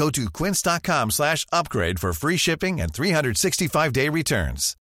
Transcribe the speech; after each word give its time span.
Go 0.00 0.10
to 0.10 0.22
quince.com 0.44 1.10
slash 1.10 1.46
upgrade 1.52 1.98
for 2.00 2.12
free 2.12 2.38
shipping 2.38 2.80
and 2.80 2.92
365-day 2.92 4.08
returns. 4.10 4.76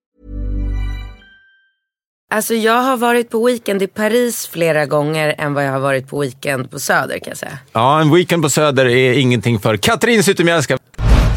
Alltså 2.31 2.53
jag 2.53 2.81
har 2.81 2.97
varit 2.97 3.29
på 3.29 3.45
weekend 3.45 3.81
i 3.81 3.87
Paris 3.87 4.47
flera 4.47 4.85
gånger 4.85 5.35
än 5.37 5.53
vad 5.53 5.65
jag 5.65 5.71
har 5.71 5.79
varit 5.79 6.07
på 6.07 6.19
weekend 6.19 6.71
på 6.71 6.79
Söder 6.79 7.19
kan 7.19 7.31
jag 7.31 7.37
säga. 7.37 7.59
Ja, 7.73 8.01
en 8.01 8.13
weekend 8.13 8.43
på 8.43 8.49
Söder 8.49 8.85
är 8.85 9.13
ingenting 9.13 9.59
för 9.59 9.77
Katrin 9.77 10.23
Zytomierska. 10.23 10.77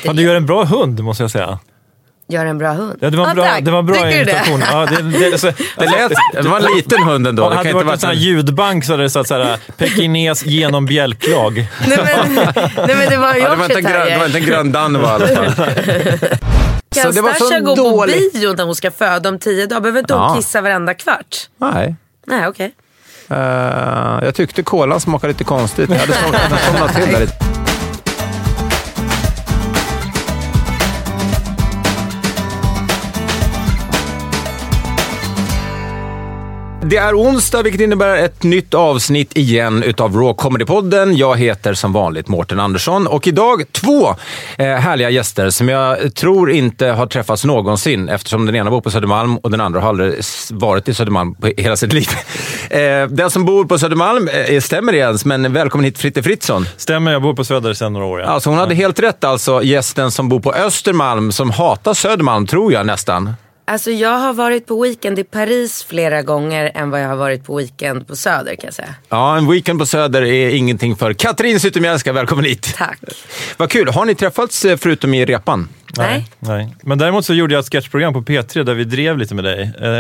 Ja, 0.03 0.13
du 0.13 0.23
gör 0.23 0.35
en 0.35 0.47
bra 0.47 0.65
hund 0.65 1.01
måste 1.01 1.23
jag 1.23 1.31
säga. 1.31 1.59
Gör 2.31 2.47
en 2.47 2.59
bra 2.59 2.73
hund. 2.73 2.99
Ja, 3.01 3.11
det 3.11 3.17
var 3.17 3.27
en 3.29 3.37
bra, 3.37 3.45
tack. 3.45 3.65
det 3.65 3.71
var 3.71 3.79
en 3.79 3.87
bra 3.87 3.95
Tycker 3.95 4.09
du 4.19 4.25
det? 4.25 4.31
imitation. 4.31 4.63
Ja, 4.73 4.87
det, 4.87 5.31
det, 5.31 5.39
så, 5.39 5.47
Det, 5.47 5.85
lät, 5.87 6.13
det 6.43 6.49
var 6.49 6.57
en 6.61 6.77
liten 6.77 7.03
hund 7.03 7.27
ändå. 7.27 7.43
Om 7.43 7.49
Det 7.51 7.55
det 7.55 7.57
hade 7.59 7.69
inte 7.71 7.85
varit 7.85 7.95
en 7.95 8.01
sån 8.01 8.09
här 8.09 8.17
ljudbank 8.17 8.85
så 8.85 8.93
hade 8.93 9.03
det 9.03 9.11
stått 9.11 9.29
såhär 9.29 9.59
pekines 9.77 10.47
genom 10.47 10.87
bjälklag. 10.87 11.55
Nej 11.89 11.99
men, 12.05 12.35
nej 12.77 12.97
men 12.97 13.09
det 13.11 13.17
var 13.17 13.35
Ja, 13.35 13.51
det, 13.51 13.57
var 13.57 13.65
inte 13.65 13.79
en 13.79 13.85
grön, 13.85 14.07
det 14.07 14.19
var 14.19 14.27
inte 14.27 14.39
en 14.39 14.45
grön 14.45 14.73
Danva 14.73 15.09
i 15.09 15.35
alla 15.37 15.51
fall. 15.53 15.67
Kan 16.95 17.03
Så 17.03 17.11
det 17.11 17.21
var 17.23 17.33
Stasha 17.35 17.59
så 17.59 17.65
gå 17.65 17.75
dålig- 17.75 18.33
på 18.33 18.39
bio 18.39 18.53
när 18.57 18.65
hon 18.65 18.75
ska 18.75 18.91
föda 18.91 19.29
om 19.29 19.39
tio 19.39 19.67
dagar? 19.67 19.81
Behöver 19.81 19.99
inte 20.01 20.15
hon 20.15 20.23
Ja. 20.23 20.37
kissa 20.37 20.61
varenda 20.61 20.95
kvart? 20.95 21.37
Nej. 21.61 21.95
Nej 22.27 22.47
okej. 22.49 22.73
Eh, 23.29 23.37
jag 24.23 24.35
tyckte 24.35 24.63
kolan 24.63 25.01
smakade 25.01 25.33
lite 25.33 25.45
konstigt. 25.45 25.91
Jag 25.91 25.97
hade 25.99 26.13
som- 26.13 26.33
jag 26.33 26.39
hade 26.41 26.63
somnat 26.63 26.95
till 26.95 27.13
där 27.13 27.21
lite. 27.21 27.50
Det 36.91 36.97
är 36.97 37.15
onsdag, 37.15 37.63
vilket 37.63 37.81
innebär 37.81 38.17
ett 38.17 38.43
nytt 38.43 38.75
avsnitt 38.75 39.37
igen 39.37 39.83
utav 39.83 40.15
Raw 40.17 40.33
Comedy-podden. 40.33 41.13
Jag 41.13 41.39
heter 41.39 41.75
som 41.75 41.93
vanligt 41.93 42.29
Mårten 42.29 42.61
Andersson 42.61 43.07
och 43.07 43.27
idag 43.27 43.63
två 43.73 44.09
eh, 44.57 44.67
härliga 44.67 45.11
gäster 45.11 45.51
som 45.51 45.69
jag 45.69 46.15
tror 46.15 46.51
inte 46.51 46.87
har 46.87 47.07
träffats 47.07 47.45
någonsin 47.45 48.09
eftersom 48.09 48.47
den 48.47 48.57
ena 48.57 48.71
bor 48.71 48.81
på 48.81 48.91
Södermalm 48.91 49.37
och 49.37 49.51
den 49.51 49.61
andra 49.61 49.81
har 49.81 49.89
aldrig 49.89 50.15
varit 50.51 50.89
i 50.89 50.95
Södermalm 50.95 51.35
på 51.35 51.47
hela 51.57 51.77
sitt 51.77 51.93
liv. 51.93 52.09
Eh, 52.71 53.07
den 53.07 53.31
som 53.31 53.45
bor 53.45 53.65
på 53.65 53.79
Södermalm, 53.79 54.29
eh, 54.29 54.61
stämmer 54.61 54.95
ens, 54.95 55.25
men 55.25 55.53
välkommen 55.53 55.85
hit 55.85 55.99
Fritte 55.99 56.23
Fritzson. 56.23 56.67
Stämmer, 56.77 57.13
jag 57.13 57.23
bor 57.23 57.35
på 57.35 57.45
Söder 57.45 57.75
sedan 57.75 57.93
några 57.93 58.07
år. 58.07 58.21
Ja. 58.21 58.27
Alltså 58.27 58.51
hon 58.51 58.59
hade 58.59 58.75
helt 58.75 59.01
rätt 59.01 59.25
alltså, 59.25 59.63
gästen 59.63 60.11
som 60.11 60.29
bor 60.29 60.41
på 60.41 60.53
Östermalm 60.53 61.33
som 61.33 61.51
hatar 61.51 61.95
Södermalm, 61.95 62.47
tror 62.47 62.73
jag 62.73 62.87
nästan. 62.87 63.35
Alltså 63.71 63.91
jag 63.91 64.19
har 64.19 64.33
varit 64.33 64.67
på 64.67 64.83
weekend 64.83 65.19
i 65.19 65.25
Paris 65.25 65.85
flera 65.85 66.23
gånger 66.23 66.73
än 66.75 66.91
vad 66.91 67.03
jag 67.03 67.09
har 67.09 67.17
varit 67.17 67.45
på 67.45 67.57
weekend 67.57 68.07
på 68.07 68.17
Söder 68.17 68.55
kan 68.55 68.65
jag 68.65 68.75
säga. 68.75 68.95
Ja, 69.09 69.37
en 69.37 69.51
weekend 69.51 69.79
på 69.79 69.87
Söder 69.87 70.23
är 70.23 70.51
ingenting 70.51 70.97
för 70.97 71.13
Katrin 71.13 71.61
Zytomierska. 71.61 72.13
Välkommen 72.13 72.45
hit. 72.45 72.75
Tack. 72.77 72.99
Vad 73.57 73.71
kul. 73.71 73.89
Har 73.89 74.05
ni 74.05 74.15
träffats 74.15 74.65
eh, 74.65 74.77
förutom 74.77 75.15
i 75.15 75.25
repan? 75.25 75.69
Nej. 75.99 76.27
Nej. 76.39 76.75
Men 76.83 76.99
däremot 76.99 77.25
så 77.25 77.35
gjorde 77.35 77.55
jag 77.55 77.61
ett 77.61 77.73
sketchprogram 77.73 78.13
på 78.13 78.23
P3 78.23 78.63
där 78.65 78.75
vi 78.75 78.85
drev 78.85 79.19
lite 79.19 79.35
med 79.35 79.45
dig. 79.45 79.73
Eh, 79.83 79.91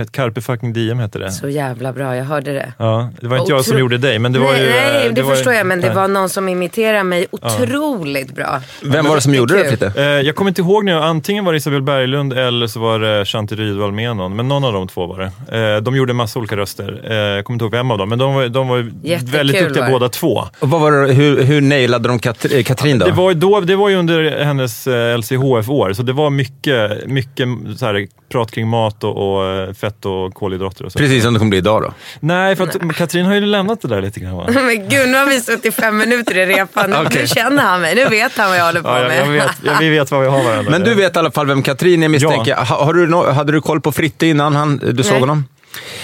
eh, 0.00 0.04
Carpe 0.10 0.40
fucking 0.40 0.72
Diem 0.72 0.98
hette 0.98 1.18
det. 1.18 1.32
Så 1.32 1.48
jävla 1.48 1.92
bra, 1.92 2.16
jag 2.16 2.24
hörde 2.24 2.52
det. 2.52 2.72
Ja, 2.78 3.10
det 3.20 3.28
var 3.28 3.38
inte 3.38 3.52
jag 3.52 3.64
som 3.64 3.76
Otro- 3.76 3.80
gjorde 3.80 3.98
dig, 3.98 4.18
men 4.18 4.32
det 4.32 4.38
var 4.38 4.52
nej, 4.52 4.62
ju... 4.62 4.68
eh, 4.68 4.74
Nej, 4.92 5.10
det, 5.14 5.22
var 5.22 5.30
ju- 5.30 5.36
förstår 5.36 5.54
jag, 5.54 5.66
men 5.66 5.80
det 5.80 5.86
nej. 5.86 5.96
var 5.96 6.08
någon 6.08 6.28
som 6.28 6.48
imiterade 6.48 7.04
mig 7.04 7.26
otroligt 7.30 8.34
bra. 8.34 8.60
Vem 8.82 9.06
var 9.06 9.14
det 9.14 9.20
som 9.22 9.34
gjorde 9.34 9.54
det. 9.62 9.68
Fritte? 9.68 9.92
Eh, 9.96 10.02
jag 10.04 10.34
kommer 10.36 10.50
inte 10.50 10.60
ihåg 10.60 10.84
nu, 10.84 10.92
antingen 10.94 11.44
var 11.44 11.52
det 11.52 11.56
Isabel 11.56 11.82
Berglund 11.82 12.32
eller 12.32 12.66
så 12.66 12.80
var 12.80 12.98
det 12.98 13.24
Shanti 13.24 13.54
Rydwall 13.56 13.92
med 13.92 14.16
någon. 14.16 14.36
Men 14.36 14.48
någon 14.48 14.64
av 14.64 14.72
de 14.72 14.88
två 14.88 15.06
var 15.06 15.18
det. 15.48 15.58
Eh, 15.76 15.82
de 15.82 15.96
gjorde 15.96 16.12
en 16.12 16.16
massa 16.16 16.38
olika 16.38 16.56
röster. 16.56 17.00
Eh, 17.04 17.14
jag 17.16 17.44
kommer 17.44 17.54
inte 17.54 17.64
ihåg 17.64 17.72
vem 17.72 17.90
av 17.90 17.98
dem, 17.98 18.08
men 18.08 18.18
de 18.18 18.34
var, 18.34 18.48
de 18.48 18.68
var 18.68 18.90
Jättekul 19.02 19.32
väldigt 19.32 19.60
duktiga 19.60 19.80
var 19.82 19.86
det. 19.88 19.92
båda 19.92 20.08
två. 20.08 20.44
Och 20.58 20.70
vad 20.70 20.80
var 20.80 20.92
det, 20.92 21.12
hur, 21.12 21.42
hur 21.42 21.60
nailade 21.60 22.08
de 22.08 22.18
Kat- 22.18 22.54
eh, 22.54 22.62
Katrin 22.62 22.98
då? 22.98 23.06
Det 23.06 23.12
var, 23.12 23.30
ju 23.30 23.34
då, 23.34 23.60
det 23.60 23.76
var 23.76 23.88
ju 23.88 23.96
under 23.96 24.44
hennes 24.44 24.86
eh, 24.86 25.01
LCHF-år, 25.18 25.92
så 25.92 26.02
det 26.02 26.12
var 26.12 26.30
mycket, 26.30 27.06
mycket 27.06 27.48
så 27.76 27.86
här, 27.86 28.06
prat 28.32 28.50
kring 28.50 28.68
mat 28.68 29.04
och, 29.04 29.36
och 29.36 29.46
eh, 29.46 29.72
fett 29.72 30.06
och 30.06 30.34
kolhydrater 30.34 30.84
och 30.84 30.92
så. 30.92 30.98
Precis 30.98 31.22
som 31.24 31.34
det 31.34 31.38
kommer 31.38 31.50
bli 31.50 31.58
idag 31.58 31.82
då. 31.82 31.92
Nej, 32.20 32.56
för 32.56 32.64
att 32.64 32.96
Katrin 32.96 33.26
har 33.26 33.34
ju 33.34 33.40
lämnat 33.40 33.80
det 33.82 33.88
där 33.88 34.02
lite 34.02 34.20
grann 34.20 34.36
va? 34.36 34.46
Men 34.54 34.88
gud, 34.88 35.08
nu 35.08 35.14
har 35.18 35.26
vi 35.26 35.40
suttit 35.40 35.74
fem 35.74 35.96
minuter 35.98 36.38
i 36.38 36.46
repan. 36.46 36.90
Nu, 36.90 36.96
Okej. 37.06 37.20
nu 37.22 37.26
känner 37.26 37.62
han 37.62 37.80
mig. 37.80 37.94
Nu 37.94 38.04
vet 38.04 38.36
han 38.36 38.48
vad 38.48 38.58
jag 38.58 38.64
håller 38.64 38.82
på 38.82 38.88
Ja, 38.88 38.94
med. 39.08 39.20
jag 39.20 39.28
vet, 39.32 39.50
jag, 39.64 39.78
vi 39.78 39.88
vet 39.90 40.10
vad 40.10 40.20
vi 40.20 40.26
har 40.26 40.44
varandra. 40.44 40.70
Men 40.70 40.82
du 40.82 40.94
vet 40.94 41.16
i 41.16 41.18
alla 41.18 41.30
fall 41.30 41.46
vem 41.46 41.62
Katrin 41.62 42.02
är 42.02 42.08
misstänker 42.08 42.50
jag. 42.50 42.64
Ha, 42.64 42.84
har 42.84 42.94
du, 42.94 43.06
nå- 43.06 43.30
hade 43.30 43.52
du 43.52 43.60
koll 43.60 43.80
på 43.80 43.92
Fritte 43.92 44.26
innan 44.26 44.54
han, 44.56 44.80
du 44.92 45.02
såg 45.02 45.12
Nej. 45.12 45.20
honom? 45.20 45.44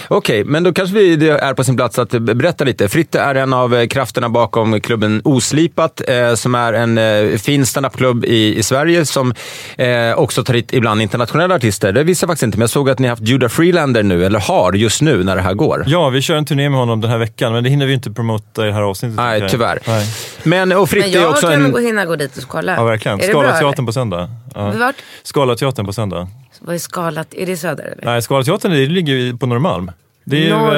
Okej, 0.09 0.45
men 0.45 0.63
då 0.63 0.73
kanske 0.73 0.95
vi, 0.97 1.17
det 1.17 1.29
är 1.31 1.55
på 1.55 1.65
sin 1.65 1.77
plats 1.77 1.99
att 1.99 2.11
berätta 2.11 2.65
lite. 2.65 2.89
Fritte 2.89 3.21
är 3.21 3.35
en 3.35 3.53
av 3.53 3.75
eh, 3.75 3.87
krafterna 3.87 4.29
bakom 4.29 4.81
klubben 4.81 5.21
Oslipat, 5.25 6.01
eh, 6.09 6.35
som 6.35 6.55
är 6.55 6.73
en 6.73 6.99
eh, 6.99 7.37
fin 7.39 7.67
standupklubb 7.67 8.25
i, 8.25 8.59
i 8.59 8.63
Sverige 8.63 9.07
som 9.07 9.35
eh, 9.77 10.13
också 10.17 10.45
tar 10.45 10.55
hit 10.55 10.73
ibland 10.73 11.03
internationella 11.03 11.55
artister. 11.55 11.93
Det 11.93 12.03
visste 12.05 12.25
jag 12.25 12.29
faktiskt 12.29 12.43
inte, 12.43 12.59
men 12.59 12.63
jag 12.63 12.71
såg 12.71 12.91
att 12.91 12.99
ni 12.99 13.07
har 13.09 13.13
haft 13.13 13.29
Judah 13.29 13.49
Freelander 13.49 14.03
nu, 14.03 14.25
eller 14.27 14.39
har 14.41 14.73
just 14.73 15.03
nu 15.03 15.25
när 15.25 15.37
det 15.37 15.43
här 15.43 15.55
går. 15.55 15.85
Ja, 15.87 16.09
vi 16.09 16.21
kör 16.23 16.35
en 16.37 16.45
turné 16.45 16.69
med 16.69 16.79
honom 16.79 17.01
den 17.01 17.11
här 17.11 17.19
veckan, 17.19 17.53
men 17.53 17.65
det 17.65 17.71
hinner 17.71 17.87
vi 17.87 17.93
inte 17.95 18.11
promota 18.11 18.63
i 18.63 18.67
det 18.67 18.73
här 18.75 18.83
avsnittet. 18.83 19.17
Nej, 19.17 19.49
tyvärr. 19.51 19.79
Nej. 19.87 20.07
Men, 20.43 20.73
och 20.73 20.91
Fritte 20.91 21.09
Men 21.09 21.17
är 21.17 21.23
jag 21.23 21.31
också 21.31 21.49
kan 21.49 21.65
en... 21.65 21.73
gå- 21.73 21.79
hinna 21.79 22.05
gå 22.05 22.17
dit 22.17 22.37
och 22.37 22.49
kolla. 22.49 22.75
Ja, 22.77 22.85
verkligen. 22.85 23.21
Är 23.21 23.27
det 23.27 23.33
bra, 23.33 23.43
Scalateatern 23.43 23.73
eller? 23.79 23.87
på 23.87 23.93
söndag. 23.93 24.31
Ja. 24.55 24.71
Vart? 24.71 24.97
Scalateatern 25.23 25.87
på 25.87 25.93
söndag. 25.93 26.29
Vad 26.61 26.75
är 26.75 26.79
skalat? 26.79 27.35
Är 27.35 27.47
det 27.47 27.57
Söder 27.57 27.85
eller? 27.85 28.05
Nej, 28.05 28.23
Scalateatern 28.23 28.73
det 28.73 28.87
ligger 28.87 29.15
ju 29.15 29.37
på 29.37 29.47
Norrmalm. 29.47 29.91
Det 30.31 30.37
är 30.37 30.41
ju 30.41 30.51
Norrmalm, 30.51 30.73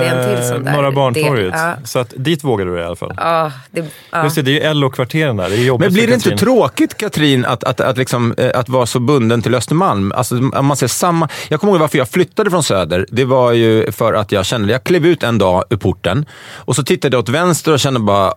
det 0.00 0.06
är 0.06 0.16
en 0.16 0.24
till 0.36 0.44
eh, 0.44 0.48
sån 0.50 0.64
där 0.64 0.72
Norra 0.72 0.90
Barntorget. 0.92 1.54
ja. 1.56 1.74
Så 1.84 1.98
att, 1.98 2.12
dit 2.16 2.44
vågar 2.44 2.66
du 2.66 2.78
i 2.78 2.84
alla 2.84 2.96
fall. 2.96 3.12
Ja, 3.16 3.52
det, 3.70 3.84
ja. 4.10 4.24
Just 4.24 4.36
det, 4.36 4.42
det 4.42 4.60
är 4.60 4.68
ju 4.68 4.74
LO-kvarteren 4.80 5.36
där. 5.36 5.50
Det 5.50 5.56
är 5.56 5.78
Men 5.78 5.92
blir 5.92 6.06
det 6.06 6.14
inte 6.14 6.36
tråkigt, 6.36 6.96
Katrin, 6.96 7.44
att, 7.44 7.64
att, 7.64 7.80
att, 7.80 7.96
liksom, 7.98 8.34
eh, 8.38 8.50
att 8.54 8.68
vara 8.68 8.86
så 8.86 9.00
bunden 9.00 9.42
till 9.42 9.54
Östermalm? 9.54 10.12
Alltså, 10.16 10.34
om 10.54 10.66
man 10.66 10.76
ser 10.76 10.86
samma... 10.86 11.28
Jag 11.48 11.60
kommer 11.60 11.72
ihåg 11.72 11.80
varför 11.80 11.98
jag 11.98 12.08
flyttade 12.08 12.50
från 12.50 12.62
Söder. 12.62 13.06
Det 13.10 13.24
var 13.24 13.52
ju 13.52 13.92
för 13.92 14.14
att 14.14 14.32
jag 14.32 14.46
kände... 14.46 14.72
Jag 14.72 14.84
klev 14.84 15.06
ut 15.06 15.22
en 15.22 15.38
dag 15.38 15.64
ur 15.70 15.76
porten 15.76 16.26
och 16.54 16.76
så 16.76 16.82
tittade 16.84 17.14
jag 17.16 17.22
åt 17.22 17.28
vänster 17.28 17.72
och 17.72 17.80
kände 17.80 18.00
bara... 18.00 18.34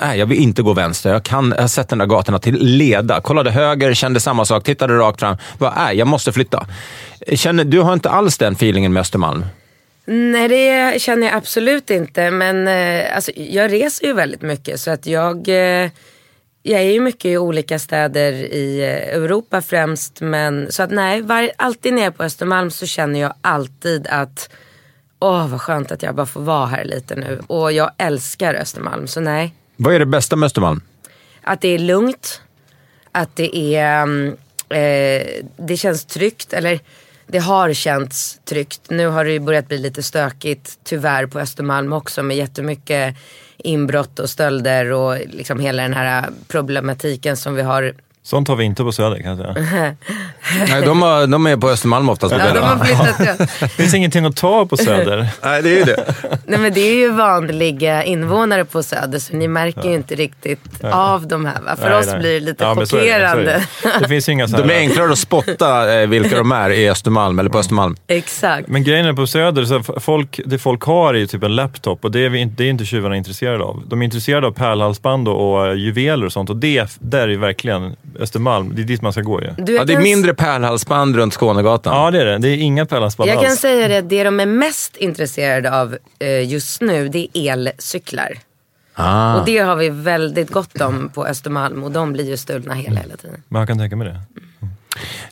"Ah, 0.00 0.14
jag, 0.14 0.26
vill 0.26 0.38
inte 0.38 0.62
gå 0.62 0.72
vänster. 0.72 1.12
Jag, 1.12 1.22
kan, 1.22 1.52
jag 1.56 1.62
har 1.62 1.68
sett 1.68 1.88
den 1.88 1.98
där 1.98 2.06
gatorna 2.06 2.38
till 2.38 2.54
leda. 2.60 3.20
Kollade 3.20 3.50
höger, 3.50 3.94
kände 3.94 4.20
samma 4.20 4.44
sak. 4.44 4.64
Tittade 4.64 4.94
rakt 4.98 5.20
fram. 5.20 5.36
Bara, 5.58 5.74
nej, 5.76 5.96
jag 5.98 6.08
måste 6.08 6.32
flytta. 6.32 6.66
Känner, 7.34 7.64
du 7.64 7.80
har 7.80 7.92
inte 7.92 8.10
alls 8.10 8.38
den 8.38 8.52
feelingen 8.52 8.92
med 8.92 9.00
Östermalm? 9.00 9.44
Nej, 10.06 10.48
det 10.48 11.02
känner 11.02 11.26
jag 11.26 11.36
absolut 11.36 11.90
inte. 11.90 12.30
Men 12.30 12.68
eh, 12.68 13.16
alltså, 13.16 13.32
jag 13.34 13.72
reser 13.72 14.06
ju 14.06 14.12
väldigt 14.12 14.42
mycket. 14.42 14.80
Så 14.80 14.90
att 14.90 15.06
jag, 15.06 15.48
eh, 15.48 15.90
jag 16.62 16.80
är 16.80 16.90
ju 16.90 17.00
mycket 17.00 17.24
i 17.24 17.38
olika 17.38 17.78
städer 17.78 18.32
i 18.32 18.80
eh, 18.80 19.16
Europa 19.16 19.62
främst. 19.62 20.20
Men, 20.20 20.72
så 20.72 20.82
att 20.82 20.90
nej, 20.90 21.22
var, 21.22 21.50
alltid 21.56 21.92
när 21.92 22.02
jag 22.02 22.12
är 22.12 22.16
på 22.16 22.22
Östermalm 22.22 22.70
så 22.70 22.86
känner 22.86 23.20
jag 23.20 23.34
alltid 23.40 24.06
att 24.06 24.50
åh 25.18 25.48
vad 25.48 25.60
skönt 25.60 25.92
att 25.92 26.02
jag 26.02 26.14
bara 26.14 26.26
får 26.26 26.40
vara 26.40 26.66
här 26.66 26.84
lite 26.84 27.14
nu. 27.14 27.40
Och 27.46 27.72
jag 27.72 27.90
älskar 27.98 28.54
Östermalm, 28.54 29.06
så 29.06 29.20
nej. 29.20 29.54
Vad 29.76 29.94
är 29.94 29.98
det 29.98 30.06
bästa 30.06 30.36
med 30.36 30.46
Östermalm? 30.46 30.80
Att 31.42 31.60
det 31.60 31.68
är 31.68 31.78
lugnt. 31.78 32.40
Att 33.12 33.36
det 33.36 33.56
är, 33.76 34.02
mm, 34.02 34.36
eh, 34.68 35.26
det 35.56 35.76
känns 35.76 36.04
tryggt. 36.04 36.52
Eller 36.52 36.80
det 37.26 37.38
har 37.38 37.72
känts 37.72 38.40
tryggt. 38.44 38.80
Nu 38.88 39.06
har 39.06 39.24
det 39.24 39.32
ju 39.32 39.38
börjat 39.38 39.68
bli 39.68 39.78
lite 39.78 40.02
stökigt 40.02 40.78
tyvärr 40.84 41.26
på 41.26 41.40
Östermalm 41.40 41.92
också 41.92 42.22
med 42.22 42.36
jättemycket 42.36 43.16
inbrott 43.56 44.18
och 44.18 44.30
stölder 44.30 44.92
och 44.92 45.18
liksom 45.26 45.60
hela 45.60 45.82
den 45.82 45.94
här 45.94 46.28
problematiken 46.48 47.36
som 47.36 47.54
vi 47.54 47.62
har 47.62 47.94
Sånt 48.26 48.48
har 48.48 48.56
vi 48.56 48.64
inte 48.64 48.82
på 48.82 48.92
Söder 48.92 49.22
kan 49.22 49.38
jag 49.38 49.38
säga. 49.38 49.54
Nej, 50.68 50.82
de, 50.82 51.02
har, 51.02 51.26
de 51.26 51.46
är 51.46 51.56
på 51.56 51.70
Östermalm 51.70 52.08
oftast. 52.08 52.34
Ja, 52.38 52.52
de 52.54 52.60
har 52.60 52.84
flyttat 52.84 53.40
ut. 53.40 53.48
Det 53.60 53.68
finns 53.68 53.94
ingenting 53.94 54.24
att 54.24 54.36
ta 54.36 54.66
på 54.66 54.76
Söder. 54.76 55.28
Nej, 55.42 55.62
det 55.62 55.70
är 55.70 55.78
ju 55.78 55.84
det. 55.84 56.14
Nej 56.46 56.58
men 56.58 56.72
det 56.72 56.80
är 56.80 56.94
ju 56.94 57.10
vanliga 57.10 58.04
invånare 58.04 58.64
på 58.64 58.82
Söder 58.82 59.18
så 59.18 59.36
ni 59.36 59.48
märker 59.48 59.84
ju 59.84 59.94
inte 59.94 60.14
riktigt 60.14 60.84
av 60.84 61.26
de 61.26 61.44
här 61.44 61.60
va? 61.60 61.76
För 61.76 61.88
Nej, 61.88 61.98
oss 61.98 62.06
nej. 62.06 62.18
blir 62.18 62.32
det 62.32 62.40
lite 62.40 62.64
Ja, 62.64 62.74
det, 62.74 62.86
chockerande. 62.86 63.62
Det. 63.82 63.90
det 64.00 64.08
finns 64.08 64.28
inga 64.28 64.48
så 64.48 64.56
här... 64.56 64.62
De 64.64 64.74
är 64.74 64.78
enklare 64.78 65.12
att 65.12 65.18
spotta 65.18 66.00
eh, 66.00 66.08
vilka 66.08 66.36
de 66.36 66.52
är 66.52 66.70
i 66.70 66.90
Östermalm 66.90 67.38
eller 67.38 67.50
på 67.50 67.58
Östermalm. 67.58 67.96
Exakt. 68.06 68.68
Men 68.68 68.84
grejen 68.84 69.06
är 69.06 69.12
på 69.12 69.26
Söder, 69.26 69.64
så 69.64 69.82
folk, 70.00 70.40
det 70.44 70.58
folk 70.58 70.82
har 70.82 71.14
är 71.14 71.18
ju 71.18 71.26
typ 71.26 71.42
en 71.42 71.56
laptop 71.56 72.04
och 72.04 72.10
det 72.10 72.24
är, 72.24 72.28
vi 72.28 72.38
inte, 72.38 72.54
det 72.62 72.64
är 72.64 72.70
inte 72.70 72.84
tjuvarna 72.84 73.16
intresserade 73.16 73.64
av. 73.64 73.82
De 73.86 74.00
är 74.00 74.04
intresserade 74.04 74.46
av 74.46 74.52
pärlhalsband 74.52 75.28
och, 75.28 75.68
och 75.68 75.76
juveler 75.76 76.26
och 76.26 76.32
sånt 76.32 76.50
och 76.50 76.56
det 76.56 76.96
där 77.00 77.20
är 77.22 77.28
ju 77.28 77.38
verkligen 77.38 77.96
Östermalm. 78.20 78.72
Det 78.74 78.82
är 78.82 78.84
dit 78.84 79.02
man 79.02 79.12
ska 79.12 79.22
gå 79.22 79.42
ju. 79.42 79.50
Du, 79.58 79.72
Ja, 79.72 79.78
jag 79.78 79.86
det 79.86 79.92
är 79.92 79.94
kan- 79.94 80.02
mindre 80.02 80.34
pärlhalsband 80.34 81.16
runt 81.16 81.34
Skånegatan. 81.34 81.96
Ja, 81.96 82.10
det 82.10 82.20
är 82.20 82.24
det. 82.24 82.38
Det 82.38 82.48
är 82.48 82.56
inga 82.56 82.86
pärlhalsband 82.86 83.30
Jag 83.30 83.40
kan 83.40 83.50
alls. 83.50 83.60
säga 83.60 83.88
det, 83.88 83.98
att 83.98 84.08
det 84.08 84.24
de 84.24 84.40
är 84.40 84.46
mest 84.46 84.96
intresserade 84.96 85.80
av 85.80 85.96
eh, 86.18 86.48
just 86.48 86.80
nu 86.80 87.08
det 87.08 87.28
är 87.32 87.52
elcyklar. 87.52 88.38
Ah. 88.94 89.38
Och 89.40 89.46
det 89.46 89.58
har 89.58 89.76
vi 89.76 89.88
väldigt 89.90 90.50
gott 90.50 90.80
om 90.80 91.10
på 91.14 91.26
Östermalm 91.26 91.82
och 91.84 91.90
de 91.90 92.12
blir 92.12 92.24
ju 92.30 92.36
stulna 92.36 92.74
hela, 92.74 93.00
hela 93.00 93.16
tiden. 93.16 93.42
Men 93.48 93.58
jag 93.60 93.68
kan 93.68 93.78
tänka 93.78 93.96
mig 93.96 94.08
det. 94.08 94.20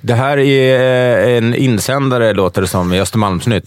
Det 0.05 0.15
här 0.15 0.39
är 0.39 1.29
eh, 1.29 1.37
en 1.37 1.55
insändare, 1.55 2.33
låter 2.33 2.61
det 2.63 2.69
som, 2.69 2.93
i 2.93 3.01
Östermalmsnytt. 3.01 3.65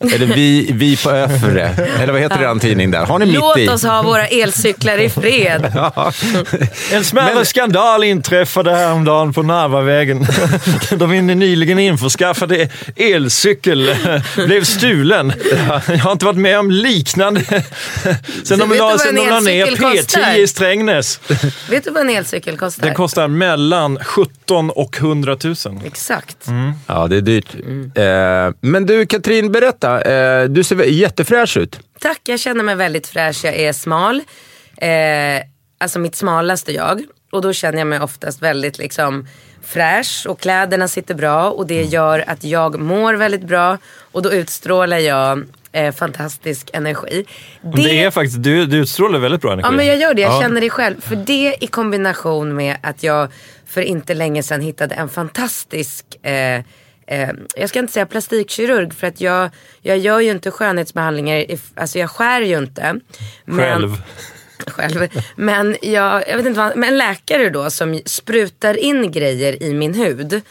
Eller 0.14 0.26
vi, 0.26 0.70
vi 0.72 0.96
på 0.96 1.10
Öfre. 1.10 1.68
Eller 2.00 2.12
vad 2.12 2.22
heter 2.22 2.38
den 2.38 2.60
tidning 2.60 2.90
där? 2.90 3.06
Har 3.06 3.18
ni 3.18 3.26
Låt 3.26 3.56
mitt 3.56 3.68
i? 3.68 3.72
oss 3.72 3.82
ha 3.82 4.02
våra 4.02 4.26
elcyklar 4.26 4.98
i 4.98 5.10
fred. 5.10 5.72
Ja. 5.96 6.12
En 6.92 7.04
smärre 7.04 7.44
skandal 7.44 8.04
inträffade 8.04 8.70
häromdagen 8.70 9.32
på 9.32 9.42
Narvavägen. 9.42 10.26
De 10.90 11.26
nyligen 11.26 11.78
införskaffade 11.78 12.68
elcykel 12.96 13.96
blev 14.36 14.64
stulen. 14.64 15.32
Jag 15.88 15.98
har 15.98 16.12
inte 16.12 16.24
varit 16.24 16.38
med 16.38 16.58
om 16.58 16.70
liknande 16.70 17.44
sen 18.44 18.58
de 18.58 18.68
vet 18.68 18.70
du 18.70 18.78
la, 18.78 18.84
vad 18.84 19.00
sen 19.00 19.08
en 19.08 19.24
de 19.24 19.30
la 19.30 19.40
ner 19.40 19.66
elcykel 19.66 19.86
P10 19.86 19.96
kostar? 19.96 20.38
i 20.38 20.46
Strängnäs. 20.46 21.20
Vet 21.70 21.84
du 21.84 21.90
vad 21.90 22.02
en 22.02 22.10
elcykel 22.10 22.56
kostar? 22.56 22.86
Den 22.86 22.94
kostar 22.94 23.28
mellan 23.28 23.98
17 23.98 24.70
och 24.70 24.96
100 24.98 25.36
000. 25.44 25.56
Exakt. 25.84 26.46
Mm. 26.46 26.72
ja, 26.86 27.06
det 27.06 27.16
är 27.16 27.20
dyrt. 27.20 27.54
Eh, 27.94 28.56
men 28.60 28.86
du, 28.86 29.06
Katrin, 29.06 29.52
berätta. 29.52 30.00
Eh, 30.02 30.44
du 30.44 30.64
ser 30.64 30.76
jättefräsch 30.82 31.56
ut. 31.56 31.80
Tack, 32.00 32.20
jag 32.24 32.40
känner 32.40 32.64
mig 32.64 32.74
väldigt 32.74 33.06
fräsch. 33.06 33.44
Jag 33.44 33.54
är 33.54 33.72
smal. 33.72 34.22
Eh, 34.76 34.88
alltså 35.78 35.98
mitt 35.98 36.14
smalaste 36.16 36.72
jag. 36.72 37.02
Och 37.32 37.42
då 37.42 37.52
känner 37.52 37.78
jag 37.78 37.86
mig 37.86 38.00
oftast 38.00 38.42
väldigt 38.42 38.78
liksom 38.78 39.26
fräsch 39.62 40.26
och 40.28 40.40
kläderna 40.40 40.88
sitter 40.88 41.14
bra 41.14 41.50
och 41.50 41.66
det 41.66 41.82
gör 41.82 42.24
att 42.26 42.44
jag 42.44 42.80
mår 42.80 43.14
väldigt 43.14 43.44
bra 43.44 43.78
och 44.12 44.22
då 44.22 44.32
utstrålar 44.32 44.98
jag 44.98 45.44
eh, 45.72 45.94
fantastisk 45.94 46.70
energi. 46.72 47.24
Det 47.76 48.02
är 48.04 48.10
faktiskt, 48.10 48.42
du, 48.42 48.66
du 48.66 48.76
utstrålar 48.76 49.18
väldigt 49.18 49.40
bra 49.40 49.52
energi. 49.52 49.66
Ja 49.66 49.76
men 49.76 49.86
jag 49.86 49.96
gör 49.96 50.14
det, 50.14 50.22
jag 50.22 50.32
Ja. 50.32 50.40
känner 50.40 50.60
det 50.60 50.70
själv. 50.70 51.00
För 51.00 51.16
det 51.16 51.56
i 51.60 51.66
kombination 51.66 52.54
med 52.56 52.76
att 52.82 53.02
jag 53.02 53.28
för 53.74 53.80
inte 53.80 54.14
länge 54.14 54.42
sedan 54.42 54.60
hittade 54.60 54.94
en 54.94 55.08
fantastisk 55.08 56.24
eh, 56.26 56.62
Eh, 57.06 57.30
jag 57.56 57.68
ska 57.68 57.78
inte 57.78 57.92
säga 57.92 58.06
plastikkirurg 58.06 58.94
för 58.94 59.06
att 59.06 59.20
jag, 59.20 59.50
jag 59.82 59.98
gör 59.98 60.20
ju 60.20 60.30
inte 60.30 60.50
skönhetsbehandlingar, 60.50 61.44
alltså 61.74 61.98
jag 61.98 62.10
skär 62.10 62.40
ju 62.40 62.58
inte. 62.58 63.00
Men, 63.44 63.56
Själv. 63.56 64.02
själv. 64.66 65.08
Men 65.36 65.76
jag, 65.82 66.28
jag 66.28 66.36
vet 66.36 66.46
inte 66.46 66.60
vad, 66.60 66.76
men 66.76 66.88
en 66.88 66.98
läkare 66.98 67.50
då 67.50 67.70
som 67.70 68.00
sprutar 68.06 68.76
in 68.76 69.12
grejer 69.12 69.62
i 69.62 69.74
min 69.74 69.94
hud. 69.94 70.42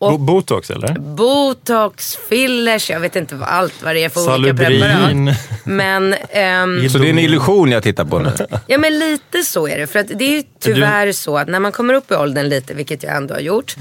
Bo- 0.00 0.18
Botox 0.18 0.70
eller? 0.70 0.98
Botox, 0.98 2.16
fillers, 2.28 2.90
jag 2.90 3.00
vet 3.00 3.16
inte 3.16 3.34
vad, 3.34 3.48
allt 3.48 3.82
vad 3.82 3.94
det 3.96 4.04
är 4.04 4.08
för 4.08 4.20
olika 4.34 4.56
Salubrin. 4.56 4.80
preparat. 5.26 5.36
Men 5.64 6.14
ehm, 6.30 6.88
Så 6.88 6.98
det 6.98 7.06
är 7.06 7.10
en 7.10 7.18
illusion 7.18 7.70
jag 7.70 7.82
tittar 7.82 8.04
på 8.04 8.18
nu. 8.18 8.30
Ja 8.66 8.78
men 8.78 8.98
lite 8.98 9.42
så 9.42 9.68
är 9.68 9.78
det. 9.78 9.86
För 9.86 9.98
att 9.98 10.08
det 10.08 10.24
är 10.24 10.30
ju 10.36 10.42
tyvärr 10.58 11.12
så 11.12 11.38
att 11.38 11.48
när 11.48 11.60
man 11.60 11.72
kommer 11.72 11.94
upp 11.94 12.10
i 12.10 12.14
åldern 12.14 12.48
lite, 12.48 12.74
vilket 12.74 13.02
jag 13.02 13.16
ändå 13.16 13.34
har 13.34 13.40
gjort. 13.40 13.76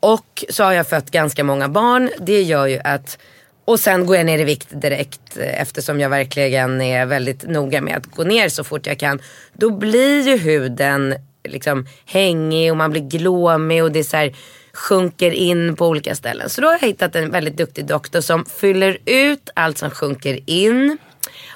Och 0.00 0.44
så 0.48 0.64
har 0.64 0.72
jag 0.72 0.88
fött 0.88 1.10
ganska 1.10 1.44
många 1.44 1.68
barn. 1.68 2.10
Det 2.20 2.42
gör 2.42 2.66
ju 2.66 2.78
att, 2.84 3.18
och 3.64 3.80
sen 3.80 4.06
går 4.06 4.16
jag 4.16 4.26
ner 4.26 4.38
i 4.38 4.44
vikt 4.44 4.68
direkt 4.82 5.36
eh, 5.36 5.60
eftersom 5.62 6.00
jag 6.00 6.08
verkligen 6.10 6.80
är 6.80 7.06
väldigt 7.06 7.48
noga 7.48 7.80
med 7.80 7.96
att 7.96 8.06
gå 8.06 8.24
ner 8.24 8.48
så 8.48 8.64
fort 8.64 8.86
jag 8.86 8.98
kan. 8.98 9.20
Då 9.52 9.70
blir 9.70 10.28
ju 10.28 10.36
huden 10.36 11.14
liksom 11.48 11.86
hängig 12.06 12.70
och 12.70 12.76
man 12.76 12.90
blir 12.90 13.02
glåmig 13.02 13.84
och 13.84 13.92
det 13.92 13.98
är 13.98 14.02
så 14.04 14.16
här, 14.16 14.34
sjunker 14.78 15.30
in 15.30 15.76
på 15.76 15.86
olika 15.86 16.14
ställen. 16.14 16.50
Så 16.50 16.60
då 16.60 16.66
har 16.66 16.72
jag 16.80 16.80
hittat 16.88 17.16
en 17.16 17.30
väldigt 17.30 17.56
duktig 17.56 17.86
doktor 17.86 18.20
som 18.20 18.44
fyller 18.60 18.98
ut 19.04 19.50
allt 19.54 19.78
som 19.78 19.90
sjunker 19.90 20.38
in. 20.46 20.98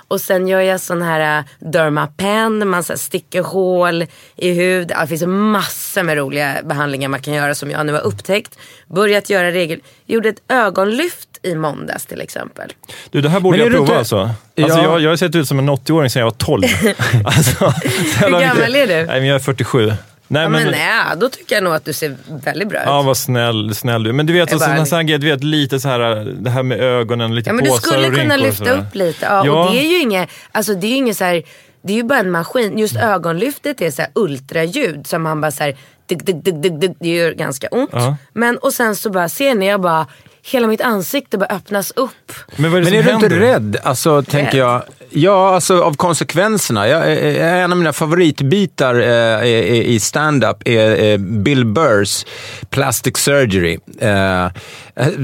Och 0.09 0.21
sen 0.21 0.49
gör 0.49 0.61
jag 0.61 0.81
sån 0.81 1.03
här 1.03 1.39
äh, 1.39 1.45
dermapen, 1.59 2.69
man 2.69 2.85
så 2.85 2.93
här 2.93 2.99
sticker 2.99 3.43
hål 3.43 4.07
i 4.37 4.53
hud. 4.53 4.89
Det 4.89 5.07
finns 5.07 5.23
massor 5.27 6.03
med 6.03 6.17
roliga 6.17 6.57
behandlingar 6.65 7.09
man 7.09 7.21
kan 7.23 7.35
göra 7.35 7.55
som 7.55 7.71
jag 7.71 7.87
nu 7.87 7.93
har 7.93 8.01
upptäckt. 8.01 8.59
Börjat 8.87 9.31
göra 9.31 9.51
regel. 9.53 9.81
Gjorde 10.07 10.29
ett 10.29 10.43
ögonlyft 10.49 11.29
i 11.43 11.55
måndags 11.55 12.07
till 12.07 12.21
exempel. 12.21 12.73
Du, 13.11 13.21
det 13.21 13.29
här 13.29 13.41
borde 13.41 13.59
jag 13.59 13.67
prova 13.71 13.83
inte- 13.83 13.99
alltså. 13.99 14.17
alltså 14.21 14.35
Ja. 14.79 14.83
jag, 14.83 15.01
jag 15.01 15.11
har 15.11 15.17
sett 15.17 15.35
ut 15.35 15.49
som 15.49 15.59
en 15.59 15.71
80-åring 15.71 16.11
sedan 16.11 16.21
jag 16.21 16.27
var 16.27 16.31
12. 16.37 16.63
alltså, 17.25 17.65
Hur 18.21 18.31
gammal 18.41 18.75
är 18.77 18.87
du? 18.87 18.95
Nej, 18.95 19.07
men 19.21 19.25
jag 19.27 19.35
är 19.35 19.39
47. 19.39 19.93
Nej, 20.33 20.43
Ja, 20.43 20.49
men, 20.49 20.63
men 20.63 20.71
nej, 20.73 21.17
då 21.17 21.29
tycker 21.29 21.57
jag 21.57 21.65
nog 21.65 21.75
att 21.75 21.85
du 21.85 21.93
ser 21.93 22.17
väldigt 22.45 22.69
bra 22.69 22.79
ut. 22.81 22.87
Ja, 22.87 23.03
vad 23.03 23.17
snäll, 23.17 23.75
snäll 23.75 24.03
du. 24.03 24.13
Men 24.13 24.27
du 24.27 24.33
vet, 24.33 24.53
alltså, 24.53 24.69
bara- 24.69 24.87
sån 24.87 24.97
här 25.09 25.19
du 25.19 25.27
vet 25.27 25.45
lite 25.45 25.81
så 25.81 25.89
här, 25.89 26.01
det 26.41 26.51
här 26.51 26.63
med 26.63 26.81
ögonen, 26.81 27.35
lite 27.35 27.51
Ja 27.51 27.55
men 27.55 27.65
du 27.65 27.71
skulle 27.71 28.11
kunna 28.11 28.37
lyfta 28.37 28.71
upp 28.73 28.95
lite. 28.95 29.27
Ja, 29.27 29.47
Ja. 29.47 29.65
Och 29.67 29.73
det 29.73 29.79
är 29.79 29.91
ju 29.91 29.99
inget, 30.01 30.31
alltså 30.53 30.75
det 30.75 30.87
är 30.87 30.97
inget 30.97 31.17
så 31.17 31.25
här, 31.25 31.43
det 31.85 31.93
är 31.93 31.97
ju 31.97 32.03
bara 32.03 32.19
en 32.19 32.31
maskin. 32.31 32.79
Just 32.79 32.97
Mm. 32.97 33.09
ögonlyftet 33.11 33.81
är 33.81 33.91
så 33.91 34.03
här 34.03 34.11
ultraljud 34.15 35.07
som 35.07 35.23
man 35.23 35.41
bara 35.41 35.51
så 35.51 35.63
här, 35.65 35.77
det 37.01 37.09
gör 37.09 37.33
ganska 37.33 37.69
ont. 37.69 37.91
Ja. 37.93 38.17
Men 38.33 38.57
och 38.59 38.73
sen 38.73 38.97
så 38.97 39.11
bara 39.11 39.29
ser 39.29 39.55
ni, 39.55 39.69
jag 39.69 39.81
bara, 39.81 40.07
hela 40.45 40.67
mitt 40.67 40.81
ansikte 40.81 41.39
bara 41.39 41.47
öppnas 41.57 41.91
upp. 41.97 42.33
Men 42.57 42.73
vad 42.73 42.81
är 42.81 42.85
det 42.85 42.91
Men 42.91 43.01
är 43.01 43.03
du 43.03 43.11
inte 43.11 43.41
rädd, 43.41 43.77
alltså, 43.83 44.23
tänker 44.23 44.53
Rädd? 44.53 44.61
jag? 44.61 44.83
Ja, 45.15 45.55
alltså 45.55 45.83
av 45.83 45.95
konsekvenserna. 45.97 46.89
Jag, 46.89 47.13
eh, 47.13 47.19
eh, 47.19 47.63
en 47.65 47.73
av 47.73 47.79
mina 47.79 47.93
favoritbitar 47.93 48.95
eh, 48.95 49.45
i 49.87 49.99
stand-up 50.01 50.57
är 50.69 51.05
eh, 51.13 51.19
Bill 51.19 51.65
Burrs 51.67 52.27
Plastic 52.71 53.17
Surgery. 53.17 53.79
Eh, 54.01 54.47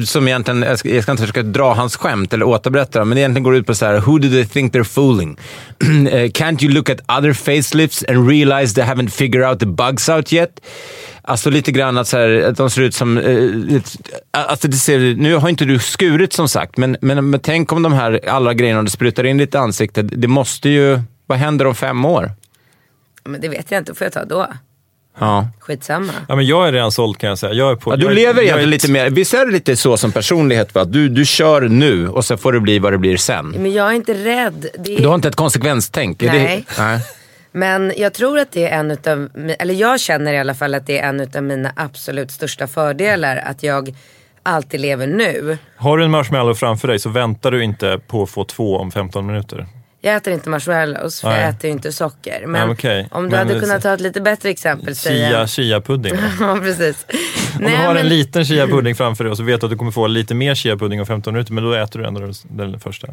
som 0.07 0.29
egentligen, 0.29 0.63
jag 0.63 0.79
ska, 0.79 0.89
jag 0.89 1.03
ska 1.03 1.13
inte 1.13 1.23
försöka 1.23 1.43
dra 1.43 1.75
hans 1.75 1.97
skämt 1.97 2.33
eller 2.33 2.47
återberätta 2.47 3.05
men 3.05 3.15
det 3.17 3.21
egentligen 3.21 3.45
går 3.45 3.57
ut 3.57 3.67
på 3.67 3.75
så 3.75 3.87
här: 3.87 4.01
who 4.01 4.19
do 4.19 4.29
they 4.29 4.47
think 4.47 4.75
they're 4.75 4.85
fooling? 4.85 5.37
Eh, 6.09 6.31
Can't 6.31 6.65
you 6.65 6.73
look 6.73 6.91
at 6.91 7.01
other 7.19 7.33
facelifts 7.33 8.05
and 8.09 8.29
realize 8.29 8.75
they 8.75 8.85
haven't 8.85 9.09
figured 9.09 9.51
out 9.51 9.61
the 9.61 9.67
bugs 9.67 10.09
out 10.09 10.33
yet? 10.33 10.61
Alltså 11.29 11.51
lite 11.51 11.73
grann 11.73 11.99
att, 11.99 12.09
så 12.09 12.17
här, 12.17 12.43
att 12.51 12.57
de 12.57 12.71
ser 12.71 12.83
ut 12.83 12.95
som... 12.95 13.19
Eh, 13.19 13.81
alltså 14.31 14.69
det 14.69 14.77
ser, 14.77 14.99
nu 15.15 15.35
har 15.35 15.49
inte 15.49 15.65
du 15.65 15.79
skurit 15.79 16.33
som 16.33 16.49
sagt, 16.49 16.77
men, 16.77 16.97
men, 17.01 17.31
men 17.31 17.41
tänk 17.41 17.73
om 17.73 17.83
de 17.83 17.93
här 17.93 18.29
alla 18.29 18.55
grejerna 18.55 18.83
du 18.83 18.91
sprutar 18.91 19.25
in 19.25 19.41
i 19.41 19.45
ditt 19.47 19.55
ansikte, 19.55 20.03
det 20.03 20.29
måste 20.29 20.69
ju... 20.69 21.01
Vad 21.27 21.39
händer 21.39 21.67
om 21.67 21.75
fem 21.75 22.05
år? 22.05 22.31
Men 23.25 23.41
det 23.41 23.49
vet 23.49 23.71
jag 23.71 23.79
inte, 23.81 23.95
får 23.95 24.05
jag 24.05 24.13
ta 24.13 24.25
då? 24.25 24.47
Ja. 25.19 25.49
Skitsamma. 25.61 26.13
Ja, 26.29 26.37
men 26.37 26.47
jag 26.47 26.69
är 26.69 26.73
redan 26.73 26.93
såld 26.93 27.19
kan 27.19 27.29
jag 27.29 27.39
säga. 27.39 27.53
Jag 27.53 27.71
är 27.71 27.77
på, 27.77 27.93
Ja, 27.93 27.97
du 27.97 28.05
jag, 28.07 28.15
lever 28.15 28.29
jag 28.35 28.43
egentligen 28.45 28.69
är- 28.69 28.73
lite 28.73 28.91
mer... 28.91 29.11
Visst 29.11 29.35
är 29.35 29.47
det 29.47 29.53
lite 29.53 29.77
så 29.77 29.97
som 29.97 30.13
personlighet? 30.13 30.75
Va? 30.75 30.85
Du, 30.85 31.09
du 31.09 31.25
kör 31.25 31.61
nu 31.61 32.09
och 32.09 32.25
så 32.25 32.37
får 32.37 32.53
det 32.53 32.61
bli 32.61 32.79
vad 32.79 32.93
det 32.93 32.99
blir 32.99 33.17
sen. 33.17 33.47
Men 33.59 33.73
jag 33.73 33.89
är 33.91 33.93
inte 33.93 34.15
rädd. 34.15 34.67
Det 34.79 34.97
är... 34.97 35.01
Du 35.01 35.07
har 35.07 35.15
inte 35.15 35.29
ett 35.29 35.37
konsekvenstänk? 35.37 36.23
Är 36.23 36.27
Nej. 36.27 36.65
Det, 36.77 36.83
nej. 36.83 37.01
Men 37.53 37.93
jag 37.97 38.15
tror 38.15 38.39
att 38.39 38.53
det 38.53 38.69
är 38.69 38.79
en 38.79 38.91
utav, 38.91 39.29
eller 39.59 39.75
jag 39.75 40.01
känner 40.01 40.33
i 40.33 40.39
alla 40.39 40.55
fall 40.55 40.75
att 40.75 40.87
det 40.87 40.99
är 40.99 41.09
en 41.09 41.21
utav 41.21 41.43
mina 41.43 41.73
absolut 41.77 42.31
största 42.31 42.67
fördelar. 42.67 43.37
Att 43.37 43.63
jag 43.63 43.95
alltid 44.43 44.81
lever 44.81 45.07
nu. 45.07 45.59
Har 45.77 45.99
du 45.99 46.05
en 46.05 46.11
marshmallow 46.11 46.55
framför 46.55 46.89
dig 46.89 46.99
så 46.99 47.09
väntar 47.09 47.51
du 47.51 47.65
inte 47.65 48.01
på 48.07 48.23
att 48.23 48.31
få 48.31 48.45
två 48.45 48.77
om 48.77 48.91
15 48.91 49.27
minuter. 49.27 49.67
Jag 50.09 50.17
äter 50.17 50.33
inte 50.33 50.49
marshmallows 50.51 51.21
för 51.21 51.29
Nej. 51.29 51.41
jag 51.41 51.49
äter 51.51 51.65
ju 51.65 51.73
inte 51.73 51.93
socker. 51.93 52.47
Men 52.47 52.53
Nej, 52.67 52.71
okej. 52.75 53.09
om 53.11 53.23
du 53.23 53.29
Men 53.31 53.39
hade 53.39 53.55
det- 53.55 53.61
kunnat 53.61 53.83
ta 53.83 53.95
ett 53.95 54.01
lite 54.01 54.21
bättre 54.21 54.51
exempel. 54.51 54.95
Chia, 54.95 55.47
chia-pudding. 55.47 56.15
ja 56.41 56.59
precis. 56.63 57.07
Om 57.59 57.65
du 57.65 57.77
har 57.77 57.95
en 57.97 58.09
liten 58.09 58.45
chia-pudding 58.45 58.95
framför 58.97 59.25
dig 59.25 59.31
och 59.31 59.37
så 59.37 59.43
vet 59.43 59.61
du 59.61 59.67
att 59.67 59.71
du 59.73 59.79
kommer 59.79 59.91
få 59.93 60.07
lite 60.07 60.35
mer 60.35 60.55
chia-pudding 60.55 61.01
om 61.01 61.07
15 61.07 61.33
minuter, 61.35 61.53
men 61.53 61.65
då 61.65 61.73
äter 61.73 61.99
du 62.01 62.07
ändå 62.07 62.21
den, 62.21 62.33
den 62.43 62.81
första. 62.81 63.09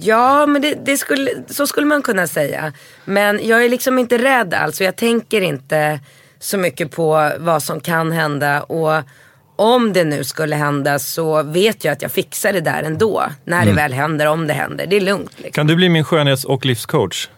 Ja, 0.00 0.46
men 0.46 0.62
det, 0.62 0.74
det 0.84 0.96
skulle, 0.96 1.30
så 1.50 1.66
skulle 1.66 1.86
man 1.86 2.02
kunna 2.02 2.26
säga. 2.26 2.72
Men 3.04 3.40
jag 3.46 3.64
är 3.64 3.68
liksom 3.68 3.98
inte 3.98 4.18
rädd 4.18 4.54
alls 4.54 4.80
och 4.80 4.86
jag 4.86 4.96
tänker 4.96 5.40
inte 5.40 6.00
så 6.40 6.58
mycket 6.58 6.90
på 6.90 7.32
vad 7.38 7.62
som 7.62 7.80
kan 7.80 8.12
hända. 8.12 8.62
Och 8.62 9.02
om 9.56 9.92
det 9.92 10.04
nu 10.04 10.24
skulle 10.24 10.56
hända 10.56 10.98
så 10.98 11.42
vet 11.42 11.84
jag 11.84 11.92
att 11.92 12.02
jag 12.02 12.12
fixar 12.12 12.52
det 12.52 12.60
där 12.60 12.82
ändå. 12.82 13.24
När 13.44 13.66
det 13.66 13.72
väl 13.72 13.92
händer, 13.92 14.26
om 14.26 14.46
det 14.46 14.54
händer. 14.54 14.86
Det 14.86 14.96
är 14.96 15.00
lugnt. 15.00 15.32
Liksom. 15.36 15.52
Kan 15.52 15.66
du 15.66 15.76
bli 15.76 15.88
min 15.88 16.04
skönhets 16.04 16.44
och 16.44 16.66
livscoach? 16.66 17.28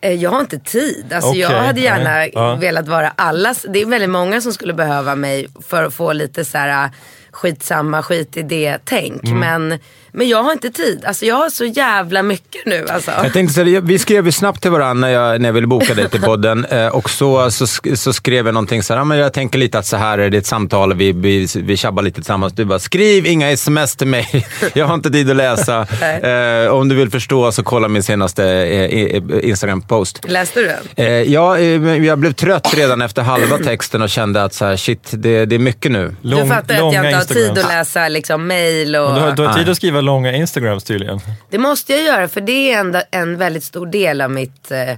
Eh, 0.00 0.12
Jag 0.12 0.30
har 0.30 0.40
inte 0.40 0.58
tid. 0.58 1.12
Alltså 1.12 1.34
jag 1.34 1.50
Okej, 1.50 1.66
hade 1.66 1.80
gärna 1.80 2.04
nej, 2.10 2.30
ja. 2.34 2.54
velat 2.54 2.88
vara 2.88 3.12
allas. 3.16 3.66
Det 3.68 3.82
är 3.82 3.86
väldigt 3.86 4.10
många 4.10 4.40
som 4.40 4.52
skulle 4.52 4.72
behöva 4.74 5.14
mig 5.14 5.46
för 5.68 5.84
att 5.84 5.94
få 5.94 6.12
lite 6.12 6.44
så 6.44 6.58
här 6.58 6.84
äh, 6.84 6.90
skitsamma, 7.30 8.02
skit 8.02 8.36
i 8.36 8.42
det-tänk. 8.42 9.24
Mm. 9.24 9.38
Men, 9.38 9.78
men 10.16 10.28
jag 10.28 10.42
har 10.42 10.52
inte 10.52 10.70
tid. 10.70 11.04
Alltså 11.04 11.26
jag 11.26 11.34
har 11.34 11.50
så 11.50 11.64
jävla 11.64 12.22
mycket 12.22 12.66
nu. 12.66 12.86
Alltså. 12.88 13.10
Jag 13.22 13.32
tänkte 13.32 13.54
så 13.54 13.62
här, 13.62 13.80
vi 13.80 13.98
skrev 13.98 14.26
ju 14.26 14.32
snabbt 14.32 14.62
till 14.62 14.70
varandra 14.70 15.08
när 15.08 15.14
jag, 15.14 15.40
när 15.40 15.48
jag 15.48 15.52
ville 15.52 15.66
boka 15.66 15.94
dig 15.94 16.08
till 16.10 16.20
podden. 16.30 16.64
Eh, 16.64 16.86
och 16.86 17.10
så, 17.10 17.50
så, 17.50 17.66
så 17.94 18.12
skrev 18.12 18.46
jag 18.46 18.54
någonting 18.54 18.82
så 18.82 18.92
här, 18.92 19.00
ja, 19.00 19.04
men 19.04 19.18
jag 19.18 19.32
tänker 19.32 19.58
lite 19.58 19.78
att 19.78 19.86
så 19.86 19.96
här 19.96 20.18
är 20.18 20.30
det 20.30 20.36
ett 20.36 20.46
samtal, 20.46 20.94
vi, 20.94 21.12
vi, 21.12 21.46
vi 21.56 21.76
tjabbar 21.76 22.02
lite 22.02 22.14
tillsammans. 22.14 22.52
Du 22.52 22.64
bara, 22.64 22.78
skriv 22.78 23.26
inga 23.26 23.50
sms 23.50 23.96
till 23.96 24.06
mig. 24.06 24.46
jag 24.74 24.86
har 24.86 24.94
inte 24.94 25.10
tid 25.10 25.30
att 25.30 25.36
läsa. 25.36 25.86
Eh, 26.14 26.68
om 26.68 26.88
du 26.88 26.94
vill 26.94 27.10
förstå 27.10 27.52
så 27.52 27.62
kolla 27.62 27.88
min 27.88 28.02
senaste 28.02 28.44
eh, 28.44 29.48
Instagram-post. 29.48 30.20
Läste 30.28 30.60
du 30.60 30.66
den? 30.66 31.06
Eh, 31.06 31.06
ja, 31.06 31.58
eh, 31.58 32.04
jag 32.04 32.18
blev 32.18 32.32
trött 32.32 32.74
redan 32.76 33.02
efter 33.02 33.22
halva 33.22 33.58
texten 33.64 34.02
och 34.02 34.10
kände 34.10 34.44
att 34.44 34.54
så 34.54 34.64
här, 34.64 34.76
shit, 34.76 35.10
det, 35.12 35.44
det 35.44 35.54
är 35.54 35.58
mycket 35.58 35.92
nu. 35.92 36.16
du 36.22 36.36
fattar 36.36 36.74
att 36.74 36.94
jag 36.94 37.04
inte 37.04 37.16
har 37.16 37.24
tid 37.24 37.50
att 37.50 37.68
läsa 37.68 38.08
liksom, 38.08 38.46
mail 38.46 38.96
och... 38.96 39.10
Men 39.10 39.14
Du 39.14 39.20
har, 39.20 39.32
du 39.32 39.42
har 39.42 39.54
tid 39.54 39.68
att 39.68 39.76
skriva 39.76 40.00
långa 40.04 40.32
Instagrams 40.32 40.84
tydligen. 40.84 41.20
Det 41.50 41.58
måste 41.58 41.92
jag 41.92 42.02
göra 42.02 42.28
för 42.28 42.40
det 42.40 42.72
är 42.72 42.80
en, 42.80 42.96
en 43.10 43.36
väldigt 43.36 43.64
stor 43.64 43.86
del 43.86 44.20
av 44.20 44.30
mitt, 44.30 44.70
eh, 44.70 44.96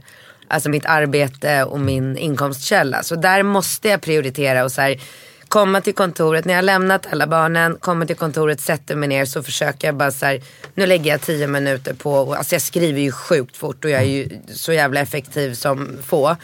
alltså 0.49 0.69
mitt 0.69 0.87
arbete 0.87 1.65
och 1.65 1.81
min 1.81 2.17
inkomstkälla. 2.17 3.03
Så 3.03 3.17
där 3.17 3.43
måste 3.43 3.89
jag 3.89 4.01
prioritera 4.01 4.65
och 4.65 4.73
så 4.73 4.81
här, 4.81 5.01
komma 5.49 5.81
till 5.81 5.95
kontoret. 5.95 6.45
När 6.45 6.53
jag 6.53 6.59
har 6.59 6.63
lämnat 6.63 7.07
alla 7.13 7.27
barnen, 7.27 7.77
kommer 7.81 8.07
till 8.07 8.17
kontoret, 8.17 8.61
sätter 8.61 8.97
mig 8.97 9.09
ner 9.09 9.25
så 9.25 9.43
försöker 9.43 9.89
jag 9.89 9.95
bara 9.95 10.11
så 10.11 10.27
här, 10.27 10.43
nu 10.75 10.87
lägger 10.87 11.11
jag 11.11 11.21
tio 11.21 11.47
minuter 11.47 11.95
på, 11.95 12.35
alltså 12.35 12.55
jag 12.55 12.63
skriver 12.63 13.01
ju 13.01 13.13
sjukt 13.13 13.57
fort 13.57 13.85
och 13.85 13.91
jag 13.91 14.03
är 14.03 14.07
ju 14.07 14.29
så 14.49 14.73
jävla 14.73 15.01
effektiv 15.01 15.55
som 15.55 15.99
få. 16.07 16.37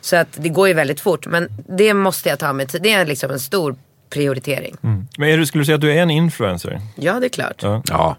Så 0.00 0.16
att 0.16 0.28
det 0.36 0.48
går 0.48 0.68
ju 0.68 0.74
väldigt 0.74 1.00
fort 1.00 1.26
men 1.26 1.48
det 1.68 1.94
måste 1.94 2.28
jag 2.28 2.38
ta 2.38 2.52
mig 2.52 2.66
tid. 2.66 2.82
Det 2.82 2.92
är 2.92 3.06
liksom 3.06 3.30
en 3.30 3.40
stor 3.40 3.76
prioritering. 4.16 4.76
Men 5.18 5.28
är 5.28 5.38
du, 5.38 5.46
skulle 5.46 5.62
du 5.62 5.66
säga 5.66 5.74
att 5.74 5.80
du 5.80 5.92
är 5.92 6.02
en 6.02 6.10
influencer? 6.10 6.80
Ja 6.94 7.20
det 7.20 7.26
är 7.26 7.28
klart. 7.28 7.62
Ja. 7.62 7.82
Ja. 7.88 8.16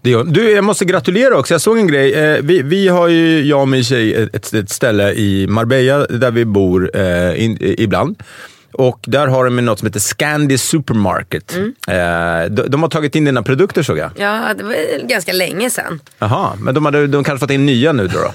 Det 0.00 0.10
gör, 0.10 0.24
du, 0.24 0.50
jag 0.50 0.64
måste 0.64 0.84
gratulera 0.84 1.38
också. 1.38 1.54
Jag 1.54 1.60
såg 1.60 1.78
en 1.78 1.86
grej. 1.86 2.14
Eh, 2.14 2.38
vi, 2.42 2.62
vi 2.62 2.88
har 2.88 3.08
ju, 3.08 3.44
jag 3.44 3.60
och 3.60 3.68
min 3.68 3.84
tjej, 3.84 4.14
ett, 4.32 4.54
ett 4.54 4.70
ställe 4.70 5.12
i 5.12 5.46
Marbella 5.46 6.06
där 6.06 6.30
vi 6.30 6.44
bor 6.44 6.90
eh, 6.96 7.44
in, 7.44 7.56
ibland. 7.60 8.22
Och 8.72 9.00
där 9.06 9.26
har 9.26 9.44
de 9.44 9.56
något 9.56 9.78
som 9.78 9.86
heter 9.86 10.00
Scandi 10.00 10.58
Supermarket. 10.58 11.56
Eh, 11.56 12.50
de, 12.50 12.62
de 12.68 12.82
har 12.82 12.88
tagit 12.88 13.16
in 13.16 13.24
dina 13.24 13.42
produkter 13.42 13.82
såg 13.82 13.98
jag. 13.98 14.10
Ja 14.16 14.54
det 14.58 14.64
var 14.64 15.08
ganska 15.08 15.32
länge 15.32 15.70
sedan. 15.70 16.00
Jaha, 16.18 16.52
men 16.58 16.74
de 16.74 16.84
hade 16.84 17.06
de 17.06 17.24
kanske 17.24 17.40
fått 17.44 17.50
in 17.50 17.66
nya 17.66 17.92
nu 17.92 18.08
då? 18.08 18.18
då. 18.18 18.30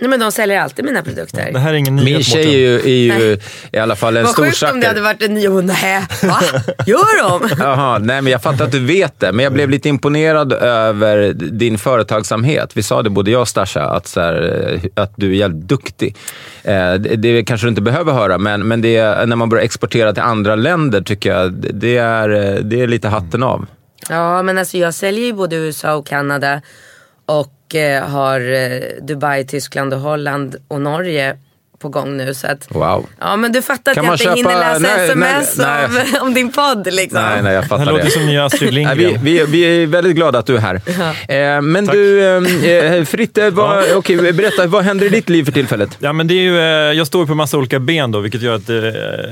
Nej 0.00 0.10
men 0.10 0.20
de 0.20 0.32
säljer 0.32 0.60
alltid 0.60 0.84
mina 0.84 1.02
produkter. 1.02 1.52
Det 1.52 1.58
här 1.58 1.70
är 1.72 1.74
ingen 1.76 1.96
nyhet 1.96 2.14
Min 2.14 2.22
tjej 2.22 2.46
är 2.54 2.58
ju, 2.58 2.74
är 2.80 3.18
ju 3.28 3.38
i 3.72 3.78
alla 3.78 3.96
fall 3.96 4.16
en 4.16 4.22
Vad 4.24 4.32
stor 4.32 4.44
sjukt 4.44 4.62
om 4.72 4.80
det 4.80 4.86
hade 4.86 5.00
varit 5.00 5.22
en 5.22 5.34
ny 5.34 5.48
och 5.48 5.64
nej, 5.64 6.06
va? 6.22 6.40
Gör 6.86 7.28
de? 7.28 7.48
Jaha, 7.58 7.98
nej 7.98 8.22
men 8.22 8.32
jag 8.32 8.42
fattar 8.42 8.64
att 8.64 8.72
du 8.72 8.84
vet 8.84 9.20
det, 9.20 9.32
men 9.32 9.42
jag 9.42 9.52
blev 9.52 9.70
lite 9.70 9.88
imponerad 9.88 10.52
över 10.52 11.32
din 11.34 11.78
företagsamhet. 11.78 12.70
Vi 12.76 12.82
sa 12.82 13.02
det 13.02 13.10
både 13.10 13.30
jag 13.30 13.40
och 13.40 13.48
Stasha, 13.48 13.80
att, 13.84 14.06
så 14.06 14.20
här, 14.20 14.70
eh, 14.84 15.02
att 15.02 15.12
du 15.16 15.30
är 15.30 15.34
jävligt 15.34 15.68
duktig. 15.68 16.16
Eh, 16.62 16.94
det, 16.94 17.44
kanske 17.44 17.66
du 17.66 17.68
inte 17.68 17.82
behöver 17.82 18.12
höra, 18.12 18.38
men, 18.38 18.68
men 18.68 18.80
det, 18.82 18.96
är- 18.96 19.26
när 19.26 19.36
man 19.36 19.48
börjar 19.48 19.64
exportera 19.64 20.12
till 20.12 20.22
andra 20.22 20.54
länder 20.56 21.00
tycker 21.00 21.32
jag 21.32 21.52
det- 21.52 21.72
det 21.72 21.96
är, 21.96 22.28
eh, 22.30 22.54
det 22.62 22.80
är 22.82 22.86
lite 22.86 23.08
hatten 23.08 23.42
av. 23.42 23.66
Ja 24.10 24.42
men 24.42 24.58
alltså 24.58 24.78
jag 24.78 24.94
säljer 24.94 25.24
ju 25.26 25.32
både 25.32 25.56
USA 25.56 25.94
och 25.94 26.06
Kanada 26.06 26.60
och 27.28 27.74
eh, 27.74 28.08
har 28.08 28.40
eh, 28.40 28.80
Dubai, 29.02 29.44
Tyskland 29.44 29.94
och 29.94 30.00
Holland 30.00 30.56
och 30.68 30.80
Norge 30.80 31.38
på 31.78 31.88
gång 31.88 32.16
nu. 32.16 32.34
Så 32.34 32.46
att, 32.46 32.66
Wow. 32.70 33.06
Ja 33.20 33.36
men 33.36 33.52
du 33.52 33.62
fattar 33.62 33.92
att 33.92 33.94
Kan 33.94 34.04
jag 34.04 34.10
man 34.10 34.14
inte 34.14 34.24
köpa- 34.24 34.36
hinner 34.36 34.80
läsa 34.80 34.96
nej, 34.96 35.08
sms 35.08 35.56
nej, 35.58 35.84
Av, 35.84 36.22
om 36.26 36.34
din 36.34 36.52
podd 36.52 36.88
liksom. 36.94 37.22
Nej, 37.22 37.42
nej, 37.42 37.54
jag 37.54 37.64
Det 37.64 37.68
fattar 37.68 37.84
låter 37.86 38.04
det. 38.04 38.10
som 38.10 38.26
nya 38.26 38.44
Astrid 38.44 38.74
Nej, 38.74 38.96
Lindgren. 38.96 39.24
vi, 39.24 39.38
vi, 39.38 39.44
vi 39.46 39.82
är 39.82 39.86
väldigt 39.86 40.16
glada 40.16 40.38
att 40.38 40.46
du 40.46 40.56
är 40.56 40.60
här. 40.60 40.74
Eh, 41.56 41.60
men 41.62 41.86
Tack. 41.86 41.94
du, 41.94 42.24
eh, 42.66 42.94
eh, 42.94 43.04
Fritte, 43.04 43.50
vad, 43.50 43.84
okej, 43.96 44.32
berätta, 44.32 44.66
vad 44.66 44.84
händer 44.84 45.06
i 45.06 45.08
ditt 45.08 45.28
liv 45.28 45.44
för 45.44 45.52
tillfället? 45.52 45.96
Ja, 45.98 46.12
men 46.12 46.26
det 46.28 46.34
är 46.34 46.42
ju, 46.42 46.58
eh, 46.58 46.64
jag 46.98 47.06
står 47.06 47.26
på 47.26 47.34
massa 47.34 47.58
olika 47.58 47.78
ben 47.80 48.10
då, 48.12 48.20
vilket 48.20 48.42
gör 48.42 48.54
att 48.54 48.68
eh, 48.70 48.76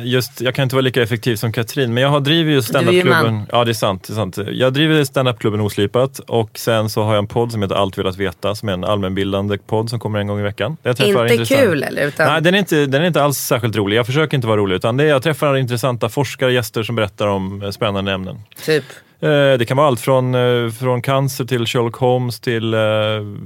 just, 0.04 0.40
jag 0.40 0.54
kan 0.54 0.62
inte 0.62 0.74
vara 0.74 0.82
lika 0.82 1.02
effektiv 1.02 1.36
som 1.36 1.52
Katrin. 1.52 1.94
Men 1.94 2.02
jag 2.02 2.10
har 2.10 2.20
driver 2.20 2.52
ju 2.52 2.62
standupklubben. 2.62 3.42
Ja, 3.52 3.64
det 3.64 3.70
är 3.70 3.74
sant. 3.74 4.04
Det 4.06 4.12
är 4.12 4.14
sant. 4.14 4.38
Jag 4.52 4.72
driver 4.72 5.04
standupklubben 5.04 5.60
Oslipat 5.60 6.18
och 6.18 6.50
sen 6.54 6.90
så 6.90 7.02
har 7.02 7.10
jag 7.14 7.18
en 7.18 7.26
podd 7.26 7.52
som 7.52 7.62
heter 7.62 7.74
Allt 7.74 7.98
velat 7.98 8.16
veta, 8.16 8.54
som 8.54 8.68
är 8.68 8.72
en 8.72 8.84
allmänbildande 8.84 9.58
podd 9.66 9.90
som 9.90 9.98
kommer 10.00 10.18
en 10.18 10.26
gång 10.26 10.40
i 10.40 10.42
veckan. 10.42 10.76
Jag 10.82 10.90
Inte 10.90 11.04
intressant- 11.34 11.48
kul 11.60 11.82
eller? 11.82 12.06
Utan, 12.06 12.32
Nej, 12.32 12.35
den 12.40 12.54
är, 12.54 12.58
inte, 12.58 12.86
den 12.86 13.02
är 13.02 13.06
inte 13.06 13.22
alls 13.22 13.38
särskilt 13.38 13.76
rolig. 13.76 13.96
Jag 13.96 14.06
försöker 14.06 14.36
inte 14.36 14.46
vara 14.46 14.56
rolig, 14.56 14.74
utan 14.76 14.96
det 14.96 15.04
är, 15.04 15.08
jag 15.08 15.22
träffar 15.22 15.56
intressanta 15.56 16.08
forskare, 16.08 16.52
gäster 16.52 16.82
som 16.82 16.96
berättar 16.96 17.26
om 17.26 17.62
eh, 17.62 17.70
spännande 17.70 18.12
ämnen. 18.12 18.40
Typ. 18.64 18.84
Eh, 19.20 19.28
Det 19.30 19.68
kan 19.68 19.76
vara 19.76 19.86
allt 19.86 20.00
från, 20.00 20.34
eh, 20.34 20.70
från 20.70 21.02
cancer 21.02 21.44
till 21.44 21.66
Sherlock 21.66 21.96
Holmes 21.96 22.40
till 22.40 22.72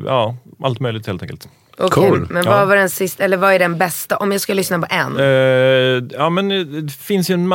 ja, 0.06 0.36
allt 0.62 0.80
möjligt 0.80 1.06
helt 1.06 1.22
enkelt. 1.22 1.48
Okej, 1.78 2.08
Cool. 2.10 2.26
Men 2.30 2.44
Ja. 2.44 2.50
vad 2.50 2.68
var 2.68 2.76
den 2.76 2.90
sista, 2.90 3.24
eller 3.24 3.36
vad 3.36 3.52
är 3.54 3.58
den 3.58 3.78
bästa? 3.78 4.16
Om 4.16 4.32
jag 4.32 4.40
ska 4.40 4.54
lyssna 4.54 4.78
på 4.78 4.86
en. 4.90 5.16
Eh, 5.16 6.04
ja, 6.18 6.30
men 6.30 6.48
det 6.86 6.92
finns 6.92 7.30
ju 7.30 7.34
en, 7.34 7.52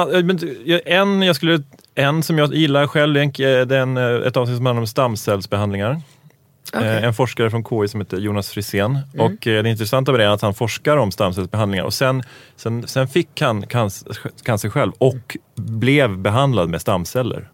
en, 0.85 1.21
jag 1.21 1.35
skulle, 1.35 1.63
en 1.95 2.23
som 2.23 2.37
jag 2.37 2.53
gillar 2.53 2.87
själv, 2.87 3.13
det 3.13 3.19
är 3.21 3.71
en- 3.71 3.93
den, 3.95 4.23
ett 4.23 4.37
avsnitt 4.37 4.57
som 4.57 4.65
handlar 4.65 4.81
om 4.81 4.87
stamcellsbehandlingar. 4.87 6.01
Eh, 6.75 7.03
En 7.03 7.13
forskare 7.13 7.49
från 7.49 7.63
KI 7.63 7.87
som 7.87 8.01
heter 8.01 8.17
Jonas 8.17 8.49
Frisén. 8.49 8.99
Och 9.17 9.47
eh, 9.47 9.63
det 9.63 9.69
intressanta 9.69 10.11
med 10.11 10.19
det 10.19 10.25
är 10.25 10.29
att 10.29 10.41
han 10.41 10.53
forskar 10.53 10.97
om 10.97 11.11
stamcellsbehandlingar 11.11 11.83
och 11.85 11.93
sen, 11.93 12.23
sen, 12.55 12.87
sen 12.87 13.07
fick 13.07 13.41
han 13.41 13.67
cancer, 13.67 14.17
cancer 14.43 14.69
själv 14.69 14.91
och 14.97 15.37
blev 15.55 16.17
behandlad 16.17 16.69
med 16.69 16.81
stamceller. 16.81 17.49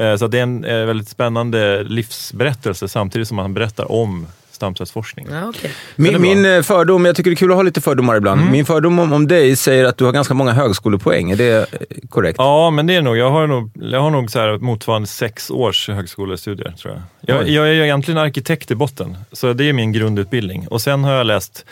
Eh, 0.00 0.16
Så 0.16 0.26
det 0.26 0.38
är 0.38 0.42
en 0.42 0.62
väldigt 0.62 1.08
spännande 1.08 1.84
livsberättelse 1.84 2.88
samtidigt 2.88 3.28
som 3.28 3.38
han 3.38 3.54
berättar 3.54 3.92
om 3.92 4.26
stamcellsforskning. 4.64 5.26
Ja, 5.30 5.52
är 5.62 5.70
Min, 5.96 6.22
min 6.22 6.44
eh, 6.44 6.62
fördom, 6.62 7.04
jag 7.04 7.16
tycker 7.16 7.30
det 7.30 7.34
är 7.34 7.36
kul 7.36 7.50
att 7.50 7.56
ha 7.56 7.62
lite 7.62 7.80
fördomar 7.80 8.16
ibland. 8.16 8.50
Min 8.50 8.66
fördom 8.66 8.98
om, 8.98 9.12
om 9.12 9.28
dig 9.28 9.56
säger 9.56 9.84
att 9.84 9.98
du 9.98 10.04
har 10.04 10.12
ganska 10.12 10.34
många 10.34 10.52
högskolepoäng. 10.52 11.30
Är 11.30 11.36
det 11.36 11.56
eh, 11.56 11.86
korrekt? 12.08 12.36
Ja, 12.38 12.70
men 12.70 12.86
det 12.86 12.94
är 12.94 13.02
nog, 13.02 13.16
jag 13.16 13.30
har 13.30 13.46
nog, 13.46 13.70
jag 13.74 14.00
har 14.00 14.10
nog 14.10 14.30
så 14.30 14.38
här 14.38 14.58
motsvarande 14.58 15.08
sex 15.08 15.50
års 15.50 15.88
högskolestudier 15.88 16.74
tror 16.82 16.94
jag. 16.94 17.36
Jag, 17.36 17.48
jag 17.48 17.68
är 17.68 17.72
ju 17.72 17.82
egentligen 17.84 18.18
arkitekt 18.18 18.70
i 18.70 18.74
botten, 18.74 19.16
så 19.32 19.52
det 19.52 19.68
är 19.68 19.72
min 19.72 19.92
grundutbildning. 19.92 20.68
Och 20.68 20.80
sen 20.80 21.04
har 21.04 21.12
jag 21.12 21.26
läst 21.26 21.64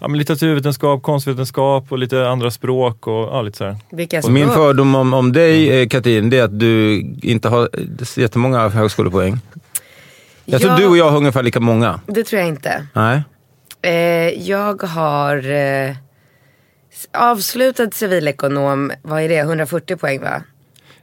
ja, 0.00 0.08
men 0.08 0.18
litteraturvetenskap, 0.18 1.02
konstvetenskap 1.02 1.92
och 1.92 1.98
lite 1.98 2.28
andra 2.28 2.50
språk 2.50 3.06
och 3.06 3.14
ja, 3.14 3.42
lite 3.42 3.58
så 3.58 3.64
här. 3.64 3.76
Vilka 3.90 4.18
Och 4.18 4.32
min 4.32 4.44
språk? 4.44 4.56
fördom 4.56 4.94
om, 4.94 5.14
om 5.14 5.32
dig, 5.32 5.82
eh, 5.82 5.88
Katrin, 5.88 6.30
det 6.30 6.38
är 6.38 6.44
att 6.44 6.60
du 6.60 7.00
inte 7.22 7.48
har 7.48 7.68
jättemånga 8.16 8.68
högskolepoäng. 8.68 9.38
Jag 10.52 10.60
tror 10.60 10.76
du 10.76 10.86
och 10.86 10.96
jag 10.96 11.10
har 11.10 11.16
ungefär 11.16 11.42
lika 11.42 11.60
många. 11.60 12.00
Det 12.06 12.24
tror 12.24 12.38
jag 12.40 12.48
inte. 12.48 12.86
Nej? 12.94 13.22
Eh, 13.82 13.92
jag 14.48 14.82
har 14.82 15.50
eh, 15.50 15.96
avslutad 17.12 17.90
civilekonom, 17.92 18.92
vad 19.02 19.22
är 19.22 19.28
det, 19.28 19.38
140 19.38 19.96
poäng 19.96 20.20
va? 20.22 20.42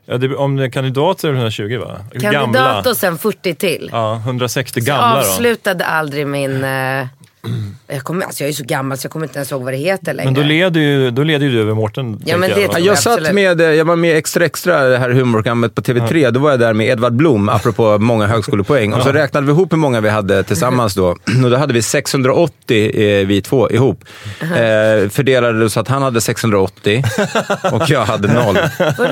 Ja, 0.05 0.17
det, 0.17 0.35
om 0.35 0.55
det 0.55 0.63
är 0.63 0.69
kandidat 0.69 1.19
så 1.19 1.27
är 1.27 1.31
det 1.31 1.37
120 1.37 1.77
va? 1.77 1.99
Kandidat 2.21 2.87
och 2.87 2.97
sen 2.97 3.17
40 3.17 3.55
till. 3.55 3.89
Ja, 3.91 4.15
160 4.25 4.81
Så 4.81 4.89
jag 4.89 4.97
gamla 4.97 5.13
då. 5.13 5.19
avslutade 5.19 5.85
aldrig 5.85 6.27
min... 6.27 6.63
Eh, 6.63 7.07
jag, 7.87 8.03
kommer, 8.03 8.25
alltså 8.25 8.43
jag 8.43 8.49
är 8.49 8.53
så 8.53 8.63
gammal 8.63 8.97
så 8.97 9.05
jag 9.05 9.11
kommer 9.11 9.25
inte 9.25 9.37
ens 9.39 9.51
ihåg 9.51 9.63
vad 9.63 9.73
det 9.73 9.77
heter 9.77 10.13
längre. 10.13 10.31
Men 10.31 10.41
då 10.41 10.47
leder 10.47 10.81
ju, 10.81 11.11
då 11.11 11.23
leder 11.23 11.45
ju 11.45 11.51
du 11.51 11.61
över 11.61 11.73
Mårten. 11.73 12.21
Ja, 12.25 12.37
men 12.37 12.49
det 12.49 12.61
jag, 12.61 12.79
Jag 12.79 12.93
Absolut. 12.93 13.25
satt 13.25 13.35
med, 13.35 13.61
eh, 13.61 13.67
jag 13.67 13.85
var 13.85 13.95
med 13.95 14.17
Extra 14.17 14.45
Extra, 14.45 14.83
det 14.83 14.97
här 14.97 15.09
humorprogrammet 15.09 15.75
på 15.75 15.81
TV3. 15.81 16.31
Då 16.31 16.39
var 16.39 16.49
jag 16.49 16.59
där 16.59 16.73
med 16.73 16.87
Edvard 16.87 17.13
Blom, 17.13 17.49
apropå 17.49 17.97
många 17.99 18.27
högskolepoäng. 18.27 18.93
Och 18.93 19.03
så 19.03 19.11
räknade 19.11 19.47
vi 19.47 19.51
ihop 19.51 19.73
hur 19.73 19.77
många 19.77 20.01
vi 20.01 20.09
hade 20.09 20.43
tillsammans 20.43 20.93
då. 20.95 21.07
Och 21.43 21.49
då 21.49 21.57
hade 21.57 21.73
vi 21.73 21.81
680 21.81 23.01
eh, 23.01 23.27
vi 23.27 23.41
två 23.41 23.69
ihop. 23.71 24.03
Eh, 24.41 25.09
fördelade 25.09 25.59
det 25.59 25.69
så 25.69 25.79
att 25.79 25.87
han 25.87 26.01
hade 26.01 26.21
680 26.21 27.03
och 27.71 27.89
jag 27.89 28.05
hade 28.05 28.33
noll. 28.33 28.57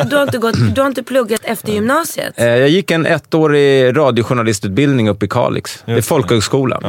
Du 0.09 0.15
har, 0.15 0.23
inte 0.23 0.37
gått, 0.37 0.75
du 0.75 0.81
har 0.81 0.87
inte 0.87 1.03
pluggat 1.03 1.41
efter 1.43 1.71
gymnasiet? 1.71 2.33
Eh, 2.35 2.47
jag 2.47 2.69
gick 2.69 2.91
en 2.91 3.05
ettårig 3.05 3.97
radiojournalistutbildning 3.97 5.09
uppe 5.09 5.25
i 5.25 5.27
Kalix. 5.27 5.83
Det 5.85 5.91
är 5.91 5.95
Just 5.95 6.07
det. 6.07 6.09
folkhögskolan. 6.09 6.83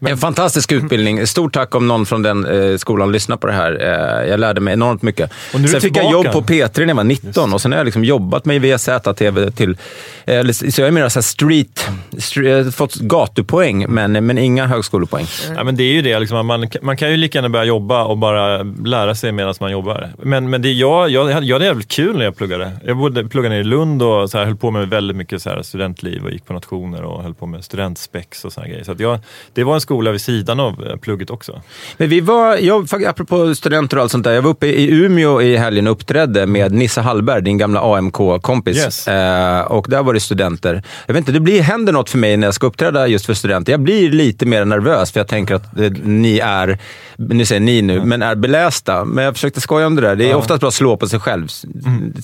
En 0.00 0.18
fantastisk 0.18 0.65
utbildning. 0.72 1.26
Stort 1.26 1.52
tack 1.54 1.74
om 1.74 1.88
någon 1.88 2.06
från 2.06 2.22
den 2.22 2.46
eh, 2.46 2.76
skolan 2.76 3.12
lyssnar 3.12 3.36
på 3.36 3.46
det 3.46 3.52
här. 3.52 3.72
Eh, 3.80 4.30
jag 4.30 4.40
lärde 4.40 4.60
mig 4.60 4.74
enormt 4.74 5.02
mycket. 5.02 5.30
Och 5.54 5.60
nu 5.60 5.68
sen 5.68 5.80
fick 5.80 5.96
jag 5.96 6.12
jobb 6.12 6.32
på 6.32 6.42
P3 6.42 6.80
när 6.80 6.86
jag 6.86 6.94
var 6.94 7.04
19 7.04 7.52
och 7.52 7.60
sen 7.60 7.72
har 7.72 7.78
jag 7.78 7.84
liksom 7.84 8.04
jobbat 8.04 8.44
mig 8.44 8.58
via 8.58 8.78
ZTV 8.78 9.50
till... 9.50 9.76
Eh, 10.24 10.50
så 10.50 10.80
jag 10.80 10.88
är 10.88 10.92
mer 10.92 11.08
så 11.08 11.22
street... 11.22 11.88
street 12.18 12.64
har 12.64 12.72
fått 12.72 12.94
gatupoäng, 12.94 13.86
men, 13.88 14.26
men 14.26 14.38
inga 14.38 14.66
högskolepoäng. 14.66 15.26
Ja, 15.56 15.64
men 15.64 15.76
det 15.76 15.82
är 15.82 15.92
ju 15.92 16.02
det, 16.02 16.18
liksom, 16.18 16.46
man, 16.46 16.68
man 16.82 16.96
kan 16.96 17.10
ju 17.10 17.16
lika 17.16 17.38
gärna 17.38 17.48
börja 17.48 17.64
jobba 17.64 18.04
och 18.04 18.18
bara 18.18 18.62
lära 18.84 19.14
sig 19.14 19.32
medan 19.32 19.54
man 19.60 19.70
jobbar. 19.70 20.12
Men, 20.22 20.50
men 20.50 20.62
det, 20.62 20.72
jag, 20.72 21.10
jag, 21.10 21.28
jag 21.28 21.34
hade 21.34 21.64
jävligt 21.64 21.88
kul 21.88 22.18
när 22.18 22.24
jag 22.24 22.36
pluggade. 22.36 22.72
Jag 22.84 22.96
bodde, 22.96 23.28
pluggade 23.28 23.54
nere 23.54 23.60
i 23.60 23.64
Lund 23.64 24.02
och 24.02 24.30
så 24.30 24.38
här, 24.38 24.44
höll 24.44 24.56
på 24.56 24.70
med 24.70 24.88
väldigt 24.88 25.16
mycket 25.16 25.42
så 25.42 25.50
här, 25.50 25.62
studentliv 25.62 26.24
och 26.24 26.30
gick 26.30 26.46
på 26.46 26.52
nationer 26.52 27.02
och 27.02 27.22
höll 27.22 27.34
på 27.34 27.46
med 27.46 27.64
studentspex 27.64 28.44
och 28.44 28.52
såna 28.52 28.68
grejer. 28.68 28.84
Så 28.84 28.94
jag, 28.98 29.18
det 29.52 29.64
var 29.64 29.74
en 29.74 29.80
skola 29.80 30.12
vid 30.12 30.20
sidan 30.20 30.55
av 30.60 30.76
av 30.76 30.86
eh, 30.86 30.96
plugget 30.96 31.30
också. 31.30 31.62
Men 31.96 32.08
vi 32.08 32.20
var, 32.20 32.56
jag, 32.56 33.04
apropå 33.04 33.54
studenter 33.54 33.96
och 33.96 34.02
allt 34.02 34.12
sånt 34.12 34.24
där, 34.24 34.32
jag 34.32 34.42
var 34.42 34.50
uppe 34.50 34.66
i 34.66 34.90
Umeå 34.90 35.42
i 35.42 35.56
helgen 35.56 35.86
och 35.86 35.92
uppträdde 35.92 36.46
med 36.46 36.72
Nisse 36.72 37.00
Hallberg, 37.00 37.42
din 37.42 37.58
gamla 37.58 37.80
AMK-kompis. 37.80 38.76
Yes. 38.76 39.08
Eh, 39.08 39.60
och 39.60 39.86
där 39.88 40.02
var 40.02 40.14
det 40.14 40.20
studenter. 40.20 40.82
Jag 41.06 41.14
vet 41.14 41.20
inte, 41.20 41.32
det 41.32 41.40
blir, 41.40 41.62
händer 41.62 41.92
något 41.92 42.10
för 42.10 42.18
mig 42.18 42.36
när 42.36 42.46
jag 42.46 42.54
ska 42.54 42.66
uppträda 42.66 43.06
just 43.06 43.26
för 43.26 43.34
studenter. 43.34 43.72
Jag 43.72 43.80
blir 43.80 44.10
lite 44.10 44.46
mer 44.46 44.64
nervös 44.64 45.12
för 45.12 45.20
jag 45.20 45.28
tänker 45.28 45.54
att 45.54 45.78
eh, 45.80 45.90
ni 46.02 46.38
är, 46.38 46.78
nu 47.16 47.44
säger 47.44 47.60
ni 47.60 47.82
nu, 47.82 48.04
men 48.04 48.22
är 48.22 48.34
belästa. 48.34 49.04
Men 49.04 49.24
jag 49.24 49.34
försökte 49.34 49.60
skoja 49.60 49.86
om 49.86 49.96
det 49.96 50.02
där. 50.02 50.16
Det 50.16 50.30
är 50.30 50.34
oftast 50.34 50.60
bra 50.60 50.68
att 50.68 50.74
slå 50.74 50.96
på 50.96 51.08
sig 51.08 51.20
själv. 51.20 51.48
Så 51.48 51.66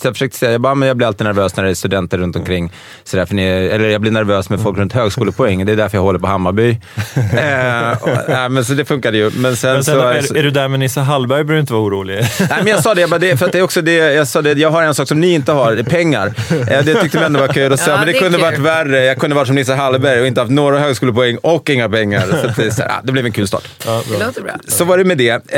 jag 0.02 0.14
försökte 0.14 0.38
säga, 0.38 0.52
jag, 0.52 0.60
bara, 0.60 0.74
men 0.74 0.88
jag 0.88 0.96
blir 0.96 1.06
alltid 1.06 1.26
nervös 1.26 1.56
när 1.56 1.64
det 1.64 1.70
är 1.70 1.74
studenter 1.74 2.18
runt 2.18 2.36
omkring. 2.36 2.72
Så 3.04 3.16
därför 3.16 3.34
ni, 3.34 3.42
eller 3.42 3.88
jag 3.88 4.00
blir 4.00 4.10
nervös 4.10 4.50
med 4.50 4.60
folk 4.60 4.78
runt 4.78 4.92
högskolepoäng. 4.92 5.66
Det 5.66 5.72
är 5.72 5.76
därför 5.76 5.98
jag 5.98 6.02
håller 6.02 6.18
på 6.18 6.26
Hammarby. 6.26 6.70
eh, 7.16 8.11
nej, 8.28 8.48
men 8.48 8.64
så 8.64 8.72
det 8.74 8.84
funkade 8.84 9.16
ju. 9.18 9.30
Men 9.36 9.56
sen, 9.56 9.72
Men 9.74 9.84
sen, 9.84 9.94
så, 9.94 10.00
är, 10.00 10.36
är 10.36 10.42
du 10.42 10.50
där 10.50 10.68
med 10.68 10.80
Nisse 10.80 11.00
Hallberg 11.00 11.44
behöver 11.44 11.54
du 11.54 11.60
inte 11.60 11.72
vara 11.72 11.82
orolig. 11.82 12.14
Nej, 12.40 12.48
men 12.58 12.66
jag 12.66 12.82
sa 12.82 12.94
det, 12.94 13.00
jag 13.00 13.10
bara, 13.10 13.18
det 13.18 13.36
för 13.36 13.46
att 13.46 13.52
det 13.52 13.58
är 13.58 13.62
också 13.62 13.82
det, 13.82 13.92
jag 13.96 14.28
sa 14.28 14.42
det, 14.42 14.52
jag 14.52 14.70
har 14.70 14.82
en 14.82 14.94
sak 14.94 15.08
som 15.08 15.20
ni 15.20 15.32
inte 15.34 15.52
har, 15.52 15.72
det 15.72 15.80
är 15.80 15.84
pengar. 15.84 16.32
Eh, 16.50 16.84
Det 16.84 16.94
tyckte 16.94 17.18
vi 17.18 17.24
ändå 17.24 17.40
var 17.40 17.48
kul. 17.48 17.72
Och 17.72 17.78
så, 17.78 17.90
Ja, 17.90 17.96
men 17.96 18.06
det, 18.06 18.12
det 18.12 18.18
kunde 18.18 18.38
kul. 18.38 18.44
varit 18.46 18.58
värre. 18.58 19.04
Jag 19.04 19.16
kunde 19.18 19.36
varit 19.36 19.46
som 19.46 19.56
Nisse 19.56 19.74
Hallberg 19.74 20.20
och 20.20 20.26
inte 20.26 20.40
haft 20.40 20.52
några 20.52 20.78
högskolepoäng 20.78 21.36
och 21.36 21.70
inga 21.70 21.88
pengar. 21.88 22.24
Så 22.40 22.46
att 22.46 22.56
det, 22.56 22.70
så 22.70 22.82
ah, 22.82 23.00
det 23.04 23.12
blev 23.12 23.26
en 23.26 23.32
kul 23.32 23.46
start. 23.48 23.68
Det 23.84 24.24
låter 24.26 24.42
bra. 24.42 24.52
Så 24.68 24.84
var 24.84 24.98
det 24.98 25.04
med 25.04 25.18
det. 25.18 25.52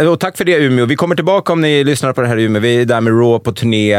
Eh, 0.00 0.08
och 0.08 0.20
tack 0.20 0.36
för 0.36 0.44
det 0.44 0.52
Umeå. 0.56 0.86
Vi 0.86 0.96
kommer 0.96 1.14
tillbaka 1.14 1.52
om 1.52 1.60
ni 1.60 1.84
lyssnar 1.84 2.12
på 2.12 2.20
det 2.20 2.28
här 2.28 2.36
i 2.38 2.42
Umeå. 2.42 2.62
Vi 2.62 2.80
är 2.80 2.84
där 2.84 3.00
med 3.00 3.12
Raw 3.12 3.38
på 3.44 3.52
turné 3.52 3.92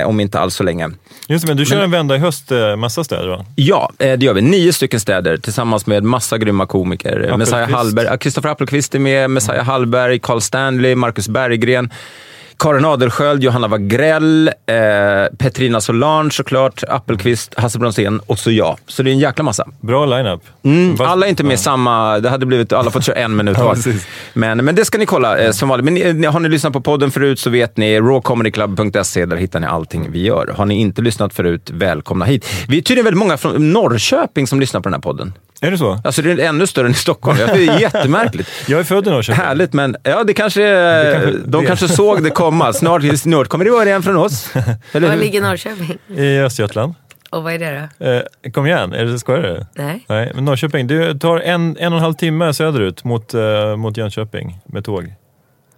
eh, 0.00 0.08
om 0.08 0.20
inte 0.20 0.38
alls 0.40 0.54
så 0.54 0.62
länge. 0.62 0.90
Just 1.28 1.44
det, 1.46 1.48
men 1.50 1.56
du 1.56 1.64
kör 1.66 1.80
en 1.82 1.90
vända 1.90 2.16
i 2.16 2.18
höst, 2.18 2.52
eh, 2.52 2.76
massa 2.76 3.04
städer 3.04 3.28
va? 3.28 3.44
Ja, 3.54 3.92
eh, 3.98 4.18
det 4.18 4.26
gör 4.26 4.34
vi. 4.34 4.40
Nio 4.40 4.72
stycken 4.72 5.00
städer 5.00 5.36
tillsammans 5.36 5.86
med 5.86 6.02
massa 6.04 6.38
grymma 6.38 6.66
komiker. 6.66 7.26
Eh, 7.40 7.46
Messiah. 7.46 7.70
Hallberg, 7.70 8.06
ja, 8.06 8.16
Kristoffer 8.16 8.48
Appelqvist 8.48 8.94
är 8.94 8.98
med, 8.98 9.30
Messiah 9.30 9.64
Hallberg, 9.64 10.18
Carl 10.18 10.40
Stanley, 10.40 10.94
Marcus 10.94 11.28
Berggren. 11.28 11.90
Karin 12.60 12.84
Adelsköld, 12.84 13.42
Johanna 13.42 13.68
Wagrell, 13.68 14.48
eh, 14.48 15.36
Petrina 15.38 15.80
Solange 15.80 16.30
såklart, 16.30 16.84
Appelqvist, 16.88 17.54
Hasse 17.58 17.78
Brontén 17.78 18.20
och 18.26 18.38
så 18.38 18.50
jag. 18.50 18.78
Så 18.86 19.02
det 19.02 19.10
är 19.10 19.12
en 19.12 19.18
jäkla 19.18 19.44
massa. 19.44 19.68
Bra 19.80 20.06
line-up. 20.06 20.40
Mm, 20.62 20.96
alla 21.00 21.26
är 21.26 21.30
inte 21.30 21.44
med 21.44 21.54
i 21.54 21.56
samma... 21.56 22.18
Det 22.18 22.28
hade 22.28 22.46
blivit, 22.46 22.72
alla 22.72 22.90
fått 22.90 23.04
köra 23.04 23.16
en 23.16 23.36
minut 23.36 23.58
var. 23.58 23.74
precis. 23.74 24.06
men, 24.32 24.64
men 24.64 24.74
det 24.74 24.84
ska 24.84 24.98
ni 24.98 25.06
kolla 25.06 25.38
eh, 25.38 25.50
som 25.50 25.68
vanligt. 25.68 25.84
Men 25.84 26.20
ni, 26.20 26.26
har 26.26 26.40
ni 26.40 26.48
lyssnat 26.48 26.72
på 26.72 26.80
podden 26.80 27.10
förut 27.10 27.40
så 27.40 27.50
vet 27.50 27.76
ni, 27.76 28.00
rawcomedyclub.se, 28.00 29.26
där 29.26 29.36
hittar 29.36 29.60
ni 29.60 29.66
allting 29.66 30.10
vi 30.10 30.22
gör. 30.22 30.54
Har 30.56 30.66
ni 30.66 30.74
inte 30.74 31.02
lyssnat 31.02 31.34
förut, 31.34 31.70
välkomna 31.70 32.24
hit. 32.24 32.46
Vi 32.68 32.78
är 32.78 32.82
tydligen 32.82 33.04
väldigt 33.04 33.18
många 33.18 33.36
från 33.36 33.72
Norrköping 33.72 34.46
som 34.46 34.60
lyssnar 34.60 34.80
på 34.80 34.88
den 34.88 34.94
här 34.94 35.00
podden. 35.00 35.32
Är 35.62 35.70
det 35.70 35.78
så? 35.78 36.00
Alltså 36.04 36.22
det 36.22 36.30
är 36.32 36.38
ännu 36.38 36.66
större 36.66 36.86
än 36.86 36.92
i 36.92 36.94
Stockholm. 36.94 37.38
Det 37.38 37.44
är 37.44 37.80
jättemärkligt. 37.80 38.48
Jag 38.68 38.80
är 38.80 38.84
född 38.84 39.06
i 39.06 39.10
Norrköping. 39.10 39.42
Härligt, 39.44 39.72
men 39.72 39.96
ja, 40.02 40.24
det 40.24 40.34
kanske, 40.34 40.60
det 40.62 41.12
kanske- 41.12 41.38
de 41.50 41.60
det. 41.60 41.66
kanske 41.66 41.88
såg 41.88 42.22
det 42.24 42.30
komma. 42.30 42.72
Snart, 42.72 43.18
snart 43.18 43.48
kommer 43.48 43.64
det 43.64 43.70
vara 43.70 43.90
en 43.90 44.02
från 44.02 44.16
oss. 44.16 44.50
Eller 44.92 45.06
Var 45.08 45.14
hur? 45.14 45.20
ligger 45.22 45.40
Norrköping? 45.40 45.98
I 46.16 46.38
Östergötland. 46.40 46.94
Och 47.30 47.42
vad 47.42 47.52
är 47.52 47.58
det 47.58 47.88
då? 47.98 48.06
Eh, 48.06 48.52
kom 48.52 48.66
igen, 48.66 48.92
är 48.92 49.04
det, 49.04 49.18
skojar 49.18 49.42
du? 49.42 49.66
Nej. 49.82 50.04
Nej, 50.08 50.32
men 50.34 50.44
Norrköping. 50.44 50.86
Det 50.86 51.18
tar 51.18 51.40
en, 51.40 51.76
en 51.80 51.92
och 51.92 51.98
en 51.98 52.02
halv 52.04 52.14
timme 52.14 52.54
söderut 52.54 53.04
mot, 53.04 53.34
eh, 53.34 53.76
mot 53.76 53.96
Jönköping 53.96 54.60
med 54.66 54.84
tåg. 54.84 55.14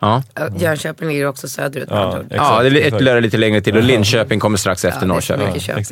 Ja. 0.02 0.22
Ja, 0.34 0.48
Jönköping 0.58 1.08
ligger 1.08 1.26
också 1.26 1.48
söderut 1.48 1.88
Ja, 1.90 2.18
exakt. 2.20 2.34
ja, 2.36 2.62
det 2.62 2.68
är 2.68 2.86
ytterligare 2.86 3.20
lite 3.20 3.36
längre 3.36 3.60
till 3.60 3.76
och 3.76 3.82
Linköping 3.82 4.40
kommer 4.40 4.56
strax 4.58 4.84
efter 4.84 4.98
Ja, 5.00 5.00
det 5.00 5.04
är 5.04 5.14
Norrköping. 5.14 5.78
Exakt. 5.80 5.90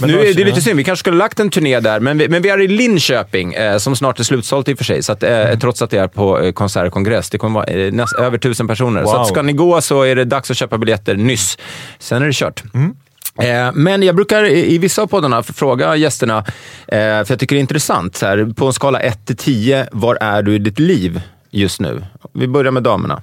nu 0.00 0.06
är 0.06 0.08
det 0.08 0.16
Norrköping, 0.16 0.44
lite 0.46 0.60
synd, 0.62 0.76
vi 0.76 0.84
kanske 0.84 1.00
skulle 1.00 1.16
ha 1.16 1.18
lagt 1.18 1.40
en 1.40 1.50
turné 1.50 1.80
där, 1.80 2.00
men 2.00 2.18
vi, 2.18 2.28
men 2.28 2.42
vi 2.42 2.48
är 2.48 2.60
i 2.60 2.68
Linköping, 2.68 3.54
eh, 3.54 3.78
som 3.78 3.96
snart 3.96 4.20
är 4.20 4.24
slutsålt 4.24 4.68
i 4.68 4.74
och 4.74 4.78
för 4.78 4.84
sig, 4.84 5.02
så 5.02 5.12
att, 5.12 5.22
eh, 5.22 5.30
Mm. 5.40 5.58
trots 5.60 5.82
att 5.82 5.90
det 5.90 5.98
är 5.98 6.06
på 6.08 6.40
eh, 6.40 6.52
konsert 6.52 6.86
och 6.86 6.92
kongress. 6.92 7.30
Det 7.30 7.38
kommer 7.38 7.54
vara 7.60 7.64
eh, 7.66 7.92
näst, 7.92 8.14
över 8.18 8.38
tusen 8.38 8.68
personer. 8.68 9.04
Så 9.04 9.12
Wow. 9.12 9.20
att 9.20 9.28
ska 9.28 9.42
ni 9.42 9.52
gå 9.52 9.80
så 9.80 10.02
är 10.02 10.16
det 10.16 10.24
dags 10.24 10.50
att 10.50 10.56
köpa 10.56 10.78
biljetter 10.78 11.14
nyss. 11.16 11.58
Sen 11.98 12.22
är 12.22 12.26
det 12.26 12.32
kört. 12.32 12.62
Mm. 12.74 12.94
Eh, 13.42 13.72
Men 13.74 14.02
jag 14.02 14.14
brukar 14.16 14.44
i 14.44 14.78
vissa 14.78 15.02
av 15.02 15.06
poddarna 15.06 15.42
fråga 15.42 15.96
gästerna, 15.96 16.38
eh, 16.38 16.44
för 16.88 17.26
jag 17.28 17.38
tycker 17.38 17.56
det 17.56 17.58
är 17.58 17.60
intressant, 17.60 18.16
så 18.16 18.26
här, 18.26 18.52
på 18.56 18.66
en 18.66 18.72
skala 18.72 19.00
1 19.00 19.26
till 19.26 19.36
10, 19.36 19.86
var 19.92 20.18
är 20.20 20.42
du 20.42 20.54
i 20.54 20.58
ditt 20.58 20.78
liv 20.78 21.20
just 21.50 21.80
nu? 21.80 22.04
Vi 22.34 22.48
börjar 22.48 22.72
med 22.72 22.82
damerna. 22.82 23.22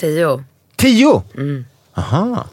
Tio. 0.00 0.44
10! 0.76 1.22
Mm. 1.36 1.64
Aha. 1.94 2.46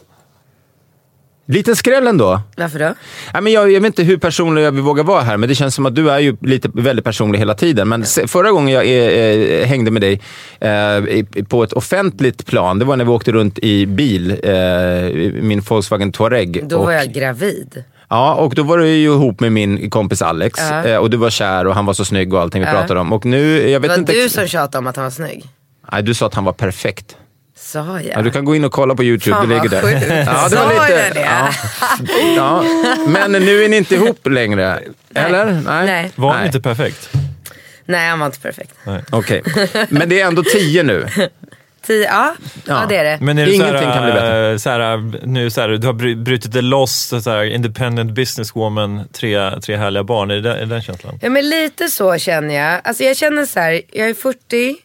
Liten 1.48 1.76
skräll 1.76 2.06
ändå. 2.06 2.40
Varför 2.56 2.78
då? 2.78 2.94
Nej, 3.32 3.42
men 3.42 3.52
jag, 3.52 3.72
jag 3.72 3.80
vet 3.80 3.86
inte 3.86 4.02
hur 4.02 4.16
personlig 4.16 4.62
jag 4.62 4.72
vill 4.72 4.82
våga 4.82 5.02
vara 5.02 5.22
här, 5.22 5.36
men 5.36 5.48
det 5.48 5.54
känns 5.54 5.74
som 5.74 5.86
att 5.86 5.94
du 5.94 6.10
är 6.10 6.18
ju 6.18 6.36
lite 6.40 6.70
väldigt 6.74 7.04
personlig 7.04 7.38
hela 7.38 7.54
tiden. 7.54 7.88
Men 7.88 8.04
se, 8.04 8.26
förra 8.28 8.50
gången 8.50 8.74
jag 8.74 8.84
eh, 8.86 8.92
eh, 8.92 9.66
hängde 9.66 9.90
med 9.90 10.02
dig 10.02 10.20
eh, 10.60 11.44
på 11.48 11.62
ett 11.62 11.72
offentligt 11.72 12.46
plan, 12.46 12.78
det 12.78 12.84
var 12.84 12.96
när 12.96 13.04
vi 13.04 13.10
åkte 13.10 13.32
runt 13.32 13.58
i 13.58 13.86
bil, 13.86 14.30
eh, 14.30 15.42
min 15.42 15.60
Volkswagen 15.60 16.12
Touareg. 16.12 16.68
Då 16.68 16.76
och, 16.78 16.84
var 16.84 16.92
jag 16.92 17.12
gravid. 17.12 17.84
Ja, 18.08 18.34
och 18.34 18.54
då 18.54 18.62
var 18.62 18.78
du 18.78 18.88
ju 18.88 19.04
ihop 19.12 19.40
med 19.40 19.52
min 19.52 19.90
kompis 19.90 20.22
Alex. 20.22 20.60
Eh, 20.60 20.96
och 20.98 21.10
du 21.10 21.16
var 21.16 21.30
kär 21.30 21.66
och 21.66 21.74
han 21.74 21.86
var 21.86 21.94
så 21.94 22.04
snygg 22.04 22.34
och 22.34 22.40
allting 22.40 22.60
vi 22.62 22.66
Ja. 22.68 22.72
pratade 22.72 23.00
om. 23.00 23.12
Och 23.12 23.24
nu, 23.24 23.70
jag 23.70 23.82
Det 23.82 23.88
vet 23.88 23.90
var 23.90 23.98
inte... 23.98 24.12
du 24.12 24.28
som 24.28 24.46
tjatade 24.46 24.78
om 24.78 24.86
att 24.86 24.96
han 24.96 25.02
var 25.04 25.10
snygg. 25.10 25.44
Nej, 25.92 26.02
du 26.02 26.14
sa 26.14 26.26
att 26.26 26.34
han 26.34 26.44
var 26.44 26.52
perfekt. 26.52 27.16
Sa 27.58 28.00
jag? 28.00 28.04
Ja, 28.18 28.22
du 28.22 28.30
kan 28.30 28.44
gå 28.44 28.56
in 28.56 28.64
och 28.64 28.72
kolla 28.72 28.94
på 28.94 29.04
YouTube, 29.04 29.36
Fan, 29.36 29.48
det 29.48 29.54
ligger 29.54 29.68
där. 29.68 30.24
Ja, 30.26 30.48
det 30.48 30.56
var 30.56 30.88
lite, 30.88 31.10
det? 31.14 31.20
Ja, 31.20 31.50
ja. 32.36 32.64
Men 33.08 33.32
nu 33.32 33.64
är 33.64 33.68
ni 33.68 33.76
inte 33.76 33.94
ihop 33.94 34.26
längre, 34.28 34.80
eller? 35.14 35.60
Nej. 35.84 36.12
Var 36.14 36.32
han 36.32 36.46
inte 36.46 36.60
perfekt? 36.60 37.10
Nej, 37.84 38.08
han 38.08 38.18
var 38.18 38.26
inte 38.26 38.40
perfekt. 38.40 38.74
Okej, 39.10 39.42
men 39.88 40.08
det 40.08 40.20
är 40.20 40.26
ändå 40.26 40.42
tio 40.42 40.82
nu. 40.82 41.06
Tio, 41.86 42.04
ja, 42.04 42.34
ja. 42.64 42.80
Ja. 42.80 42.86
det 42.88 42.96
är 42.96 43.04
det. 43.04 43.18
Men 43.20 43.38
är 43.38 43.46
det 43.46 43.52
Ingenting 43.54 43.78
såhär, 43.78 43.94
kan 43.94 44.04
bli 44.04 44.12
bättre. 44.12 44.50
eh, 44.52 44.56
såhär, 44.56 45.26
nu 45.26 45.50
såhär, 45.50 45.68
du 45.68 45.86
har 45.86 46.14
brutit 46.24 46.52
det 46.52 46.62
loss, 46.62 47.12
såhär, 47.22 47.44
independent 47.44 48.12
businesswoman, 48.12 49.08
tre, 49.12 49.60
tre 49.60 49.76
härliga 49.76 50.04
barn. 50.04 50.30
Är 50.30 50.34
det 50.34 50.40
den, 50.40 50.56
är 50.56 50.60
det 50.60 50.66
den 50.66 50.82
känslan? 50.82 51.18
Ja 51.22 51.30
men 51.30 51.48
lite 51.48 51.88
så 51.88 52.18
känner 52.18 52.54
jag. 52.54 52.80
Alltså 52.84 53.04
jag 53.04 53.16
känner 53.16 53.46
så 53.46 53.60
här, 53.60 53.82
jag 53.92 54.08
är 54.08 54.14
40, 54.14 54.76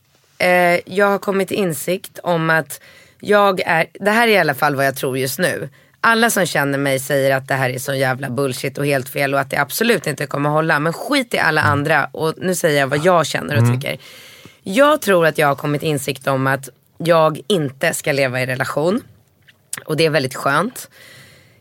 eh, 0.41 0.79
jag 0.85 1.05
har 1.05 1.19
kommit 1.19 1.47
till 1.47 1.57
insikt 1.57 2.19
om 2.23 2.49
att 2.49 2.81
jag 3.19 3.61
är, 3.65 3.87
det 3.93 4.11
här 4.11 4.27
är 4.27 4.31
i 4.31 4.37
alla 4.37 4.55
fall 4.55 4.75
vad 4.75 4.85
jag 4.85 4.95
tror 4.95 5.17
just 5.17 5.39
nu. 5.39 5.69
Alla 6.01 6.29
som 6.29 6.45
känner 6.45 6.77
mig 6.77 6.99
säger 6.99 7.35
att 7.35 7.47
det 7.47 7.53
här 7.53 7.69
är 7.69 7.79
så 7.79 7.93
jävla 7.93 8.29
bullshit 8.29 8.77
och 8.77 8.85
helt 8.85 9.09
fel 9.09 9.33
och 9.33 9.39
att 9.39 9.49
det 9.49 9.57
absolut 9.57 10.07
inte 10.07 10.25
kommer 10.25 10.49
hålla. 10.49 10.79
Men 10.79 10.93
skit 10.93 11.33
i 11.33 11.39
alla 11.39 11.61
andra 11.61 12.09
och 12.11 12.33
nu 12.37 12.55
säger 12.55 12.79
jag 12.79 12.87
vad 12.87 13.05
jag 13.05 13.25
känner 13.25 13.57
och 13.57 13.73
tycker. 13.73 13.97
Jag 14.63 15.01
tror 15.01 15.25
att 15.25 15.37
jag 15.37 15.47
har 15.47 15.55
kommit 15.55 15.83
insikt 15.83 16.27
om 16.27 16.47
att 16.47 16.69
jag 16.97 17.39
inte 17.47 17.93
ska 17.93 18.11
leva 18.11 18.41
i 18.41 18.45
relation. 18.45 19.01
Och 19.85 19.97
det 19.97 20.05
är 20.05 20.09
väldigt 20.09 20.35
skönt. 20.35 20.89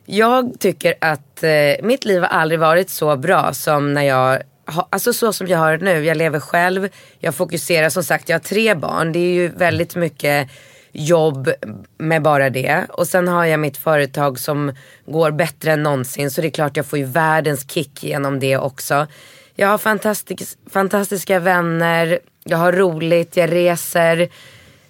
Jag 0.06 0.52
tycker 0.58 0.94
att 1.00 1.42
eh, 1.42 1.50
mitt 1.82 2.04
liv 2.04 2.20
har 2.20 2.28
aldrig 2.28 2.60
varit 2.60 2.90
så 2.90 3.16
bra 3.16 3.52
som 3.52 3.94
när 3.94 4.02
jag 4.02 4.42
Alltså 4.90 5.12
så 5.12 5.32
som 5.32 5.46
jag 5.46 5.58
har 5.58 5.76
det 5.76 5.84
nu. 5.84 6.04
Jag 6.04 6.16
lever 6.16 6.40
själv. 6.40 6.88
Jag 7.18 7.34
fokuserar. 7.34 7.88
Som 7.88 8.04
sagt 8.04 8.28
jag 8.28 8.34
har 8.34 8.40
tre 8.40 8.74
barn. 8.74 9.12
Det 9.12 9.18
är 9.18 9.34
ju 9.34 9.48
väldigt 9.48 9.96
mycket 9.96 10.50
jobb 10.92 11.50
med 11.98 12.22
bara 12.22 12.50
det. 12.50 12.86
Och 12.88 13.08
sen 13.08 13.28
har 13.28 13.44
jag 13.44 13.60
mitt 13.60 13.76
företag 13.76 14.38
som 14.38 14.72
går 15.06 15.30
bättre 15.30 15.72
än 15.72 15.82
någonsin. 15.82 16.30
Så 16.30 16.40
det 16.40 16.48
är 16.48 16.50
klart 16.50 16.76
jag 16.76 16.86
får 16.86 16.98
ju 16.98 17.04
världens 17.04 17.70
kick 17.70 18.04
genom 18.04 18.40
det 18.40 18.56
också. 18.56 19.06
Jag 19.54 19.68
har 19.68 19.78
fantastisk, 19.78 20.58
fantastiska 20.70 21.38
vänner. 21.38 22.18
Jag 22.44 22.58
har 22.58 22.72
roligt. 22.72 23.36
Jag 23.36 23.52
reser 23.52 24.28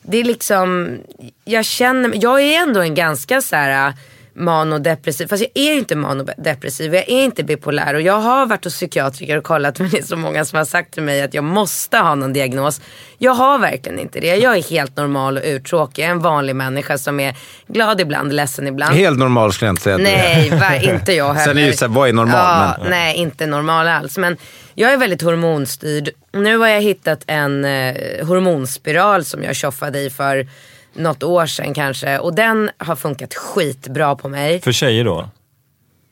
det 0.02 0.18
är 0.18 0.24
liksom, 0.24 0.98
jag 1.44 1.64
känner, 1.64 2.10
jag 2.22 2.40
är 2.40 2.62
ändå 2.62 2.80
en 2.80 2.94
ganska 2.94 3.42
så 3.42 3.56
här 3.56 3.94
manodepressiv, 4.34 5.26
fast 5.26 5.42
jag 5.42 5.50
är 5.64 5.72
ju 5.72 5.78
inte 5.78 5.96
manodepressiv, 5.96 6.94
jag 6.94 7.08
är 7.08 7.24
inte 7.24 7.44
bipolär 7.44 7.94
och 7.94 8.00
jag 8.00 8.20
har 8.20 8.46
varit 8.46 8.64
hos 8.64 8.74
psykiatriker 8.74 9.36
och 9.36 9.44
kollat 9.44 9.78
men 9.78 9.90
det 9.90 9.98
är 9.98 10.02
så 10.02 10.16
många 10.16 10.44
som 10.44 10.56
har 10.56 10.64
sagt 10.64 10.94
till 10.94 11.02
mig 11.02 11.22
att 11.22 11.34
jag 11.34 11.44
måste 11.44 11.98
ha 11.98 12.14
någon 12.14 12.32
diagnos. 12.32 12.80
Jag 13.18 13.32
har 13.32 13.58
verkligen 13.58 13.98
inte 13.98 14.20
det, 14.20 14.36
jag 14.36 14.56
är 14.56 14.62
helt 14.62 14.96
normal 14.96 15.36
och 15.36 15.42
uttråkig, 15.44 16.02
jag 16.02 16.06
är 16.08 16.12
en 16.12 16.18
vanlig 16.20 16.56
människa 16.56 16.98
som 16.98 17.20
är 17.20 17.36
glad 17.66 18.00
ibland, 18.00 18.32
ledsen 18.32 18.66
ibland. 18.66 18.94
Helt 18.94 19.18
normal 19.18 19.52
skulle 19.52 19.66
jag 19.68 19.72
inte 19.72 19.82
säga. 19.82 19.96
Nej, 19.96 20.50
va, 20.50 20.76
inte 20.76 21.12
jag 21.12 21.34
heller. 21.34 21.44
Sen 21.44 21.58
är 21.58 21.60
det 21.62 21.66
ju 21.66 21.72
så 21.72 21.84
här, 21.86 21.92
vad 21.92 22.08
är 22.08 22.12
normal? 22.12 22.34
Ja, 22.36 22.76
Men- 22.80 22.90
Nej, 22.90 23.16
inte 23.16 23.46
normal 23.46 23.88
alls. 23.88 24.18
Men 24.18 24.36
jag 24.74 24.92
är 24.92 24.96
väldigt 24.96 25.22
hormonstyrd. 25.22 26.10
Nu 26.32 26.56
har 26.58 26.68
jag 26.68 26.80
hittat 26.80 27.22
en 27.26 27.64
eh, 27.64 28.26
hormonspiral 28.26 29.24
som 29.24 29.42
jag 29.44 29.56
tjoffade 29.56 30.00
i 30.00 30.10
för 30.10 30.46
något 30.92 31.22
år 31.22 31.46
sedan 31.46 31.74
kanske. 31.74 32.18
Och 32.18 32.35
den 32.35 32.70
har 32.79 32.96
funkat 32.96 33.35
skitbra 33.35 34.16
på 34.16 34.29
mig. 34.29 34.61
För 34.61 34.72
tjejer 34.72 35.05
då? 35.05 35.29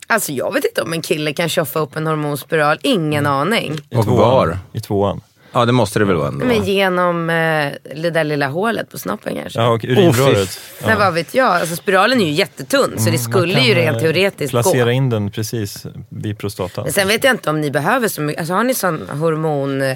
Alltså 0.06 0.32
jag 0.32 0.52
vet 0.54 0.64
inte 0.64 0.82
om 0.82 0.92
en 0.92 1.02
kille 1.02 1.32
kan 1.32 1.48
tjoffa 1.48 1.78
upp 1.78 1.96
en 1.96 2.06
hormonspiral. 2.06 2.78
Ingen 2.82 3.26
Mm. 3.26 3.32
aning. 3.38 3.72
I 3.90 3.96
Och 3.96 4.04
tvåan. 4.04 4.18
var? 4.18 4.58
I 4.72 4.80
tvåan. 4.80 5.20
Ja, 5.58 5.64
det 5.64 5.72
måste 5.72 5.98
det 5.98 6.04
väl 6.04 6.16
vara 6.16 6.28
ändå. 6.28 6.46
Men 6.46 6.64
genom 6.64 7.30
eh, 7.30 7.72
det 8.02 8.10
där 8.10 8.24
lilla 8.24 8.48
hålet 8.48 8.90
på 8.90 8.98
snoppen 8.98 9.34
kanske. 9.34 9.60
Ja, 9.60 9.68
och 9.68 9.84
urinröret. 9.84 10.60
Nej, 10.86 10.96
vad 10.96 11.14
vet 11.14 11.34
jag. 11.34 11.46
Alltså, 11.46 11.76
spiralen 11.76 12.20
är 12.20 12.24
ju 12.24 12.30
jättetunn 12.30 12.98
så 12.98 13.10
det 13.10 13.18
skulle 13.18 13.60
ju 13.60 13.74
rent 13.74 13.96
eh, 13.96 14.02
teoretiskt 14.02 14.50
Placera 14.50 14.84
gå. 14.84 14.90
in 14.90 15.10
den 15.10 15.30
precis 15.30 15.86
vid 16.08 16.38
prostatan. 16.38 16.84
Men 16.84 16.92
sen 16.92 17.08
vet 17.08 17.24
jag 17.24 17.34
inte 17.34 17.50
om 17.50 17.60
ni 17.60 17.70
behöver 17.70 18.08
så 18.08 18.20
mycket. 18.20 18.40
Alltså, 18.40 18.54
har 18.54 18.64
ni 18.64 18.74
sån 18.74 19.08
hormon... 19.08 19.80
Ja, 19.80 19.94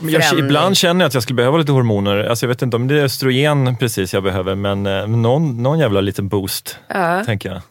men 0.00 0.14
jag, 0.14 0.38
ibland 0.38 0.76
känner 0.76 1.04
jag 1.04 1.08
att 1.08 1.14
jag 1.14 1.22
skulle 1.22 1.36
behöva 1.36 1.58
lite 1.58 1.72
hormoner. 1.72 2.24
Alltså 2.24 2.46
jag 2.46 2.48
vet 2.48 2.62
inte 2.62 2.76
om 2.76 2.88
det 2.88 3.00
är 3.00 3.04
östrogen 3.04 3.76
precis 3.76 4.14
jag 4.14 4.22
behöver, 4.22 4.54
men 4.54 4.86
eh, 4.86 5.06
någon, 5.06 5.62
någon 5.62 5.78
jävla 5.78 6.00
liten 6.00 6.28
boost, 6.28 6.78
tänker 7.26 7.48
jag. 7.48 7.62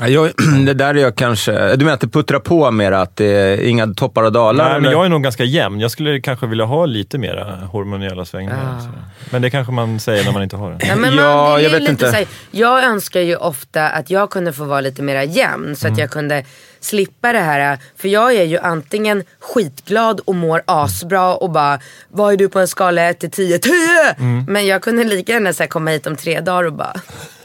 Ja, 0.00 0.08
jag, 0.08 0.32
det 0.66 0.74
där 0.74 0.94
är 0.94 0.98
jag 0.98 1.16
kanske... 1.16 1.76
Du 1.76 1.84
menar 1.84 1.94
att 1.94 2.00
det 2.00 2.08
puttrar 2.08 2.38
på 2.38 2.70
mer, 2.70 2.92
att 2.92 3.16
det 3.16 3.26
är 3.26 3.66
inga 3.66 3.86
toppar 3.86 4.22
och 4.22 4.32
dalar? 4.32 4.70
Nej, 4.70 4.80
men 4.80 4.90
jag 4.90 5.04
är 5.04 5.08
nog 5.08 5.22
ganska 5.22 5.44
jämn. 5.44 5.80
Jag 5.80 5.90
skulle 5.90 6.20
kanske 6.20 6.46
vilja 6.46 6.64
ha 6.64 6.86
lite 6.86 7.18
mera 7.18 7.56
hormoniella 7.56 8.24
svängningar. 8.24 8.78
Ah. 8.80 8.82
Men 9.30 9.42
det 9.42 9.50
kanske 9.50 9.72
man 9.72 10.00
säger 10.00 10.24
när 10.24 10.32
man 10.32 10.42
inte 10.42 10.56
har 10.56 10.70
det. 10.70 10.86
Ja, 10.86 10.96
men 10.96 11.14
Ja, 11.14 11.48
man, 11.48 11.52
är 11.52 11.62
jag 11.62 11.70
vet 11.70 11.88
inte. 11.88 12.10
Här, 12.10 12.26
jag 12.50 12.84
önskar 12.84 13.20
ju 13.20 13.36
ofta 13.36 13.88
att 13.88 14.10
jag 14.10 14.30
kunde 14.30 14.52
få 14.52 14.64
vara 14.64 14.80
lite 14.80 15.02
mera 15.02 15.24
jämn 15.24 15.76
så 15.76 15.88
att 15.88 15.98
jag 15.98 16.10
kunde 16.10 16.44
slippa 16.80 17.32
det 17.32 17.38
här. 17.38 17.78
För 17.96 18.08
jag 18.08 18.34
är 18.34 18.44
ju 18.44 18.58
antingen 18.58 19.22
skitglad 19.40 20.20
och 20.24 20.34
mår 20.34 20.62
asbra 20.66 21.34
och 21.34 21.50
bara, 21.50 21.78
vad 22.08 22.32
är 22.32 22.36
du 22.36 22.48
på 22.48 22.58
en 22.58 22.68
skala 22.68 23.02
1 23.02 23.18
till 23.18 23.30
10? 23.30 23.58
10! 23.58 23.72
Men 24.48 24.66
jag 24.66 24.82
kunde 24.82 25.04
lika 25.04 25.32
gärna 25.32 25.52
så 25.52 25.62
här, 25.62 25.68
komma 25.68 25.90
hit 25.90 26.06
om 26.06 26.16
tre 26.16 26.40
dagar 26.40 26.64
och 26.64 26.72
bara, 26.72 26.94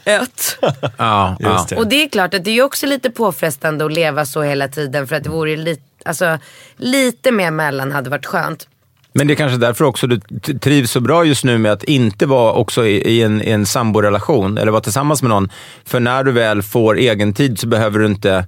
ett. 0.04 0.58
Ja, 0.60 0.76
ja. 0.96 1.36
Just 1.40 1.68
det. 1.68 1.76
Och 1.76 1.86
det 1.86 2.02
är 2.02 2.08
klart 2.08 2.34
att 2.34 2.44
det 2.44 2.58
är 2.58 2.62
också 2.62 2.86
lite 2.86 3.10
påfrestande 3.10 3.84
att 3.84 3.92
leva 3.92 4.26
så 4.26 4.42
hela 4.42 4.68
tiden 4.68 5.06
för 5.06 5.16
att 5.16 5.24
det 5.24 5.30
vore 5.30 5.56
lite, 5.56 5.82
alltså, 6.04 6.38
lite 6.76 7.32
mer 7.32 7.50
mellan 7.50 7.92
hade 7.92 8.10
varit 8.10 8.26
skönt. 8.26 8.68
Men 9.14 9.26
det 9.26 9.32
är 9.32 9.36
kanske 9.36 9.58
därför 9.58 9.84
också 9.84 10.06
du 10.06 10.20
trivs 10.58 10.90
så 10.90 11.00
bra 11.00 11.24
just 11.24 11.44
nu 11.44 11.58
med 11.58 11.72
att 11.72 11.84
inte 11.84 12.26
vara 12.26 12.52
också 12.52 12.86
i, 12.86 13.08
i 13.08 13.22
en, 13.22 13.42
i 13.42 13.50
en 13.50 13.66
samborelation 13.66 14.58
eller 14.58 14.72
vara 14.72 14.82
tillsammans 14.82 15.22
med 15.22 15.28
någon. 15.28 15.48
För 15.84 16.00
när 16.00 16.24
du 16.24 16.32
väl 16.32 16.62
får 16.62 16.98
egen 16.98 17.34
tid 17.34 17.58
så 17.58 17.66
behöver 17.66 17.98
du 17.98 18.06
inte 18.06 18.46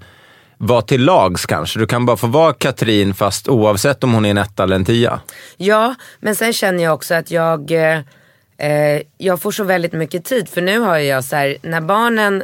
vara 0.59 0.83
till 0.83 1.05
lags 1.05 1.47
kanske. 1.47 1.79
Du 1.79 1.87
kan 1.87 2.07
bara 2.07 2.17
få 2.17 2.27
vara 2.27 2.53
Katrin 2.53 3.15
fast 3.15 3.49
oavsett 3.49 4.05
om 4.05 4.13
hon 4.13 4.25
är 4.25 4.31
en 4.31 4.39
etta 4.39 4.63
eller 4.63 4.77
en 4.77 4.85
tia. 4.85 5.21
Ja, 5.57 5.95
men 6.21 6.37
sen 6.37 6.53
känner 6.53 6.85
jag 6.85 6.95
också 6.95 7.15
att 7.15 7.31
jag, 7.31 7.73
eh, 8.59 9.03
jag 9.19 9.43
får 9.43 9.51
så 9.51 9.65
väldigt 9.65 9.93
mycket 9.93 10.25
tid. 10.25 10.49
För 10.49 10.63
nu 10.63 10.79
har 10.79 10.99
jag 10.99 11.25
så 11.25 11.37
här, 11.37 11.57
när 11.63 11.81
barnen 11.81 12.43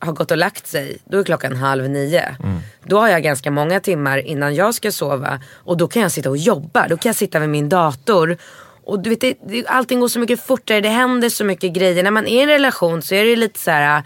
har 0.00 0.12
gått 0.12 0.30
och 0.30 0.36
lagt 0.36 0.66
sig, 0.66 0.98
då 1.04 1.18
är 1.18 1.24
klockan 1.24 1.56
halv 1.56 1.90
nio. 1.90 2.36
Då 2.84 2.98
har 2.98 3.08
jag 3.08 3.22
ganska 3.22 3.50
många 3.50 3.80
timmar 3.80 4.18
innan 4.18 4.54
jag 4.54 4.74
ska 4.74 4.92
sova. 4.92 5.40
Och 5.54 5.76
då 5.76 5.88
kan 5.88 6.02
jag 6.02 6.12
sitta 6.12 6.30
och 6.30 6.36
jobba. 6.36 6.88
Då 6.88 6.96
kan 6.96 7.08
jag 7.08 7.16
sitta 7.16 7.38
vid 7.38 7.48
min 7.48 7.68
dator. 7.68 8.36
Och 8.84 9.00
du 9.00 9.10
vet, 9.10 9.20
det, 9.20 9.66
allting 9.66 10.00
går 10.00 10.08
så 10.08 10.18
mycket 10.18 10.46
fortare, 10.46 10.80
det 10.80 10.88
händer 10.88 11.28
så 11.28 11.44
mycket 11.44 11.72
grejer. 11.72 12.02
När 12.02 12.10
man 12.10 12.26
är 12.26 12.38
i 12.38 12.42
en 12.42 12.48
relation 12.48 13.02
så 13.02 13.14
är 13.14 13.24
det 13.24 13.36
lite 13.36 13.58
så 13.58 13.70
här. 13.70 14.02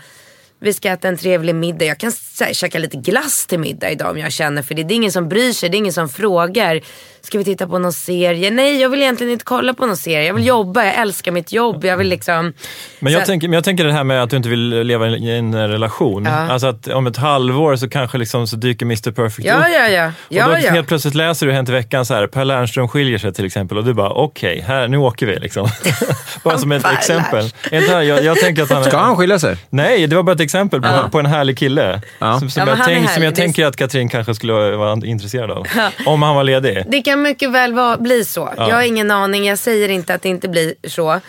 Vi 0.62 0.72
ska 0.72 0.88
äta 0.88 1.08
en 1.08 1.16
trevlig 1.16 1.54
middag. 1.54 1.84
Jag 1.84 1.98
kan 1.98 2.12
käka 2.52 2.78
lite 2.78 2.96
glass 2.96 3.46
till 3.46 3.58
middag 3.58 3.90
idag 3.90 4.10
om 4.10 4.18
jag 4.18 4.32
känner 4.32 4.62
för 4.62 4.74
det. 4.74 4.82
Det 4.82 4.94
är 4.94 4.96
ingen 4.96 5.12
som 5.12 5.28
bryr 5.28 5.52
sig, 5.52 5.68
det 5.68 5.76
är 5.76 5.78
ingen 5.78 5.92
som 5.92 6.08
frågar. 6.08 6.80
Ska 7.24 7.38
vi 7.38 7.44
titta 7.44 7.66
på 7.66 7.78
någon 7.78 7.92
serie? 7.92 8.50
Nej, 8.50 8.80
jag 8.80 8.88
vill 8.88 9.02
egentligen 9.02 9.32
inte 9.32 9.44
kolla 9.44 9.74
på 9.74 9.86
någon 9.86 9.96
serie. 9.96 10.26
Jag 10.26 10.34
vill 10.34 10.46
jobba, 10.46 10.84
jag 10.84 10.94
älskar 10.94 11.32
mitt 11.32 11.52
jobb. 11.52 11.84
Jag 11.84 11.96
vill 11.96 12.08
liksom... 12.08 12.52
Men 13.00 13.12
jag, 13.12 13.22
Så- 13.22 13.26
tänker, 13.26 13.48
men 13.48 13.54
jag 13.54 13.64
tänker 13.64 13.84
det 13.84 13.92
här 13.92 14.04
med 14.04 14.22
att 14.22 14.30
du 14.30 14.36
inte 14.36 14.48
vill 14.48 14.68
leva 14.82 15.08
i 15.08 15.30
en 15.38 15.68
relation. 15.68 16.26
Alltså 16.26 16.66
att 16.66 16.88
om 16.88 17.06
ett 17.06 17.16
halvår 17.16 17.76
så 17.76 17.88
kanske 17.88 18.18
liksom 18.18 18.46
så 18.46 18.56
dyker 18.56 18.86
Mr 18.86 19.10
Perfect 19.10 19.46
Ja, 19.48 19.54
upp. 19.58 19.64
ja, 19.74 19.88
ja. 19.88 20.06
och 20.06 20.12
då 20.28 20.56
ja, 20.56 20.58
ja. 20.64 20.70
helt 20.72 20.88
plötsligt 20.88 21.14
läser 21.14 21.46
du 21.46 21.52
Hänt 21.52 21.68
i 21.68 21.72
veckan 21.72 22.06
så 22.06 22.14
här, 22.14 22.26
Per 22.26 22.44
Lernström 22.44 22.88
skiljer 22.88 23.18
sig 23.18 23.32
till 23.34 23.44
exempel 23.44 23.78
och 23.78 23.84
du 23.84 23.94
bara 23.94 24.10
okej, 24.10 24.64
här 24.66 24.88
nu 24.88 24.96
åker 24.96 25.26
vi 25.26 25.38
liksom. 25.38 25.68
bara 26.44 26.58
som 26.58 26.72
ett 26.72 26.86
exempel. 26.92 27.44
Inte 27.72 27.92
Jag, 27.92 28.24
jag 28.24 28.36
tänker 28.38 28.62
att 28.62 28.70
han, 28.70 28.84
Ska 28.84 28.96
han 28.98 29.16
skilja 29.16 29.38
sig? 29.38 29.56
Nej, 29.70 30.06
det 30.06 30.16
var 30.16 30.22
bara 30.22 30.32
ett 30.32 30.40
exempel 30.40 30.51
på, 30.80 31.08
på 31.12 31.18
en 31.18 31.26
härlig 31.26 31.58
kille. 31.58 32.00
Ja. 32.18 32.38
Som, 32.38 32.50
som, 32.50 32.62
Ja, 32.68 32.76
jag, 32.76 32.84
tänk, 32.84 33.10
som 33.10 33.22
jag 33.22 33.34
tänker 33.34 33.66
att 33.66 33.76
Katrin 33.76 34.08
kanske 34.08 34.34
skulle 34.34 34.52
vara 34.52 34.92
intresserad 35.04 35.50
av. 35.50 35.66
Om 36.06 36.22
han 36.22 36.36
var 36.36 36.44
ledig. 36.44 36.84
Det 36.88 37.02
kan 37.02 37.22
mycket 37.22 37.50
väl 37.50 37.74
vara, 37.74 37.96
bli 37.96 38.24
så. 38.24 38.52
Jag 38.56 38.74
har 38.74 38.82
ingen 38.82 39.10
aning, 39.10 39.44
jag 39.44 39.58
säger 39.58 39.88
inte 39.88 40.14
att 40.14 40.22
det 40.22 40.28
inte 40.28 40.48
blir 40.48 40.74
så. 40.88 41.20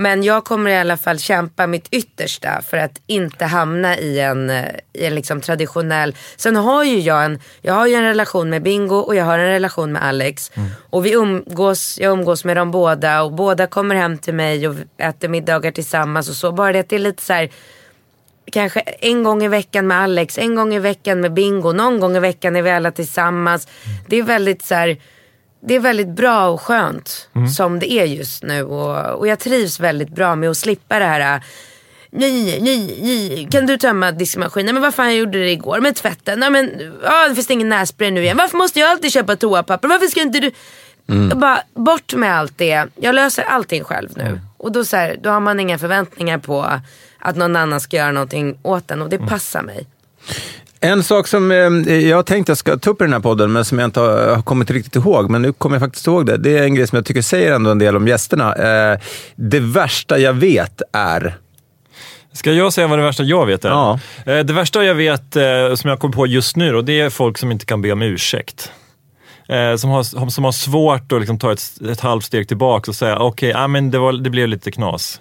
Men 0.00 0.22
jag 0.22 0.44
kommer 0.44 0.70
i 0.70 0.76
alla 0.76 0.96
fall 0.96 1.18
kämpa 1.18 1.66
mitt 1.66 1.88
yttersta 1.90 2.62
för 2.70 2.76
att 2.76 3.00
inte 3.06 3.44
hamna 3.44 3.98
i 3.98 4.20
en, 4.20 4.50
eh, 4.50 4.64
i 4.92 5.06
en 5.06 5.14
liksom 5.14 5.40
traditionell... 5.40 6.14
Sen 6.36 6.56
har 6.56 6.84
ju 6.84 6.98
jag 6.98 7.24
en, 7.24 7.38
jag 7.62 7.74
har 7.74 7.86
ju 7.86 7.94
en 7.94 8.02
relation 8.02 8.50
med 8.50 8.62
Bingo 8.62 8.96
och 8.96 9.14
jag 9.14 9.24
har 9.24 9.38
en 9.38 9.48
relation 9.48 9.92
med 9.92 10.04
Alex. 10.04 10.50
Och 10.90 11.06
vi 11.06 11.12
umgås, 11.12 11.98
jag 12.00 12.12
umgås 12.12 12.44
med 12.44 12.56
dem 12.56 12.70
båda 12.70 13.22
och 13.22 13.32
båda 13.32 13.66
kommer 13.66 13.94
hem 13.94 14.18
till 14.18 14.34
mig 14.34 14.68
och 14.68 14.74
äter 14.98 15.28
middagar 15.28 15.70
tillsammans 15.70 16.28
och 16.28 16.34
så. 16.34 16.52
Bara 16.52 16.72
det 16.72 16.80
att 16.80 16.88
det 16.88 16.96
är 16.96 17.00
lite 17.00 17.22
så 17.22 17.32
här 17.32 17.48
kanske 18.52 18.80
en 18.80 19.22
gång 19.22 19.42
i 19.44 19.48
veckan 19.48 19.86
med 19.86 19.96
Alex, 19.96 20.38
en 20.38 20.54
gång 20.54 20.74
i 20.74 20.78
veckan 20.78 21.20
med 21.20 21.32
Bingo, 21.32 21.72
någon 21.72 22.00
gång 22.00 22.16
i 22.16 22.20
veckan 22.20 22.56
är 22.56 22.62
vi 22.62 22.70
alla 22.70 22.90
tillsammans. 22.90 23.68
Det 24.06 24.16
är 24.16 24.22
väldigt 24.22 24.64
så 24.64 24.74
här, 24.74 24.96
det 25.60 25.74
är 25.74 25.80
väldigt 25.80 26.08
bra 26.08 26.48
och 26.48 26.60
skönt 26.60 27.28
som 27.56 27.78
det 27.78 27.92
är 27.92 28.04
just 28.04 28.42
nu. 28.42 28.62
Och, 28.62 29.18
och 29.18 29.28
jag 29.28 29.38
trivs 29.38 29.80
väldigt 29.80 30.10
bra 30.10 30.36
med 30.36 30.50
att 30.50 30.56
slippa 30.56 30.98
det 30.98 31.04
här 31.04 31.42
Nej, 32.10 32.60
nej, 32.60 32.98
nej. 33.02 33.48
Kan 33.50 33.66
du 33.66 33.76
tömma 33.76 34.12
diskmaskinen? 34.12 34.74
Men 34.74 34.82
vad 34.82 34.94
fan 34.94 35.06
jag 35.06 35.16
gjorde 35.16 35.38
det 35.38 35.50
igår 35.50 35.80
med 35.80 35.96
tvätten? 35.96 36.40
Nej, 36.40 36.50
men, 36.50 36.70
ah, 37.04 37.28
det 37.28 37.34
finns 37.34 37.50
ingen 37.50 37.68
nässpray 37.68 38.10
nu 38.10 38.22
igen. 38.22 38.36
Varför 38.36 38.58
måste 38.58 38.80
jag 38.80 38.90
alltid 38.90 39.12
köpa 39.12 39.36
toapapper? 39.36 39.88
Varför 39.88 40.06
ska 40.06 40.20
inte 40.20 40.40
du... 40.40 40.50
Bara 41.34 41.62
bort 41.74 42.14
med 42.14 42.38
allt 42.38 42.58
det. 42.58 42.86
Jag 42.96 43.14
löser 43.14 43.42
allting 43.42 43.84
själv 43.84 44.10
nu. 44.16 44.40
Och 44.56 44.72
då, 44.72 44.84
så 44.84 44.96
här, 44.96 45.16
då 45.22 45.30
har 45.30 45.40
man 45.40 45.60
inga 45.60 45.78
förväntningar 45.78 46.38
på 46.38 46.80
att 47.18 47.36
någon 47.36 47.56
annan 47.56 47.80
ska 47.80 47.96
göra 47.96 48.12
någonting 48.12 48.58
åt 48.62 48.90
en 48.90 49.02
och 49.02 49.08
det 49.08 49.18
passar 49.18 49.62
mig. 49.62 49.86
En 50.80 51.02
sak 51.02 51.26
som 51.26 51.50
eh, 51.50 51.98
jag 52.08 52.26
tänkte 52.26 52.50
jag 52.50 52.58
ska 52.58 52.76
ta 52.76 52.90
upp 52.90 53.00
i 53.00 53.04
den 53.04 53.12
här 53.12 53.20
podden, 53.20 53.52
men 53.52 53.64
som 53.64 53.78
jag 53.78 53.86
inte 53.86 54.00
har, 54.00 54.42
kommit 54.42 54.70
riktigt 54.70 54.96
ihåg, 54.96 55.30
men 55.30 55.42
nu 55.42 55.52
kommer 55.52 55.76
jag 55.76 55.82
faktiskt 55.82 56.06
ihåg 56.06 56.26
det. 56.26 56.36
Det 56.36 56.58
är 56.58 56.62
en 56.62 56.74
grej 56.74 56.86
som 56.86 56.96
jag 56.96 57.04
tycker 57.06 57.22
säger 57.22 57.52
ändå 57.52 57.70
en 57.70 57.78
del 57.78 57.96
om 57.96 58.08
gästerna. 58.08 58.54
Eh, 58.54 58.98
det 59.36 59.60
värsta 59.60 60.18
jag 60.18 60.32
vet 60.32 60.82
är... 60.92 61.36
Ska 62.32 62.52
jag 62.52 62.72
säga 62.72 62.86
vad 62.86 62.98
det 62.98 63.02
värsta 63.02 63.22
jag 63.22 63.46
vet 63.46 63.64
är? 63.64 63.68
Ja. 63.68 63.98
Eh, 64.26 64.38
Det 64.38 64.52
värsta 64.52 64.84
jag 64.84 64.94
vet, 64.94 65.36
som 65.78 65.90
jag 65.90 65.98
kom 65.98 66.12
på 66.12 66.26
just 66.26 66.56
nu, 66.56 66.72
då, 66.72 66.82
det 66.82 67.00
är 67.00 67.10
folk 67.10 67.38
som 67.38 67.52
inte 67.52 67.66
kan 67.66 67.82
be 67.82 67.92
om 67.92 68.02
ursäkt. 68.02 68.72
Som 69.78 69.90
har, 69.90 70.30
som 70.30 70.44
har 70.44 70.52
svårt 70.52 71.12
att 71.12 71.20
liksom 71.20 71.38
ta 71.38 71.52
ett, 71.52 71.62
ett 71.90 72.00
halvt 72.00 72.24
steg 72.24 72.48
tillbaka 72.48 72.90
och 72.90 72.94
säga 72.94 73.18
okej, 73.18 73.50
okay, 73.50 73.68
men 73.68 73.90
det, 73.90 73.98
var, 73.98 74.12
det 74.12 74.30
blev 74.30 74.48
lite 74.48 74.70
knas. 74.70 75.20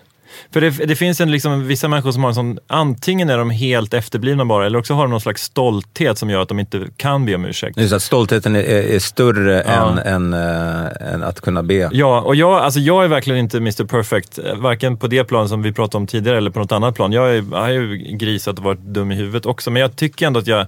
För 0.52 0.62
det, 0.62 0.70
det 0.70 0.96
finns 0.96 1.22
en, 1.22 1.32
liksom, 1.32 1.68
vissa 1.68 1.88
människor 1.88 2.12
som 2.12 2.24
har 2.24 2.30
en 2.30 2.36
sån, 2.36 2.60
antingen 2.68 3.30
är 3.30 3.38
de 3.38 3.50
helt 3.50 3.94
efterblivna 3.94 4.46
bara, 4.46 4.66
eller 4.66 4.80
också 4.80 4.94
har 4.94 5.02
de 5.04 5.12
någon 5.12 5.22
slags 5.22 5.44
stolthet 5.44 6.18
som 6.18 6.30
gör 6.30 6.42
att 6.42 6.50
de 6.50 6.60
inte 6.60 6.88
kan 6.98 7.26
be 7.26 7.36
om 7.36 7.46
ursäkt. 7.46 7.78
Just 7.78 7.94
att 7.94 8.02
stoltheten 8.02 8.56
är, 8.56 8.64
är, 8.64 9.00
större 9.00 9.64
Ja. 9.68 9.90
än, 9.90 9.98
än, 9.98 10.34
äh, 10.34 11.14
än 11.14 11.24
att 11.24 11.42
kunna 11.42 11.64
be. 11.64 11.90
Ja, 11.92 12.22
och 12.22 12.36
jag, 12.36 12.54
alltså 12.54 12.80
jag 12.80 13.04
är 13.04 13.08
verkligen 13.08 13.40
inte 13.40 13.58
Mr 13.58 13.86
Perfect, 13.86 14.40
eh, 14.40 14.56
varken 14.56 14.98
på 14.98 15.08
det 15.08 15.24
plan 15.24 15.50
som 15.50 15.62
vi 15.62 15.74
pratade 15.74 15.98
om 15.98 16.08
tidigare 16.08 16.38
eller 16.38 16.52
på 16.52 16.60
något 16.60 16.72
annat 16.72 16.96
plan. 16.96 17.12
Jag, 17.12 17.42
har 17.52 17.70
ju 17.70 17.98
grisat 17.98 18.58
och 18.58 18.64
varit 18.64 18.80
dum 18.80 19.12
i 19.12 19.16
huvudet 19.16 19.46
också, 19.46 19.72
men 19.72 19.82
jag 19.82 19.96
tycker 19.96 20.28
ändå 20.28 20.40
att 20.40 20.48
jag, 20.48 20.68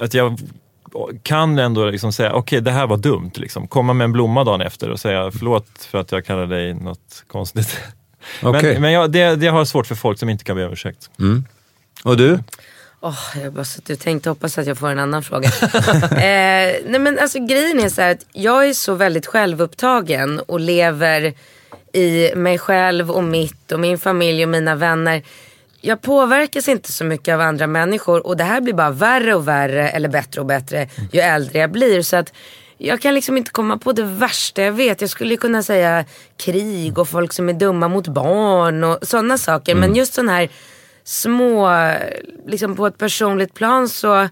att 0.00 0.14
jag 0.14 0.38
kan 1.22 1.58
ändå 1.58 1.90
liksom 1.90 2.12
säga, 2.12 2.32
okej 2.32 2.60
det 2.60 2.70
här 2.70 2.86
var 2.86 2.96
dumt. 2.96 3.30
Liksom. 3.34 3.68
Komma 3.68 3.92
med 3.92 4.04
en 4.04 4.12
blomma 4.12 4.44
dagen 4.44 4.60
efter 4.60 4.90
och 4.90 5.00
säga 5.00 5.30
förlåt 5.30 5.66
för 5.90 5.98
att 5.98 6.12
jag 6.12 6.24
kallade 6.24 6.54
dig 6.54 6.74
något 6.74 7.24
konstigt. 7.26 7.80
Okej. 8.42 8.72
Men, 8.72 8.82
men 8.82 8.92
jag, 8.92 9.12
det, 9.12 9.36
det 9.36 9.46
har 9.46 9.58
jag 9.58 9.68
svårt 9.68 9.86
för 9.86 9.94
folk 9.94 10.18
som 10.18 10.28
inte 10.28 10.44
kan 10.44 10.56
be 10.56 10.66
om 10.66 10.72
ursäkt. 10.72 11.10
Och 12.04 12.16
du? 12.16 12.38
Åh, 13.00 13.18
jag 13.34 13.42
har 13.42 13.50
bara 13.50 13.64
suttit 13.64 13.98
och 13.98 14.04
tänkt 14.04 14.26
hoppas 14.26 14.58
att 14.58 14.66
jag 14.66 14.78
får 14.78 14.88
en 14.88 14.98
annan 14.98 15.22
fråga. 15.22 15.48
eh, 16.10 16.76
nej 16.86 16.98
men 17.00 17.18
alltså 17.18 17.38
grejen 17.38 17.80
är 17.80 17.88
så 17.88 18.02
här 18.02 18.12
att 18.12 18.26
jag 18.32 18.68
är 18.68 18.72
så 18.72 18.94
väldigt 18.94 19.26
självupptagen 19.26 20.40
och 20.40 20.60
lever 20.60 21.34
i 21.92 22.32
mig 22.34 22.58
själv 22.58 23.10
och 23.10 23.24
mitt 23.24 23.72
och 23.72 23.80
min 23.80 23.98
familj 23.98 24.42
och 24.42 24.48
mina 24.48 24.74
vänner. 24.74 25.22
Jag 25.80 26.02
påverkas 26.02 26.68
inte 26.68 26.92
så 26.92 27.04
mycket 27.04 27.34
av 27.34 27.40
andra 27.40 27.66
människor 27.66 28.26
och 28.26 28.36
det 28.36 28.44
här 28.44 28.60
blir 28.60 28.74
bara 28.74 28.90
värre 28.90 29.34
och 29.34 29.48
värre 29.48 29.88
eller 29.88 30.08
bättre 30.08 30.40
och 30.40 30.46
bättre 30.46 30.88
ju 31.12 31.20
äldre 31.20 31.58
jag 31.58 31.70
blir. 31.70 32.02
Så 32.02 32.16
att 32.16 32.32
jag 32.78 33.00
kan 33.00 33.14
liksom 33.14 33.36
inte 33.36 33.50
komma 33.50 33.78
på 33.78 33.92
det 33.92 34.02
värsta 34.02 34.62
jag 34.62 34.72
vet. 34.72 35.00
Jag 35.00 35.10
skulle 35.10 35.36
kunna 35.36 35.62
säga 35.62 36.04
krig 36.36 36.98
och 36.98 37.08
folk 37.08 37.32
som 37.32 37.48
är 37.48 37.52
dumma 37.52 37.88
mot 37.88 38.08
barn 38.08 38.84
och 38.84 38.98
sådana 39.02 39.38
saker. 39.38 39.74
Men 39.74 39.94
just 39.94 40.14
sån 40.14 40.28
här 40.28 40.48
små, 41.04 41.70
liksom 42.46 42.76
på 42.76 42.86
ett 42.86 42.98
personligt 42.98 43.54
plan 43.54 43.88
så 43.88 44.28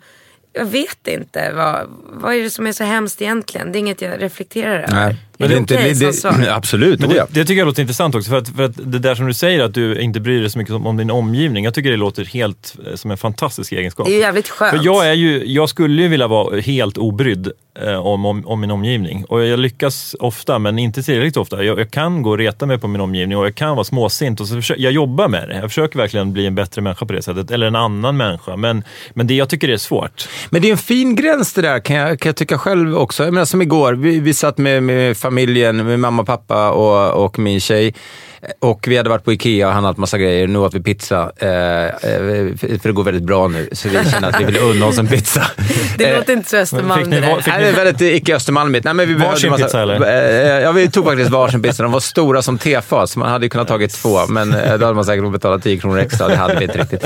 jag 0.53 0.65
vet 0.65 1.09
inte. 1.09 1.53
Vad, 1.53 1.87
vad 2.07 2.35
är 2.35 2.43
det 2.43 2.51
som 2.51 2.67
är 2.67 2.73
så 2.73 2.85
hemskt 2.85 3.23
egentligen? 3.23 3.73
Det 3.73 3.79
är 3.79 3.81
inget 3.81 4.01
jag 4.01 4.23
reflekterar 4.23 4.79
över. 4.79 4.95
Nej. 4.95 5.17
Är 5.39 5.49
det 5.49 5.61
okej 5.61 5.95
som 5.95 6.13
svar? 6.13 6.49
Absolut, 6.49 7.01
Men 7.01 7.09
det, 7.09 7.27
det 7.31 7.45
tycker 7.45 7.59
jag 7.59 7.67
låter 7.67 7.83
intressant 7.83 8.15
också. 8.15 8.31
För 8.31 8.39
att, 8.39 8.49
för 8.49 8.63
att 8.63 8.93
det 8.93 8.99
där 8.99 9.15
som 9.15 9.27
du 9.27 9.35
säger, 9.35 9.61
att 9.61 9.75
du 9.75 10.01
inte 10.01 10.21
bryr 10.21 10.41
dig 10.41 10.51
så 10.51 10.59
mycket 10.59 10.75
om, 10.75 10.97
din 10.97 11.11
omgivning. 11.11 11.65
Jag 11.65 11.75
tycker 11.75 11.91
det 11.91 11.97
låter 11.97 12.25
helt 12.25 12.77
eh, 12.87 12.95
som 12.95 13.11
en 13.11 13.17
fantastisk 13.17 13.73
egenskap. 13.73 14.07
Det 14.07 14.17
är 14.17 14.21
jävligt 14.21 14.49
skönt. 14.49 14.77
För 14.77 14.85
jag, 14.85 15.09
är 15.09 15.13
ju, 15.13 15.45
jag 15.47 15.69
skulle 15.69 16.03
ju 16.03 16.09
vilja 16.09 16.27
vara 16.27 16.61
helt 16.61 16.99
obrydd 16.99 17.53
eh, 17.81 18.07
om, 18.07 18.25
om, 18.25 18.47
om 18.47 18.61
min 18.61 18.71
omgivning. 18.71 19.25
Och 19.25 19.45
jag 19.45 19.59
lyckas 19.59 20.17
ofta, 20.21 20.59
men 20.59 20.79
inte 20.79 21.03
tillräckligt 21.03 21.37
ofta. 21.37 21.65
Jag, 21.65 21.79
jag 21.79 21.91
kan 21.91 22.23
gå 22.23 22.31
och 22.31 22.39
reta 22.39 22.67
mig 22.67 22.79
på 22.79 22.89
min 22.89 23.01
omgivning 23.01 23.39
och 23.39 23.47
jag 23.47 23.55
kan 23.55 23.77
vara 23.77 23.85
småsint. 23.85 24.41
Och 24.41 24.49
så 24.49 24.55
försöker, 24.55 24.83
jag 24.83 24.93
jobbar 24.93 25.29
med 25.29 25.49
det. 25.49 25.55
Jag 25.55 25.71
försöker 25.71 25.99
verkligen 25.99 26.33
bli 26.33 26.47
en 26.47 26.55
bättre 26.55 26.83
människa 26.83 27.07
på 27.07 27.13
det 27.13 27.23
sättet. 27.23 27.51
Eller 27.51 27.67
en 27.67 27.77
annan 27.77 28.17
människa. 28.17 28.57
Men, 28.57 28.83
men 29.15 29.27
det, 29.27 29.35
jag 29.35 29.49
tycker 29.49 29.69
det 29.69 29.75
är 29.75 29.79
svårt. 29.79 30.29
Men 30.51 30.63
det 30.63 30.69
är 30.69 30.73
en 30.73 30.79
fin 30.79 31.15
gräns 31.15 31.53
det 31.53 31.63
där, 31.63 31.81
kan 31.81 31.97
jag, 31.97 32.21
kan 32.21 32.29
jag 32.29 32.37
tycka 32.37 32.59
själv 32.59 32.97
också. 32.97 33.25
Jag 33.25 33.35
menar, 33.35 33.45
som 33.45 33.63
igår, 33.63 33.93
vi, 33.93 34.21
vi 34.21 34.35
satt 34.35 34.59
med, 34.59 34.83
med 34.83 35.17
familjen, 35.25 35.77
med 35.87 36.01
mamma, 36.01 36.25
pappa 36.25 36.71
och, 36.71 37.25
och 37.25 37.39
min 37.39 37.61
tjej. 37.61 37.95
Och 38.59 38.85
vi 38.89 38.97
hade 38.97 39.09
varit 39.11 39.25
på 39.25 39.33
Ikea 39.33 39.69
och 39.69 39.75
handlat 39.75 39.97
massa 39.97 40.19
grejer. 40.19 40.47
Nu 40.47 40.59
åt 40.59 40.75
vi 40.75 40.81
pizza, 40.81 41.31
eh, 41.37 41.49
eh, 41.49 41.91
för 42.01 42.83
det 42.89 42.93
går 42.93 43.05
väldigt 43.05 43.23
bra 43.23 43.49
nu. 43.49 43.69
Så 43.73 43.89
vi 43.89 44.11
känner 44.11 44.29
att 44.29 44.41
vi 44.41 44.45
vill 44.45 44.57
unna 44.59 44.87
oss 44.87 44.99
en 44.99 45.07
pizza. 45.07 45.47
Det 45.99 46.05
Eh, 46.05 46.17
låter 46.17 46.33
inte 46.33 46.51
så 46.51 46.57
Östermalm 46.57 47.01
fick 47.01 47.09
ni 47.11 47.21
det 47.21 47.27
va- 47.27 47.35
där. 47.35 47.43
fick 47.43 47.53
Nej, 47.55 47.63
det 47.63 47.69
är 47.69 47.85
väldigt 47.85 48.01
icke 48.23 48.37
östermalmigt. 48.37 48.85
Nej, 48.85 48.95
men 48.95 49.09
vi 49.09 49.15
behövde 49.15 49.35
Varsin 49.35 49.51
massa- 49.51 49.65
pizza, 49.65 49.83
eller? 49.83 50.57
Eh, 50.57 50.63
Ja, 50.63 50.73
vi 50.73 50.91
tog 50.91 51.05
faktiskt 51.05 51.31
varsin 51.31 51.63
pizza. 51.63 51.83
De 51.83 51.93
var 51.93 52.01
stora 52.01 52.43
som 52.43 52.59
tefat, 52.59 53.17
man 53.17 53.29
hade 53.29 53.47
ju 53.47 53.51
kunnat 53.51 53.69
tagit 53.69 53.93
två, 53.93 54.27
men 54.27 54.55
eh, 54.55 54.75
då 54.79 54.85
hade 54.87 54.95
man 54.95 55.05
säkert 55.05 55.25
fått 55.25 55.33
betala 55.33 55.59
10 55.59 55.79
kronor 55.79 55.99
extra. 55.99 56.29
Det 56.29 56.37
hade 56.37 56.55
vi 56.59 56.65
inte 56.65 56.79
riktigt. 56.79 57.05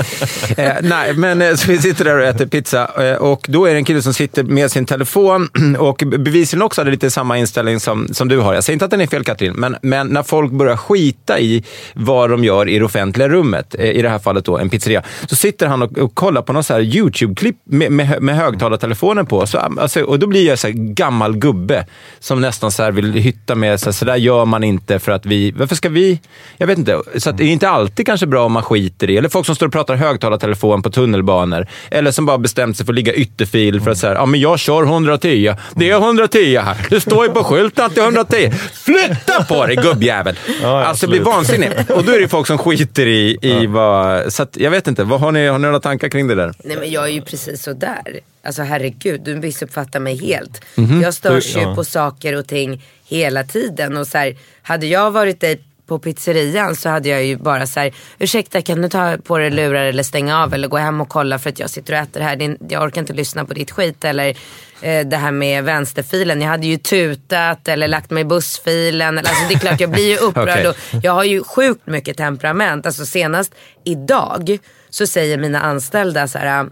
Eh, 0.57 0.73
nej, 0.81 1.13
men 1.13 1.41
eh, 1.41 1.55
så 1.55 1.71
vi 1.71 1.77
sitter 1.77 2.05
där 2.05 2.17
och 2.17 2.23
äter 2.25 2.45
pizza 2.45 3.03
eh, 3.09 3.15
och 3.15 3.45
då 3.49 3.65
är 3.65 3.71
det 3.71 3.77
en 3.77 3.85
kille 3.85 4.01
som 4.01 4.13
sitter 4.13 4.43
med 4.43 4.71
sin 4.71 4.85
telefon 4.85 5.49
och 5.79 6.03
bevisligen 6.17 6.61
också 6.63 6.81
hade 6.81 6.91
lite 6.91 7.11
samma 7.11 7.37
inställning 7.37 7.79
som, 7.79 8.07
som 8.13 8.27
du 8.27 8.37
har. 8.39 8.53
Jag 8.53 8.63
säger 8.63 8.75
inte 8.75 8.85
att 8.85 8.91
den 8.91 9.01
är 9.01 9.07
fel, 9.07 9.23
Katrin, 9.23 9.53
men, 9.53 9.75
men 9.81 10.07
när 10.07 10.23
folk 10.23 10.51
börjar 10.51 10.77
skita 10.77 11.28
i 11.37 11.63
vad 11.93 12.29
de 12.29 12.43
gör 12.43 12.69
i 12.69 12.79
det 12.79 12.85
offentliga 12.85 13.29
rummet, 13.29 13.75
eh, 13.79 13.89
i 13.89 14.01
det 14.01 14.09
här 14.09 14.19
fallet 14.19 14.45
då 14.45 14.57
en 14.57 14.69
pizzeria, 14.69 15.03
så 15.29 15.35
sitter 15.35 15.67
han 15.67 15.81
och, 15.81 15.97
och 15.97 16.15
kollar 16.15 16.41
på 16.41 16.53
någon 16.53 16.63
så 16.63 16.73
här 16.73 16.81
YouTube-klipp 16.81 17.55
med, 17.63 17.91
med, 17.91 18.21
med 18.21 18.35
högtalartelefonen 18.35 19.25
på. 19.25 19.47
Så, 19.47 19.57
alltså, 19.57 20.01
och 20.01 20.19
då 20.19 20.27
blir 20.27 20.47
jag 20.47 20.59
så 20.59 20.67
här 20.67 20.73
gammal 20.73 21.37
gubbe 21.37 21.85
som 22.19 22.41
nästan 22.41 22.71
så 22.71 22.83
här 22.83 22.91
vill 22.91 23.13
hytta 23.13 23.55
med, 23.55 23.79
så, 23.79 23.85
här, 23.85 23.91
så 23.91 24.05
där 24.05 24.15
gör 24.15 24.45
man 24.45 24.63
inte 24.63 24.99
för 24.99 25.11
att 25.11 25.25
vi... 25.25 25.51
Varför 25.51 25.75
ska 25.75 25.89
vi... 25.89 26.19
Jag 26.57 26.67
vet 26.67 26.77
inte. 26.77 27.01
Så 27.17 27.31
det 27.31 27.43
är 27.43 27.47
inte 27.47 27.69
alltid 27.69 28.05
kanske 28.05 28.27
bra 28.27 28.45
om 28.45 28.51
man 28.51 28.63
skiter 28.63 29.09
i, 29.09 29.17
eller 29.17 29.29
folk 29.29 29.45
som 29.45 29.55
står 29.55 29.65
och 29.65 29.73
pratar 29.73 29.95
högtalartelefon 29.95 30.81
på 30.81 30.89
tunnelbanor, 30.89 31.67
eller 31.91 32.11
som 32.11 32.25
bara 32.25 32.37
bestämt 32.37 32.77
sig 32.77 32.85
för 32.85 32.93
att 32.93 32.95
ligga 32.95 33.13
ytterfil 33.13 33.81
för 33.81 33.91
att 33.91 33.97
säga, 33.97 34.13
ja 34.13 34.25
men 34.25 34.39
jag 34.39 34.59
kör 34.59 34.83
110. 34.83 35.55
Det 35.75 35.89
är 35.89 35.97
110 35.97 36.57
här. 36.57 36.87
Det 36.89 37.01
står 37.01 37.25
ju 37.25 37.31
på 37.31 37.43
skylten 37.43 37.85
att 37.85 37.95
det 37.95 38.01
är 38.01 38.05
110. 38.05 38.51
Flytta 38.73 39.43
på 39.43 39.65
dig 39.65 39.75
gubbjävel! 39.75 40.35
ja, 40.61 40.83
alltså 40.83 41.07
absolut. 41.27 41.61
vansinnigt. 41.69 41.89
Och 41.91 42.03
då 42.03 42.11
är 42.11 42.19
det 42.19 42.27
folk 42.27 42.47
som 42.47 42.57
skiter 42.57 43.05
i, 43.07 43.37
i 43.41 43.67
vad... 43.67 44.33
Så 44.33 44.43
att, 44.43 44.57
jag 44.57 44.71
vet 44.71 44.87
inte, 44.87 45.03
vad 45.03 45.19
har 45.19 45.31
ni, 45.31 45.47
har 45.47 45.57
ni 45.59 45.61
några 45.65 45.79
tankar 45.79 46.09
kring 46.09 46.27
det 46.27 46.35
där? 46.35 46.53
Nej 46.63 46.77
men 46.77 46.91
jag 46.91 47.03
är 47.03 47.11
ju 47.11 47.21
precis 47.21 47.63
så 47.63 47.73
där. 47.73 48.19
Alltså 48.43 48.61
herregud, 48.61 49.21
du 49.23 49.35
missuppfattar 49.35 49.99
mig 49.99 50.17
helt. 50.17 50.61
Mhm. 50.75 51.01
Jag 51.01 51.13
störs 51.13 51.53
Du- 51.53 51.59
ju 51.59 51.65
ja. 51.65 51.75
på 51.75 51.83
saker 51.83 52.35
och 52.35 52.47
ting 52.47 52.83
hela 53.07 53.43
tiden. 53.43 53.97
Och 53.97 54.07
så 54.07 54.17
här, 54.17 54.35
hade 54.61 54.87
jag 54.87 55.11
varit 55.11 55.41
dig 55.41 55.59
på 55.89 55.99
pizzerian 55.99 56.75
så 56.75 56.89
hade 56.89 57.09
jag 57.09 57.23
ju 57.23 57.37
bara 57.37 57.67
så 57.67 57.79
här, 57.79 57.93
ursäkta 58.19 58.61
kan 58.61 58.81
du 58.81 58.89
ta 58.89 59.17
på 59.23 59.37
dig 59.37 59.49
lurar 59.49 59.85
eller 59.85 60.03
stänga 60.03 60.43
av 60.43 60.53
eller 60.53 60.67
gå 60.67 60.77
hem 60.77 61.01
och 61.01 61.09
kolla 61.09 61.39
för 61.39 61.49
att 61.49 61.59
jag 61.59 61.69
sitter 61.69 61.93
och 61.93 61.99
äter 61.99 62.21
här. 62.21 62.57
Jag 62.69 62.83
orkar 62.83 63.01
inte 63.01 63.13
lyssna 63.13 63.45
på 63.45 63.53
ditt 63.53 63.71
skit. 63.71 64.05
Eller 64.05 64.37
eh, 64.81 65.07
det 65.07 65.17
här 65.17 65.31
med 65.31 65.63
vänsterfilen. 65.63 66.41
Jag 66.41 66.49
hade 66.49 66.67
ju 66.67 66.77
tutat 66.77 67.67
eller 67.67 67.87
lagt 67.87 68.09
mig 68.09 68.21
i 68.21 68.25
bussfilen. 68.25 69.17
Alltså 69.17 69.47
det 69.47 69.53
är 69.53 69.59
klart 69.59 69.79
jag 69.79 69.91
blir 69.91 70.09
ju 70.09 70.17
upprörd. 70.27 70.49
Okej. 70.49 70.67
och 70.67 70.75
jag 71.03 71.11
har 71.11 71.23
ju 71.23 71.43
sjukt 71.43 71.87
mycket 71.87 72.17
temperament. 72.17 72.85
Alltså 72.85 73.05
senast 73.05 73.55
idag 73.83 74.57
så 74.89 75.07
säger 75.07 75.37
mina 75.37 75.61
anställda 75.61 76.27
så 76.27 76.37
här, 76.37 76.69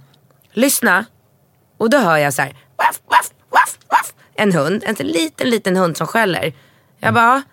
lyssna. 0.54 1.06
Och 1.78 1.90
då 1.90 1.98
hör 1.98 2.18
jag 2.18 2.34
så 2.34 2.42
här, 2.42 2.52
waff, 2.78 3.00
waff, 3.10 3.32
waff, 3.50 3.78
waff. 3.88 4.14
En 4.36 4.52
hund, 4.54 4.84
en 4.86 5.08
liten, 5.08 5.50
liten 5.50 5.78
hund 5.78 5.98
som 5.98 6.08
skäller. 6.08 6.54
Jag 7.00 7.14
bara, 7.14 7.44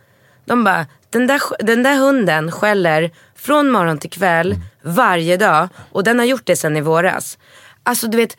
de 0.44 0.64
bara, 0.64 0.87
den 1.14 1.27
där, 1.27 1.40
den 1.59 1.83
där 1.83 1.96
hunden 1.96 2.53
skäller 2.53 3.11
från 3.37 3.70
morgon 3.70 3.98
till 3.98 4.11
kväll 4.11 4.57
varje 4.83 5.37
dag. 5.37 5.68
Och 5.92 6.05
den 6.05 6.18
har 6.18 6.27
gjort 6.27 6.46
det 6.46 6.57
sedan 6.57 6.77
i 6.77 6.81
våras. 6.81 7.38
Alltså 7.83 8.07
du 8.07 8.16
vet, 8.16 8.37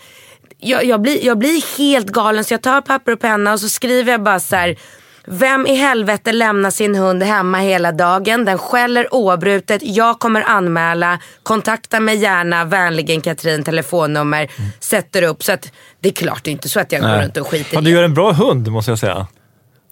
jag, 0.57 0.85
jag, 0.85 1.01
blir, 1.01 1.25
jag 1.25 1.37
blir 1.37 1.77
helt 1.77 2.07
galen 2.07 2.43
så 2.43 2.53
jag 2.53 2.61
tar 2.61 2.81
papper 2.81 3.11
och 3.11 3.19
penna 3.19 3.53
och 3.53 3.59
så 3.59 3.69
skriver 3.69 4.11
jag 4.11 4.23
bara 4.23 4.39
så 4.39 4.55
här. 4.55 4.75
Vem 5.27 5.67
i 5.67 5.75
helvete 5.75 6.31
lämnar 6.31 6.71
sin 6.71 6.95
hund 6.95 7.23
hemma 7.23 7.57
hela 7.57 7.91
dagen? 7.91 8.45
Den 8.45 8.57
skäller 8.57 9.13
oavbrutet. 9.13 9.81
Jag 9.83 10.19
kommer 10.19 10.41
anmäla. 10.41 11.19
Kontakta 11.43 11.99
mig 11.99 12.17
gärna. 12.17 12.65
Vänligen 12.65 13.21
Katrin, 13.21 13.63
telefonnummer. 13.63 14.51
Sätter 14.79 15.23
upp. 15.23 15.43
Så 15.43 15.51
att 15.51 15.71
det 15.99 16.09
är 16.09 16.13
klart, 16.13 16.43
det 16.43 16.49
är 16.49 16.51
inte 16.51 16.69
så 16.69 16.79
att 16.79 16.91
jag 16.91 17.01
går 17.01 17.21
runt 17.21 17.37
och 17.37 17.47
skiter 17.47 17.73
Ja, 17.73 17.81
i 17.81 17.83
du 17.83 17.91
gör 17.91 18.03
en 18.03 18.13
bra 18.13 18.31
hund, 18.31 18.67
måste 18.67 18.91
jag 18.91 18.99
säga. 18.99 19.27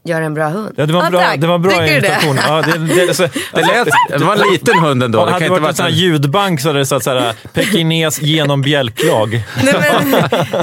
Gör 0.05 0.21
en 0.21 0.33
bra 0.33 0.47
hund. 0.49 0.73
Ja, 0.77 0.85
det 0.85 0.93
var 0.93 1.03
en 1.03 1.11
bra, 1.11 1.21
tack. 1.21 1.41
det 1.41 1.47
var 1.47 1.57
bra 1.59 1.71
Tycker 1.71 1.83
du 1.95 1.99
det? 1.99 2.07
imitation. 2.07 2.39
Ja, 2.47 2.61
det, 2.61 2.77
det, 2.95 3.05
det, 3.07 3.13
så, 3.13 3.23
Det, 3.53 3.61
lät, 3.61 3.87
det 4.19 4.25
var 4.25 4.35
en 4.35 4.51
liten 4.51 4.79
hund 4.79 5.03
ändå. 5.03 5.19
Det 5.19 5.25
det 5.25 5.31
hade 5.31 5.45
inte 5.45 5.61
varit 5.61 5.69
en 5.69 5.75
sån 5.75 5.85
här 5.85 5.91
ljudbank 5.93 6.61
så 6.61 6.69
hade 6.69 6.79
det 6.79 6.85
stått 6.85 7.03
såhär 7.03 7.33
pekines 7.53 8.21
genom 8.21 8.61
bjälklag. 8.61 9.29
Nej 9.63 9.73
men, 9.79 10.11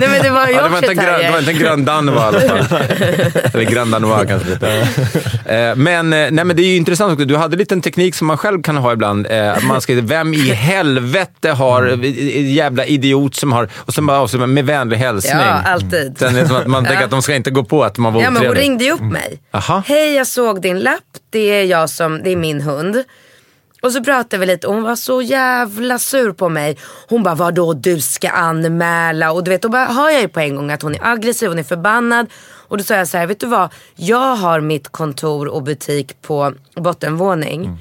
nej 0.01 0.09
men 0.09 0.23
det 0.23 0.31
var 0.31 0.49
Ja, 0.49 0.63
det, 0.63 0.69
var 0.69 0.77
inte 0.79 0.91
en 0.91 0.97
grön, 0.97 1.21
det 1.21 1.31
var 1.31 1.39
inte 1.39 1.51
en 1.51 1.59
Grand 1.59 1.87
Danois 1.87 2.45
i 2.45 2.49
alla 2.49 2.65
fall. 2.65 2.83
Eller 3.55 3.65
Grand 3.65 3.93
Danois 3.93 4.29
kanske 4.29 4.49
det 4.49 4.67
heter. 4.73 5.71
Eh, 5.71 5.77
Men, 5.77 6.13
eh, 6.13 6.19
nej, 6.31 6.45
men 6.45 6.57
det 6.57 6.63
är 6.63 6.67
ju 6.67 6.77
intressant 6.77 7.13
också. 7.13 7.25
Du 7.25 7.37
hade 7.37 7.55
en 7.55 7.59
liten 7.59 7.81
teknik 7.83 8.15
som 8.15 8.27
man 8.27 8.39
själv 8.39 8.63
kan 8.63 8.77
ha 8.77 8.93
ibland. 8.93 9.27
Eh, 9.31 9.63
Man 9.63 9.81
skriver, 9.81 10.03
vem 10.03 10.35
i 10.35 10.51
helvete 10.53 11.51
har, 11.51 11.83
Mm. 11.87 12.01
jävla 12.55 12.85
idiot 12.85 13.35
som 13.35 13.53
har, 13.53 13.69
och 13.77 13.95
sen 13.95 14.07
bara 14.07 14.19
avslutar 14.19 14.47
man 14.47 14.55
med 14.55 14.65
vänlig 14.67 14.97
hälsning. 14.97 15.33
Ja, 15.37 15.61
alltid. 15.65 16.17
Sen 16.19 16.37
är 16.37 16.41
det 16.41 16.47
som 16.49 16.57
att 16.57 16.67
man 16.67 16.85
tänker 16.85 17.05
att 17.05 17.11
de 17.11 17.23
ska 17.23 17.35
inte 17.35 17.51
gå 17.51 17.65
på 17.65 17.85
att 17.85 17.99
man 17.99 18.13
var 18.13 18.23
Ja 18.23 18.31
men 18.31 18.37
hon 18.37 18.47
otrevlig. 18.51 18.63
ringde 18.71 18.85
ju 18.85 18.93
upp 18.93 19.01
mig. 19.01 19.30
Aha. 19.51 19.83
Hej 19.87 20.15
jag 20.15 20.27
såg 20.27 20.63
din 20.63 20.81
lapp, 20.81 21.19
det 21.31 21.39
är 21.61 21.65
jag 21.65 21.91
som, 21.91 22.23
det 22.23 22.31
är 22.31 22.37
min 22.37 22.61
hund. 22.61 23.05
Och 23.83 23.93
så 23.93 24.05
pratade 24.05 24.41
vi 24.41 24.47
lite 24.47 24.67
och 24.67 24.75
hon 24.75 24.83
var 24.83 24.97
så 24.97 25.23
jävla 25.23 25.99
sur 25.99 26.33
på 26.33 26.49
mig. 26.49 26.79
Hon 27.09 27.23
bara 27.23 27.35
vadå 27.35 27.75
du 27.75 28.01
ska 28.01 28.31
anmäla 28.31 29.33
och 29.33 29.45
du 29.45 29.51
vet 29.51 29.63
då 29.63 29.69
bara 29.69 29.85
hör 29.85 30.11
jag 30.11 30.21
ju 30.21 30.29
på 30.29 30.41
en 30.41 30.57
gång 30.57 30.71
att 30.71 30.83
hon 30.83 30.95
är 30.95 31.07
aggressiv, 31.07 31.49
hon 31.49 31.59
är 31.59 31.63
förbannad. 31.63 32.27
Och 32.69 32.79
då 32.79 32.85
sa 32.85 32.95
jag 32.95 33.09
så 33.09 33.19
här, 33.19 33.27
vet 33.27 33.41
du 33.41 33.47
vad? 33.47 33.73
Jag 33.97 34.37
har 34.37 34.61
mitt 34.61 34.89
kontor 34.89 35.49
och 35.49 35.63
butik 35.63 36.23
på 36.23 36.55
bottenvåning. 36.75 37.79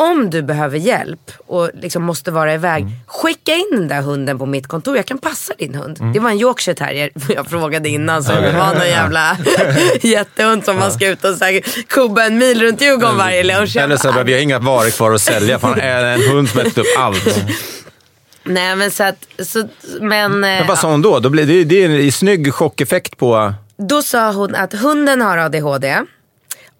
Om 0.00 0.30
du 0.30 0.42
behöver 0.42 0.78
hjälp 0.78 1.32
och 1.46 1.70
liksom 1.74 2.02
måste 2.02 2.30
vara 2.30 2.54
iväg, 2.54 2.86
skicka 3.06 3.54
in 3.54 3.68
den 3.70 3.88
där 3.88 4.02
hunden 4.02 4.38
på 4.38 4.46
mitt 4.46 4.66
kontor. 4.66 4.96
Jag 4.96 5.06
kan 5.06 5.18
passa 5.18 5.54
din 5.58 5.74
hund. 5.74 5.98
Det 6.14 6.20
var 6.20 6.30
en 6.30 6.40
Yorkshire 6.40 6.74
terrier. 6.74 7.10
Jag 7.34 7.46
frågade 7.46 7.88
innan 7.88 8.24
så 8.24 8.32
det 8.32 8.52
var 8.52 8.74
någon 8.74 8.88
jävla 8.88 9.36
jättehund 10.00 10.64
som 10.64 10.76
man 10.76 10.92
ska 10.92 11.08
ut 11.08 11.24
och 11.24 11.34
så 11.34 11.44
här, 11.44 11.60
kubba 11.88 12.24
en 12.24 12.38
mil 12.38 12.62
runt 12.62 12.80
Djurgården 12.80 13.16
varje 13.16 13.44
lunch. 13.44 13.76
Eller 13.76 13.96
så 13.96 14.12
bara, 14.12 14.22
vi 14.22 14.32
har 14.32 14.40
inga 14.40 14.58
varor 14.58 14.90
kvar 14.90 15.12
att 15.12 15.20
sälja. 15.20 15.58
Fan, 15.58 15.80
en 15.80 16.20
hund 16.30 16.48
som 16.48 16.60
ätit 16.60 16.78
upp 16.78 16.86
allt. 16.98 17.44
Nej 18.44 18.76
men 18.76 18.90
så 18.90 19.04
att, 19.04 19.26
så, 19.38 19.68
men, 20.00 20.32
eh, 20.32 20.40
Men 20.40 20.66
vad 20.66 20.78
sa 20.78 20.90
hon 20.90 21.02
då? 21.02 21.18
då 21.18 21.30
blir, 21.30 21.46
det, 21.46 21.64
det 21.64 21.84
är 21.84 21.90
en 21.90 22.12
snygg 22.12 22.54
chockeffekt 22.54 23.16
på... 23.16 23.54
Då 23.76 24.02
sa 24.02 24.32
hon 24.32 24.54
att 24.54 24.72
hunden 24.72 25.20
har 25.20 25.38
ADHD 25.38 25.96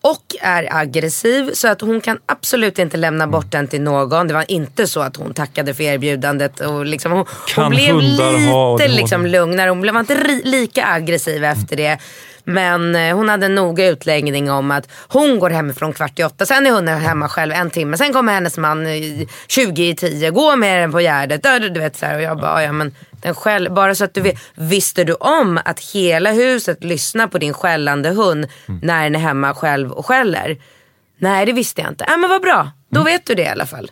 och 0.00 0.24
är 0.40 0.68
aggressiv 0.70 1.50
så 1.52 1.68
att 1.68 1.80
hon 1.80 2.00
kan 2.00 2.18
absolut 2.26 2.78
inte 2.78 2.96
lämna 2.96 3.26
bort 3.26 3.52
den 3.52 3.68
till 3.68 3.80
någon. 3.80 4.28
Det 4.28 4.34
var 4.34 4.50
inte 4.50 4.86
så 4.86 5.00
att 5.00 5.16
hon 5.16 5.34
tackade 5.34 5.74
för 5.74 5.84
erbjudandet. 5.84 6.60
Och 6.60 6.86
liksom, 6.86 7.12
hon, 7.12 7.24
hon 7.56 7.70
blev 7.70 7.96
lite 8.00 8.88
liksom, 8.88 9.26
lugnare. 9.26 9.70
Hon 9.70 9.80
blev 9.80 9.96
inte 9.96 10.40
lika 10.44 10.86
aggressiv 10.86 11.44
efter 11.44 11.76
det. 11.76 11.98
Men 12.44 12.96
eh, 12.96 13.16
hon 13.16 13.28
hade 13.28 13.46
en 13.46 13.54
noga 13.54 13.86
utläggning 13.88 14.50
om 14.50 14.70
att 14.70 14.88
hon 15.08 15.38
går 15.38 15.50
hemifrån 15.50 15.92
kvart 15.92 16.18
i 16.18 16.24
åtta. 16.24 16.46
Sen 16.46 16.66
är 16.66 16.70
hunden 16.70 17.00
hemma 17.00 17.28
själv 17.28 17.52
en 17.52 17.70
timme. 17.70 17.96
Sen 17.96 18.12
kommer 18.12 18.32
hennes 18.32 18.58
man 18.58 18.86
i 18.86 19.28
20 19.48 19.88
i 19.88 19.94
10. 19.94 20.30
Gå 20.30 20.56
med 20.56 20.82
den 20.82 20.92
på 20.92 21.00
Gärdet. 21.00 21.42
Du 21.42 21.80
vet, 21.80 21.96
så 21.96 22.06
här. 22.06 22.16
Och 22.16 22.22
jag 22.22 22.38
bara, 22.38 22.62
ja 22.62 22.72
men 22.72 22.94
den 23.20 23.34
skäll, 23.34 23.70
bara 23.70 23.94
så 23.94 24.04
att 24.04 24.14
du 24.14 24.20
vet. 24.20 24.36
Visste 24.54 25.04
du 25.04 25.14
om 25.14 25.60
att 25.64 25.80
hela 25.80 26.32
huset 26.32 26.84
lyssnar 26.84 27.26
på 27.26 27.38
din 27.38 27.54
skällande 27.54 28.10
hund 28.10 28.46
när 28.82 29.04
den 29.04 29.14
är 29.14 29.18
hemma 29.20 29.54
själv 29.54 29.92
och 29.92 30.06
skäller? 30.06 30.56
Nej 31.18 31.46
det 31.46 31.52
visste 31.52 31.80
jag 31.80 31.90
inte. 31.90 32.04
Ja 32.08 32.16
men 32.16 32.30
vad 32.30 32.42
bra. 32.42 32.70
Då 32.90 33.02
vet 33.02 33.26
du 33.26 33.34
det 33.34 33.42
i 33.42 33.48
alla 33.48 33.66
fall. 33.66 33.90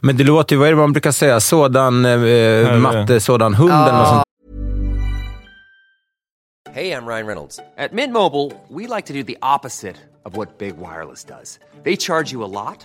Men 0.00 0.16
det 0.16 0.24
låter 0.24 0.54
ju, 0.54 0.58
vad 0.58 0.68
är 0.68 0.72
det 0.72 0.78
man 0.78 0.92
brukar 0.92 1.12
säga, 1.12 1.40
sådan 1.40 2.04
eh, 2.04 2.76
matte, 2.78 3.20
sådan 3.20 3.54
hund 3.54 3.72
eller 3.72 3.98
något 3.98 4.08
sånt 4.08 4.24
Hey, 6.74 6.90
I'm 6.90 7.06
Ryan 7.06 7.26
Reynolds. 7.26 7.60
At 7.78 7.92
Mint 7.92 8.12
Mobile, 8.12 8.50
we 8.68 8.88
like 8.88 9.06
to 9.06 9.12
do 9.12 9.22
the 9.22 9.38
opposite 9.40 9.94
of 10.24 10.36
what 10.36 10.58
Big 10.58 10.76
Wireless 10.76 11.22
does. 11.22 11.60
They 11.84 11.96
charge 11.96 12.32
you 12.32 12.42
a 12.42 12.50
lot, 12.50 12.84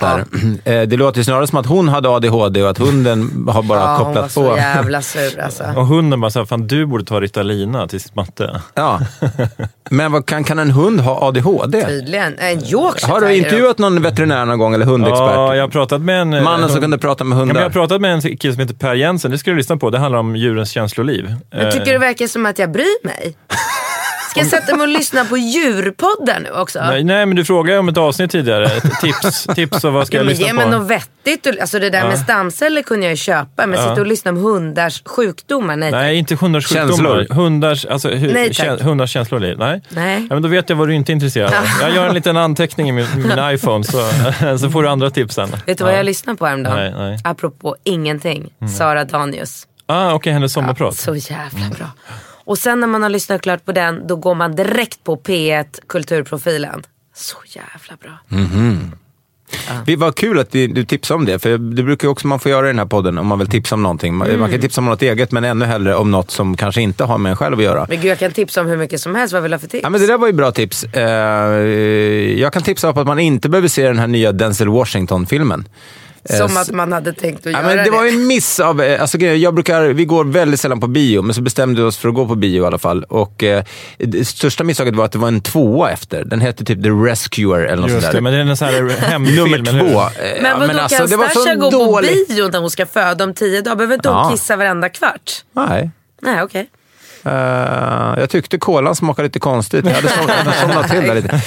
Där. 0.00 0.24
Eh, 0.64 0.82
Det 0.82 0.96
låter 0.96 1.22
snarare 1.22 1.46
som 1.46 1.58
att 1.58 1.66
hon 1.66 1.88
hade 1.88 2.08
ADHD 2.08 2.62
och 2.62 2.70
att 2.70 2.78
hunden 2.78 3.46
har 3.48 3.62
bara 3.62 3.78
Ja, 3.80 3.86
hon 3.86 3.98
var 3.98 4.04
kopplat 4.04 4.32
så 4.32 4.50
på. 4.50 4.56
jävla 4.56 5.02
sur 5.02 5.40
alltså. 5.40 5.64
Och 5.76 5.86
hunden 5.86 6.20
bara 6.20 6.30
såhär, 6.30 6.46
fan 6.46 6.66
du 6.66 6.86
borde 6.86 7.04
ta 7.04 7.20
Ritalina 7.20 7.88
till 7.88 8.00
sitt 8.00 8.14
matte. 8.14 8.60
Ja. 8.74 9.00
Men 9.90 10.12
vad, 10.12 10.26
kan, 10.26 10.44
kan 10.44 10.58
en 10.58 10.70
hund 10.70 11.00
ha 11.00 11.28
ADHD? 11.28 11.84
Tydligen. 11.86 12.38
En 12.38 12.64
Yorkshire 12.64 13.12
Har 13.12 13.20
du 13.20 13.34
intervjuat 13.36 13.78
någon 13.78 14.02
veterinär 14.02 14.44
någon 14.46 14.58
gång 14.58 14.74
eller 14.74 14.86
hundexpert? 14.86 15.18
Ja, 15.34 15.54
jag 15.56 15.62
har 15.64 15.68
pratat 15.68 16.00
med 16.00 16.20
en... 16.20 16.44
Mannen 16.44 16.68
som 16.68 16.80
kunde 16.80 16.98
prata 16.98 17.24
med 17.24 17.34
Ja, 17.36 17.38
men 17.38 17.46
hundar. 17.48 17.60
jag 17.60 17.68
har 17.68 17.72
pratat 17.72 18.00
med 18.00 18.12
en 18.14 18.20
kille 18.36 18.52
som 18.54 18.60
heter 18.60 18.74
Per 18.74 18.94
Jensen, 18.94 19.30
det 19.30 19.38
ska 19.38 19.50
du 19.50 19.56
lyssna 19.56 19.76
på. 19.76 19.90
Det 19.90 19.98
handlar 19.98 20.18
om 20.18 20.36
djurens 20.36 20.70
känsloliv. 20.70 21.34
Jag 21.50 21.72
tycker 21.72 21.92
det 21.92 21.98
verkar 21.98 22.26
som 22.26 22.46
att 22.46 22.58
jag 22.58 22.72
bryr 22.72 23.06
mig. 23.06 23.36
Ska 24.30 24.40
jag 24.40 24.48
sätta 24.48 24.76
mig 24.76 24.82
och 24.82 24.88
lyssna 24.88 25.24
på 25.24 25.36
djurpoddar 25.36 26.40
nu 26.40 26.50
också? 26.50 26.80
Nej, 26.80 27.04
nej, 27.04 27.26
men 27.26 27.36
du 27.36 27.44
frågade 27.44 27.78
om 27.78 27.88
ett 27.88 27.96
avsnitt 27.96 28.30
tidigare. 28.30 28.64
Ett 28.66 29.00
tips, 29.00 29.46
tips 29.54 29.84
och 29.84 29.92
vad 29.92 30.06
ska 30.06 30.16
Ja, 30.16 30.20
jag 30.20 30.24
men 30.26 30.30
lyssna 30.30 30.46
ge 30.46 30.50
på? 30.52 30.56
mig 30.56 30.78
något 30.78 30.90
vettigt. 30.90 31.60
Alltså 31.60 31.78
det 31.78 31.90
där 31.90 32.08
med 32.08 32.18
stamceller 32.18 32.82
kunde 32.82 33.06
jag 33.06 33.10
ju 33.10 33.16
köpa. 33.16 33.66
Men 33.66 33.78
sitta 33.78 34.00
och 34.00 34.06
lyssna 34.06 34.30
om 34.30 34.36
hundars 34.36 35.02
sjukdomar, 35.06 35.76
nej, 35.76 35.90
Nej, 35.90 36.16
inte 36.16 36.34
hundars 36.34 36.68
Känslor. 36.68 37.18
sjukdomar. 37.18 37.42
Hundars, 37.42 37.86
alltså, 37.86 38.08
hu- 38.08 38.32
Nej, 38.32 38.54
tack. 38.54 38.80
hundars 38.80 39.10
känsloliv. 39.10 39.58
Nej. 39.58 39.82
Nej. 39.88 40.26
Ja, 40.30 40.34
men 40.34 40.42
då 40.42 40.48
vet 40.48 40.68
jag 40.70 40.76
vad 40.76 40.88
du 40.88 40.94
inte 40.94 41.12
är 41.12 41.14
intresserad 41.14 41.54
av. 41.54 41.64
Jag 41.80 41.94
gör 41.94 42.08
en 42.08 42.14
liten 42.14 42.36
anteckning 42.36 42.88
i 42.88 42.92
min, 42.92 43.06
min 43.16 43.38
iPhone 43.54 43.84
så, 43.84 44.08
så 44.60 44.70
får 44.70 44.82
du 44.82 44.88
andra 44.88 45.10
tips 45.10 45.34
sen. 45.34 45.48
Vet 45.66 45.78
du 45.78 45.84
vad 45.84 45.98
jag 45.98 46.06
lyssnade 46.06 46.38
på 46.38 46.46
häromdagen? 46.46 46.76
Nej, 46.76 46.92
nej. 46.96 47.18
Apropå 47.24 47.76
ingenting. 47.84 48.50
Sara 48.78 49.04
Danius. 49.04 49.66
Ah, 49.86 50.12
Okej, 50.12 50.32
hennes 50.32 50.52
sommarprat. 50.52 50.96
Så 50.96 51.14
jävla 51.16 51.68
bra. 51.78 51.86
Och 52.44 52.58
sen 52.58 52.80
när 52.80 52.86
man 52.86 53.02
har 53.02 53.10
lyssnat 53.10 53.42
klart 53.42 53.64
på 53.64 53.72
den, 53.72 54.06
då 54.06 54.16
går 54.16 54.34
man 54.34 54.56
direkt 54.56 55.04
på 55.04 55.16
P1 55.16 55.66
Kulturprofilen. 55.86 56.82
Så 57.14 57.36
jävla 57.46 57.96
bra. 58.02 58.18
Det 59.86 59.96
var 59.96 60.12
kul 60.12 60.38
att 60.38 60.50
du, 60.50 60.84
tipsade 60.84 61.18
om 61.18 61.24
det, 61.24 61.38
för 61.38 61.50
det 61.50 61.82
brukar 61.82 62.08
också 62.08 62.26
man 62.26 62.40
få 62.40 62.48
göra 62.48 62.66
i 62.66 62.70
den 62.70 62.78
här 62.78 62.86
podden 62.86 63.18
om 63.18 63.26
man 63.26 63.38
vill 63.38 63.48
tipsa 63.48 63.74
om 63.74 63.82
någonting. 63.82 64.14
Man, 64.14 64.28
Mm. 64.28 64.40
man 64.40 64.50
kan 64.50 64.60
tipsa 64.60 64.80
om 64.80 64.84
något 64.84 65.02
eget, 65.02 65.32
men 65.32 65.44
ännu 65.44 65.64
hellre 65.64 65.94
om 65.94 66.10
något 66.10 66.30
som 66.30 66.56
kanske 66.56 66.80
inte 66.82 67.04
har 67.04 67.18
med 67.18 67.30
en 67.30 67.36
själv 67.36 67.58
att 67.58 67.64
göra. 67.64 67.86
Men 67.88 68.00
gud 68.00 68.10
jag 68.10 68.18
kan 68.18 68.32
tipsa 68.32 68.60
om 68.60 68.66
hur 68.66 68.76
mycket 68.76 69.00
som 69.00 69.14
helst. 69.14 69.32
Vad 69.32 69.42
vill 69.42 69.50
du 69.50 69.54
ha 69.54 69.60
för 69.60 69.68
tips? 69.68 69.82
Ja, 69.82 69.90
men 69.90 70.00
det 70.00 70.06
där 70.06 70.18
var 70.18 70.26
ju 70.26 70.32
bra 70.32 70.52
tips. 70.52 70.84
Eh, 70.84 71.02
jag 72.40 72.52
kan 72.52 72.62
tipsa 72.62 72.90
om 72.90 72.98
att 72.98 73.06
man 73.06 73.18
inte 73.18 73.48
behöver 73.48 73.68
se 73.68 73.86
den 73.86 73.98
här 73.98 74.06
nya 74.06 74.32
Denzel 74.32 74.68
Washington-filmen. 74.68 75.68
Eh, 76.24 76.36
Som 76.36 76.56
att 76.56 76.70
man 76.70 76.92
hade 76.92 77.12
tänkt 77.12 77.46
att 77.46 77.52
Ja, 77.52 77.62
göra 77.62 77.74
men 77.74 77.84
det 77.84 77.90
var 77.90 78.04
ju 78.04 78.10
en 78.10 78.26
miss 78.26 78.60
av... 78.60 78.80
eh, 78.82 79.00
Alltså, 79.02 79.18
jag 79.18 79.54
brukar, 79.54 79.82
vi 79.88 80.04
går 80.04 80.24
väldigt 80.24 80.60
sällan 80.60 80.80
på 80.80 80.86
bio, 80.86 81.22
men 81.22 81.34
så 81.34 81.42
bestämde 81.42 81.82
vi 81.82 81.88
oss 81.88 81.96
för 81.98 82.08
att 82.08 82.14
gå 82.14 82.26
på 82.26 82.34
bio 82.34 82.62
i 82.62 82.66
alla 82.66 82.78
fall. 82.78 83.04
Och, 83.04 83.42
eh, 83.44 83.64
det 83.98 84.24
största 84.24 84.64
misstaget 84.64 84.96
var 84.96 85.04
att 85.04 85.12
det 85.12 85.18
var 85.18 85.28
en 85.28 85.40
tvåa 85.40 85.90
efter. 85.90 86.24
Den 86.24 86.40
hette 86.40 86.64
typ 86.64 86.82
The 86.82 86.88
Rescuer 86.90 87.58
eller 87.60 87.82
något 87.82 87.90
Just 87.90 88.02
sånt 88.02 88.12
det, 88.12 88.16
där. 88.16 88.22
men 88.22 88.32
det 88.32 88.38
är 88.38 88.42
en 88.44 88.56
sån 88.56 88.68
här 88.68 88.88
hemfilm, 89.00 89.36
Nummer 89.50 89.80
två. 89.80 90.00
Eh, 90.00 90.42
Men 90.42 90.44
ja, 90.44 90.56
vadå, 90.58 90.80
alltså, 90.80 90.98
kan 90.98 91.08
det 91.10 91.16
var 91.16 91.28
så 91.28 91.40
Stasha 91.40 91.54
gå 91.54 91.70
dåligt. 91.70 92.28
på 92.28 92.34
bio 92.34 92.48
när 92.48 92.58
hon 92.60 92.70
ska 92.70 92.86
föda 92.86 93.24
om 93.24 93.34
tio 93.34 93.60
dagar? 93.62 93.76
Behöver 93.76 93.94
inte 93.94 94.08
hon 94.08 94.18
Ja. 94.18 94.30
kissa 94.30 94.56
varenda 94.56 94.88
kvart? 94.88 95.32
Nej. 95.52 95.90
Nej, 96.22 96.42
okej. 96.42 96.68
Eh, 97.24 98.20
jag 98.20 98.30
tyckte 98.30 98.58
kolan 98.58 98.96
smakade 98.96 99.26
lite 99.28 99.38
konstigt. 99.38 99.84
Jag 99.86 99.92
hade 99.92 100.52
somnat 100.52 100.90
till 100.90 101.00
där 101.00 101.14
lite. 101.14 101.40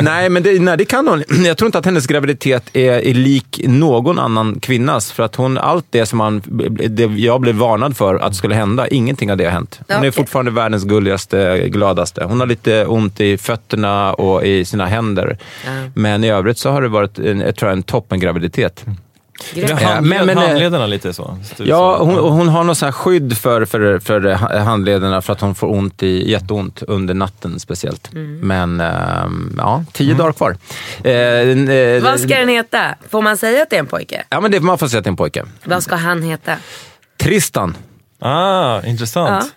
Nej, 0.02 0.28
men 0.28 0.42
det, 0.42 0.60
nej, 0.60 0.76
det 0.76 0.84
kan 0.84 1.08
hon. 1.08 1.24
Jag 1.44 1.58
tror 1.58 1.66
inte 1.66 1.78
att 1.78 1.84
hennes 1.84 2.06
graviditet 2.06 2.62
är, 2.72 2.92
är 2.92 3.14
lik 3.14 3.60
någon 3.64 4.18
annan 4.18 4.60
kvinnas. 4.60 5.12
För 5.12 5.22
att 5.22 5.34
hon, 5.34 5.58
allt 5.58 5.86
det 5.90 6.06
som 6.06 6.18
man, 6.18 6.42
det 6.88 7.04
jag 7.04 7.40
blev 7.40 7.54
varnad 7.54 7.96
för 7.96 8.14
att 8.14 8.36
skulle 8.36 8.54
hända, 8.54 8.88
ingenting 8.88 9.30
av 9.30 9.36
det 9.36 9.44
har 9.44 9.52
hänt. 9.52 9.80
Hon 9.88 10.04
är 10.04 10.10
fortfarande 10.10 10.50
världens 10.50 10.84
gulligaste, 10.84 11.68
gladaste. 11.68 12.24
Hon 12.24 12.40
har 12.40 12.46
lite 12.46 12.86
ont 12.86 13.20
i 13.20 13.38
fötterna 13.38 14.14
och 14.14 14.46
i 14.46 14.64
sina 14.64 14.86
händer. 14.86 15.38
Men 15.94 16.24
i 16.24 16.30
övrigt 16.30 16.58
så 16.58 16.70
har 16.70 16.82
det 16.82 16.88
varit 16.88 17.18
en, 17.18 17.40
jag 17.40 17.56
tror 17.56 17.70
en 17.70 17.82
toppengraviditet. 17.82 18.84
Ja, 19.54 20.00
men- 20.00 20.26
men, 20.26 20.38
eh, 20.38 20.44
handlederna 20.44 20.86
lite 20.86 21.12
så? 21.12 21.38
Ja, 21.58 21.98
hon, 21.98 22.14
hon 22.14 22.48
har 22.48 22.64
något 22.64 22.94
skydd 22.94 23.38
för, 23.38 23.64
för, 23.64 23.98
för 23.98 24.30
handlederna 24.58 25.22
för 25.22 25.32
att 25.32 25.40
hon 25.40 25.54
får 25.54 25.70
ont 25.70 26.02
i, 26.02 26.30
jätteont 26.30 26.82
under 26.82 27.14
natten 27.14 27.60
speciellt. 27.60 28.08
Men 28.42 28.80
ehm, 28.80 29.54
ja, 29.58 29.84
tio 29.92 30.14
dagar 30.14 30.32
kvar. 30.32 30.56
Eh, 31.04 31.12
eh, 31.12 32.02
Vad 32.02 32.20
ska 32.20 32.28
den 32.38 32.48
heta? 32.48 32.94
Får 33.10 33.22
man 33.22 33.36
säga 33.36 33.62
att 33.62 33.70
det 33.70 33.76
är 33.76 33.80
en 33.80 33.86
pojke? 33.86 34.24
Ja, 34.30 34.40
men 34.40 34.50
det 34.50 34.60
man 34.60 34.78
får 34.78 34.88
säga 34.88 34.98
att 34.98 35.04
det 35.04 35.08
är 35.08 35.12
en 35.12 35.16
pojke. 35.16 35.44
Vad 35.64 35.82
ska 35.82 35.94
han 35.96 36.22
heta? 36.22 36.56
Tristan. 37.16 37.76
Ah, 38.20 38.82
intressant. 38.82 39.52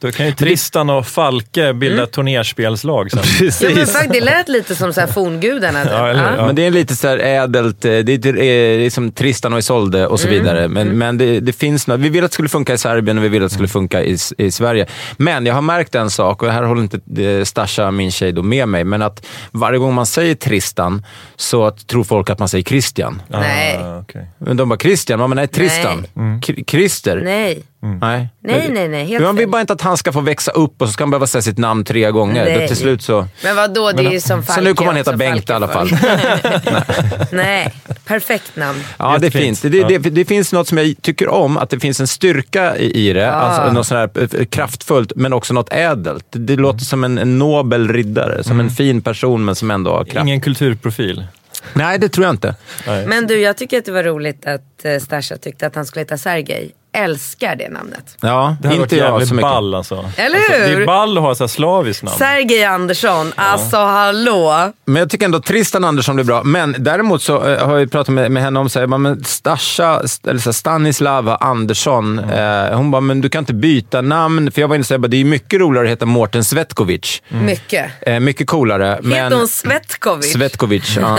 Då 0.00 0.12
kan 0.12 0.26
ju 0.26 0.32
Tristan 0.32 0.90
och 0.90 1.06
Falke 1.06 1.72
bilda 1.72 2.02
ett 2.02 2.12
turnerspelslag 2.12 3.10
sen. 3.10 3.20
Ja, 3.40 3.46
men 3.66 3.74
Precis. 3.76 3.92
faktiskt, 3.92 4.12
det 4.12 4.20
lät 4.20 4.48
lite 4.48 4.74
som 4.74 4.92
så 4.92 5.00
här 5.00 5.06
forngudarna. 5.08 5.82
typ. 5.82 5.92
Ja, 5.92 6.08
eller? 6.08 6.36
Ja. 6.36 6.46
Men 6.46 6.54
det 6.54 6.66
är 6.66 6.70
lite 6.70 6.96
så 6.96 7.08
här 7.08 7.18
ädelt, 7.18 7.84
eh, 7.84 7.90
det 7.90 7.96
är, 8.12 8.18
det 8.18 8.28
är, 8.28 8.32
det 8.78 8.86
är 8.86 8.90
som 8.90 9.12
Tristan 9.12 9.52
och 9.52 9.58
Isolde 9.58 10.06
och 10.06 10.20
så 10.20 10.28
vidare. 10.28 10.68
Men, 10.68 10.88
men 10.98 11.18
det, 11.18 11.40
det 11.40 11.52
finns 11.52 11.86
något, 11.86 12.00
vi 12.00 12.08
vill 12.08 12.24
att 12.24 12.30
det 12.30 12.34
skulle 12.34 12.48
funka 12.48 12.74
i 12.74 12.78
Serbien 12.78 13.18
och 13.18 13.24
vi 13.24 13.28
vill 13.28 13.42
att 13.44 13.50
det 13.50 13.54
skulle 13.54 13.68
funka 13.68 14.02
i, 14.02 14.16
i 14.38 14.50
Sverige. 14.50 14.86
Men 15.16 15.46
jag 15.46 15.54
har 15.54 15.62
märkt 15.62 15.94
en 15.94 16.10
sak, 16.10 16.42
och 16.42 16.52
här 16.52 16.62
håller 16.62 16.82
inte 16.82 17.22
eh, 17.24 17.44
Stasha, 17.44 17.90
min 17.90 18.10
tjej, 18.10 18.32
då 18.32 18.42
med 18.42 18.68
mig, 18.68 18.84
men 18.84 19.02
att 19.02 19.26
varje 19.50 19.78
gång 19.78 19.94
man 19.94 20.06
säger 20.06 20.34
Tristan 20.34 21.06
så 21.36 21.70
tror 21.70 22.04
folk 22.04 22.30
att 22.30 22.38
man 22.38 22.48
säger 22.48 22.64
Christian. 22.64 23.22
Nej. 23.28 23.78
Ah, 23.82 23.98
okej. 23.98 24.26
Men 24.38 24.56
de 24.56 24.68
bara 24.68 24.78
Christian, 24.78 25.18
men 25.20 25.30
nej 25.36 25.46
Tristan. 25.48 26.06
K- 26.46 26.52
Christer. 26.66 27.20
Nej. 27.24 27.62
Nej. 27.80 28.28
Nej, 28.40 28.68
nej, 28.70 28.88
nej, 28.88 29.04
helt 29.06 29.24
Man 29.24 29.36
vill. 29.36 29.48
Bara 29.58 29.60
inte 29.60 29.72
att 29.72 29.80
han 29.80 29.96
ska 29.96 30.12
få 30.12 30.20
växa 30.20 30.50
upp 30.50 30.82
och 30.82 30.88
så 30.88 30.92
ska 30.92 31.02
han 31.02 31.10
behöva 31.10 31.26
säga 31.26 31.42
sitt 31.42 31.58
namn 31.58 31.84
tre 31.84 32.10
gånger. 32.10 32.44
Nej. 32.44 32.60
Då 32.60 32.66
till 32.66 32.76
slut 32.76 33.02
så... 33.02 33.26
Men 33.42 33.56
vad 33.56 33.74
då? 33.74 33.92
det 33.92 34.06
är 34.06 34.10
ju 34.10 34.20
som 34.20 34.42
Falke 34.42 34.60
Så 34.60 34.64
nu 34.64 34.74
kommer 34.74 34.90
han 34.90 34.96
heta 34.96 35.16
Bengt 35.16 35.50
i 35.50 35.52
alla 35.52 35.68
fall. 35.68 35.90
Nej, 37.32 37.74
perfekt 38.04 38.56
namn. 38.56 38.84
Ja, 38.98 39.18
det 39.18 39.26
är 39.26 39.30
fint. 39.30 39.62
Det, 39.62 39.68
det, 39.68 39.98
det 39.98 40.24
finns 40.24 40.52
något 40.52 40.68
som 40.68 40.78
jag 40.78 40.94
tycker 41.02 41.28
om, 41.28 41.56
att 41.56 41.70
det 41.70 41.80
finns 41.80 42.00
en 42.00 42.06
styrka 42.06 42.76
i, 42.76 43.08
i 43.08 43.12
det. 43.12 43.32
Alltså 43.32 43.72
något 43.72 43.86
sånt 43.86 44.14
här 44.16 44.38
eh, 44.40 44.44
kraftfullt, 44.44 45.12
men 45.16 45.32
också 45.32 45.54
något 45.54 45.72
ädelt. 45.72 46.26
Det, 46.30 46.38
det 46.38 46.56
låter 46.56 46.84
som 46.84 47.04
en, 47.04 47.18
en 47.18 47.38
nobel 47.38 47.92
riddare, 47.92 48.44
som 48.44 48.60
en 48.60 48.70
fin 48.70 49.02
person, 49.02 49.44
men 49.44 49.54
som 49.54 49.70
ändå 49.70 49.90
har 49.90 50.04
kraft. 50.04 50.26
Ingen 50.26 50.40
kulturprofil. 50.40 51.26
Nej, 51.72 51.98
det 51.98 52.08
tror 52.08 52.26
jag 52.26 52.32
inte. 52.32 52.54
Men 52.86 53.26
du, 53.26 53.40
jag 53.40 53.56
tycker 53.56 53.78
att 53.78 53.84
det 53.84 53.92
var 53.92 54.02
roligt 54.02 54.46
att 54.46 54.84
eh, 54.84 54.98
Stasha 54.98 55.36
tyckte 55.36 55.66
att 55.66 55.74
han 55.74 55.86
skulle 55.86 56.00
heta 56.00 56.18
Sergej. 56.18 56.72
Älskar 56.92 57.56
det 57.56 57.68
namnet. 57.68 58.16
Ja, 58.20 58.56
Det 58.60 58.74
inte 58.74 58.96
jag 58.96 59.28
så 59.28 59.34
mycket. 59.34 59.50
ball 59.50 59.74
alltså. 59.74 60.10
Eller 60.16 60.36
Alltså, 60.36 60.52
det 60.52 60.58
hur? 60.68 60.80
är 60.82 60.86
ball 60.86 61.16
att 61.18 61.22
ha 61.24 61.32
ett 61.32 61.38
så 61.38 61.44
här 61.44 61.48
slaviskt 61.48 62.02
namn. 62.02 62.18
Sergej 62.18 62.64
Andersson, 62.64 63.32
alltså 63.36 63.76
hallå. 63.76 64.72
Men 64.84 64.96
jag 64.96 65.10
tycker 65.10 65.24
ändå 65.24 65.40
Tristan 65.40 65.84
Andersson 65.84 66.14
blir 66.16 66.24
bra. 66.24 66.42
Men 66.42 66.74
däremot 66.78 67.22
så 67.22 67.46
eh, 67.48 67.66
har 67.66 67.78
jag 67.78 67.90
pratat 67.90 68.14
med, 68.14 68.30
med 68.30 68.42
henne 68.42 68.60
om 68.60 68.68
så 68.70 68.80
här, 68.80 68.86
men 68.86 69.24
Stasha, 69.24 70.02
eller 70.26 70.38
så 70.40 70.48
här, 70.48 70.52
Stanislava 70.52 71.36
Andersson. 71.36 72.18
Eh, 72.18 72.76
hon 72.76 72.90
bara, 72.90 73.00
men 73.00 73.20
du 73.20 73.28
kan 73.28 73.38
inte 73.38 73.54
byta 73.54 74.00
namn. 74.00 74.52
För 74.52 74.60
jag 74.60 74.68
var 74.68 74.74
inne 74.74 74.82
och 74.82 74.86
sa, 74.86 74.98
det 74.98 75.16
är 75.16 75.24
mycket 75.24 75.60
roligare 75.60 75.86
att 75.86 75.92
heta 75.92 76.06
Mårten 76.06 76.44
Svetkovic. 76.44 77.22
Mycket. 77.28 77.90
Eh, 78.00 78.20
mycket 78.20 78.46
coolare. 78.46 78.98
Men... 79.02 79.12
Heter 79.24 79.36
hon 79.36 79.48
Svetkovic? 79.48 80.32
Svetkovic, 80.32 80.96
ja. 80.96 81.18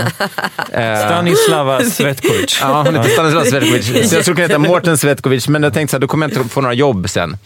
Eh, 0.72 0.98
Stanislava 1.06 1.80
Svetkovic. 1.84 2.58
Ja, 2.62 2.82
hon 2.86 2.94
heter 2.96 3.10
Stanislav 3.10 3.44
Svetkovic. 3.44 4.10
Så 4.10 4.14
jag 4.16 4.22
skulle 4.22 4.36
kunna 4.36 4.46
heta 4.48 4.58
Mårten 4.70 4.98
Svetkovic, 4.98 5.48
men 5.48 5.59
jag 5.62 5.74
tänkte 5.74 5.90
så 5.90 5.96
här, 5.96 6.00
då 6.00 6.06
kommer 6.06 6.28
jag 6.28 6.38
inte 6.38 6.50
få 6.50 6.60
några 6.60 6.74
jobb 6.74 7.10
sen. 7.10 7.36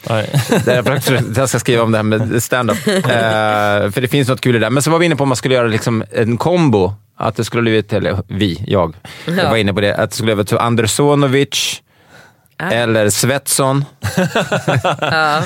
Därför 0.65 0.93
att 0.93 1.37
jag 1.37 1.49
ska 1.49 1.59
skriva 1.59 1.83
om 1.83 1.93
det 1.93 1.99
här 1.99 2.03
med 2.03 2.43
stand-up. 2.43 2.79
Eh, 2.87 3.91
för 3.91 4.01
det 4.01 4.09
finns 4.09 4.29
något 4.29 4.41
kul 4.41 4.57
i 4.57 4.59
det. 4.59 4.71
Men 4.71 4.83
så 4.83 4.91
var 4.91 4.99
vi 4.99 5.07
inne 5.07 5.17
på 5.17 5.23
om 5.23 5.29
man 5.29 5.37
skulle 5.37 5.55
göra 5.55 5.67
liksom 5.67 6.05
en 6.13 6.37
kombo. 6.37 6.95
Att 7.17 7.37
det 7.37 7.45
skulle 7.45 7.63
blivit, 7.63 7.93
eller 7.93 8.23
vi, 8.29 8.65
jag, 8.67 8.97
jag 9.25 9.51
var 9.51 9.57
inne 9.57 9.75
på 9.75 9.81
det, 9.81 9.97
att 9.97 10.11
det 10.11 10.17
skulle 10.17 10.35
blivit 10.35 10.49
till 10.49 11.67
Andersonovic. 12.57 12.83
Eller 12.83 13.11
Svetsson. 13.11 13.85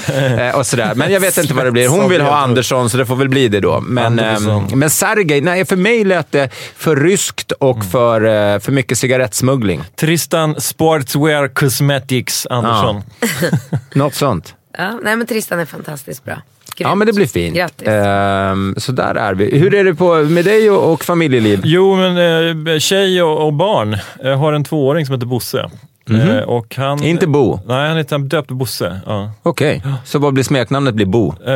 Eh, 0.39 0.59
och 0.59 0.67
sådär. 0.67 0.95
Men 0.95 1.13
jag 1.13 1.21
vet 1.21 1.39
inte 1.39 1.55
vad 1.55 1.65
det 1.65 1.71
blir. 1.73 1.89
Hon 1.89 2.09
vill 2.09 2.21
ha 2.21 2.37
Andersson, 2.37 2.91
så 2.91 2.97
det 2.97 3.07
får 3.07 3.17
väl 3.17 3.29
bli 3.29 3.49
det 3.49 3.61
då. 3.61 3.81
Men, 3.81 4.05
Andersson. 4.05 4.67
ehm, 4.73 4.79
men 4.79 4.91
Sergej, 4.91 5.41
nej, 5.41 5.65
för 5.65 5.77
mig 5.77 6.05
lät 6.05 6.33
det 6.33 6.51
för 6.77 6.97
ryskt 6.97 7.53
och 7.53 7.85
för, 7.85 8.21
eh, 8.55 8.59
för 8.59 8.73
mycket 8.73 8.99
cigarettsmuggling. 8.99 9.83
Tristan 9.97 10.61
Sportswear 10.61 11.49
Cosmetics 11.49 12.47
Andersson. 12.51 13.03
Något 13.95 14.15
sånt. 14.15 14.55
Ja, 14.79 15.01
nej 15.03 15.17
men 15.17 15.27
Tristan 15.27 15.61
är 15.61 15.65
fantastiskt 15.67 16.25
bra. 16.25 16.43
Ja, 16.77 16.95
men 16.95 17.07
det 17.07 17.13
blir 17.13 17.27
fint. 17.27 17.57
Grattis. 17.57 17.89
Ehm, 17.89 18.75
så 18.79 18.93
där 18.93 19.15
är 19.15 19.35
vi. 19.35 19.59
Hur 19.59 19.75
är 19.75 19.85
det 19.85 19.95
på, 19.95 20.15
med 20.15 20.45
dig 20.45 20.71
och, 20.71 20.93
och 20.93 21.05
familjeliv? 21.05 21.61
Jo, 21.65 21.97
men 21.97 22.67
eh, 22.67 22.79
tjej 22.79 23.23
och, 23.23 23.47
och 23.47 23.53
barn. 23.53 23.97
Jag 24.23 24.37
har 24.37 24.53
en 24.53 24.65
tvååring 24.65 25.07
som 25.07 25.15
heter 25.15 25.27
Bosse. 25.27 25.71
Eh, 26.11 26.39
och 26.39 26.75
han, 26.77 27.03
Inte 27.05 27.27
Bo? 27.27 27.61
Nej, 27.67 27.89
han 27.89 27.97
heter 27.97 28.19
döpt 28.19 28.51
Bosse. 28.51 29.01
Ja. 29.07 29.31
Okej, 29.43 29.83
så 30.05 30.19
vad 30.19 30.35
blir 30.35 30.45
smeknamnet? 30.45 30.95
Blir 30.95 31.07
Bo? 31.07 31.35
Eh, 31.47 31.55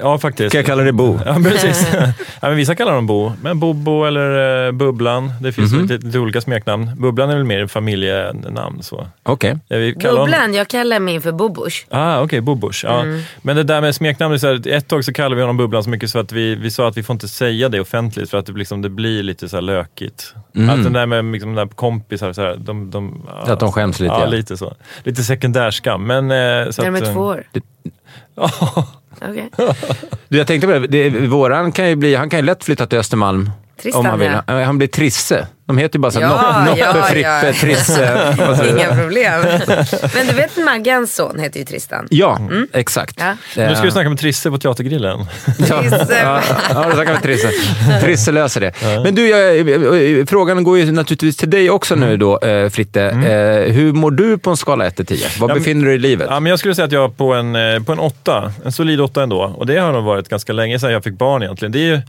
ja, 0.00 0.18
faktiskt. 0.18 0.50
Ska 0.50 0.58
jag 0.58 0.66
kalla 0.66 0.82
dig 0.82 0.92
Bo? 0.92 1.18
Ja, 1.26 1.34
precis. 1.44 1.88
ja, 1.94 2.48
men 2.48 2.56
vissa 2.56 2.74
kallar 2.74 2.92
dem 2.94 3.06
Bo, 3.06 3.32
men 3.42 3.60
Bobo 3.60 4.04
eller 4.04 4.66
eh, 4.66 4.72
Bubblan. 4.72 5.32
Det 5.40 5.52
finns 5.52 5.72
Mhm. 5.72 5.82
lite, 5.82 6.06
lite 6.06 6.18
olika 6.18 6.40
smeknamn. 6.40 6.90
Bubblan 6.98 7.30
är 7.30 7.34
väl 7.36 7.44
mer 7.44 7.66
familjenamn. 7.66 8.82
Så. 8.82 9.06
Okej. 9.22 9.56
Ja, 9.68 9.76
vi 9.78 9.92
kallar 9.94 10.10
honom- 10.10 10.24
Bubblan, 10.26 10.54
jag 10.54 10.68
kallar 10.68 11.00
min 11.00 11.20
för 11.22 11.32
Bobush. 11.32 11.76
Ah, 11.90 12.20
okej, 12.22 12.40
Bobush. 12.40 12.84
Ja. 12.84 13.00
Mm. 13.02 13.20
Men 13.42 13.56
det 13.56 13.62
där 13.62 13.80
med 13.80 13.94
smeknamn, 13.94 14.40
så 14.40 14.46
här, 14.46 14.68
ett 14.68 14.88
tag 14.88 15.04
så 15.04 15.12
kallade 15.12 15.34
vi 15.34 15.40
honom 15.40 15.56
Bubblan 15.56 15.84
så 15.84 15.90
mycket 15.90 16.10
så 16.10 16.18
att 16.18 16.32
vi, 16.32 16.54
vi 16.54 16.70
sa 16.70 16.88
att 16.88 16.96
vi 16.96 17.02
får 17.02 17.14
inte 17.14 17.28
säga 17.28 17.68
det 17.68 17.80
offentligt 17.80 18.30
för 18.30 18.38
att 18.38 18.46
det, 18.46 18.52
liksom, 18.52 18.82
det 18.82 18.88
blir 18.88 19.22
lite 19.22 19.48
så 19.48 19.56
här 19.56 19.62
lökigt. 19.62 20.34
Att 20.70 20.82
den 20.84 20.92
där 20.92 21.06
med 21.06 21.24
liksom, 21.24 21.54
den 21.54 21.68
där 21.68 21.74
kompisar, 21.74 22.32
så 22.32 22.42
här, 22.42 22.56
de, 22.58 22.90
de, 22.90 23.22
ja, 23.26 23.40
Mm. 23.40 23.52
Att 23.52 23.60
de 23.60 23.72
skäms 23.80 24.00
lite, 24.00 24.14
Ja, 24.14 24.26
lite 24.26 24.56
så. 24.56 24.76
Lite 25.02 25.22
sekundärskam. 25.22 26.06
Men, 26.06 26.30
eh, 26.30 26.70
så 26.70 26.82
de 26.82 26.88
att, 26.94 27.02
är 27.02 27.06
eh, 27.06 27.14
två 27.14 27.20
år. 27.20 27.44
Ja, 28.34 28.50
Okej. 29.22 29.50
Du, 30.28 30.38
jag 30.38 30.46
tänkte 30.46 30.66
på 30.66 30.72
det, 30.72 30.86
det 30.86 31.10
våran 31.10 31.72
kan 31.72 31.88
ju 31.88 31.96
bli, 31.96 32.14
han 32.14 32.30
kan 32.30 32.38
ju 32.38 32.46
lätt 32.46 32.64
flytta 32.64 32.86
till 32.86 32.98
Östermalm. 32.98 33.50
Tristan, 33.82 34.00
om 34.00 34.06
han 34.06 34.18
vill. 34.18 34.32
ja. 34.46 34.64
Han 34.64 34.78
blir 34.78 34.88
Trisse. 34.88 35.46
De 35.76 35.78
heter 35.78 35.98
ju 35.98 36.00
bara 36.00 36.12
så 36.12 36.20
Ja, 36.20 36.64
Noppe, 36.66 36.78
ja, 36.80 37.02
Frippe, 37.02 37.46
ja. 37.46 37.52
Trisse. 37.52 38.34
Inga 38.76 38.96
problem. 38.96 39.42
Men 40.14 40.26
du 40.26 40.32
vet 40.34 40.56
Maggans 40.56 41.14
son 41.14 41.38
heter 41.38 41.58
ju 41.58 41.64
Tristan. 41.64 42.06
Ja, 42.10 42.38
exakt. 42.72 43.16
Ja. 43.20 43.30
nu 43.32 43.36
ska 43.54 43.62
Eh, 43.62 43.82
vi 43.82 43.90
snacka 43.90 44.08
med 44.08 44.18
Trisse 44.18 44.50
på 44.50 44.58
Teatergrillen. 44.58 45.26
Ja, 45.68 45.80
Trisse. 45.80 46.06
ja, 46.22 46.40
ja, 46.74 46.84
då 46.88 46.92
snackar 46.94 47.14
vi 47.14 47.20
Trisse. 47.20 47.50
Trisse 48.00 48.32
löser 48.32 48.60
det. 48.60 48.72
Men 49.04 49.14
du, 49.14 49.28
jag, 49.28 50.28
frågan 50.28 50.64
går 50.64 50.78
ju 50.78 50.92
naturligtvis 50.92 51.36
till 51.36 51.50
dig 51.50 51.70
också 51.70 51.94
nu 51.94 52.16
då, 52.16 52.38
eh, 52.40 52.68
Fritte. 52.70 53.02
Eh, 53.02 53.72
hur 53.72 53.92
mår 53.92 54.10
du 54.10 54.38
på 54.38 54.50
en 54.50 54.56
skala 54.56 54.86
1 54.86 54.96
till 54.96 55.06
10? 55.06 55.26
Var 55.38 55.54
befinner 55.54 55.80
du 55.84 55.86
dig 55.88 55.96
i 55.96 55.98
livet? 55.98 56.26
Ja, 56.30 56.40
men 56.40 56.50
jag 56.50 56.58
skulle 56.58 56.74
säga 56.74 56.86
att 56.86 56.92
jag 56.92 57.04
är 57.04 57.08
på 57.08 57.34
en, 57.34 57.56
eh, 57.56 57.82
på 57.82 57.92
en 57.92 57.98
åtta. 57.98 58.52
En 58.64 58.72
solid 58.72 59.00
åtta 59.00 59.22
ändå. 59.22 59.42
Och 59.56 59.66
det 59.66 59.76
har 59.78 59.92
nog 59.92 60.04
varit 60.04 60.28
ganska 60.28 60.52
länge 60.52 60.78
sedan 60.78 60.92
jag 60.92 61.04
fick 61.04 61.14
barn 61.18 61.42
egentligen. 61.42 61.72
Det 61.72 61.78
är 61.78 61.84
ju, 61.84 62.00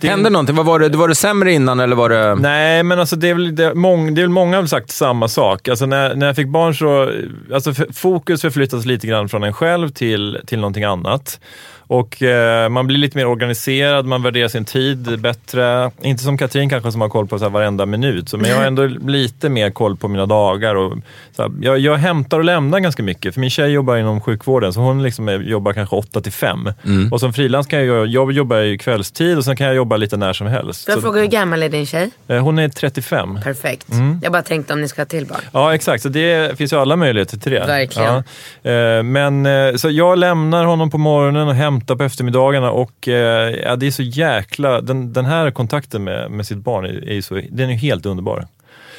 det 0.00 0.08
Hände 0.08 0.30
någonting? 0.30 0.56
Vad 0.56 0.66
var, 0.66 0.78
det, 0.78 0.96
var 0.96 1.08
det 1.08 1.14
sämre 1.14 1.52
innan 1.52 1.80
eller 1.80 1.96
var 1.96 2.08
det... 2.08 2.34
Nej, 2.34 2.82
men 2.82 3.00
alltså 3.00 3.16
det 3.16 3.28
är 3.28 3.34
väl, 3.34 3.56
det 3.56 3.74
mång, 3.74 4.14
det 4.14 4.20
är 4.20 4.22
väl 4.22 4.30
många 4.30 4.56
har 4.56 4.66
sagt 4.66 4.90
samma 4.90 5.28
sak. 5.28 5.68
Alltså 5.68 5.86
när, 5.86 6.14
när 6.14 6.26
jag 6.26 6.36
fick 6.36 6.48
barn 6.48 6.74
så, 6.74 7.12
alltså 7.54 7.74
fokus 7.94 8.42
förflyttas 8.42 8.84
lite 8.84 9.06
grann 9.06 9.28
från 9.28 9.42
en 9.42 9.52
själv 9.52 9.88
till, 9.88 10.40
till 10.46 10.58
någonting 10.58 10.84
annat. 10.84 11.40
Och 11.88 12.22
eh, 12.22 12.68
man 12.68 12.86
blir 12.86 12.98
lite 12.98 13.16
mer 13.18 13.26
organiserad, 13.26 14.06
man 14.06 14.22
värderar 14.22 14.48
sin 14.48 14.64
tid 14.64 15.20
bättre. 15.20 15.90
Inte 16.02 16.22
som 16.24 16.38
Katrin 16.38 16.68
kanske 16.68 16.92
som 16.92 17.00
har 17.00 17.08
koll 17.08 17.26
på 17.26 17.38
så 17.38 17.44
här 17.44 17.50
varenda 17.50 17.86
minut, 17.86 18.28
så, 18.28 18.36
men 18.38 18.50
jag 18.50 18.56
har 18.56 18.64
ändå 18.64 18.84
lite 18.86 19.48
mer 19.48 19.70
koll 19.70 19.96
på 19.96 20.08
mina 20.08 20.26
dagar. 20.26 20.74
Och, 20.74 20.92
så 21.36 21.42
här, 21.42 21.50
jag, 21.60 21.78
jag 21.78 21.96
hämtar 21.96 22.38
och 22.38 22.44
lämnar 22.44 22.80
ganska 22.80 23.02
mycket, 23.02 23.34
för 23.34 23.40
min 23.40 23.50
tjej 23.50 23.70
jobbar 23.70 23.96
inom 23.96 24.20
sjukvården, 24.20 24.72
så 24.72 24.80
hon 24.80 25.02
liksom 25.02 25.28
är, 25.28 25.38
jobbar 25.40 25.72
kanske 25.72 25.96
8 25.96 26.20
till 26.20 26.32
5. 26.32 26.68
Och 27.12 27.20
som 27.20 27.32
frilans 27.32 27.66
kan 27.66 27.86
jag, 27.86 28.06
jag 28.06 28.32
jobbar 28.32 28.56
ju 28.56 28.78
kvällstid 28.78 29.38
och 29.38 29.44
sen 29.44 29.56
kan 29.56 29.66
jag 29.66 29.76
jobba 29.76 29.96
lite 29.96 30.16
när 30.16 30.32
som 30.32 30.46
helst. 30.46 30.84
Får 30.84 30.92
jag 30.92 30.98
Så- 30.98 31.02
fråga 31.02 31.20
hur 31.20 31.28
gammal 31.28 31.62
är 31.62 31.68
din 31.68 31.86
tjej? 31.86 32.10
Eh, 32.28 32.38
Hon 32.38 32.58
är 32.58 32.68
35. 32.68 33.38
Perfekt. 33.44 33.92
Mm. 33.92 34.20
Jag 34.22 34.32
bara 34.32 34.42
tänkte 34.42 34.72
om 34.72 34.80
ni 34.80 34.88
ska 34.88 35.00
ha 35.00 35.06
till 35.06 35.26
barn. 35.26 35.40
Ja, 35.52 35.74
exakt. 35.74 36.02
Så 36.02 36.08
det 36.08 36.58
finns 36.58 36.72
ju 36.72 36.76
alla 36.76 36.96
möjligheter 36.96 37.36
till 37.38 37.52
det. 37.52 37.66
Verkligen. 37.66 38.22
Ja. 38.62 38.70
Eh, 38.70 39.02
Men, 39.02 39.46
eh, 39.46 39.74
så 39.76 39.90
jag 39.90 40.18
lämnar 40.18 40.64
honom 40.64 40.90
på 40.90 40.98
morgonen 40.98 41.48
och 41.48 41.54
hämtar 41.54 41.75
på 41.80 42.04
eftermiddagarna 42.04 42.70
och 42.70 43.08
eh, 43.08 43.50
ja, 43.64 43.76
det 43.76 43.86
är 43.86 43.90
så 43.90 44.02
jäkla... 44.02 44.80
Den, 44.80 45.12
den 45.12 45.24
här 45.24 45.50
kontakten 45.50 46.04
med, 46.04 46.30
med 46.30 46.46
sitt 46.46 46.58
barn 46.58 46.84
är, 46.84 47.08
är 47.08 47.14
ju 47.14 47.22
så, 47.22 47.40
den 47.50 47.70
är 47.70 47.74
helt 47.74 48.06
underbar. 48.06 48.46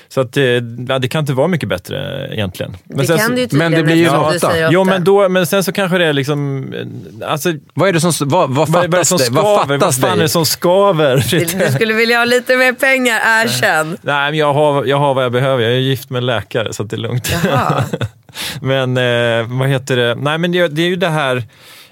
Så 0.09 0.21
att, 0.21 0.37
eh, 0.37 0.43
ja, 0.87 0.99
det 0.99 1.07
kan 1.07 1.19
inte 1.19 1.33
vara 1.33 1.47
mycket 1.47 1.69
bättre 1.69 2.27
egentligen. 2.31 2.77
Men 2.85 2.97
det 2.97 3.05
sen 3.05 3.17
kan 3.17 3.35
du 3.35 3.41
ju 3.41 3.47
men 3.51 3.71
det 3.71 3.83
blir 3.83 3.95
ju 3.95 4.05
en 4.05 4.15
åtta. 4.15 4.51
Jo, 4.69 4.83
men, 4.83 5.03
då, 5.03 5.29
men 5.29 5.45
sen 5.45 5.63
så 5.63 5.71
kanske 5.71 5.97
det 5.97 6.05
är 6.05 6.13
liksom... 6.13 6.73
eh, 7.21 7.31
Alltså, 7.31 7.53
Vad 7.73 7.89
är 7.89 7.93
det 7.93 7.99
som... 8.01 8.29
Vad, 8.29 8.49
vad 8.49 8.55
vad, 8.55 8.69
vad 8.69 8.83
är 8.83 8.87
det 8.87 8.97
fattas 8.97 9.09
som 9.09 9.17
dig? 9.17 9.27
Vad 9.31 9.43
skaver? 9.43 9.77
Vad 9.77 9.79
fattas 9.79 9.99
fan 9.99 10.09
är 10.09 10.15
det 10.15 10.21
dig? 10.21 10.29
som 10.29 10.45
skaver? 10.45 11.25
Du 11.29 11.39
du 11.65 11.71
skulle 11.71 11.93
vilja 11.93 12.17
ha 12.17 12.25
lite 12.25 12.57
mer 12.57 12.73
pengar, 12.73 13.21
erkänn. 13.25 13.97
Nej, 14.01 14.31
men 14.31 14.39
jag 14.39 14.53
har, 14.53 14.85
jag 14.85 14.97
har 14.97 15.13
vad 15.13 15.23
jag 15.23 15.31
behöver. 15.31 15.63
Jag 15.63 15.71
är 15.73 15.77
gift 15.77 16.09
med 16.09 16.17
en 16.17 16.25
läkare, 16.25 16.73
så 16.73 16.83
att 16.83 16.89
det 16.89 16.95
är 16.95 16.97
lugnt. 16.97 17.35
Jaha. 17.45 17.83
men 18.61 18.97
eh, 18.97 19.57
vad 19.59 19.69
heter 19.69 19.95
det? 19.97 20.15
Nej, 20.15 20.37
men 20.37 20.51
det, 20.51 20.67
det 20.67 20.81
är 20.81 20.87
ju 20.87 20.95
det 20.95 21.09
här... 21.09 21.43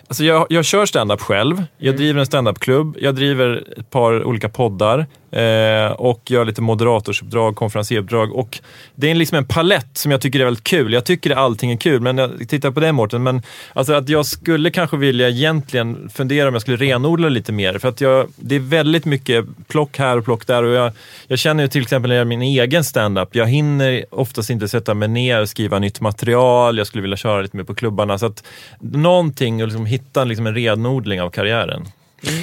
Alltså 0.07 0.23
jag, 0.23 0.45
jag 0.49 0.65
kör 0.65 0.85
stand-up 0.85 1.21
själv. 1.21 1.63
Jag 1.77 1.87
Mm. 1.87 1.97
driver 1.97 2.19
en 2.19 2.25
stand-up-klubb. 2.25 2.97
Jag 2.99 3.15
driver 3.15 3.63
ett 3.77 3.89
par 3.89 4.23
olika 4.23 4.49
poddar. 4.49 5.05
Eh, 5.31 5.91
och 5.91 6.21
gör 6.31 6.45
lite 6.45 6.61
moderatorsuppdrag, 6.61 7.55
konferenseruppdrag. 7.55 8.33
Och 8.35 8.59
det 8.95 9.11
är 9.11 9.15
liksom 9.15 9.37
en 9.37 9.45
palett 9.47 9.97
som 9.97 10.11
jag 10.11 10.21
tycker 10.21 10.39
är 10.39 10.45
väldigt 10.45 10.63
kul. 10.63 10.93
Jag 10.93 11.05
tycker 11.05 11.31
att 11.31 11.37
allting 11.37 11.71
är 11.71 11.77
kul, 11.77 12.01
men 12.01 12.17
jag 12.17 12.49
tittar 12.49 12.71
på 12.71 12.79
det 12.79 12.91
Mårten. 12.91 13.23
Men 13.23 13.41
alltså 13.73 13.93
att 13.93 14.09
jag 14.09 14.25
skulle 14.25 14.71
kanske 14.71 14.97
vilja 14.97 15.29
egentligen 15.29 16.09
fundera 16.13 16.47
om 16.47 16.53
jag 16.53 16.61
skulle 16.61 16.77
renodla 16.77 17.29
lite 17.29 17.51
mer. 17.51 17.77
För 17.77 17.87
att 17.89 18.01
jag, 18.01 18.27
det 18.35 18.55
är 18.55 18.59
väldigt 18.59 19.05
mycket 19.05 19.45
plock 19.67 19.97
här 19.97 20.17
och 20.17 20.25
plock 20.25 20.47
där. 20.47 20.63
Och 20.63 20.73
jag, 20.73 20.91
jag 21.27 21.39
känner 21.39 21.63
ju 21.63 21.67
till 21.69 21.81
exempel 21.81 22.09
när 22.09 22.15
jag 22.15 22.19
gör 22.21 22.25
min 22.29 22.41
egen 22.41 22.83
stand-up. 22.83 23.29
Jag 23.35 23.47
hinner 23.47 24.05
oftast 24.11 24.49
inte 24.49 24.67
sätta 24.67 24.93
mig 24.93 25.07
ner, 25.07 25.45
skriva 25.45 25.79
nytt 25.79 26.01
material. 26.01 26.77
Jag 26.77 26.87
skulle 26.87 27.01
vilja 27.01 27.17
köra 27.17 27.41
lite 27.41 27.57
mer 27.57 27.63
på 27.63 27.75
klubbarna. 27.75 28.17
Så 28.17 28.25
att 28.25 28.43
någonting 28.79 29.61
och 29.61 29.67
liksom 29.67 29.85
hitta 29.95 30.23
liksom 30.23 30.47
en 30.47 30.55
renodling 30.55 31.21
av 31.21 31.29
karriären. 31.29 31.85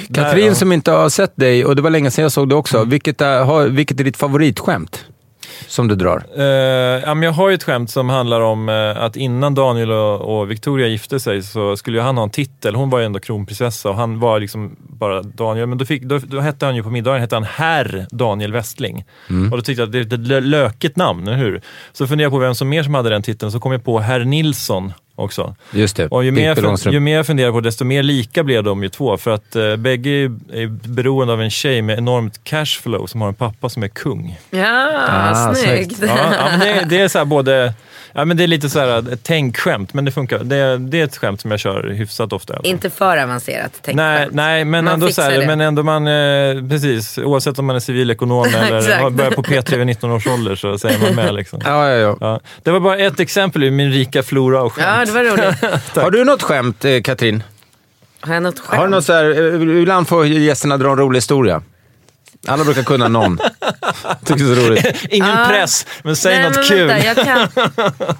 Där, 0.07 0.23
Katrin 0.23 0.45
ja. 0.45 0.55
som 0.55 0.71
inte 0.71 0.91
har 0.91 1.09
sett 1.09 1.35
dig, 1.35 1.65
och 1.65 1.75
det 1.75 1.81
var 1.81 1.89
länge 1.89 2.11
sedan 2.11 2.23
jag 2.23 2.31
såg 2.31 2.49
det 2.49 2.55
också. 2.55 2.77
Mm. 2.77 2.89
Vilket, 2.89 3.21
är, 3.21 3.69
vilket 3.69 3.99
är 3.99 4.03
ditt 4.03 4.17
favoritskämt? 4.17 5.05
Som 5.67 5.87
du 5.87 5.95
drar? 5.95 6.23
Eh, 6.37 6.43
ja, 7.05 7.13
men 7.13 7.23
jag 7.23 7.31
har 7.31 7.49
ju 7.49 7.55
ett 7.55 7.63
skämt 7.63 7.89
som 7.89 8.09
handlar 8.09 8.41
om 8.41 8.69
eh, 8.69 9.03
att 9.03 9.15
innan 9.15 9.55
Daniel 9.55 9.91
och, 9.91 10.39
och 10.39 10.51
Victoria 10.51 10.87
gifte 10.87 11.19
sig 11.19 11.43
så 11.43 11.77
skulle 11.77 11.97
ju 11.97 12.03
han 12.03 12.17
ha 12.17 12.23
en 12.23 12.29
titel. 12.29 12.75
Hon 12.75 12.89
var 12.89 12.99
ju 12.99 13.05
ändå 13.05 13.19
kronprinsessa 13.19 13.89
och 13.89 13.95
han 13.95 14.19
var 14.19 14.39
liksom 14.39 14.75
bara 14.79 15.21
Daniel. 15.21 15.67
Men 15.67 15.77
då, 15.77 15.85
fick, 15.85 16.03
då, 16.03 16.17
då 16.17 16.39
hette 16.39 16.65
han 16.65 16.75
ju 16.75 16.83
på 16.83 16.89
middagen 16.89 17.21
hette 17.21 17.35
han 17.35 17.43
herr 17.43 18.05
Daniel 18.11 18.51
Westling. 18.53 19.05
Och 19.51 19.57
då 19.57 19.61
tyckte 19.61 19.81
jag 19.81 19.87
att 19.87 19.91
det 19.91 19.99
är 19.99 20.19
ett 20.19 20.27
lö- 20.27 20.41
lökigt 20.41 20.97
namn, 20.97 21.27
eller 21.27 21.37
hur? 21.37 21.61
Så 21.91 22.07
funderade 22.07 22.23
jag 22.23 22.31
på 22.31 22.39
vem 22.39 22.55
som 22.55 22.69
mer 22.69 22.83
som 22.83 22.93
hade 22.93 23.09
den 23.09 23.21
titeln. 23.21 23.51
Så 23.51 23.59
kom 23.59 23.71
jag 23.71 23.83
på 23.83 23.99
herr 23.99 24.25
Nilsson 24.25 24.93
också. 25.15 25.55
Just 25.71 25.95
det, 25.95 26.07
Och 26.07 26.23
ju 26.23 26.31
mer, 26.31 26.57
jag, 26.85 26.93
ju 26.93 26.99
mer 26.99 27.15
jag 27.15 27.25
funderar 27.27 27.51
på 27.51 27.59
desto 27.59 27.85
mer 27.85 28.03
lika 28.03 28.43
blev 28.43 28.63
de 28.63 28.83
ju 28.83 28.89
två. 28.89 29.17
För 29.17 29.31
att 29.31 29.55
eh, 29.55 29.75
bägge 29.75 30.09
är, 30.09 30.31
är 30.53 30.67
beroende 30.67 31.33
av 31.33 31.41
en 31.41 31.49
tjej 31.49 31.81
med 31.81 31.97
enormt 31.97 32.43
cashflow 32.43 33.05
som 33.07 33.21
har 33.21 33.27
en 33.27 33.33
pappa 33.33 33.69
som 33.69 33.83
är 33.83 33.87
kung. 33.87 34.39
Ja, 34.49 34.91
Ah, 35.07 35.53
snyggt. 35.55 35.97
Ja, 36.01 36.07
ja, 36.17 36.45
men 36.49 36.59
det, 36.59 36.85
det 36.89 36.99
är 37.01 37.07
så 37.07 37.17
här 37.17 37.25
både... 37.25 37.73
Ja, 38.15 38.25
men 38.25 38.37
det 38.37 38.43
är 38.43 38.47
lite 38.47 38.69
så 38.69 38.79
här 38.79 39.13
ett 39.13 39.23
tänkskämt, 39.23 39.93
men 39.93 40.05
det 40.05 40.11
funkar. 40.11 40.39
Det, 40.39 40.77
det 40.77 40.99
är 40.99 41.03
ett 41.03 41.17
skämt 41.17 41.41
som 41.41 41.51
jag 41.51 41.59
kör 41.59 41.89
hyfsat 41.89 42.33
ofta. 42.33 42.53
fall. 42.53 42.65
Inte 42.65 42.89
för 42.89 43.17
avancerat 43.17 43.71
tänkt 43.81 43.95
Nej, 43.95 44.27
nej, 44.31 44.65
men 44.65 44.85
Man 44.85 44.93
ändå 44.93 45.09
så 45.09 45.21
här, 45.21 45.39
det. 45.39 45.47
men 45.47 45.61
ändå 45.61 45.83
man, 45.83 46.07
eh, 46.07 46.69
precis, 46.69 47.17
oavsett 47.17 47.59
om 47.59 47.65
man 47.65 47.75
är 47.75 47.79
civilekonom 47.79 48.45
eller 48.55 49.09
börjat 49.09 49.35
på 49.35 49.43
P3 49.43 49.77
vid 49.77 49.85
19 49.87 50.11
års 50.11 50.27
ålder 50.27 50.55
så 50.55 50.77
säger 50.77 50.99
man 50.99 51.15
med. 51.15 51.33
Liksom. 51.35 51.61
Ja, 51.65 51.89
ja, 51.89 51.95
ja. 51.97 52.17
Ja, 52.21 52.39
det 52.63 52.71
var 52.71 52.79
bara 52.79 52.97
ett 52.97 53.19
exempel 53.19 53.63
ur 53.63 53.71
min 53.71 53.91
rika 53.91 54.23
flora 54.23 54.61
av 54.61 54.69
skämt. 54.69 54.87
Ja, 54.87 55.02
det 55.05 55.11
var 55.11 55.23
roligt. 55.23 55.95
Har 55.95 56.11
du 56.11 56.23
något 56.23 56.41
skämt, 56.43 56.85
eh, 56.85 57.01
Katrin? 57.01 57.43
Har 58.21 58.33
jag 58.33 58.43
något 58.43 58.59
skämt? 58.59 58.77
Har 58.79 58.87
du 58.87 58.91
något 58.91 59.05
så 59.05 59.13
här, 59.13 59.25
eh, 59.25 59.81
ibland 59.81 60.07
får 60.07 60.25
gästerna 60.25 60.77
dra 60.77 60.89
en 60.91 60.97
rolig 60.97 61.17
historia. 61.17 61.61
Alla 62.47 62.63
brukar 62.63 62.83
kunna 62.83 63.07
någon. 63.07 63.37
Tycker 64.25 64.45
det 64.45 64.51
är 64.51 64.55
så 64.55 64.61
roligt. 64.69 65.05
Ingen 65.09 65.29
Ja. 65.29 65.45
press, 65.49 65.85
men 66.03 66.15
säg 66.15 66.35
Nej, 66.37 66.43
något 66.47 66.55
men 66.55 66.63
kul. 66.65 66.87
Vänta, 66.87 67.05
jag, 67.05 67.15
kan, 67.25 67.47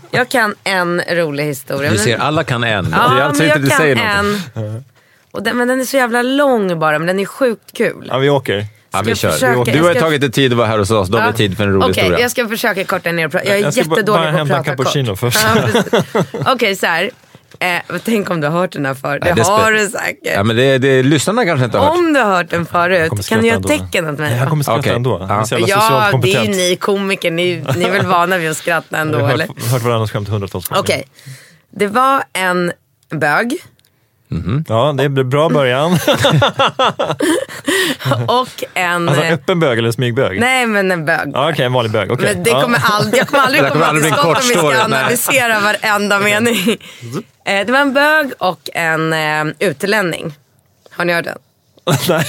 jag 0.11 0.29
kan 0.29 0.55
en 0.63 1.01
rolig 1.09 1.43
historia. 1.43 1.89
Du 1.89 1.95
men- 1.95 2.03
ser, 2.05 2.17
alla 2.17 2.43
kan 2.43 2.63
en. 2.63 2.88
Ja, 2.91 2.97
alltså 2.97 3.43
men 3.43 3.51
inte 3.51 3.59
jag 3.59 3.61
du 3.61 3.69
kan 3.69 3.77
säger 3.77 3.95
något. 3.95 4.55
en. 4.55 4.84
Och 5.31 5.43
den, 5.43 5.57
men 5.57 5.67
den 5.67 5.79
är 5.81 5.86
så 5.86 5.97
jävla 5.97 6.21
lång 6.21 6.79
bara, 6.79 6.99
men 6.99 7.07
den 7.07 7.19
är 7.19 7.25
sjukt 7.25 7.73
kul. 7.77 8.07
Ja, 8.11 8.17
vi 8.17 8.29
åker. 8.29 8.65
Ja, 8.93 9.01
vi 9.03 9.09
jag 9.11 9.17
kör. 9.17 9.31
försöka- 9.31 9.71
Du 9.71 9.81
har 9.81 9.89
ju 9.89 9.95
ska- 9.95 9.99
tagit 10.05 10.21
dig 10.21 10.31
tid 10.31 10.51
att 10.51 10.57
vara 10.57 10.67
här 10.67 10.79
hos 10.79 10.91
oss. 10.91 11.09
Då 11.09 11.17
har 11.17 11.31
vi 11.31 11.37
tid 11.37 11.57
för 11.57 11.63
en 11.63 11.73
rolig 11.73 11.83
Okej, 11.89 12.03
historia. 12.03 12.19
jag 12.19 12.31
ska 12.31 12.47
försöka 12.47 12.83
korta 12.83 13.11
ner 13.11 13.25
och 13.25 13.31
prata. 13.31 13.45
Jag 13.47 13.57
är 13.57 13.61
Jag 13.63 13.73
ska 13.73 13.83
bara- 13.83 13.95
jättedålig 13.99 14.23
bara 14.33 14.33
på 14.37 14.41
att 14.41 14.47
prata 14.47 14.63
cappuccino 14.63 15.09
kort. 15.09 15.19
först. 15.19 15.39
Ja. 16.13 16.23
Okej, 16.53 16.75
så 16.75 16.85
här. 16.85 17.09
Eh, 17.59 17.79
tänk 18.05 18.29
om 18.29 18.41
du 18.41 18.47
har 18.47 18.59
hört 18.59 18.71
den 18.71 18.85
här 18.85 18.93
förut. 18.93 19.21
Det, 19.21 19.25
Nej, 19.35 19.43
det 19.43 19.51
har 19.51 19.71
du 19.71 19.87
säkert. 19.87 20.17
Ja, 20.35 20.43
men 20.43 20.55
det, 20.55 20.77
det, 20.77 21.03
lyssnarna 21.03 21.45
kanske 21.45 21.65
inte 21.65 21.77
har 21.77 21.85
hört. 21.85 21.97
Om 21.97 22.13
du 22.13 22.19
har 22.19 22.35
hört 22.35 22.49
den 22.49 22.65
förut, 22.65 23.27
kan 23.29 23.41
du 23.41 23.47
göra 23.47 23.59
tecken 23.59 24.09
åt 24.09 24.19
mig? 24.19 24.37
Jag 24.37 24.49
kommer 24.49 24.63
skratta 24.63 24.79
Okej. 24.79 24.93
ändå. 24.93 25.17
Är 25.17 25.27
Ja, 25.29 25.45
socialt 25.45 26.21
det 26.21 26.33
är 26.35 26.43
ju 26.43 26.49
ni 26.49 26.75
komiker. 26.75 27.31
Ni, 27.31 27.63
ni 27.75 27.83
är 27.85 27.91
väl 27.91 28.05
vana 28.07 28.37
vid 28.37 28.49
att 28.51 28.57
skratta 28.57 28.97
ändå, 28.97 29.19
har 29.19 29.31
eller? 29.31 29.47
hört, 29.47 29.63
hört 29.71 29.81
varandras 29.81 30.11
skämt 30.11 30.27
hundratals 30.29 30.67
gånger. 30.67 30.81
Okej. 30.81 31.03
Det 31.71 31.87
var 31.87 32.23
en 32.33 32.71
bög 33.09 33.57
Ja, 34.67 34.93
det 34.97 35.03
är 35.03 35.09
bra 35.09 35.49
början. 35.49 35.91
och 38.28 38.63
en... 38.74 39.09
Alltså 39.09 39.24
eh, 39.26 39.34
öppen 39.34 39.59
bög 39.59 39.78
eller 39.80 39.91
smygbög? 39.91 40.39
Nej, 40.39 40.65
men 40.65 40.91
en 40.91 41.05
bög. 41.05 41.32
Ja, 41.34 41.49
Okej, 41.51 41.65
en 41.65 41.74
vanlig 41.74 41.91
bög. 41.91 42.11
Okej. 42.11 42.34
Men 42.34 42.43
det 42.43 42.49
ja. 42.49 42.61
kommer 42.61 42.80
aldrig, 42.84 43.21
jag 43.21 43.28
kommer 43.28 43.43
aldrig 43.43 43.63
Det 43.63 43.69
kommer 43.69 43.86
komma 43.86 43.99
till 43.99 44.11
skott 44.11 44.26
om 44.26 44.34
vi 44.41 44.47
ska 44.49 44.57
story, 44.59 44.76
nej. 44.76 44.84
analysera 44.84 45.59
varenda 45.59 46.19
mening. 46.19 46.78
Eh, 47.45 47.65
Det 47.65 47.71
var 47.71 47.80
en 47.80 47.93
bög 47.93 48.32
och 48.38 48.69
en 48.74 49.13
eh, 49.13 49.45
utlänning. 49.59 50.34
Har 50.91 51.05
ni 51.05 51.13
hört 51.13 51.26
den? 51.26 51.38
Nej, 52.09 52.26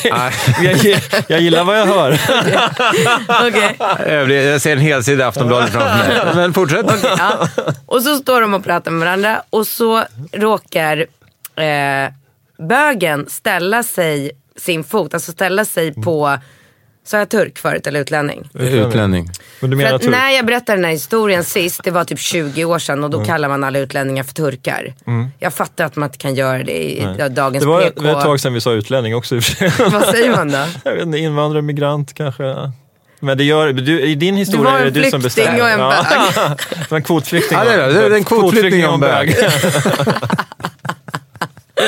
jag, 0.63 1.01
jag 1.29 1.41
gillar 1.41 1.65
vad 1.65 1.79
jag 1.81 1.87
hör. 1.87 2.13
Okej. 3.49 3.77
Övrig- 4.07 4.53
Jag 4.53 4.61
ser 4.61 4.73
en 4.73 4.79
hel 4.79 5.05
sida 5.05 5.27
Aftonbladet 5.27 5.71
framför 5.73 6.25
mig. 6.25 6.35
Men 6.35 6.55
fortsätt. 6.55 6.87
Ja. 7.19 7.49
Och 7.87 8.03
så 8.03 8.17
står 8.17 8.41
de 8.41 8.55
och 8.55 8.65
pratar 8.65 8.91
med 8.91 9.01
varandra 9.07 9.43
och 9.51 9.67
så 9.67 10.03
råkar 10.33 11.07
eh, 11.57 12.13
bögen 12.69 13.27
ställa 13.29 13.83
sig, 13.83 14.31
sin 14.57 14.85
fot, 14.85 15.15
alltså 15.15 15.33
ställa 15.33 15.65
sig 15.65 15.95
på, 15.95 16.39
sa 17.07 17.19
jag 17.19 17.29
turk 17.29 17.59
förut 17.59 17.87
eller 17.87 18.01
utlänning? 18.01 18.51
Utlänning. 18.55 19.31
Men 19.61 19.71
du 19.71 19.77
För 19.77 19.83
menar 19.83 19.95
att 19.97 20.03
turk? 20.03 20.11
när 20.11 20.31
jag 20.31 20.47
berättade 20.47 20.77
den 20.79 20.85
här 20.85 20.93
historien 20.93 21.45
sist, 21.45 21.81
det 21.85 21.91
var 21.91 22.05
typ 22.05 22.19
20 22.19 22.65
år 22.65 22.79
sedan 22.79 23.05
och 23.05 23.11
då 23.11 23.25
kallar 23.25 23.49
man 23.49 23.65
alla 23.65 23.79
utlänningar 23.79 24.25
för 24.25 24.35
turkar. 24.35 24.95
Jag 25.39 25.55
fattar 25.55 25.85
att 25.85 25.97
man 25.97 26.07
inte 26.09 26.19
kan 26.19 26.35
göra 26.35 26.59
det 26.63 26.91
i 26.93 27.07
Nej. 27.19 27.31
dagens 27.31 27.65
Det 27.65 27.69
var 27.71 27.81
PK. 27.83 28.01
det 28.03 28.13
var 28.13 28.19
ett 28.19 28.25
tag 28.25 28.41
sedan 28.41 28.55
vi 28.55 28.61
sa 28.61 28.73
utlänning 28.73 29.15
också 29.15 29.37
och 29.37 29.45
för. 29.45 29.91
Vad 29.91 30.05
säger 30.05 30.31
man 30.31 30.51
då? 30.53 30.65
Jag 30.85 30.93
vet 30.93 31.03
inte, 31.03 31.19
invandrare, 31.19 31.63
migrant 31.63 32.15
kanske. 32.15 32.73
Men 33.21 33.39
det 33.39 33.45
gör, 33.45 33.73
du, 33.73 34.01
i 34.01 34.15
din 34.15 34.37
historia 34.37 34.73
är 34.79 34.81
det 34.81 34.87
en 34.89 34.93
du 34.93 35.11
som 35.11 35.21
flykting 35.21 35.45
bestämmer. 35.45 35.63
och 35.63 35.69
en 35.71 35.79
bög. 35.79 36.59
det 36.71 36.91
var 36.91 36.97
en 36.99 37.05
kvotflykting. 37.05 37.59
Ja, 37.59 37.65
det 37.65 37.71
är 37.73 37.89
det. 37.89 37.93
Det 37.93 38.05
är 38.07 38.11
en 38.11 38.25
kvotflykting 38.25 38.87
och 38.87 38.95
en 38.95 39.01
bög. 39.01 39.37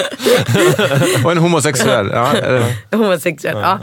Och 1.25 1.33
en 1.33 1.39
homosexuell. 1.39 2.11
Ja, 2.13 2.33
Homosexuell. 2.99 3.57
Ja. 3.57 3.79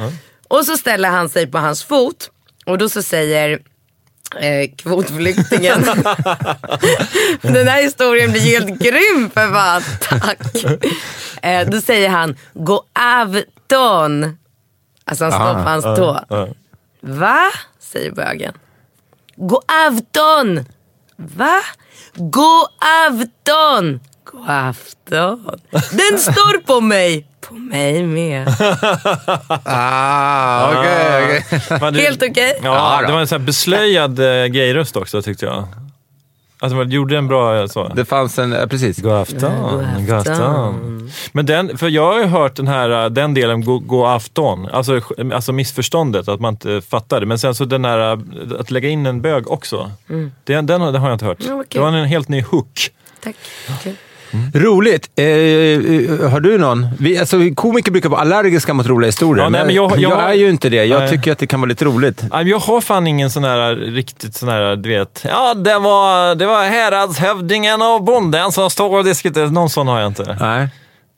Och 0.47 0.65
så 0.65 0.77
ställer 0.77 1.09
han 1.09 1.29
sig 1.29 1.47
på 1.47 1.57
hans 1.57 1.83
fot 1.83 2.29
och 2.65 2.77
då 2.77 2.89
så 2.89 3.03
säger 3.03 3.59
eh, 4.39 4.69
kvotflyktingen. 4.77 5.83
Den 7.41 7.67
här 7.67 7.83
historien 7.83 8.31
blir 8.31 8.41
helt 8.41 8.79
grym 8.79 9.29
för 9.33 9.53
fan. 9.53 9.81
Tack. 9.99 10.39
Eh, 11.41 11.69
då 11.69 11.81
säger 11.81 12.09
han, 12.09 12.35
gå 12.53 12.83
avton. 12.99 14.37
Alltså 15.05 15.25
han 15.25 15.63
på 15.63 15.69
hans 15.69 15.83
tå. 15.83 16.19
Va? 17.01 17.39
Säger 17.79 18.11
bögen. 18.11 18.53
Gå 19.35 19.61
avton. 19.87 20.65
Va? 21.17 21.61
Gå 22.15 22.67
avton. 23.07 23.99
God 24.25 24.49
afton. 24.49 25.49
Den 25.71 26.19
står 26.19 26.57
på 26.65 26.81
mig. 26.81 27.27
På 27.41 27.53
mig 27.53 28.03
med. 28.03 28.47
Ah, 29.65 30.71
okej. 30.79 31.45
Men 31.81 31.93
du- 31.93 31.99
Helt 31.99 32.23
okej? 32.23 32.59
Ja, 32.63 32.97
då. 33.01 33.07
det 33.07 33.13
var 33.13 33.19
en 33.21 33.27
sån 33.27 33.39
här 33.39 33.45
beslöjad 33.45 34.19
eh, 34.19 34.45
gayröst 34.45 34.95
också 34.95 35.21
tyckte 35.21 35.45
jag. 35.45 35.67
Alltså 36.59 36.75
man 36.75 36.89
gjorde 36.91 37.17
en 37.17 37.27
bra 37.27 37.59
eh, 37.61 37.67
så. 37.67 37.87
Det 37.87 38.05
fanns 38.05 38.39
en, 38.39 38.51
ja, 38.51 38.67
precis. 38.67 38.97
God 38.97 39.11
afton, 39.11 39.51
God 39.97 40.07
god 40.07 40.15
afton. 40.17 41.09
Men 41.31 41.45
den, 41.45 41.77
för 41.77 41.87
jag 41.89 42.13
har 42.13 42.19
ju 42.19 42.25
hört 42.25 42.55
den 42.55 42.67
här, 42.67 43.03
eh, 43.03 43.09
den 43.09 43.33
delen, 43.33 43.65
gå, 43.65 43.79
gå 43.79 44.05
afton, 44.07 44.69
alltså, 44.73 45.01
alltså 45.33 45.51
missförståndet, 45.51 46.27
att 46.27 46.39
man 46.39 46.53
inte 46.53 46.81
fattar 46.81 47.19
det. 47.19 47.25
Men 47.25 47.39
sen 47.39 47.55
så 47.55 47.65
den 47.65 47.85
här, 47.85 48.13
eh, 48.13 48.19
att 48.59 48.71
lägga 48.71 48.89
in 48.89 49.05
en 49.05 49.21
bög 49.21 49.51
också, 49.51 49.91
den, 50.43 50.65
den, 50.65 50.81
har- 50.81 50.91
den 50.91 51.01
har 51.01 51.09
jag 51.09 51.15
inte 51.15 51.25
hört. 51.25 51.37
Ja, 51.39 51.55
vad 51.55 51.65
Det 51.69 51.79
var 51.79 51.87
en 51.91 52.05
helt 52.05 52.27
ny 52.29 52.41
hook. 52.41 52.89
Tack. 53.23 53.35
Roligt. 54.53 55.09
Eh, 55.15 55.25
eh, 55.25 56.29
har 56.31 56.39
du 56.39 56.57
någon? 56.57 56.87
Vi, 56.99 57.17
alltså, 57.17 57.37
komiker 57.55 57.91
brukar 57.91 58.09
vara 58.09 58.21
allergiska 58.21 58.73
mot 58.73 58.87
roliga 58.87 59.07
historier. 59.07 59.43
Ja, 59.43 59.49
nej, 59.49 59.65
men 59.65 59.75
jag- 59.75 59.91
jag, 59.99 60.11
jag 60.11 60.29
är 60.29 60.33
ju 60.33 60.49
inte 60.49 60.69
det. 60.69 60.85
Jag 60.85 60.99
Nej. 60.99 61.09
tycker 61.09 61.31
att 61.31 61.37
det 61.39 61.47
kan 61.47 61.61
vara 61.61 61.69
lite 61.69 61.85
roligt. 61.85 62.23
Jag 62.45 62.59
har 62.59 62.81
fan 62.81 63.07
ingen 63.07 63.29
sån 63.29 63.43
här 63.43 63.75
riktigt 63.75 64.35
sån 64.35 64.49
här, 64.49 64.75
du 64.75 64.89
vet, 64.89 65.25
ja 65.29 65.53
det 65.53 65.79
var, 65.79 66.35
det 66.35 66.45
var 66.45 66.63
häradshövdingen 66.63 67.81
och 67.81 68.03
bonden 68.03 68.51
som 68.51 68.69
står 68.69 68.97
och 68.97 69.03
diskuterar. 69.03 69.47
Någon 69.47 69.69
sån 69.69 69.87
har 69.87 69.99
jag 69.99 70.07
inte. 70.07 70.37
Nej. 70.39 70.67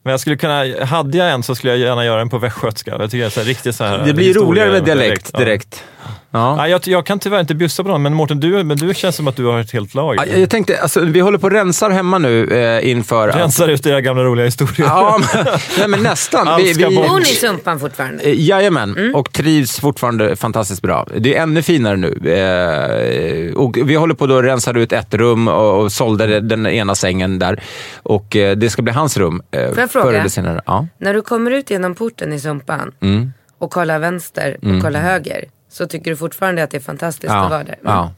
Men 0.04 0.10
jag 0.10 0.20
skulle 0.20 0.36
kunna, 0.36 0.64
hade 0.84 1.18
jag 1.18 1.30
en 1.30 1.42
så 1.42 1.54
skulle 1.54 1.72
jag 1.72 1.80
gärna 1.80 2.04
göra 2.04 2.20
en 2.20 2.28
på 2.28 2.38
västgötska. 2.38 2.90
Jag 2.90 3.10
tycker 3.10 3.18
det 3.18 3.26
är 3.26 3.30
så 3.30 3.40
här, 3.40 3.46
riktigt 3.46 3.76
så 3.76 3.84
här 3.84 3.98
Det 4.06 4.14
blir 4.14 4.34
roligare 4.34 4.70
med 4.72 4.84
dialekt 4.84 5.30
Ja. 5.32 5.38
direkt. 5.38 5.84
Ja. 6.04 6.10
Nej, 6.56 6.70
jag, 6.70 6.80
jag 6.84 7.06
kan 7.06 7.18
tyvärr 7.18 7.40
inte 7.40 7.54
bjussa 7.54 7.82
på 7.82 7.88
någon, 7.88 8.02
men 8.02 8.14
Mårten, 8.14 8.40
du, 8.40 8.64
men 8.64 8.76
du 8.76 8.94
känns 8.94 9.16
som 9.16 9.28
att 9.28 9.36
du 9.36 9.44
har 9.44 9.58
ett 9.60 9.70
helt 9.72 9.94
lag. 9.94 10.16
Ja, 10.16 10.24
Jag 10.26 10.50
tänkte, 10.50 10.80
alltså, 10.80 11.00
vi 11.00 11.20
håller 11.20 11.38
på 11.38 11.46
och 11.46 11.52
rensar 11.52 11.90
hemma 11.90 12.18
nu 12.18 12.48
eh, 12.48 12.90
inför... 12.90 13.28
att- 13.28 13.36
Rensar 13.36 13.68
ut 13.68 13.86
era 13.86 14.00
gamla 14.00 14.22
roliga 14.24 14.44
historier. 14.44 14.86
Ja, 14.90 15.20
men, 15.34 15.46
nej, 15.78 15.88
men 15.88 16.02
nästan. 16.02 16.48
Allt 16.48 16.74
ska 16.74 16.90
bort. 16.90 17.08
Bor 17.08 17.16
ni 17.16 17.22
i 17.22 17.34
Sumpan 17.34 17.80
fortfarande? 17.80 18.22
Eh, 18.24 18.40
Jajamän, 18.40 18.96
Mm. 18.96 19.14
och 19.14 19.32
trivs 19.32 19.80
fortfarande 19.80 20.36
fantastiskt 20.36 20.82
bra. 20.82 21.06
Det 21.18 21.36
är 21.36 21.42
ännu 21.42 21.62
finare 21.62 21.96
nu. 21.96 22.08
Eh, 22.30 23.54
och 23.54 23.76
vi 23.84 23.94
håller 23.94 24.14
på 24.14 24.26
då 24.26 24.38
att 24.38 24.44
rensa 24.44 24.70
ut 24.78 24.92
ett 24.92 25.14
rum 25.14 25.48
och, 25.48 25.80
och 25.84 25.92
sålde 25.92 26.40
den 26.40 26.66
ena 26.66 26.94
sängen 26.94 27.38
där. 27.38 27.62
Och 28.02 28.36
eh, 28.36 28.56
det 28.56 28.70
ska 28.70 28.82
bli 28.82 28.92
hans 28.92 29.16
rum. 29.16 29.42
Eh, 29.50 29.68
Får 29.68 29.78
jag 29.78 29.90
fråga? 29.90 30.06
Förr 30.06 30.14
eller 30.14 30.28
senare. 30.28 30.60
Ja. 30.66 30.86
När 30.98 31.14
du 31.14 31.22
kommer 31.22 31.50
ut 31.50 31.70
genom 31.70 31.94
porten 31.94 32.32
i 32.32 32.40
Sumpan 32.40 32.92
Mm. 33.02 33.32
och 33.58 33.70
kollar 33.70 33.98
vänster 33.98 34.56
och 34.62 34.82
kollar 34.82 35.00
höger 35.00 35.44
så 35.76 35.86
tycker 35.86 36.10
du 36.10 36.16
fortfarande 36.16 36.62
att 36.62 36.70
det 36.70 36.76
är 36.76 36.80
fantastiskt 36.80 37.32
att 37.32 37.50
vara 37.50 37.64
där? 37.64 37.78
Mm. 37.84 37.94
Ja. 37.94 38.12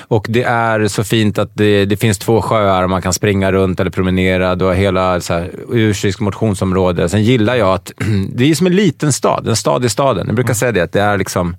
Och 0.00 0.26
det 0.28 0.42
är 0.42 0.88
så 0.88 1.04
fint 1.04 1.38
att 1.38 1.50
det, 1.54 1.84
det 1.84 1.96
finns 1.96 2.18
två 2.18 2.42
sjöar 2.42 2.86
man 2.86 3.02
kan 3.02 3.12
springa 3.12 3.52
runt 3.52 3.80
eller 3.80 3.90
promenera. 3.90 4.54
Du 4.54 4.64
har 4.64 4.74
hela 4.74 5.20
så 5.20 5.34
här, 5.34 6.22
motionsområde. 6.22 7.08
Sen 7.08 7.22
gillar 7.22 7.54
jag 7.54 7.74
att 7.74 7.92
det 8.34 8.50
är 8.50 8.54
som 8.54 8.66
en 8.66 8.76
liten 8.76 9.12
stad, 9.12 9.48
en 9.48 9.56
stad 9.56 9.84
i 9.84 9.88
staden. 9.88 10.26
Jag 10.26 10.34
brukar 10.34 10.54
säga 10.54 10.72
det, 10.72 10.80
att 10.80 10.92
det 10.92 11.00
är 11.00 11.18
liksom 11.18 11.56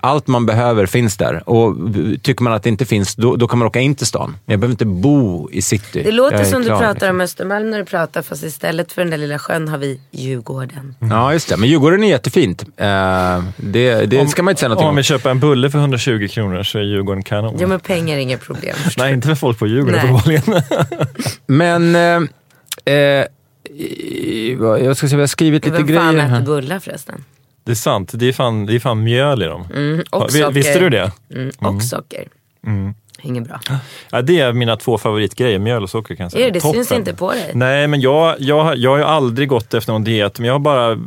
allt 0.00 0.26
man 0.26 0.46
behöver 0.46 0.86
finns 0.86 1.16
där. 1.16 1.48
Och 1.48 1.76
tycker 2.22 2.42
man 2.42 2.52
att 2.52 2.62
det 2.62 2.68
inte 2.68 2.86
finns, 2.86 3.14
då, 3.14 3.36
då 3.36 3.48
kan 3.48 3.58
man 3.58 3.68
åka 3.68 3.80
in 3.80 3.94
till 3.94 4.06
stan. 4.06 4.36
Jag 4.46 4.60
behöver 4.60 4.72
inte 4.72 4.84
bo 4.84 5.50
i 5.52 5.62
city. 5.62 6.02
Det 6.02 6.12
låter 6.12 6.44
som 6.44 6.62
du 6.62 6.68
klar, 6.68 6.78
pratar 6.78 6.94
liksom. 6.94 7.10
om 7.10 7.20
Östermalm 7.20 7.70
när 7.70 7.78
du 7.78 7.84
pratar 7.84 8.22
fast 8.22 8.42
istället 8.42 8.92
för 8.92 9.02
den 9.02 9.10
där 9.10 9.18
lilla 9.18 9.38
sjön 9.38 9.68
har 9.68 9.78
vi 9.78 10.00
Djurgården. 10.10 10.94
Ja, 10.98 11.32
just 11.32 11.48
det. 11.48 11.56
Men 11.56 11.68
Djurgården 11.68 12.04
är 12.04 12.08
jättefint. 12.08 12.62
Eh, 12.62 13.44
det 13.56 14.06
det 14.06 14.28
ska 14.28 14.42
man 14.42 14.52
inte 14.52 14.60
säga 14.60 14.68
någonting 14.68 14.86
Om 14.86 14.90
om. 14.90 14.96
vi 14.96 15.02
köper 15.02 15.30
en 15.30 15.40
bulle 15.40 15.70
för 15.70 15.78
120 15.78 16.28
kronor 16.30 16.62
så 16.62 16.78
är 16.78 16.82
Djurgården 16.82 17.22
kanon. 17.22 17.56
Ja 17.58 17.66
men 17.66 17.80
pengar 17.80 18.16
är 18.16 18.20
inget 18.20 18.40
problem. 18.40 18.76
Nej, 18.96 19.12
inte 19.12 19.28
för 19.28 19.34
folk 19.34 19.58
på 19.58 19.66
Djurgården 19.66 20.00
Nej. 20.04 20.38
uppenbarligen. 20.38 20.62
Men... 21.46 21.96
Eh, 21.96 22.94
eh, 22.94 23.26
jag 24.84 24.96
ska 24.96 25.08
se, 25.08 25.14
jag 25.14 25.20
har 25.20 25.26
skrivit 25.26 25.64
lite 25.64 25.76
Vem 25.82 25.96
fan 25.96 26.14
grejer 26.14 26.28
här. 26.28 26.36
äter 26.36 26.46
bullar 26.46 26.78
förresten? 26.78 27.24
Det 27.64 27.70
är 27.70 27.74
sant, 27.74 28.10
det 28.14 28.28
är 28.28 28.32
fan, 28.32 28.66
det 28.66 28.74
är 28.74 28.80
fan 28.80 29.04
mjöl 29.04 29.42
i 29.42 29.46
dem. 29.46 29.66
Mm, 29.74 30.04
och 30.10 30.32
socker. 30.32 30.50
Visste 30.52 30.78
du 30.78 30.90
det? 30.90 31.12
Mm, 31.34 31.50
och 31.58 31.82
socker. 31.82 32.28
Inget 33.22 33.44
bra. 33.44 33.60
Ja, 34.10 34.22
det 34.22 34.40
är 34.40 34.52
mina 34.52 34.76
två 34.76 34.98
favoritgrejer, 34.98 35.58
mjöl 35.58 35.82
och 35.82 35.90
socker 35.90 36.14
kan 36.14 36.24
jag 36.24 36.32
säga. 36.32 36.46
Är 36.46 36.50
det, 36.50 36.58
det 36.58 36.72
syns 36.72 36.92
inte 36.92 37.14
på 37.14 37.32
dig. 37.32 37.50
Nej, 37.54 37.86
men 37.86 38.00
jag, 38.00 38.36
jag, 38.38 38.76
jag 38.76 38.90
har 38.90 38.96
ju 38.96 39.04
aldrig 39.04 39.48
gått 39.48 39.74
efter 39.74 39.92
någon 39.92 40.04
diet, 40.04 40.38
men 40.38 40.46
jag 40.46 40.54
har 40.54 40.58
bara 40.58 40.98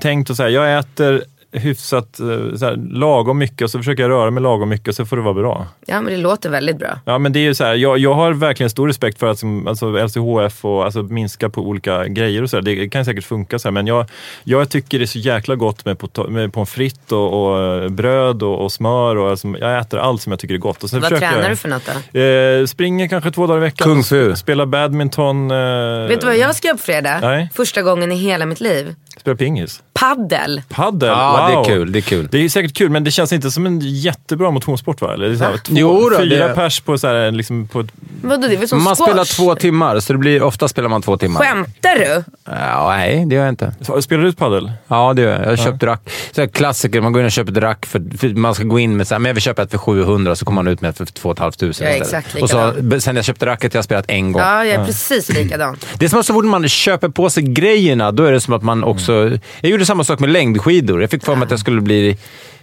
tänkt 0.00 0.30
att 0.30 0.36
säga, 0.36 0.48
jag 0.48 0.78
äter 0.78 1.24
hyfsat 1.52 2.20
eh, 2.20 2.26
så 2.56 2.64
här, 2.64 2.76
lagom 2.92 3.38
mycket 3.38 3.62
och 3.62 3.70
så 3.70 3.78
försöker 3.78 4.02
jag 4.02 4.10
röra 4.10 4.30
mig 4.30 4.42
lagom 4.42 4.68
mycket 4.68 4.88
och 4.88 4.94
så 4.94 5.06
får 5.06 5.16
det 5.16 5.22
vara 5.22 5.34
bra. 5.34 5.66
Ja 5.86 6.00
men 6.00 6.12
det 6.12 6.18
låter 6.18 6.50
väldigt 6.50 6.78
bra. 6.78 6.98
Ja, 7.04 7.18
men 7.18 7.32
det 7.32 7.38
är 7.38 7.42
ju 7.42 7.54
så 7.54 7.64
här, 7.64 7.74
jag, 7.74 7.98
jag 7.98 8.14
har 8.14 8.32
verkligen 8.32 8.70
stor 8.70 8.86
respekt 8.88 9.18
för 9.18 9.26
att 9.26 9.38
som, 9.38 9.66
alltså, 9.66 9.90
LCHF 10.06 10.64
och 10.64 10.84
alltså, 10.84 11.02
minska 11.02 11.48
på 11.50 11.60
olika 11.60 12.06
grejer 12.06 12.42
och 12.42 12.50
så 12.50 12.60
där. 12.60 12.62
Det 12.76 12.88
kan 12.88 13.04
säkert 13.04 13.24
funka 13.24 13.58
så 13.58 13.68
här, 13.68 13.72
men 13.72 13.86
jag, 13.86 14.06
jag 14.44 14.68
tycker 14.70 14.98
det 14.98 15.04
är 15.04 15.06
så 15.06 15.18
jäkla 15.18 15.54
gott 15.56 15.84
med, 15.84 15.98
pota- 15.98 16.28
med 16.30 16.52
pommes 16.52 16.70
frites 16.70 17.12
och, 17.12 17.42
och 17.52 17.62
eh, 17.62 17.88
bröd 17.88 18.42
och, 18.42 18.64
och 18.64 18.72
smör. 18.72 19.16
Och, 19.16 19.30
alltså, 19.30 19.48
jag 19.60 19.78
äter 19.78 19.98
allt 20.00 20.22
som 20.22 20.32
jag 20.32 20.40
tycker 20.40 20.54
är 20.54 20.58
gott. 20.58 20.82
Och 20.84 20.90
sen 20.90 21.00
Vad 21.00 21.10
tränar 21.18 21.42
jag, 21.42 21.50
du 21.50 21.56
för 21.56 21.68
något 21.68 21.90
då? 22.12 22.18
Eh, 22.20 22.66
springer 22.66 23.08
kanske 23.08 23.30
två 23.30 23.46
dagar 23.46 23.58
i 23.58 23.60
veckan. 23.60 23.84
Kung 23.88 24.02
fu. 24.02 24.36
Spelar 24.36 24.66
badminton. 24.66 25.50
Eh, 25.50 26.08
Vet 26.08 26.20
du 26.20 26.26
vad 26.26 26.36
jag 26.36 26.54
ska 26.54 26.68
göra 26.68 26.76
på 26.76 26.82
fredag? 26.82 27.18
Nej. 27.22 27.50
Första 27.54 27.82
gången 27.82 28.12
i 28.12 28.16
hela 28.16 28.46
mitt 28.46 28.60
liv. 28.60 28.94
Spelar 29.22 29.36
pingis. 29.36 29.82
Paddel. 29.92 30.62
Paddel, 30.68 31.08
Ja, 31.08 31.50
wow. 31.54 31.64
det 31.64 31.70
är 31.70 31.74
kul. 31.76 31.92
Det 31.92 31.98
är 31.98 32.00
kul. 32.00 32.28
Det 32.30 32.38
är 32.44 32.48
säkert 32.48 32.74
kul, 32.76 32.90
men 32.90 33.04
det 33.04 33.10
känns 33.10 33.32
inte 33.32 33.50
som 33.50 33.66
en 33.66 33.80
jättebra 33.80 34.50
motionssport 34.50 35.00
va? 35.00 35.14
Eller 35.14 35.28
det 35.28 35.34
är 35.34 35.36
så 35.38 35.44
här, 35.44 35.56
två, 35.56 35.72
Jo 35.76 36.08
då, 36.10 36.18
fyra 36.18 36.48
det- 36.48 36.54
pers 36.54 36.80
på, 36.80 36.98
så 36.98 37.06
här, 37.06 37.30
liksom, 37.30 37.68
på 37.68 37.80
ett... 37.80 37.86
Vadå 38.22 38.46
det 38.48 38.54
är 38.54 38.58
väl 38.58 38.68
som 38.68 38.82
Man 38.84 38.96
squash? 38.96 39.06
spelar 39.06 39.24
två 39.36 39.54
timmar, 39.54 40.00
så 40.00 40.12
det 40.12 40.18
blir, 40.18 40.42
ofta 40.42 40.68
spelar 40.68 40.88
man 40.88 41.02
två 41.02 41.16
timmar. 41.16 41.40
Skämtar 41.40 41.94
du? 41.98 42.24
Ja, 42.44 42.88
nej, 42.88 43.24
det 43.26 43.34
gör 43.34 43.42
jag 43.42 43.52
inte. 43.52 43.74
Spelar 44.02 44.22
du 44.22 44.28
ut 44.28 44.36
paddel? 44.38 44.72
Ja, 44.88 45.12
det 45.16 45.22
gör 45.22 45.32
jag. 45.32 45.42
Jag 45.42 45.48
har 45.48 45.56
köpt 45.56 45.82
rack. 45.82 46.00
Så 46.32 46.40
här 46.40 46.48
klassiker, 46.48 47.00
man 47.00 47.12
går 47.12 47.20
in 47.20 47.26
och 47.26 47.32
köper 47.32 47.52
ett 47.52 47.58
rack. 47.58 47.86
För, 47.86 48.18
för 48.18 48.28
man 48.28 48.54
ska 48.54 48.64
gå 48.64 48.78
in 48.78 48.96
med 48.96 49.08
så 49.08 49.14
här, 49.14 49.18
men 49.18 49.28
jag 49.28 49.34
vill 49.34 49.42
köpa 49.42 49.62
ett 49.62 49.70
för 49.70 49.78
700 49.78 50.36
så 50.36 50.44
kommer 50.44 50.62
man 50.62 50.72
ut 50.72 50.80
med 50.80 50.88
ett 50.88 50.96
för 50.98 51.04
2 51.06 51.34
500 51.34 51.52
Jag 51.60 51.66
är 51.66 51.70
istället. 51.70 52.02
exakt 52.02 52.42
Och 52.42 52.50
så, 52.50 52.66
likadan. 52.72 53.00
sen 53.00 53.16
jag 53.16 53.24
köpte 53.24 53.46
racket, 53.46 53.74
jag 53.74 53.78
har 53.78 53.82
spelat 53.84 54.04
en 54.08 54.32
gång. 54.32 54.42
Ja, 54.42 54.64
jag 54.64 54.80
är 54.80 54.84
precis 54.84 55.28
likadan. 55.28 55.76
Det 55.98 56.04
är 56.04 56.08
som 56.08 56.20
att 56.20 56.26
så 56.26 56.34
fort 56.34 56.44
man 56.44 56.68
köper 56.68 57.08
på 57.08 57.30
sig 57.30 57.42
grejerna, 57.42 58.12
då 58.12 58.24
är 58.24 58.32
det 58.32 58.40
som 58.40 58.54
att 58.54 58.62
man 58.62 58.84
också... 58.84 59.11
Jag 59.60 59.70
gjorde 59.70 59.86
samma 59.86 60.04
sak 60.04 60.20
med 60.20 60.30
längdskidor. 60.30 61.00
Jag 61.00 61.10
fick 61.10 61.24
för 61.24 61.34
mig 61.34 61.44
att 61.44 61.50
jag 61.50 61.60
skulle 61.60 61.80
bli 61.80 62.16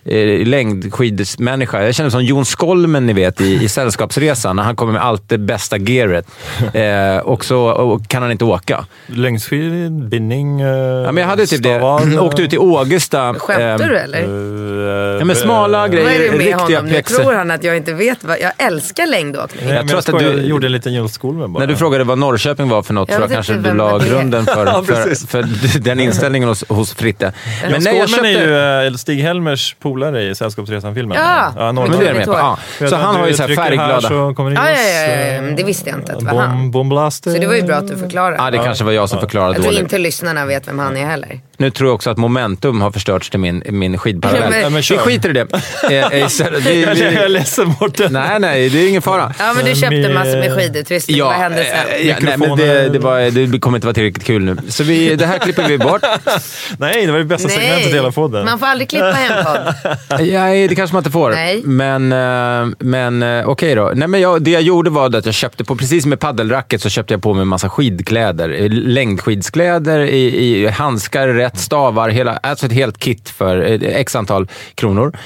eh, 0.06 0.47
längdskidsmänniska. 0.47 1.84
Jag 1.86 1.95
kände 1.95 2.12
som 2.12 2.24
Jon 2.24 2.45
Skolmen, 2.45 3.06
ni 3.06 3.14
vet, 3.14 3.41
i, 3.41 3.64
i 3.64 3.70
Sällskapsresan, 3.70 4.56
när 4.56 4.64
han 4.64 4.76
kommer 4.76 4.93
med 4.93 5.04
allt 5.04 5.30
det 5.30 5.38
bästa 5.38 5.78
gearet. 5.78 6.26
Eh, 6.74 7.18
och 7.18 7.45
så 7.45 7.60
och 7.62 8.08
kan 8.08 8.22
han 8.22 8.32
inte 8.32 8.45
åka. 8.45 8.86
Längdskid, 9.08 9.91
bindning, 9.91 10.62
eh, 10.62 10.68
Ja, 10.68 11.12
men 11.12 11.18
jag 11.22 11.28
hade 11.30 11.45
typ 11.47 11.64
det. 11.64 11.80
Åkte 12.20 12.41
ut 12.41 12.50
till 12.50 12.60
Ågesta. 12.60 13.34
Skämtar 13.34 13.62
ehm, 13.62 13.78
du 13.89 13.97
eller? 13.97 14.20
eh, 14.24 15.20
Ja, 15.20 15.26
men 15.26 15.36
smala 15.36 15.86
eh, 15.86 15.91
grejer. 15.91 16.06
Vad 16.06 16.14
är 16.14 16.32
det 16.32 16.38
med 16.38 16.54
honom? 16.56 16.86
Nu 16.86 17.02
tror 17.02 17.34
han 17.34 17.52
att 17.52 17.64
jag 17.64 17.78
inte 17.78 17.93
vet 17.93 18.24
vad... 18.24 18.38
Jag 18.41 18.52
älskar 18.58 19.08
längdåkning. 19.08 19.66
Nej, 19.66 19.76
Jag 19.76 19.88
tror 19.88 20.02
jag, 20.08 20.16
att 20.16 20.34
du- 20.34 20.39
jag 20.39 20.45
gjorde 20.47 20.68
en 20.68 20.72
liten 20.72 20.93
julskolven 20.93 21.54
bara. 21.54 21.60
När 21.60 21.68
du 21.68 21.76
frågade 21.76 22.04
vad 22.04 22.18
Norrköping 22.18 22.70
var 22.70 22.84
för 22.84 22.93
något, 22.93 23.10
Jag 23.10 23.16
tror 23.18 23.24
jag 23.24 23.28
vet 23.30 23.36
kanske 23.36 23.54
inte 23.54 23.70
du 23.72 23.78
la 23.78 24.00
grunden 24.00 24.45
för, 24.45 24.66
Ja, 24.74 24.84
för, 24.84 25.28
för 25.28 25.80
den 25.80 26.00
inställningen 26.00 26.50
hos, 26.50 26.64
hos 26.70 26.93
Fritte. 26.93 27.34
Men 27.62 27.72
Men 27.72 27.84
nej, 27.84 27.97
jag 27.97 28.10
köpte... 28.10 28.28
är 28.28 28.82
ju 28.84 28.88
eh, 28.88 28.93
Stig-Helmers 28.93 29.76
polare 29.92 30.24
i 30.24 30.36
Sällskapsresan-filmen. 30.36 31.18
Ja, 31.18 31.52
Men 31.56 31.76
Norrman. 31.76 32.00
det 32.00 32.08
är 32.10 32.14
med 32.14 32.26
på. 32.26 32.32
Ja. 32.34 32.58
Så 32.90 32.96
han 32.96 33.16
har 33.16 33.28
ju 33.28 33.34
så 33.34 33.44
här 33.44 33.56
färgglada... 33.56 34.02
så 34.02 34.34
kommer 34.36 34.50
det 34.50 34.56
Ja, 34.56 34.70
ja, 34.72 34.78
ja, 34.78 35.16
ja, 35.16 35.36
eh, 35.36 35.42
men 35.42 35.56
det 35.56 35.64
visste 35.64 35.90
jag 35.90 36.00
inte 36.00 36.14
att 36.14 36.20
det 36.20 36.26
var 36.26 36.32
Bom, 36.32 36.42
han. 36.42 36.72
bomblaster. 36.72 37.32
Så 37.32 37.38
det 37.38 37.48
var 37.48 37.56
ju 37.56 37.64
bra 37.64 37.76
att 37.76 37.88
du 37.88 37.98
förklarade. 37.98 38.38
Ja, 38.38 38.52
det 38.52 38.58
kanske 38.58 38.84
var 38.84 38.92
jag 38.92 39.10
som 39.10 39.20
förklarade 39.20 39.50
jag 39.54 39.56
tror 39.56 39.66
dåligt. 39.72 39.82
inte 39.84 39.98
lyssnarna 39.98 40.46
vet 40.46 40.68
vem 40.68 40.80
han 40.80 40.98
är 40.98 41.06
heller. 41.06 41.40
Nu 41.60 41.72
tror 41.72 41.88
jag 41.89 41.95
också 41.95 42.10
att 42.10 42.18
momentum 42.18 42.82
har 42.82 42.91
förstörts 42.91 43.30
till 43.30 43.39
min, 43.39 43.64
min 43.70 43.97
skidparallell. 43.97 44.53
Ja, 44.62 44.70
men- 44.70 44.82
vi 44.82 44.97
skiter 44.97 45.30
i 45.30 45.34
det. 45.34 45.47
Eh, 45.91 46.14
eh, 46.20 46.26
istället- 46.26 46.66
vi, 46.66 46.82
Jag 46.82 46.97
är 46.99 47.30
ledsen 47.30 47.74
Mårten. 47.82 48.14
nej, 48.14 48.39
nej, 48.39 48.70
det 48.70 48.80
är 48.80 48.89
ingen 48.89 49.01
fara. 49.01 49.34
Ja, 49.39 49.53
men 49.55 49.66
du 49.66 49.76
köpte 49.76 50.14
massor 50.14 50.38
med 50.38 50.55
skidor. 50.57 50.84
Twisting, 50.84 51.22
vad 51.24 51.34
hände 51.34 51.64
sen? 51.64 51.99
eh, 52.01 52.07
ja, 52.07 52.16
nej, 52.22 52.38
men 52.38 52.57
det, 52.57 52.89
det, 52.89 52.99
var, 52.99 53.47
det 53.51 53.60
kommer 53.60 53.78
inte 53.78 53.88
vara 53.88 53.93
tillräckligt 53.93 54.24
kul 54.26 54.43
nu. 54.43 54.57
Så 54.68 54.84
vi, 54.84 55.16
det 55.16 55.26
här 55.26 55.38
klipper 55.38 55.68
vi 55.68 55.78
bort. 55.78 56.01
Nej, 56.78 57.05
det 57.05 57.12
var 57.12 57.20
det 57.20 57.26
bästa 57.26 57.49
segmentet 57.49 57.88
i 57.88 57.93
hela 57.93 58.12
podden. 58.12 58.45
man 58.45 58.60
får 58.60 58.66
aldrig 58.66 58.89
klippa 58.89 59.18
en 59.18 59.45
podd. 59.45 59.74
Ja, 60.28 60.45
det 60.47 60.76
kanske 60.76 60.93
man 60.93 60.99
inte 60.99 61.12
får. 61.12 61.32
Nej. 61.32 61.62
Men, 61.64 62.07
men 62.80 63.43
okej 63.45 63.76
då. 63.76 63.91
Nej, 63.95 64.07
men 64.07 64.22
jag, 64.22 64.41
det 64.43 64.51
jag 64.51 64.62
gjorde 64.62 64.89
var 64.89 65.16
att 65.16 65.26
jag 65.26 65.34
köpte 65.36 65.64
på, 65.64 65.76
precis 65.76 66.05
med 66.05 66.20
paddelracket, 66.20 66.82
så 66.82 66.89
köpte 66.89 67.14
jag 67.14 67.22
på 67.22 67.34
mig 67.34 67.41
en 67.41 67.47
massa 67.47 67.70
skidkläder. 67.70 68.70
Längdskidskläder, 68.70 69.99
i, 69.99 70.45
i 70.64 70.68
handskar, 70.68 71.49
rätt 71.50 71.60
stavar, 71.60 72.10
hela, 72.10 72.38
alltså 72.38 72.66
ett 72.66 72.72
helt 72.72 72.97
kit 72.97 73.30
för 73.30 73.58
eh, 73.58 73.95
x 73.95 74.16
antal 74.16 74.47
kronor. 74.76 75.18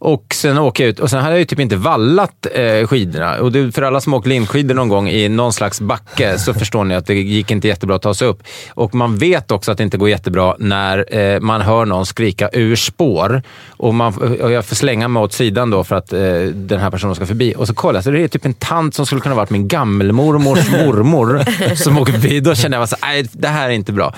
Och 0.00 0.34
sen 0.34 0.58
åker 0.58 0.84
jag 0.84 0.88
ut 0.88 1.00
och 1.00 1.10
sen 1.10 1.20
hade 1.20 1.32
jag 1.32 1.38
ju 1.38 1.44
typ 1.44 1.60
inte 1.60 1.76
vallat 1.76 2.46
eh, 2.54 2.86
skidorna. 2.86 3.40
Och 3.40 3.52
det, 3.52 3.72
för 3.72 3.82
alla 3.82 4.00
som 4.00 4.14
åkt 4.14 4.26
linskidor 4.26 4.74
någon 4.74 4.88
gång 4.88 5.08
i 5.08 5.28
någon 5.28 5.52
slags 5.52 5.80
backe 5.80 6.38
så 6.38 6.54
förstår 6.54 6.84
ni 6.84 6.94
att 6.94 7.06
det 7.06 7.14
gick 7.14 7.50
inte 7.50 7.68
jättebra 7.68 7.96
att 7.96 8.02
ta 8.02 8.14
sig 8.14 8.28
upp. 8.28 8.42
Och 8.70 8.94
man 8.94 9.18
vet 9.18 9.50
också 9.50 9.72
att 9.72 9.78
det 9.78 9.84
inte 9.84 9.96
går 9.96 10.08
jättebra 10.08 10.56
när 10.58 11.16
eh, 11.16 11.40
man 11.40 11.60
hör 11.60 11.84
någon 11.84 12.06
skrika 12.06 12.50
ur 12.52 12.76
spår. 12.76 13.42
Och, 13.68 13.94
man, 13.94 14.14
och 14.40 14.52
jag 14.52 14.64
får 14.64 14.76
slänga 14.76 15.08
mig 15.08 15.22
åt 15.22 15.32
sidan 15.32 15.70
då 15.70 15.84
för 15.84 15.96
att 15.96 16.12
eh, 16.12 16.20
den 16.54 16.80
här 16.80 16.90
personen 16.90 17.14
ska 17.14 17.26
förbi. 17.26 17.54
Och 17.56 17.66
så 17.66 17.74
kollar 17.74 17.96
jag, 17.96 18.04
så 18.04 18.10
det 18.10 18.22
är 18.22 18.28
typ 18.28 18.44
en 18.44 18.54
tant 18.54 18.94
som 18.94 19.06
skulle 19.06 19.20
kunna 19.20 19.34
varit 19.34 19.50
min 19.50 19.68
gammelmormors 19.68 20.70
mormor 20.72 21.44
som 21.74 21.98
åker 21.98 22.12
förbi. 22.12 22.40
Då 22.40 22.54
känner 22.54 22.76
jag 22.76 22.84
att 22.84 23.28
det 23.32 23.48
här 23.48 23.68
är 23.68 23.72
inte 23.72 23.92
bra. 23.92 24.14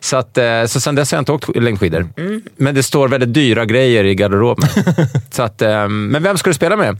Så, 0.00 0.16
att, 0.16 0.38
eh, 0.38 0.64
så 0.66 0.80
sen 0.80 0.94
dess 0.94 1.10
har 1.10 1.16
jag 1.16 1.22
inte 1.22 1.32
åkt 1.32 1.56
längdskidor. 1.56 2.08
Men 2.56 2.74
det 2.74 2.82
står 2.82 3.08
väldigt 3.08 3.34
dyra 3.34 3.64
grejer 3.64 4.04
i 4.04 4.14
garderoben. 4.14 4.68
så 5.30 5.42
att, 5.42 5.62
eh, 5.62 5.88
men 5.88 6.22
vem 6.22 6.38
ska 6.38 6.50
du 6.50 6.54
spela 6.54 6.76
med? 6.76 6.98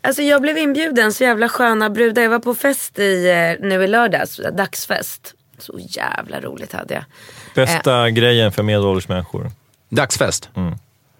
Alltså 0.00 0.22
jag 0.22 0.42
blev 0.42 0.58
inbjuden, 0.58 1.12
så 1.12 1.24
jävla 1.24 1.48
sköna 1.48 1.90
brudar. 1.90 2.22
Jag 2.22 2.30
var 2.30 2.38
på 2.38 2.54
fest 2.54 2.98
i, 2.98 3.30
eh, 3.30 3.66
nu 3.68 3.84
i 3.84 3.86
lördags, 3.86 4.40
dagsfest. 4.52 5.34
Så 5.58 5.78
jävla 5.78 6.40
roligt 6.40 6.72
hade 6.72 6.94
jag. 6.94 7.04
Bästa 7.54 8.10
grejen 8.10 8.52
för 8.52 8.62
medelålders 8.62 9.08
människor. 9.08 9.50
Dagsfest. 9.88 10.50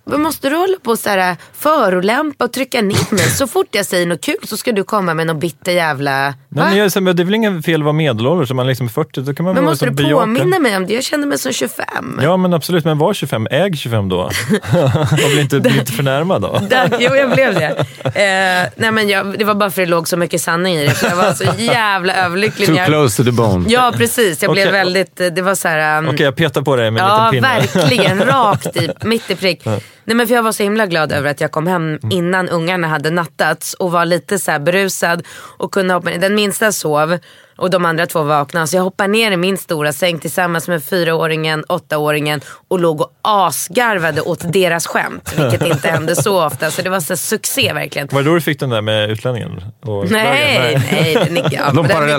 Men 0.06 0.22
måste 0.22 0.48
du 0.48 0.56
hålla 0.56 0.76
på 0.82 0.90
och 0.90 0.98
så 0.98 1.08
här, 1.08 1.36
förolämpa 1.58 2.44
och 2.44 2.52
trycka 2.52 2.82
ner 2.82 3.14
mig? 3.14 3.24
Så 3.30 3.46
fort 3.46 3.66
jag 3.70 3.86
säger 3.86 4.06
något 4.06 4.20
kul 4.20 4.36
så 4.44 4.56
ska 4.56 4.72
du 4.72 4.84
komma 4.84 5.14
med 5.14 5.26
någon 5.26 5.38
bitter 5.38 5.72
jävla... 5.72 6.24
Nej, 6.26 6.34
men 6.64 6.76
jag, 6.76 6.92
så- 6.92 7.00
men 7.00 7.16
det 7.16 7.22
är 7.22 7.24
väl 7.24 7.34
ingen 7.34 7.62
fel 7.62 7.80
att 7.80 7.84
vara 7.84 7.92
medelålders, 7.92 8.50
om 8.50 8.56
man 8.56 8.66
är 8.66 8.68
liksom 8.68 8.88
40 8.88 9.20
då 9.20 9.34
kan 9.34 9.44
man 9.44 9.54
Men 9.54 9.64
måste 9.64 9.84
du 9.86 9.90
bejaka. 9.90 10.20
påminna 10.20 10.58
mig 10.58 10.76
om 10.76 10.86
det? 10.86 10.94
Jag 10.94 11.04
känner 11.04 11.26
mig 11.26 11.38
som 11.38 11.52
25. 11.52 12.20
Ja 12.22 12.36
men 12.36 12.54
absolut, 12.54 12.84
men 12.84 12.98
var 12.98 13.14
25, 13.14 13.46
äg 13.50 13.76
25 13.76 14.08
då. 14.08 14.18
och 15.24 15.30
bli 15.30 15.40
inte, 15.40 15.60
bli 15.60 15.78
inte 15.78 15.92
förnärmad 15.92 16.42
då. 16.42 16.60
Där, 16.70 16.96
jo, 17.00 17.14
jag 17.14 17.30
blev 17.30 17.54
det. 17.54 17.66
Eh, 18.04 18.70
nej, 18.76 18.92
men 18.92 19.08
jag, 19.08 19.38
det 19.38 19.44
var 19.44 19.54
bara 19.54 19.70
för 19.70 19.82
att 19.82 19.86
det 19.86 19.90
låg 19.90 20.08
så 20.08 20.16
mycket 20.16 20.40
sanning 20.40 20.74
i 20.76 20.84
det. 20.86 20.94
För 20.94 21.08
jag 21.08 21.16
var 21.16 21.32
så 21.32 21.44
jävla 21.62 22.14
överlycklig. 22.14 22.66
Too 22.68 22.76
jag, 22.76 22.86
close 22.86 23.16
to 23.22 23.24
the 23.30 23.32
bone. 23.36 23.64
Ja, 23.68 23.92
precis. 23.96 24.42
Jag 24.42 24.52
blev 24.52 24.64
Okej. 24.68 24.72
väldigt... 24.72 25.16
Det 25.16 25.42
var 25.42 25.54
så 25.54 25.68
här... 25.68 25.98
um, 25.98 26.08
Okej, 26.08 26.24
jag 26.24 26.36
petar 26.36 26.62
på 26.62 26.76
dig 26.76 26.90
med 26.90 27.02
en 27.02 27.08
Ja, 27.08 27.30
liten 27.30 27.50
pinne. 27.50 27.82
verkligen. 27.84 28.24
Rakt 28.24 28.76
i, 28.76 28.90
mitt 29.02 29.30
i 29.30 29.34
prick. 29.36 29.64
Nej, 30.04 30.16
men 30.16 30.26
för 30.28 30.34
jag 30.34 30.42
var 30.42 30.52
så 30.52 30.62
himla 30.62 30.86
glad 30.86 31.12
över 31.12 31.30
att 31.30 31.40
jag 31.40 31.50
kom 31.50 31.66
hem 31.66 31.84
Mm. 31.94 32.10
innan 32.10 32.48
ungarna 32.48 32.86
hade 32.88 33.10
nattats 33.10 33.74
och 33.74 33.92
var 33.92 34.04
lite 34.04 34.38
så 34.38 34.58
berusad. 34.58 35.26
Och 35.58 35.72
kunde 35.72 35.94
hoppa 35.94 36.10
ner. 36.10 36.18
Den 36.18 36.34
minsta 36.34 36.72
sov 36.72 37.18
och 37.56 37.70
de 37.70 37.84
andra 37.84 38.06
två 38.06 38.22
vaknade. 38.22 38.66
Så 38.66 38.76
jag 38.76 38.82
hoppade 38.82 39.08
ner 39.08 39.30
i 39.32 39.36
min 39.36 39.58
stora 39.58 39.92
säng 39.92 40.18
tillsammans 40.18 40.68
med 40.68 40.84
fyraåringen, 40.84 41.64
åttaåringen 41.68 42.40
och 42.68 42.78
låg 42.80 43.00
och 43.00 43.10
asgarvade 43.22 44.20
åt 44.20 44.52
deras 44.52 44.86
skämt. 44.86 45.34
Vilket 45.36 45.66
inte 45.66 45.88
hände 45.88 46.16
så 46.16 46.44
ofta. 46.46 46.70
Så 46.70 46.82
det 46.82 46.90
var 46.90 47.00
så 47.00 47.16
succé 47.16 47.72
verkligen. 47.72 48.08
Var 48.12 48.22
det 48.22 48.28
då 48.28 48.34
du 48.34 48.40
fick 48.40 48.60
den 48.60 48.70
där 48.70 48.80
med 48.80 49.10
utlänningen? 49.10 49.60
Och 49.82 50.10
Nej, 50.10 50.82
nej. 50.92 51.14
den 51.14 51.36
är- 51.36 51.48
ja, 51.52 51.70
De 51.72 51.86
bara, 51.88 52.00
nej, 52.06 52.18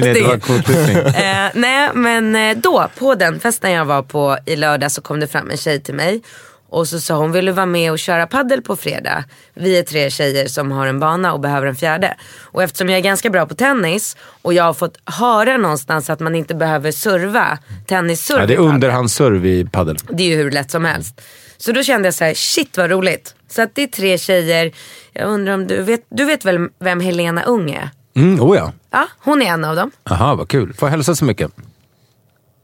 nej, 0.00 0.14
det 0.14 0.22
var 0.22 0.38
kvotflykting. 0.38 0.40
kvotflykting. 0.40 0.96
Eh, 1.24 1.48
nej, 1.54 1.90
men 1.94 2.36
eh, 2.36 2.56
då 2.56 2.88
på 2.98 3.14
den 3.14 3.40
festen 3.40 3.72
jag 3.72 3.84
var 3.84 4.02
på 4.02 4.38
i 4.46 4.56
lördag 4.56 4.92
så 4.92 5.00
kom 5.02 5.20
det 5.20 5.26
fram 5.26 5.50
en 5.50 5.56
tjej 5.56 5.80
till 5.82 5.94
mig. 5.94 6.22
Och 6.70 6.88
så 6.88 7.00
sa 7.00 7.16
hon, 7.16 7.32
vill 7.32 7.44
du 7.46 7.52
vara 7.52 7.66
med 7.66 7.92
och 7.92 7.98
köra 7.98 8.26
paddel 8.26 8.62
på 8.62 8.76
fredag? 8.76 9.24
Vi 9.54 9.78
är 9.78 9.82
tre 9.82 10.10
tjejer 10.10 10.46
som 10.48 10.72
har 10.72 10.86
en 10.86 11.00
bana 11.00 11.32
och 11.32 11.40
behöver 11.40 11.66
en 11.66 11.76
fjärde. 11.76 12.14
Och 12.40 12.62
eftersom 12.62 12.88
jag 12.88 12.98
är 12.98 13.02
ganska 13.02 13.30
bra 13.30 13.46
på 13.46 13.54
tennis 13.54 14.16
och 14.42 14.54
jag 14.54 14.64
har 14.64 14.74
fått 14.74 14.98
höra 15.04 15.56
någonstans 15.56 16.10
att 16.10 16.20
man 16.20 16.34
inte 16.34 16.54
behöver 16.54 16.92
serva 16.92 17.58
tennisserv 17.86 18.40
Ja, 18.40 18.46
det 18.46 18.54
är 18.54 18.58
underhandsserv 18.58 19.46
i 19.46 19.64
padel. 19.64 19.96
Det 20.10 20.22
är 20.22 20.28
ju 20.28 20.36
hur 20.36 20.50
lätt 20.50 20.70
som 20.70 20.84
helst. 20.84 21.20
Så 21.56 21.72
då 21.72 21.82
kände 21.82 22.06
jag 22.06 22.14
så 22.14 22.24
här, 22.24 22.34
shit 22.34 22.76
vad 22.76 22.90
roligt. 22.90 23.34
Så 23.48 23.62
att 23.62 23.74
det 23.74 23.82
är 23.82 23.86
tre 23.86 24.18
tjejer. 24.18 24.72
Jag 25.12 25.28
undrar 25.28 25.54
om 25.54 25.66
du 25.66 25.82
vet, 25.82 26.00
du 26.08 26.24
vet 26.24 26.44
väl 26.44 26.68
vem 26.80 27.00
Helena 27.00 27.42
Ung 27.42 27.70
är? 27.70 27.90
Mm, 28.16 28.40
oh 28.40 28.56
ja. 28.56 28.72
Ja, 28.90 29.06
hon 29.18 29.42
är 29.42 29.46
en 29.46 29.64
av 29.64 29.76
dem. 29.76 29.90
Aha, 30.10 30.34
vad 30.34 30.48
kul. 30.48 30.72
Får 30.72 30.86
jag 30.88 30.90
hälsa 30.90 31.14
så 31.14 31.24
mycket. 31.24 31.50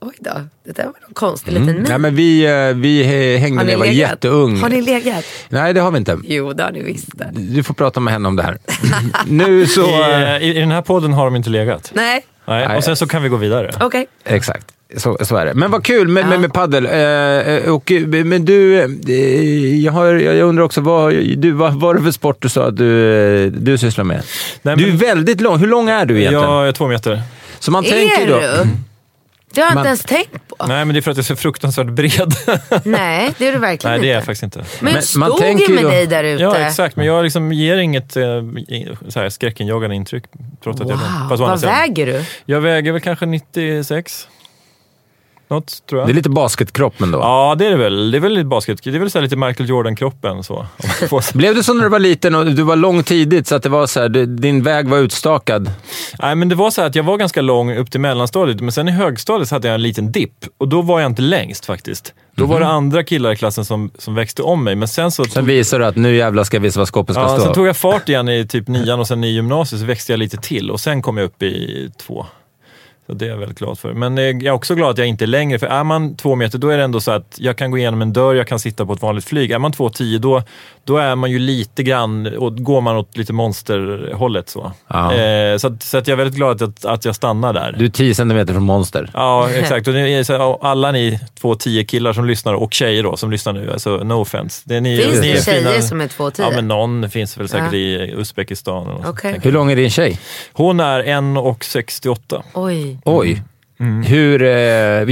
Oj 0.07 0.15
då, 0.19 0.31
det 0.65 0.73
där 0.77 0.85
var 0.85 0.93
en 1.09 1.15
konstig 1.15 1.53
liten 1.53 1.67
min. 1.67 1.75
Mm. 1.77 1.89
Nej, 1.89 1.99
men 1.99 2.15
vi, 2.15 2.45
eh, 2.47 2.75
vi 2.77 3.01
eh, 3.35 3.41
hängde 3.41 3.59
Har 3.61 3.65
när 3.65 3.73
jag 3.73 3.79
var 3.79 3.87
legat? 3.87 4.11
jätteung. 4.11 4.57
Har 4.61 4.69
ni 4.69 4.83
legat? 4.83 5.25
Nej, 5.49 5.75
det 5.75 5.81
har 5.81 5.91
vi 5.91 5.99
inte. 5.99 6.19
Jo, 6.25 6.53
det 6.53 6.63
har 6.63 6.73
ni 6.73 6.83
visst. 6.83 7.09
Du 7.33 7.63
får 7.63 7.75
prata 7.75 8.01
med 8.01 8.13
henne 8.13 8.29
om 8.29 8.37
det 8.37 8.43
här. 8.43 8.59
nu 9.27 9.67
så... 9.67 9.81
I, 9.87 10.01
eh, 10.01 10.35
eh, 10.35 10.43
I, 10.43 10.57
I 10.57 10.61
den 10.61 10.71
här 10.71 10.83
podden 10.83 11.13
har 11.13 11.25
de 11.25 11.37
inte 11.37 11.51
legat. 11.51 11.91
Nej, 11.95 12.25
Nej. 12.45 12.69
Nej. 12.69 12.77
Och 12.77 12.85
sen 12.85 12.97
så 12.97 13.07
kan 13.07 13.23
vi 13.23 13.29
gå 13.29 13.37
vidare. 13.37 13.71
okej. 13.81 14.07
Exakt. 14.25 14.67
Så, 14.97 15.19
så 15.21 15.37
är 15.37 15.47
det. 15.47 15.55
Men 15.55 15.71
vad 15.71 15.85
kul 15.85 16.09
med, 16.09 16.29
med, 16.29 16.41
med 16.41 16.53
paddel. 16.53 16.87
Eh, 16.87 17.73
och, 17.75 17.93
men 18.25 18.45
du, 18.45 18.81
eh, 19.09 19.75
jag, 19.85 19.93
har, 19.93 20.07
jag 20.15 20.49
undrar 20.49 20.65
också, 20.65 20.81
vad, 20.81 21.13
du, 21.15 21.51
vad 21.51 21.75
var 21.81 21.95
det 21.95 22.03
för 22.03 22.11
sport 22.11 22.37
du 22.43 22.49
sa 22.49 22.67
att 22.69 22.77
du, 22.77 23.51
du 23.51 23.79
sysslar 23.79 24.05
med? 24.05 24.23
Nej, 24.63 24.77
du 24.77 24.85
är 24.85 24.89
men- 24.89 24.97
väldigt 24.97 25.41
lång. 25.41 25.59
Hur 25.59 25.67
lång 25.67 25.89
är 25.89 26.07
du 26.07 26.19
egentligen? 26.19 26.45
Jag 26.51 26.69
är 26.69 26.73
två 26.73 26.89
meter. 26.89 27.23
Så 27.59 27.71
man 27.71 27.85
Är 27.85 27.91
tänker 27.91 28.29
då... 28.29 28.41
du? 28.41 28.69
Det 29.55 29.61
har 29.61 29.69
jag 29.71 29.79
inte 29.79 29.87
ens 29.89 30.03
tänkt 30.05 30.49
på. 30.49 30.67
Nej, 30.67 30.85
men 30.85 30.95
det 30.95 30.99
är 30.99 31.01
för 31.03 31.11
att 31.11 31.17
jag 31.17 31.23
är 31.25 31.27
så 31.27 31.37
fruktansvärt 31.37 31.87
bred. 31.87 32.35
Nej, 32.85 33.35
det 33.39 33.49
är 33.49 33.53
du 33.53 33.59
verkligen 33.59 33.93
Nej, 33.93 34.01
det 34.01 34.07
är 34.07 34.13
jag 34.13 34.19
inte. 34.19 34.27
faktiskt 34.27 34.43
inte. 34.43 34.65
Men 34.81 34.93
jag 34.93 35.03
man 35.17 35.29
stod 35.31 35.41
tänker 35.41 35.69
ju 35.69 35.75
med 35.75 35.85
då- 35.85 35.89
dig 35.91 36.07
där 36.07 36.25
ute. 36.25 36.43
Ja, 36.43 36.57
exakt. 36.57 36.97
Men 36.97 37.07
jag 37.07 37.25
liksom 37.25 37.53
ger 37.53 37.77
inget 37.77 38.17
eh, 38.17 38.23
i- 38.25 38.97
så 39.09 39.21
här, 39.21 39.29
skräckinjagande 39.29 39.97
intryck. 39.97 40.25
Trots 40.65 40.81
att 40.81 40.89
jag. 40.89 40.97
Wow, 40.97 41.29
Fast 41.29 41.41
vad 41.41 41.61
väger 41.61 42.07
du? 42.07 42.25
Jag 42.47 42.61
väger 42.61 42.93
väl 42.93 43.01
kanske 43.01 43.27
96. 43.27 44.29
Något, 45.49 45.87
tror 45.89 46.01
jag. 46.01 46.09
Det 46.09 46.13
är 46.13 46.15
lite 46.15 46.31
basketkroppen 46.31 47.11
då. 47.11 47.19
Ja, 47.19 47.55
det 47.59 47.67
är 47.67 47.71
det 47.71 47.77
väl. 47.77 48.11
Det 48.11 48.19
är 48.19 48.21
väl 48.21 48.33
lite 48.33 48.45
basket. 48.45 48.79
Det 48.85 48.91
är 48.95 48.99
väl 48.99 49.11
så 49.11 49.21
lite 49.21 49.37
Michael 49.37 49.69
Jordan-kroppen. 49.69 50.43
Så. 50.45 50.67
Blev 51.35 51.55
det 51.55 51.63
så 51.63 51.75
när 51.75 51.83
du 51.83 51.89
var 51.89 51.99
liten 51.99 52.35
och 52.35 52.47
du 52.47 52.63
var 52.63 52.77
lång 52.77 53.03
tidigt 53.03 53.47
så 53.47 53.55
att 53.55 53.63
det 53.63 53.69
var 53.69 53.87
så 53.87 54.01
här, 54.01 54.09
din 54.27 54.63
väg 54.63 54.89
var 54.89 54.99
utstakad? 54.99 55.71
Nej, 56.23 56.35
men 56.35 56.49
det 56.49 56.55
var 56.55 56.71
så 56.71 56.81
här 56.81 56.89
att 56.89 56.95
jag 56.95 57.03
var 57.05 57.17
ganska 57.17 57.43
lång 57.43 57.77
upp 57.77 57.91
till 57.91 58.01
mellanstadiet, 58.01 58.61
men 58.61 58.73
sen 58.73 58.89
i 58.89 58.93
högstadiet 58.93 59.49
så 59.49 59.55
hade 59.55 59.69
jag 59.69 59.75
en 59.75 59.83
liten 59.83 60.13
dipp. 60.13 60.35
Och 60.59 60.69
då 60.69 60.83
var 60.83 61.01
jag 61.01 61.11
inte 61.11 61.23
längst 61.23 61.67
faktiskt. 61.67 62.15
Då 62.37 62.47
var 62.47 62.61
det 62.61 62.67
andra 62.67 63.05
killar 63.05 63.33
i 63.33 63.37
klassen 63.37 63.65
som, 63.65 63.91
som 63.99 64.15
växte 64.15 64.43
om 64.43 64.65
mig, 64.65 64.75
men 64.75 64.89
sen 64.89 65.11
så... 65.11 65.25
Sen 65.25 65.47
visar 65.47 65.79
du 65.79 65.87
att 65.87 65.97
nu 65.97 66.17
jävlar 66.17 66.45
ska 66.45 66.57
jag 66.57 66.63
visa 66.63 66.81
var 66.81 66.87
skåpet 66.87 67.15
ska 67.15 67.23
Ja, 67.23 67.29
stå. 67.29 67.45
sen 67.45 67.55
tog 67.55 67.67
jag 67.67 67.77
fart 67.77 68.09
igen 68.09 68.29
i 68.29 68.47
typ 68.47 68.69
nian 68.69 69.01
och 69.01 69.07
sen 69.09 69.25
i 69.25 69.29
gymnasiet 69.31 69.81
så 69.81 69.87
växte 69.87 70.13
jag 70.13 70.19
lite 70.19 70.37
till 70.37 70.71
och 70.71 70.81
sen 70.81 71.03
kom 71.03 71.17
jag 71.17 71.25
upp 71.25 71.43
i 71.43 71.91
två. 72.07 72.27
Så 73.07 73.13
det 73.13 73.25
är 73.25 73.29
jag 73.29 73.37
väldigt 73.37 73.59
glad 73.59 73.79
för. 73.79 73.93
Men 73.93 74.19
eh, 74.19 74.25
jag 74.25 74.43
är 74.47 74.51
också 74.51 74.75
glad 74.75 74.91
att 74.91 74.99
jag 74.99 75.07
inte 75.07 75.25
är 75.25 75.27
längre, 75.27 75.59
för 75.59 75.67
är 75.67 75.85
man 75.85 76.17
två 76.17 76.35
meter 76.35 76.59
då 76.59 76.69
är 76.69 76.79
det 76.79 76.85
ändå 76.85 77.01
så 77.01 77.11
att 77.11 77.35
jag 77.39 77.57
kan 77.59 77.71
gå 77.71 77.79
igenom 77.79 78.03
en 78.03 78.13
dörr, 78.13 78.35
jag 78.35 78.47
kan 78.49 78.59
sitta 78.59 78.87
på 78.87 78.93
ett 78.93 79.03
vanligt 79.03 79.25
flyg. 79.25 79.51
Är 79.51 79.59
man 79.59 79.73
två 79.73 79.91
tio 79.91 80.19
då, 80.19 80.43
då 80.85 80.97
är 80.97 81.15
man 81.17 81.31
ju 81.31 81.39
lite 81.39 81.83
grann, 81.83 82.27
och 82.27 82.57
går 82.57 82.81
man 82.81 82.97
åt 82.97 83.17
lite 83.17 83.33
monsterhållet 83.33 84.49
så. 84.49 84.61
Eh, 84.91 85.57
så 85.59 85.67
att, 85.67 85.83
så 85.83 85.99
att 85.99 86.09
jag 86.09 86.13
är 86.13 86.17
väldigt 86.17 86.37
glad 86.37 86.63
att, 86.63 86.85
att 86.85 87.05
jag 87.05 87.15
stannar 87.15 87.53
där. 87.53 87.75
Du 87.79 87.85
är 87.85 87.89
10 87.89 88.15
centimeter 88.15 88.53
från 88.53 88.63
monster. 88.63 89.11
Ja, 89.15 89.51
exakt. 89.51 89.89
Och 89.89 89.95
så 90.27 90.55
alla 90.63 90.93
ni 90.93 91.21
två 91.41 91.55
tio 91.55 91.85
killar 91.85 92.13
som 92.13 92.25
lyssnar, 92.25 92.55
och 92.55 92.75
tjejer 92.75 93.03
då, 93.03 93.17
som 93.17 93.31
lyssnar 93.31 93.53
nu, 93.53 93.73
alltså 93.73 93.97
no 93.97 94.13
offense. 94.15 94.63
Det 94.65 94.77
är 94.77 94.81
ni, 94.81 94.97
Finns 94.97 95.21
ni 95.21 95.33
det 95.33 95.39
är 95.39 95.43
tjejer 95.43 95.73
fina- 95.73 95.83
som 95.83 96.01
är 96.01 96.09
två 96.09 96.31
tio? 96.31 96.45
Ja, 96.45 96.51
men 96.55 96.69
någon 96.69 97.11
finns 97.11 97.37
väl 97.39 97.49
säkert 97.49 97.73
Ja. 97.73 97.79
i 97.79 98.15
Uzbekistan. 98.17 98.87
Okej. 99.07 99.33
tänker 99.33 99.41
Hur 99.41 99.53
lång 99.53 99.71
är 99.73 99.77
din 99.77 99.91
tjej? 99.91 100.21
hon 100.53 100.81
är 100.81 101.03
1,68. 101.03 102.43
Oj. 102.55 102.94
Oj. 103.05 103.43
Hur, 104.07 104.43
eh, 104.43 104.49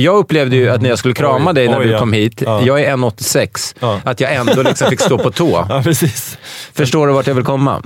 jag 0.03 0.16
upplevde 0.16 0.57
ju 0.57 0.68
att 0.70 0.83
när 0.83 0.89
jag 0.89 0.99
skulle 0.99 1.14
krama 1.14 1.37
Mm. 1.37 1.49
Oj, 1.49 1.55
dig 1.55 1.68
när 1.68 1.80
oj, 1.80 1.87
du 1.87 1.99
kom 1.99 2.12
hit, 2.12 2.43
Ja. 2.47 2.62
jag 2.66 2.80
är 2.80 2.93
1,86, 2.97 3.74
Ja. 3.80 4.01
att 4.05 4.20
jag 4.20 4.35
ändå 4.35 4.62
liksom 4.62 4.91
fick 4.91 5.01
stå 5.01 5.18
på 5.18 5.30
tå. 5.30 5.66
Ja, 5.68 5.80
precis. 5.85 6.39
Förstår 6.74 7.07
du 7.07 7.12
vart 7.12 7.26
jag 7.26 7.35
vill 7.35 7.45
komma? 7.45 7.83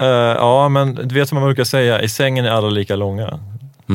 Eh, 0.00 0.06
ja, 0.06 0.68
men 0.68 0.94
du 1.08 1.14
vet 1.14 1.28
som 1.28 1.36
man 1.38 1.44
brukar 1.44 1.64
säga, 1.64 2.02
i 2.02 2.08
sängen 2.08 2.44
är 2.44 2.50
alla 2.50 2.68
lika 2.70 2.96
långa. 2.96 3.38
Det 3.86 3.94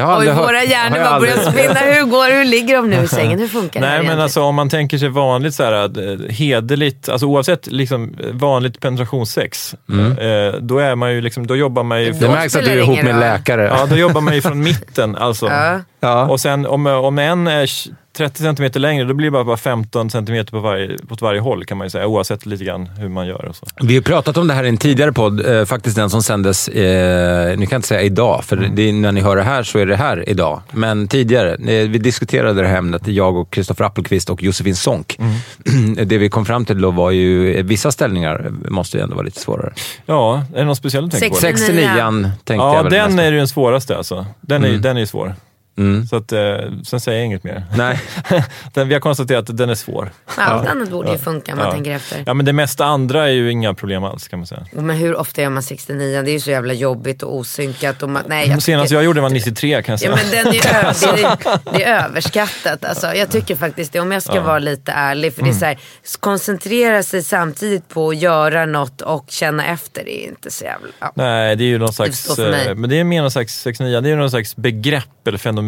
har 0.00 0.12
jag 0.12 0.20
Oj, 0.20 0.28
hört. 0.28 0.48
våra 0.48 0.56
Har 0.56 0.64
hjärnor 0.64 1.04
bara 1.04 1.20
börjar 1.20 1.36
spinna. 1.36 1.80
Hur 1.80 2.04
går 2.04 2.38
Hur 2.38 2.44
ligger 2.44 2.76
de 2.76 2.90
nu 2.90 3.02
i 3.02 3.08
sängen? 3.08 3.38
Hur 3.38 3.48
funkar 3.48 3.80
det 3.80 3.86
här 3.86 3.92
Nej, 3.92 3.98
men 3.98 4.04
egentligen? 4.04 4.22
alltså 4.22 4.42
om 4.42 4.54
man 4.54 4.68
tänker 4.68 4.98
sig 4.98 5.08
vanligt 5.08 5.54
så 5.54 5.64
här, 5.64 5.72
att, 5.72 5.96
eh, 5.96 6.04
hederligt, 6.28 7.08
alltså 7.08 7.26
oavsett 7.26 7.66
liksom, 7.66 8.16
vanligt 8.32 8.80
penetrationssex, 8.80 9.74
eh, 9.74 10.60
då, 10.60 10.78
är 10.78 10.94
man 10.94 11.12
ju 11.12 11.20
liksom, 11.20 11.46
då 11.46 11.56
jobbar 11.56 11.82
man 11.82 12.02
ju... 12.02 12.12
Det 12.12 12.28
märks 12.28 12.56
att 12.56 12.64
du 12.64 12.70
är 12.70 12.76
ihop 12.76 13.02
med 13.02 13.14
en 13.14 13.20
läkare. 13.20 13.64
Ja, 13.64 13.86
då 13.86 13.96
jobbar 13.96 14.20
man 14.20 14.34
ju 14.34 14.42
från 14.42 14.62
mitten 14.62 15.16
alltså. 15.16 15.46
Ja. 15.46 15.80
Ja. 16.00 16.26
Och 16.28 16.40
sen 16.40 16.66
om, 16.66 16.86
om 16.86 17.18
en 17.18 17.46
är 17.46 17.70
30 18.16 18.42
centimeter 18.42 18.80
längre, 18.80 19.04
då 19.04 19.14
blir 19.14 19.26
det 19.26 19.30
bara, 19.30 19.44
bara 19.44 19.56
15 19.56 20.10
centimeter 20.10 20.50
på 20.50 20.60
varje, 20.60 20.98
på 21.08 21.16
varje 21.20 21.40
håll 21.40 21.64
kan 21.64 21.78
man 21.78 21.86
ju 21.86 21.90
säga, 21.90 22.06
oavsett 22.06 22.46
lite 22.46 22.64
grann 22.64 22.86
hur 22.98 23.08
man 23.08 23.26
gör 23.26 23.44
och 23.44 23.56
så. 23.56 23.66
Vi 23.82 23.94
har 23.94 24.02
pratat 24.02 24.36
om 24.36 24.48
det 24.48 24.54
här 24.54 24.64
i 24.64 24.68
en 24.68 24.76
tidigare 24.76 25.12
podd, 25.12 25.46
eh, 25.46 25.64
faktiskt 25.64 25.96
den 25.96 26.10
som 26.10 26.22
sändes, 26.22 26.68
eh, 26.68 27.56
ni 27.58 27.66
kan 27.66 27.76
inte 27.76 27.88
säga 27.88 28.02
idag, 28.02 28.44
för 28.44 28.56
Mm. 28.56 28.74
det, 28.74 28.92
när 28.92 29.12
ni 29.12 29.20
hör 29.20 29.36
det 29.36 29.42
här 29.42 29.62
så 29.62 29.78
är 29.78 29.86
det 29.86 29.96
här 29.96 30.28
idag. 30.28 30.62
Men 30.72 31.08
tidigare, 31.08 31.50
eh, 31.54 31.88
vi 31.88 31.98
diskuterade 31.98 32.62
det 32.62 32.68
här 32.68 32.76
ämnet, 32.78 33.06
jag 33.06 33.36
och 33.36 33.50
Kristoffer 33.50 33.84
Appelqvist 33.84 34.30
och 34.30 34.42
Josefin 34.42 34.76
Sonck. 34.76 35.18
Mm. 35.18 35.94
det 36.08 36.18
vi 36.18 36.28
kom 36.30 36.44
fram 36.46 36.64
till 36.64 36.80
då 36.80 36.90
var 36.90 37.10
ju, 37.10 37.54
eh, 37.54 37.64
vissa 37.64 37.92
ställningar 37.92 38.50
måste 38.68 38.96
ju 38.96 39.02
ändå 39.02 39.14
vara 39.16 39.24
lite 39.24 39.40
svårare. 39.40 39.72
Ja, 40.06 40.42
är 40.54 40.58
det 40.58 40.64
något 40.64 40.78
speciellt 40.78 41.10
du 41.12 41.18
tänker 41.18 41.34
på? 41.34 41.40
69. 41.40 41.66
69 41.66 42.30
tänkte 42.44 42.54
Ja, 42.54 42.74
jag 42.76 42.82
väl 42.82 42.92
den 42.92 43.18
är 43.18 43.30
ju 43.32 43.38
den 43.38 43.48
svåraste 43.48 43.96
alltså. 43.96 44.26
Den 44.40 44.64
är, 44.64 44.68
Mm. 44.68 44.82
den 44.82 44.96
är 44.96 45.00
ju 45.00 45.06
svår. 45.06 45.34
Mm. 45.78 46.06
Så 46.06 46.16
att, 46.16 46.32
eh, 46.32 46.40
sen 46.84 47.00
säger 47.00 47.18
jag 47.18 47.26
inget 47.26 47.44
mer. 47.44 47.64
Nej. 47.76 48.00
den, 48.74 48.88
vi 48.88 48.94
har 48.94 49.00
konstaterat 49.00 49.50
att 49.50 49.56
den 49.56 49.70
är 49.70 49.74
svår. 49.74 50.10
Allt 50.36 50.68
annat 50.68 50.90
borde 50.90 51.12
ju 51.12 51.18
funka 51.18 51.52
om 51.52 51.58
man 51.58 51.66
Ja. 51.66 51.72
tänker 51.72 51.90
efter. 51.90 52.22
Ja, 52.26 52.34
men 52.34 52.46
det 52.46 52.52
mesta 52.52 52.84
andra 52.84 53.24
är 53.28 53.32
ju 53.32 53.50
inga 53.50 53.74
problem 53.74 54.04
alls 54.04 54.28
kan 54.28 54.38
man 54.38 54.46
säga. 54.46 54.66
Men 54.72 54.96
hur 54.96 55.16
ofta 55.16 55.42
gör 55.42 55.50
man 55.50 55.62
69? 55.62 56.22
Det 56.22 56.30
är 56.30 56.32
ju 56.32 56.40
så 56.40 56.50
jävla 56.50 56.72
jobbigt 56.72 57.22
och 57.22 57.36
osynkat. 57.36 58.02
Och 58.02 58.08
man, 58.10 58.22
nej, 58.26 58.48
jag 58.48 58.62
Senast 58.62 58.88
tycker- 58.88 58.96
jag 58.96 59.04
gjorde 59.04 59.20
var 59.20 59.30
93 59.30 59.82
kan 59.82 59.92
jag 59.92 60.00
säga. 60.00 60.10
Ja, 60.10 60.16
men 60.22 60.30
den 60.44 60.46
är, 60.46 60.52
ju 60.52 60.60
ö- 60.64 60.92
det, 61.16 61.22
är, 61.22 61.78
det 61.78 61.84
är 61.84 62.04
överskattat. 62.04 62.84
Alltså, 62.84 63.14
jag 63.14 63.30
tycker 63.30 63.56
faktiskt 63.56 63.92
det, 63.92 64.00
om 64.00 64.12
jag 64.12 64.22
ska 64.22 64.40
vara 64.40 64.58
lite 64.58 64.92
ärlig. 64.92 65.34
För 65.34 65.42
det 65.42 65.48
är 65.50 65.52
så 65.54 65.64
här, 65.64 65.78
koncentrera 66.20 67.02
sig 67.02 67.22
samtidigt 67.22 67.88
på 67.88 68.08
att 68.08 68.16
göra 68.16 68.66
något 68.66 69.00
och 69.00 69.24
känna 69.28 69.66
efter. 69.66 70.04
Det 70.04 70.24
är 70.24 70.28
inte 70.28 70.50
så 70.50 70.64
jävla... 70.64 70.88
Ja. 71.00 71.12
Nej, 71.14 71.56
det 71.56 71.64
är 71.64 71.66
ju 71.66 71.78
någon 71.78 71.92
slags, 71.92 72.38
mig. 72.38 72.66
eh, 72.68 72.74
men 72.74 72.90
det 72.90 73.00
är 73.00 73.04
mer 73.04 73.20
någon 73.22 73.30
slags 73.30 73.60
69, 73.62 74.00
det 74.00 74.08
är 74.08 74.10
ju 74.10 74.16
någon 74.16 74.30
slags 74.30 74.56
begrepp 74.56 75.28
eller 75.28 75.38
fenomen 75.38 75.63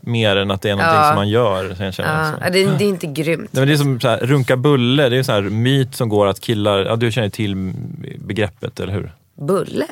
mer 0.00 0.36
än 0.36 0.50
att 0.50 0.62
det 0.62 0.70
är 0.70 0.76
någonting 0.76 0.96
Ja. 1.00 1.06
som 1.08 1.14
man 1.16 1.28
gör. 1.28 1.74
Så 1.74 1.82
jag 1.82 1.94
känner 1.94 2.32
Ja, 2.40 2.50
det, 2.50 2.64
det 2.78 2.84
är 2.84 2.88
inte 2.88 3.06
grymt. 3.06 3.48
Nej, 3.52 3.60
men 3.60 3.68
det 3.68 3.74
är 3.74 3.76
som 3.76 4.00
så 4.00 4.08
här, 4.08 4.18
runka 4.18 4.56
bulle, 4.56 5.08
det 5.08 5.16
är 5.16 5.18
en 5.18 5.24
sån 5.24 5.34
här 5.34 5.42
myt 5.42 5.94
som 5.94 6.08
går 6.08 6.26
att 6.26 6.40
killar, 6.40 6.78
ja 6.78 6.96
du 6.96 7.12
känner 7.12 7.28
till 7.28 7.72
begreppet, 8.18 8.80
eller 8.80 8.92
hur? 8.92 9.12
Bulle? 9.40 9.86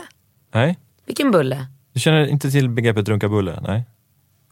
Nej? 0.55 0.79
Vilken 1.07 1.31
bulle? 1.31 1.67
Du 1.93 2.01
känner 2.01 2.27
inte 2.27 2.51
till 2.51 2.69
begreppet 2.69 3.09
runka 3.09 3.29
bulle? 3.29 3.61
Nej? 3.67 3.83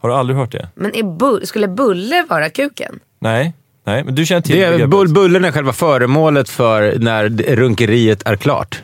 Har 0.01 0.09
du 0.09 0.15
aldrig 0.15 0.37
hört 0.39 0.51
det? 0.51 0.69
Men 0.75 0.95
är 0.95 1.03
bull, 1.17 1.47
skulle 1.47 1.67
bulle 1.67 2.25
vara 2.29 2.49
kuken? 2.49 2.99
Nej? 3.19 3.53
Nej, 3.85 4.03
men 4.03 4.15
du 4.15 4.25
känner 4.25 4.41
till 4.41 4.55
Det 4.55 4.63
är, 4.63 4.87
bull, 4.87 5.13
bullen 5.13 5.45
är 5.45 5.51
själva 5.51 5.73
föremålet 5.73 6.49
för 6.49 6.99
när 6.99 7.29
runkeriet 7.55 8.27
är 8.27 8.35
klart. 8.35 8.83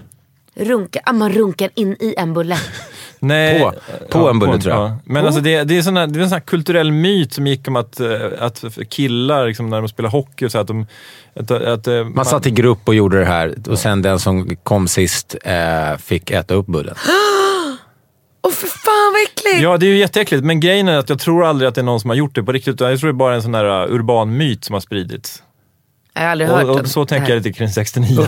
Runka, 0.56 1.00
ah, 1.06 1.14
man 1.14 1.32
runkar 1.32 1.70
in 1.76 1.96
i 2.00 2.16
en 2.18 2.34
bulle. 2.34 2.58
Nej, 3.20 3.60
På- 3.60 3.74
på 4.10 4.30
en 4.30 4.40
bulle, 4.40 4.60
tror 4.60 4.76
jag. 4.76 4.92
Men 5.04 5.26
alltså 5.26 5.42
det, 5.42 5.64
det, 5.64 5.78
är 5.78 5.82
sån 5.82 5.98
här, 5.98 6.08
det 6.08 6.20
är 6.20 6.24
en 6.24 6.30
sån 6.30 6.36
här 6.36 6.46
kulturell 6.46 6.92
myt 6.92 7.34
som 7.34 7.48
gick 7.48 7.68
om 7.68 7.76
att, 7.76 8.00
eh, 8.00 8.10
att 8.40 8.64
killar, 8.90 9.48
liksom, 9.48 9.70
när 9.70 9.78
de 9.82 9.88
spelar 9.90 10.10
hockey, 10.10 10.46
och 10.46 10.52
så 10.52 10.58
att 10.58 10.68
de... 10.68 10.88
Att, 11.36 11.52
att, 11.52 11.88
eh, 11.88 12.04
Man 12.04 12.26
satt 12.26 12.48
i 12.48 12.52
grupp 12.52 12.80
och 12.86 12.96
gjorde 12.96 13.20
det 13.20 13.26
här 13.26 13.56
och 13.68 13.80
sen 13.80 14.02
den 14.02 14.20
som 14.20 14.56
kom 14.64 14.88
sist 14.88 15.36
eh, 15.44 15.98
fick 15.98 16.32
äta 16.32 16.54
upp 16.54 16.66
bullen. 16.66 16.96
Åh 18.42 18.52
för 18.52 18.68
fan 18.68 19.14
vad 19.14 19.22
äckligt! 19.24 19.64
Ja, 19.64 19.78
det 19.78 19.86
är 19.86 19.90
ju 19.90 19.98
jätteäckligt, 19.98 20.44
men 20.44 20.60
grejen 20.60 20.88
är 20.88 20.98
att 20.98 21.10
jag 21.10 21.20
tror 21.20 21.46
aldrig 21.46 21.68
att 21.68 21.76
det 21.76 21.82
är 21.82 21.86
någon 21.86 22.00
som 22.00 22.10
har 22.10 22.18
gjort 22.18 22.36
det 22.36 22.44
på 22.44 22.52
riktigt. 22.52 22.74
utan 22.74 22.90
Jag 22.90 23.00
tror 23.00 23.08
det 23.08 23.12
är 23.12 23.18
bara 23.18 23.36
en 23.36 23.42
sån 23.42 23.52
där 23.52 23.86
uh, 23.88 23.96
urban 23.96 24.38
myt 24.38 24.64
som 24.64 24.74
har 24.74 24.80
spridits. 24.80 25.44
Jag 26.14 26.22
har 26.22 26.28
aldrig 26.30 26.50
hört 26.50 26.64
Och, 26.68 26.80
och 26.80 26.88
så 26.88 27.06
tänker 27.06 27.30
jag 27.30 27.38
lite 27.38 27.52
kring 27.58 27.70
69 27.70 28.28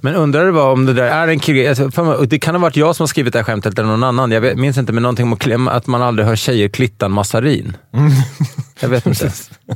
Men 0.00 0.14
undrar 0.14 0.44
det 0.44 0.50
var 0.52 0.72
om 0.72 0.86
det 0.86 0.92
där 0.92 1.02
är 1.10 1.28
en 1.28 1.38
kille. 1.38 1.68
Alltså, 1.68 1.90
fan, 1.90 2.06
vad- 2.06 2.28
det 2.28 2.38
kan 2.38 2.54
ha 2.54 2.62
varit 2.62 2.76
jag 2.76 2.96
som 2.96 3.02
har 3.02 3.08
skrivit 3.08 3.32
det 3.32 3.38
här 3.38 3.44
skämtet 3.44 3.78
eller 3.78 3.88
någon 3.88 4.02
annan. 4.04 4.30
Jag 4.30 4.40
vet, 4.40 4.58
minns 4.58 4.76
inte, 4.78 4.92
men 4.92 5.02
någonting 5.02 5.24
om 5.24 5.68
att 5.68 5.86
man 5.86 6.02
aldrig 6.02 6.28
hör 6.28 6.36
tjejer 6.36 6.68
klitta 6.68 7.06
en 7.06 7.12
massarin. 7.12 7.76
Jag 8.80 8.88
vet 8.88 9.06
inte. 9.06 9.30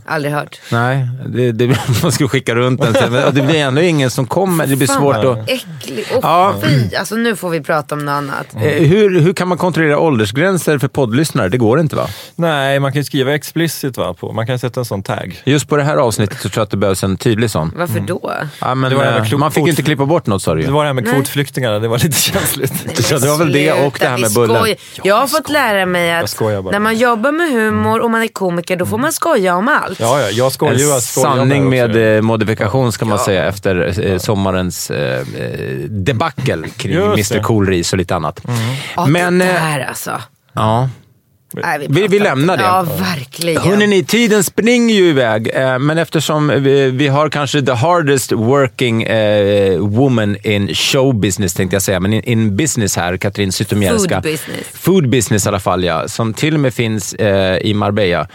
Aldrig 0.07 0.35
hört. 0.35 0.61
Nej, 0.73 1.09
det, 1.27 1.53
det, 1.53 1.67
man 2.03 2.13
skulle 2.13 2.29
skicka 2.29 2.55
runt 2.55 2.83
den. 2.83 2.95
sen, 2.95 3.13
men 3.13 3.35
Det 3.35 3.43
blir 3.43 3.57
ändå 3.61 3.81
ingen 3.83 4.11
som 4.11 4.27
kommer. 4.27 4.67
Det 4.67 4.77
blir 4.77 4.87
Fan, 4.87 4.97
svårt 4.97 5.17
att... 5.17 5.51
Äckligt. 5.51 6.11
Åh 6.15 6.19
Ja. 6.23 6.55
fy. 6.63 6.95
Alltså 6.97 7.15
nu 7.15 7.37
får 7.37 7.51
vi 7.51 7.61
prata 7.61 7.95
om 7.95 8.05
något 8.05 8.13
annat. 8.13 8.47
Eh, 8.55 8.61
Hur, 8.61 9.21
hur 9.21 9.33
kan 9.33 9.49
man 9.49 9.59
kontrollera 9.59 9.99
åldersgränser 9.99 10.79
för 10.79 10.89
poddlyssnare? 10.89 11.49
Det 11.49 11.59
går 11.59 11.81
inte 11.81 11.97
va? 11.97 12.07
Nej, 12.37 12.81
man 12.81 12.93
kan 12.93 13.01
ju 13.01 13.05
skriva 13.05 13.35
explicit 13.35 13.97
va, 13.97 14.15
på. 14.15 14.33
Man 14.33 14.47
kan 14.47 14.59
sätta 14.59 14.81
en 14.81 14.85
sån 14.85 15.03
tag. 15.03 15.43
Just 15.45 15.69
på 15.69 15.77
det 15.77 15.83
här 15.85 15.97
avsnittet 15.97 16.41
så 16.41 16.49
tror 16.49 16.61
jag 16.61 16.65
att 16.65 16.71
det 16.71 16.77
behövs 16.77 17.05
en 17.05 17.17
tydlig 17.17 17.51
sån. 17.51 17.73
Varför 17.77 18.01
då? 18.01 18.33
Ja, 18.61 18.75
men, 18.75 18.91
Det 18.91 19.29
eh, 19.33 19.39
man 19.39 19.53
fick 19.53 19.65
ju 19.65 19.71
inte 19.71 19.83
klippa 19.83 20.05
bort 20.07 20.27
något 20.27 20.43
sa 20.43 20.55
du 20.55 20.61
ju. 20.61 20.67
Det 20.67 20.73
var 20.73 20.83
det 20.83 20.89
här 20.89 20.95
med 20.95 21.05
Nej. 21.05 21.13
kvotflyktingarna, 21.15 21.79
det 21.79 21.89
var 21.89 21.99
lite 21.99 22.21
känsligt. 22.21 23.05
Så 23.05 23.19
det 23.19 23.29
var 23.29 23.39
väl 23.39 23.53
det 23.53 23.73
och 23.73 23.97
det 24.01 24.07
här 24.09 24.19
med 24.19 24.33
bullen. 24.35 24.75
Jag 25.03 25.15
har 25.15 25.27
fått 25.27 25.51
lära 25.51 25.87
mig 25.87 26.13
att 26.13 26.41
när 26.41 26.79
man 26.79 26.97
jobbar 26.97 27.33
med 27.33 27.53
humor 27.53 28.01
och 28.01 28.11
man 28.11 28.23
är 28.23 28.29
komiker 28.29 28.77
då 28.77 28.87
får 28.91 28.99
man 28.99 29.13
skoja 29.13 29.57
om 29.57 29.69
allt. 29.69 30.01
Ja, 30.01 30.21
ja, 30.21 30.31
jag 30.31 30.53
skojar 30.53 30.75
ju. 30.75 30.85
En 30.85 30.91
jag 30.91 31.03
skojar 31.03 31.37
sanning 31.37 31.69
med 31.71 32.17
eh, 32.17 32.23
modifikation 32.23 32.93
ska 32.93 33.05
man 33.05 33.19
säga 33.19 33.45
efter 33.45 34.01
eh, 34.07 34.19
sommarens 34.19 34.91
eh, 34.91 35.21
eh, 35.21 35.79
debacle 35.89 36.69
kring 36.77 36.97
Mr 36.97 37.35
det. 37.35 37.41
Coolris 37.41 37.93
och 37.93 37.99
lite 37.99 38.17
annat. 38.17 38.41
Ja, 38.97 39.07
Men, 39.07 39.39
det 39.39 39.45
eh, 39.45 39.63
där 39.63 39.81
alltså. 39.89 40.21
Ja. 40.53 40.89
Nej, 41.53 41.87
Vi, 41.89 42.07
vi 42.07 42.19
lämnar 42.19 42.57
det. 42.57 42.63
Ja, 42.63 42.87
verkligen. 43.01 43.63
Hörrni, 43.63 44.05
tiden 44.05 44.45
springer 44.45 44.95
ju 44.95 45.09
iväg, 45.09 45.51
eh, 45.55 45.79
men 45.79 45.99
eftersom 45.99 46.49
vi, 46.49 46.91
vi 46.91 47.09
har 47.09 47.29
kanske 47.29 47.63
the 47.63 47.73
hardest 47.73 48.33
working 48.33 49.03
eh, 49.03 49.79
woman 49.79 50.37
in 50.43 50.75
show 50.75 51.21
business, 51.21 51.55
tänkte 51.55 51.75
jag 51.75 51.83
säga, 51.83 52.01
men 52.01 52.13
in, 52.13 52.23
in 52.25 52.57
business 52.57 52.97
här, 52.97 53.17
Katrin 53.17 53.53
Zytomierska. 53.53 54.15
Food 54.15 54.33
business. 54.33 54.67
Food 54.73 55.09
business 55.09 55.47
i 55.47 55.49
alla 55.49 55.61
fall, 55.61 55.85
ja. 55.85 56.09
Som 56.09 56.35
till 56.35 56.55
och 56.55 56.61
med 56.61 56.75
finns 56.75 57.15
eh, 57.15 57.59
i 57.59 57.75
Marbella. 57.75 58.27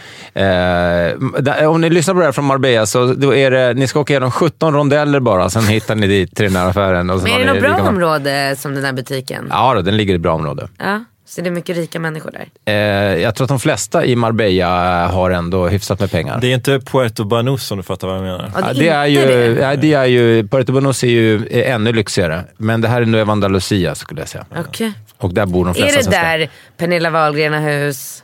Om 1.68 1.80
ni 1.80 1.90
lyssnar 1.90 2.14
på 2.14 2.20
det 2.20 2.26
här 2.26 2.32
från 2.32 2.44
Marbella, 2.44 2.86
så 2.86 3.06
då 3.06 3.34
är 3.34 3.50
det, 3.50 3.74
ni 3.74 3.88
ska 3.88 4.00
åka 4.00 4.12
igenom 4.12 4.30
17 4.30 4.74
rondeller 4.74 5.20
bara, 5.20 5.50
sen 5.50 5.66
hittar 5.66 5.94
ni 5.94 6.06
dit 6.06 6.36
till 6.36 6.44
den 6.44 6.56
här 6.56 6.68
affären. 6.68 7.06
Men 7.06 7.26
är 7.26 7.38
det 7.38 7.52
något 7.52 7.60
bra 7.60 7.88
område 7.88 8.56
som 8.58 8.74
den 8.74 8.84
här 8.84 8.92
butiken? 8.92 9.46
Ja, 9.50 9.74
då, 9.74 9.82
den 9.82 9.96
ligger 9.96 10.12
i 10.12 10.16
ett 10.16 10.22
bra 10.22 10.34
område. 10.34 10.68
Ja. 10.78 11.04
Så 11.28 11.40
det 11.40 11.48
är 11.48 11.50
mycket 11.50 11.76
rika 11.76 12.00
människor 12.00 12.30
där? 12.30 12.48
Eh, 12.64 13.22
jag 13.22 13.34
tror 13.34 13.44
att 13.44 13.48
de 13.48 13.60
flesta 13.60 14.04
i 14.04 14.16
Marbella 14.16 15.06
har 15.06 15.30
ändå 15.30 15.68
hyfsat 15.68 16.00
med 16.00 16.10
pengar. 16.10 16.38
Det 16.40 16.46
är 16.46 16.54
inte 16.54 16.80
Puerto 16.80 17.24
Banús 17.24 17.70
om 17.70 17.76
du 17.76 17.82
fattar 17.82 18.08
vad 18.08 18.16
jag 18.16 18.22
menar. 18.22 18.50
Ja, 18.54 18.60
Ja, 18.66 18.72
det, 18.72 18.88
är 18.88 19.06
ju, 19.06 19.20
inte 19.20 19.62
ja, 19.62 19.76
det 19.76 19.92
är 19.92 20.04
ju, 20.04 20.48
Puerto 20.48 20.72
Banús 20.72 21.02
är 21.04 21.08
ju 21.08 21.46
eh, 21.46 21.74
ännu 21.74 21.92
lyxigare, 21.92 22.44
men 22.56 22.80
det 22.80 22.88
här 22.88 23.02
är 23.02 23.06
Nueva 23.06 23.32
Andalusia 23.32 23.94
skulle 23.94 24.20
jag 24.20 24.28
säga. 24.28 24.46
Okej. 24.56 24.92
Och 25.18 25.34
där 25.34 25.46
bor 25.46 25.64
de 25.64 25.74
flesta 25.74 25.92
Är 25.92 25.96
det 25.96 26.02
svenskar. 26.04 26.38
där 26.38 26.48
Pernilla 26.76 27.10
Wahlgren 27.10 27.52
har 27.52 27.60
hus? 27.60 28.22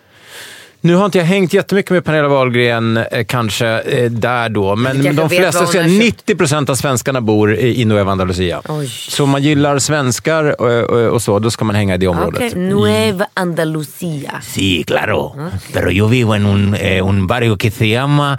Nu 0.84 0.94
har 0.94 1.04
inte 1.04 1.18
jag 1.18 1.24
hängt 1.24 1.52
jättemycket 1.52 1.90
med 1.90 2.04
Pernilla 2.04 2.28
Wahlgren 2.28 2.96
eh, 2.96 3.24
kanske 3.24 3.66
eh, 3.80 4.10
där 4.10 4.48
då, 4.48 4.76
men 4.76 5.16
de 5.16 5.30
flesta, 5.30 5.66
köpt. 5.66 5.88
90 5.88 6.36
procent 6.36 6.70
av 6.70 6.74
svenskarna 6.74 7.20
bor 7.20 7.54
i, 7.54 7.84
Nueva 7.84 8.12
Andalusia. 8.12 8.62
Oj. 8.68 8.88
Så 8.88 9.24
om 9.24 9.30
man 9.30 9.42
gillar 9.42 9.78
svenskar 9.78 10.60
och, 10.60 10.90
och, 10.90 11.12
och 11.12 11.22
så, 11.22 11.38
då 11.38 11.50
ska 11.50 11.64
man 11.64 11.76
hänga 11.76 11.94
i 11.94 11.98
det 11.98 12.08
området. 12.08 12.52
Okej, 12.52 12.62
Nueva 12.62 13.26
Andalusia. 13.34 14.40
Sí, 14.42 14.84
claro. 14.84 15.50
Pero 15.72 15.90
yo 15.90 16.06
vivo 16.06 16.34
en 16.34 16.46
un, 16.46 16.74
eh, 16.74 17.06
un 17.06 17.26
barrio 17.26 17.56
que 17.56 17.70
se 17.70 17.88
llama 17.88 18.38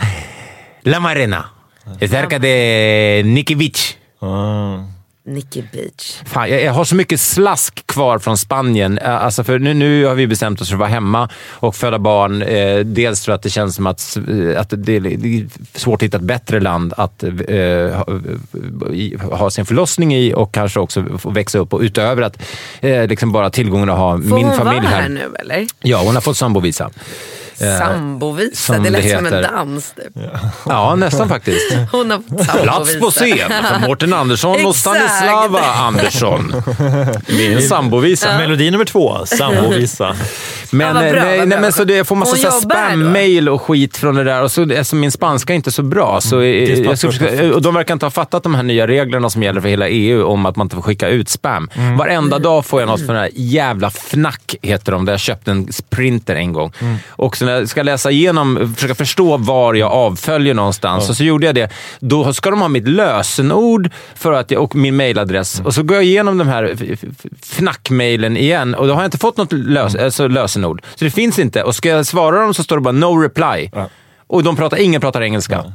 La 0.82 1.00
Marena. 1.00 1.50
Es 2.00 2.12
cerca 2.12 2.40
de 2.40 3.22
Nikki 3.26 3.56
Beach. 3.56 3.98
Ah. 4.22 4.93
Nicky 5.26 5.64
Beach. 5.72 6.22
Fan, 6.26 6.50
jag, 6.50 6.62
jag 6.64 6.74
har 6.74 6.84
så 6.86 6.96
mycket 6.96 7.20
slask 7.20 7.88
kvar 7.88 8.20
från 8.20 8.38
Spanien. 8.38 8.98
Eh, 8.98 9.24
Alltså 9.24 9.44
för 9.44 9.60
nu, 9.60 9.74
nu 9.74 10.06
har 10.06 10.16
vi 10.16 10.28
bestämt 10.28 10.62
oss 10.62 10.68
för 10.68 10.76
att 10.76 10.80
vara 10.80 10.90
hemma 10.90 11.30
och 11.50 11.76
föda 11.76 12.00
barn. 12.00 12.42
Eh, 12.42 12.80
dels 12.80 13.22
jag 13.32 13.36
att 13.36 13.42
det 13.42 13.50
känns 13.50 13.76
som 13.76 13.88
att, 13.88 14.18
eh, 14.18 14.60
att 14.62 14.74
det, 14.78 14.96
är 14.96 15.48
svårt 15.80 16.02
att 16.02 16.06
hitta 16.06 16.18
ett 16.18 16.24
bättre 16.24 16.60
land 16.60 16.94
att 16.98 17.24
eh, 17.24 17.30
ha, 17.96 18.06
i- 18.94 19.18
ha 19.32 19.50
sin 19.50 19.66
förlossning 19.66 20.16
i 20.16 20.34
och 20.34 20.52
kanske 20.54 20.80
också 20.80 21.06
växa 21.26 21.60
upp. 21.60 21.74
Och 21.74 21.80
utöver 21.82 22.22
att 22.22 22.42
eh, 22.82 23.08
liksom 23.08 23.32
bara 23.32 23.50
tillgången 23.50 23.90
att 23.90 23.98
ha 23.98 24.12
Får 24.18 24.36
min 24.36 24.46
hon 24.46 24.58
familj 24.58 24.80
vara 24.80 24.90
här 24.90 25.02
här. 25.02 25.10
nu 25.10 25.34
eller? 25.40 25.68
Ja, 25.82 26.02
hon 26.06 26.16
har 26.16 26.22
fått 26.22 26.38
sambovisa. 26.38 26.90
Eh, 27.60 27.78
Sambovisa, 27.78 28.74
som 28.74 28.84
det 28.84 28.90
lät 28.90 29.04
det 29.04 29.18
som 29.18 29.26
en 29.26 29.44
dans 29.44 29.94
typ. 29.94 30.14
Ja, 30.66 30.96
nästan 30.96 31.30
faktiskt. 31.30 31.74
Hon 31.92 32.12
har 32.12 32.18
fått. 32.18 32.64
Plats 32.64 33.00
på 33.00 33.12
scen 33.12 33.50
för 33.50 33.88
Mårten 33.88 34.14
Andersson 34.14 34.52
och 34.52 34.60
Exakt. 34.60 34.78
Stanislava 34.78 35.62
Andersson. 35.62 36.54
Min 37.28 37.62
sambovisa. 37.62 38.38
Melodi 38.38 38.72
nummer 38.72 38.86
två, 38.86 39.26
Sambovisa. 39.26 40.16
Men, 40.74 40.88
Ja, 40.88 40.94
vad 40.94 41.12
bra, 41.12 41.22
eh, 41.22 41.26
nej, 41.26 41.46
nej, 41.46 41.60
men 41.60 41.74
så 41.74 41.84
det, 41.84 41.96
jag 41.96 42.08
får 42.08 42.16
massa 42.16 42.52
spam-mail 42.52 43.50
och 43.50 43.62
skit 43.62 43.98
från 43.98 44.16
det 44.16 44.24
där. 44.24 44.42
Och 44.42 44.52
så, 44.52 44.62
eftersom 44.62 45.00
min 45.00 45.12
spanska 45.12 45.54
inte 45.54 45.70
är 45.70 45.72
så 45.72 45.84
bra, 45.84 46.22
så 46.22 46.40
det 46.40 46.48
är 46.48 46.84
jag 46.84 47.00
försöka, 47.00 47.56
och 47.56 47.62
de 47.62 47.74
verkar 47.74 47.94
inte 47.94 48.06
ha 48.06 48.12
fattat 48.12 48.44
de 48.44 48.56
här 48.56 48.64
nya 48.64 48.88
reglerna 48.88 49.30
som 49.30 49.44
gäller 49.44 49.62
för 49.62 49.70
hela 49.70 49.90
EU 49.90 50.26
om 50.26 50.46
att 50.46 50.56
man 50.56 50.66
inte 50.66 50.76
får 50.76 50.84
skicka 50.84 51.08
ut 51.08 51.30
spam. 51.30 51.70
Mm. 51.74 51.98
Varenda 51.98 52.40
dag 52.40 52.66
får 52.66 52.82
jag 52.82 52.88
något 52.88 53.00
från 53.00 53.16
den 53.16 53.24
här 53.24 53.32
jävla 53.34 53.88
Fnac, 53.88 54.36
heter 54.62 54.92
de, 54.92 55.06
där 55.06 55.14
jag 55.14 55.20
köpte 55.20 55.52
en 55.52 55.68
printer 55.90 56.36
en 56.36 56.54
gång. 56.54 56.72
Mm. 56.80 56.96
Och 57.10 57.38
så 57.38 57.46
när 57.46 57.53
jag 57.54 57.70
ska 57.70 57.84
läsa 57.84 58.12
igenom, 58.12 58.74
försöka 58.76 58.96
förstå 58.96 59.38
var 59.38 59.74
jag 59.74 59.92
avföljer 59.92 60.54
någonstans, 60.54 61.10
och 61.10 61.18
så 61.18 61.24
gjorde 61.24 61.46
jag 61.46 61.56
det. 61.56 61.72
Då 62.00 62.34
ska 62.34 62.50
de 62.50 62.62
ha 62.62 62.68
mitt 62.68 62.88
lösenord 62.88 63.90
för 64.16 64.34
att 64.34 64.52
jag, 64.52 64.64
och 64.64 64.76
min 64.76 64.96
mailadress. 64.96 65.56
Mm. 65.56 65.66
Och 65.68 65.74
så 65.74 65.84
går 65.84 65.96
jag 65.98 66.04
igenom 66.04 66.38
de 66.38 66.48
här 66.48 66.64
f- 66.74 67.00
f- 67.04 67.26
Fnac-mailen 67.42 68.38
igen 68.38 68.76
och 68.76 68.88
då 68.88 68.94
har 68.94 69.02
jag 69.02 69.08
inte 69.08 69.18
fått 69.18 69.38
något 69.38 69.52
lös, 69.54 69.96
alltså 69.96 70.28
lösenord. 70.28 70.82
Så 70.96 71.06
det 71.06 71.12
finns 71.12 71.40
inte. 71.40 71.64
Och 71.64 71.76
ska 71.76 71.90
jag 71.90 72.06
svara 72.06 72.42
dem 72.42 72.54
så 72.54 72.64
står 72.64 72.76
det 72.76 72.82
bara 72.82 72.92
no 72.92 73.18
reply. 73.22 73.70
Ja. 73.74 73.90
Och 74.28 74.44
de 74.44 74.56
pratar, 74.56 74.78
ingen 74.78 75.02
pratar 75.02 75.22
engelska. 75.24 75.74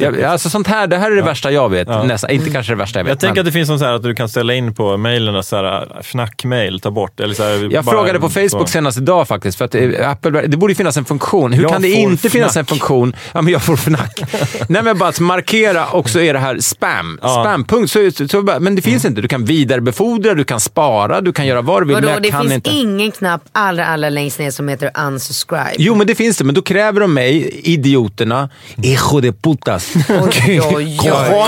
Jag, 0.00 0.22
alltså 0.22 0.50
sånt 0.50 0.66
här, 0.66 0.86
det 0.86 0.96
här 0.96 1.10
är 1.10 1.16
det 1.16 1.22
värsta 1.22 1.50
jag 1.50 1.68
vet. 1.68 1.88
Ja. 1.88 2.02
Nästan, 2.02 2.30
inte 2.30 2.50
kanske 2.50 2.72
det 2.72 2.76
värsta 2.76 2.98
jag 2.98 3.04
vet. 3.04 3.10
Jag 3.10 3.20
tänker 3.20 3.34
men- 3.34 3.40
att 3.40 3.46
det 3.46 3.52
finns 3.52 3.68
någon 3.68 3.78
så 3.78 3.84
här 3.84 3.92
att 3.92 4.02
du 4.02 4.14
kan 4.14 4.28
ställa 4.28 4.54
in 4.54 4.74
på 4.74 4.96
mailen 4.96 5.42
så 5.42 5.56
här 5.56 6.02
fnack-mail, 6.02 6.80
ta 6.80 6.90
bort. 6.90 7.20
Eller 7.20 7.34
så 7.34 7.42
här, 7.42 7.68
Jag 7.72 7.84
bara- 7.84 7.92
frågade 7.96 8.20
på 8.20 8.28
Facebook 8.28 8.50
så. 8.68 8.72
senast 8.72 8.98
idag 8.98 9.28
faktiskt, 9.28 9.58
för 9.58 9.64
att 9.64 9.74
eh, 9.74 10.10
Apple, 10.10 10.30
det 10.46 10.56
borde 10.56 10.70
ju 10.70 10.74
finnas 10.74 10.96
en 10.96 11.04
funktion. 11.04 11.52
Hur 11.52 11.62
Jag 11.62 11.70
kan 11.72 11.82
det 11.82 11.88
inte 11.90 12.30
finnas 12.30 12.56
en 12.56 12.64
fnack. 12.64 12.68
funktion? 12.68 13.16
Ja, 13.32 13.42
men 13.42 13.52
jag 13.52 13.62
får 13.62 13.76
fnack. 13.76 14.20
Nej, 14.68 14.82
men 14.82 14.98
bara 14.98 15.08
att 15.08 15.20
markera 15.20 15.86
och 15.86 16.10
så 16.10 16.18
är 16.20 16.32
det 16.32 16.38
här 16.38 16.58
spam. 16.60 17.18
Ja. 17.22 17.28
Spam, 17.44 17.64
punkt. 17.64 17.90
Så, 17.90 18.10
så, 18.10 18.28
så, 18.28 18.42
men 18.60 18.74
det 18.76 18.82
finns 18.82 19.04
inte. 19.04 19.20
Du 19.20 19.28
kan 19.28 19.44
vidarebefordra, 19.44 20.34
du 20.34 20.44
kan 20.44 20.60
spara, 20.60 21.20
du 21.20 21.32
kan 21.32 21.46
göra 21.46 21.62
vad 21.62 21.82
du 21.82 21.86
vill, 21.86 21.94
Vadå, 21.94 22.18
det 22.20 22.30
kan 22.30 22.40
finns 22.42 22.52
inte. 22.54 22.70
ingen 22.70 23.10
knapp 23.10 23.40
allra, 23.52 23.86
allra 23.86 24.08
längst 24.08 24.38
ner 24.38 24.50
som 24.50 24.68
heter 24.68 24.90
unsubscribe. 25.06 25.74
Jo, 25.78 25.94
men 25.94 26.06
det 26.06 26.14
finns 26.14 26.36
det. 26.36 26.44
Men 26.44 26.54
då 26.54 26.62
kräver 26.62 27.00
de 27.00 27.14
mig, 27.14 27.60
idioterna, 27.64 28.48
hijo 28.76 29.20
de 29.20 29.32
putas. 29.32 29.87
Oj, 30.08 30.60
oj, 30.60 30.60
oj. 30.74 30.98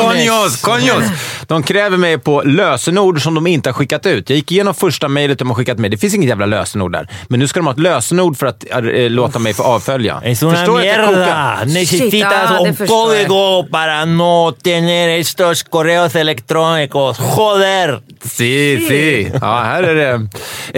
Coños, 0.01 0.63
coños. 0.63 1.05
De 1.47 1.63
kräver 1.63 1.97
mig 1.97 2.19
på 2.19 2.43
lösenord 2.43 3.23
som 3.23 3.35
de 3.35 3.47
inte 3.47 3.69
har 3.69 3.75
skickat 3.75 4.07
ut. 4.07 4.31
Jag 4.31 4.37
gick 4.37 4.53
igenom 4.53 4.75
första 4.75 5.09
mejlet 5.09 5.39
de 5.39 5.49
har 5.49 5.55
skickat 5.55 5.79
mig. 5.79 5.91
Det 5.91 5.97
finns 5.99 6.15
inget 6.15 6.29
jävla 6.29 6.47
lösenord 6.47 6.93
där. 6.93 7.09
Men 7.29 7.41
nu 7.41 7.49
ska 7.49 7.61
de 7.61 7.67
ha 7.67 7.73
ett 7.73 7.79
lösenord 7.79 8.37
för 8.39 8.47
att 8.47 8.65
äh, 8.71 8.81
låta 9.11 9.39
mig 9.39 9.55
få 9.55 9.63
avfölja. 9.63 10.21
Es 10.25 10.43
una 10.43 10.57
Förstår 10.57 10.79
du 10.81 10.91
att 10.91 10.97
det 10.99 11.07
kokar? 11.07 11.17
mierda. 11.21 11.59
Shit, 11.65 11.75
Necesitas 11.75 12.51
det 12.51 12.69
un 12.69 12.89
código 12.89 13.69
para 13.71 14.05
no 14.05 14.53
tener 14.63 15.09
estos 15.09 15.63
correos 15.63 16.15
electrónicos. 16.15 17.19
Joder! 17.37 18.01
Si, 18.25 18.85
si. 18.89 19.31
Ja, 19.41 19.61
här 19.65 19.83
är 19.83 19.95
det. 19.95 20.29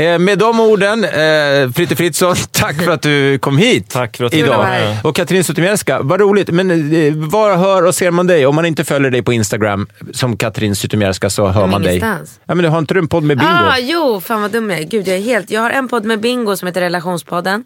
Eh, 0.02 0.18
med 0.18 0.38
de 0.38 0.60
orden, 0.60 1.04
eh, 1.04 1.72
Fritte 1.74 1.96
Fritzson, 1.96 2.36
tack 2.50 2.82
för 2.82 2.90
att 2.90 3.02
du 3.02 3.38
kom 3.38 3.58
hit 3.58 3.90
Tack 3.90 4.16
för 4.16 4.24
att 4.24 4.32
du 4.32 4.38
idag. 4.38 4.56
var 4.58 4.64
här. 4.64 4.96
Och 5.04 5.16
Katrin 5.16 5.44
Zytomierska, 5.44 5.98
vad 6.02 6.20
roligt. 6.20 6.48
Men 6.50 6.70
eh, 6.70 7.12
var 7.14 7.51
hör 7.56 7.84
och 7.86 7.94
ser 7.94 8.10
man 8.10 8.26
dig? 8.26 8.46
Om 8.46 8.54
man 8.54 8.64
inte 8.66 8.84
följer 8.84 9.10
dig 9.10 9.22
på 9.22 9.32
Instagram 9.32 9.86
som 10.12 10.36
Katrin 10.36 10.76
Zytomierska 10.76 11.30
så 11.30 11.46
hör 11.48 11.66
man 11.66 11.82
dig. 11.82 11.96
ingenstans. 11.96 12.40
Ja, 12.44 12.54
men 12.54 12.62
du 12.64 12.68
har 12.68 12.78
inte 12.78 12.94
du 12.94 13.00
en 13.00 13.08
podd 13.08 13.22
med 13.22 13.38
Bingo? 13.38 13.52
Ah, 13.52 13.78
jo, 13.78 14.20
fan 14.20 14.42
vad 14.42 14.50
dum 14.50 14.70
jag 14.70 14.78
är. 14.78 14.84
Gud, 14.84 15.08
jag 15.08 15.16
är 15.16 15.20
helt... 15.22 15.50
Jag 15.50 15.60
har 15.60 15.70
en 15.70 15.88
podd 15.88 16.04
med 16.04 16.20
Bingo 16.20 16.56
som 16.56 16.66
heter 16.66 16.80
Relationspodden. 16.80 17.64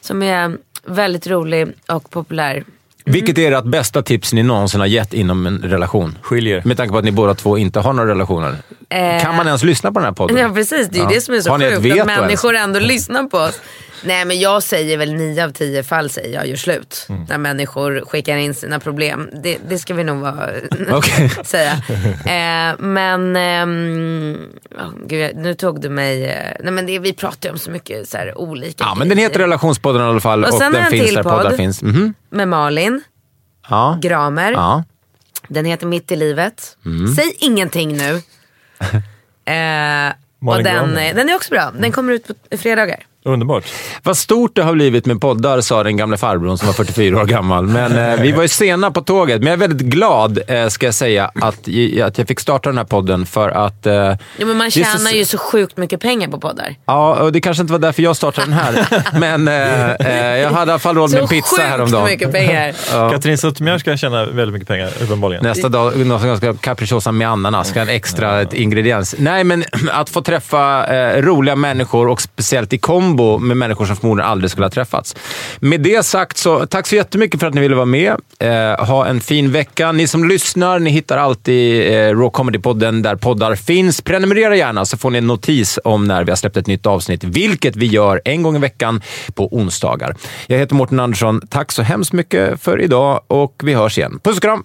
Som 0.00 0.22
är 0.22 0.56
väldigt 0.86 1.26
rolig 1.26 1.68
och 1.88 2.10
populär. 2.10 2.64
Vilket 3.06 3.38
är 3.38 3.52
ert 3.52 3.64
bästa 3.64 4.02
tips 4.02 4.32
ni 4.32 4.42
någonsin 4.42 4.80
har 4.80 4.86
gett 4.86 5.14
inom 5.14 5.46
en 5.46 5.58
relation? 5.62 6.18
Skiljer. 6.22 6.62
Med 6.64 6.76
tanke 6.76 6.92
på 6.92 6.98
att 6.98 7.04
ni 7.04 7.12
båda 7.12 7.34
två 7.34 7.58
inte 7.58 7.80
har 7.80 7.92
några 7.92 8.10
relationer. 8.10 8.56
Eh, 8.88 9.22
Kan 9.22 9.36
man 9.36 9.46
ens 9.46 9.62
lyssna 9.62 9.92
på 9.92 9.98
den 9.98 10.04
här 10.04 10.12
podden? 10.12 10.36
Ja 10.36 10.48
precis, 10.54 10.88
det 10.88 10.96
är 10.96 10.98
ju 10.98 11.02
Ja. 11.04 11.08
det 11.14 11.20
som 11.20 11.34
är 11.34 11.40
så 11.40 11.50
sjukt. 11.58 11.76
Att 11.78 11.84
ens? 11.86 12.06
människor 12.06 12.54
ändå 12.54 12.80
lyssnar 12.80 13.22
på 13.24 13.38
oss. 13.38 13.60
Nej 14.04 14.24
men 14.24 14.40
jag 14.40 14.62
säger 14.62 14.98
väl 14.98 15.14
nio 15.14 15.44
av 15.44 15.50
tio 15.50 15.82
fall 15.82 16.10
säger 16.10 16.34
jag 16.34 16.46
gör 16.46 16.56
slut. 16.56 17.06
Mm. 17.08 17.24
När 17.28 17.38
människor 17.38 18.04
skickar 18.08 18.36
in 18.36 18.54
sina 18.54 18.80
problem. 18.80 19.30
Det, 19.42 19.58
det 19.68 19.78
ska 19.78 19.94
vi 19.94 20.04
nog 20.04 20.18
vara, 20.18 20.50
säga. 21.44 21.72
Eh, 22.26 22.78
men, 22.78 23.36
ehm, 23.36 24.46
oh, 24.78 24.90
gud, 25.06 25.36
nu 25.36 25.54
tog 25.54 25.80
du 25.80 25.88
mig, 25.88 26.24
eh, 26.24 26.52
nej 26.60 26.72
men 26.72 26.86
det, 26.86 26.98
vi 26.98 27.12
pratar 27.12 27.48
ju 27.48 27.52
om 27.52 27.58
så 27.58 27.70
mycket 27.70 28.08
så 28.08 28.16
här, 28.16 28.38
olika 28.38 28.84
Ja, 28.84 28.94
men 28.94 29.08
den 29.08 29.18
heter. 29.18 29.38
Relationspodden 29.40 30.02
i 30.02 30.04
alla 30.04 30.20
fall 30.20 30.44
Och 30.44 30.52
och, 30.54 30.60
den 30.60 30.86
finns 30.86 31.14
där 31.14 31.22
poddar 31.22 31.42
podd. 31.44 31.56
finns. 31.56 31.82
Mhm. 31.82 32.14
Med 32.30 32.48
Malin 32.48 33.02
Ja. 33.70 33.98
Gramer. 34.02 34.52
ja. 34.52 34.84
Den 35.48 35.64
heter 35.64 35.86
Mitt 35.86 36.12
i 36.12 36.16
livet. 36.16 36.76
Mm. 36.86 37.14
Säg 37.14 37.36
ingenting 37.38 37.96
nu. 37.96 38.10
eh, 39.44 40.12
och 40.46 40.62
den, 40.62 40.74
Gramer. 40.74 41.14
den 41.14 41.28
är 41.28 41.34
också 41.34 41.50
bra. 41.50 41.72
Den 41.78 41.92
kommer 41.92 42.12
ut 42.12 42.26
på 42.50 42.56
fredagar. 42.58 43.06
Underbart. 43.26 43.64
Vad 44.02 44.16
stort 44.16 44.54
det 44.56 44.62
har 44.62 44.72
blivit 44.72 45.06
med 45.06 45.20
poddar, 45.20 45.60
sa 45.60 45.82
den 45.82 45.96
gamle 45.96 46.16
farbrorn 46.16 46.58
som 46.58 46.66
var 46.66 46.72
44 46.74 47.20
år 47.20 47.24
gammal. 47.24 47.66
Men 47.66 47.98
eh, 48.12 48.20
vi 48.20 48.32
var 48.32 48.42
ju 48.42 48.48
sena 48.48 48.90
på 48.90 49.00
tåget. 49.00 49.38
Men 49.38 49.46
jag 49.46 49.52
är 49.52 49.68
väldigt 49.68 49.86
glad, 49.86 50.38
eh, 50.48 50.68
ska 50.68 50.86
jag 50.86 50.94
säga, 50.94 51.24
att, 51.34 51.44
att 52.04 52.18
jag 52.18 52.28
fick 52.28 52.40
starta 52.40 52.68
den 52.68 52.78
här 52.78 52.84
podden 52.84 53.26
för 53.26 53.50
att... 53.50 53.86
Eh, 53.86 54.12
Jo, 54.38 54.46
men 54.46 54.56
man 54.56 54.66
är 54.66 54.70
så- 54.70 54.80
tjänar 54.80 55.10
ju 55.10 55.24
så 55.24 55.38
sjukt 55.38 55.76
mycket 55.76 56.00
pengar 56.00 56.28
på 56.28 56.40
poddar. 56.40 56.74
Ja, 56.86 57.14
och 57.14 57.32
det 57.32 57.40
kanske 57.40 57.60
inte 57.60 57.72
var 57.72 57.78
därför 57.80 58.02
jag 58.02 58.16
startade 58.16 58.46
den 58.46 58.54
här. 58.54 58.86
Men 59.20 59.48
eh, 59.48 59.90
eh, 59.92 60.38
jag 60.38 60.50
hade 60.50 60.70
i 60.70 60.72
alla 60.72 60.78
fall 60.78 60.94
råd 60.96 61.10
med 61.10 61.20
en 61.20 61.28
Så 61.28 61.34
pizza 61.34 61.56
sjukt 61.56 61.62
häromdagen. 61.68 62.04
mycket 62.04 62.32
pengar. 62.32 62.72
Katrin 63.10 63.38
Zytomierska 63.38 63.96
tjänar 63.96 64.26
väldigt 64.26 64.52
mycket 64.52 64.68
pengar, 64.68 64.90
uppenbarligen. 65.02 65.44
Nästa 65.44 65.68
dag 65.68 66.06
någon 66.06 66.20
som 66.20 66.36
ska 66.36 66.54
capricciosa 66.54 67.12
med 67.12 67.28
ananas, 67.28 67.68
ska 67.68 67.80
en 67.80 67.88
extra 67.88 68.42
ingrediens. 68.42 69.14
Nej, 69.18 69.44
men 69.44 69.64
att 69.92 70.10
få 70.10 70.22
träffa 70.22 70.86
eh, 70.96 71.22
roliga 71.22 71.56
människor 71.56 72.08
och 72.08 72.20
speciellt 72.22 72.72
i 72.72 72.78
kombo 72.78 73.13
kombo 73.14 73.38
med 73.38 73.56
människor 73.56 73.86
som 73.86 73.96
förmodligen 73.96 74.30
aldrig 74.30 74.50
skulle 74.50 74.64
ha 74.64 74.70
träffats. 74.70 75.16
Med 75.60 75.80
det 75.80 76.06
sagt, 76.06 76.36
så 76.36 76.66
tack 76.66 76.86
så 76.86 76.96
jättemycket 76.96 77.40
för 77.40 77.46
att 77.46 77.54
ni 77.54 77.60
ville 77.60 77.74
vara 77.74 77.86
med. 77.86 78.16
Eh, 78.38 78.86
ha 78.86 79.06
en 79.06 79.20
fin 79.20 79.52
vecka. 79.52 79.92
Ni 79.92 80.06
som 80.06 80.28
lyssnar, 80.28 80.78
ni 80.78 80.90
hittar 80.90 81.18
alltid 81.18 81.92
eh, 81.92 81.94
Raw 81.94 82.30
Comedy-podden 82.30 83.02
där 83.02 83.16
poddar 83.16 83.54
finns. 83.54 84.00
Prenumerera 84.00 84.56
gärna 84.56 84.84
så 84.84 84.96
får 84.96 85.10
ni 85.10 85.18
en 85.18 85.26
notis 85.26 85.78
om 85.84 86.06
när 86.06 86.24
vi 86.24 86.30
har 86.30 86.36
släppt 86.36 86.56
ett 86.56 86.66
nytt 86.66 86.86
avsnitt, 86.86 87.24
vilket 87.24 87.76
vi 87.76 87.86
gör 87.86 88.20
en 88.24 88.42
gång 88.42 88.56
i 88.56 88.58
veckan 88.58 89.02
på 89.34 89.48
onsdagar. 89.56 90.16
Jag 90.46 90.58
heter 90.58 90.74
Mårten 90.74 91.00
Andersson. 91.00 91.40
Tack 91.50 91.72
så 91.72 91.82
hemskt 91.82 92.12
mycket 92.12 92.62
för 92.62 92.80
idag 92.80 93.20
och 93.26 93.62
vi 93.64 93.74
hörs 93.74 93.98
igen. 93.98 94.20
Puss 94.24 94.36
och 94.36 94.42
kram! 94.42 94.64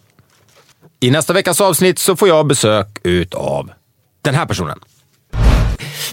I 1.02 1.12
nästa 1.12 1.34
veckas 1.34 1.62
avsnitt 1.62 2.00
så 2.00 2.16
får 2.16 2.28
jag 2.28 2.48
besök 2.48 2.88
utav 3.04 3.72
den 4.22 4.36
här 4.36 4.46
personen. 4.46 4.80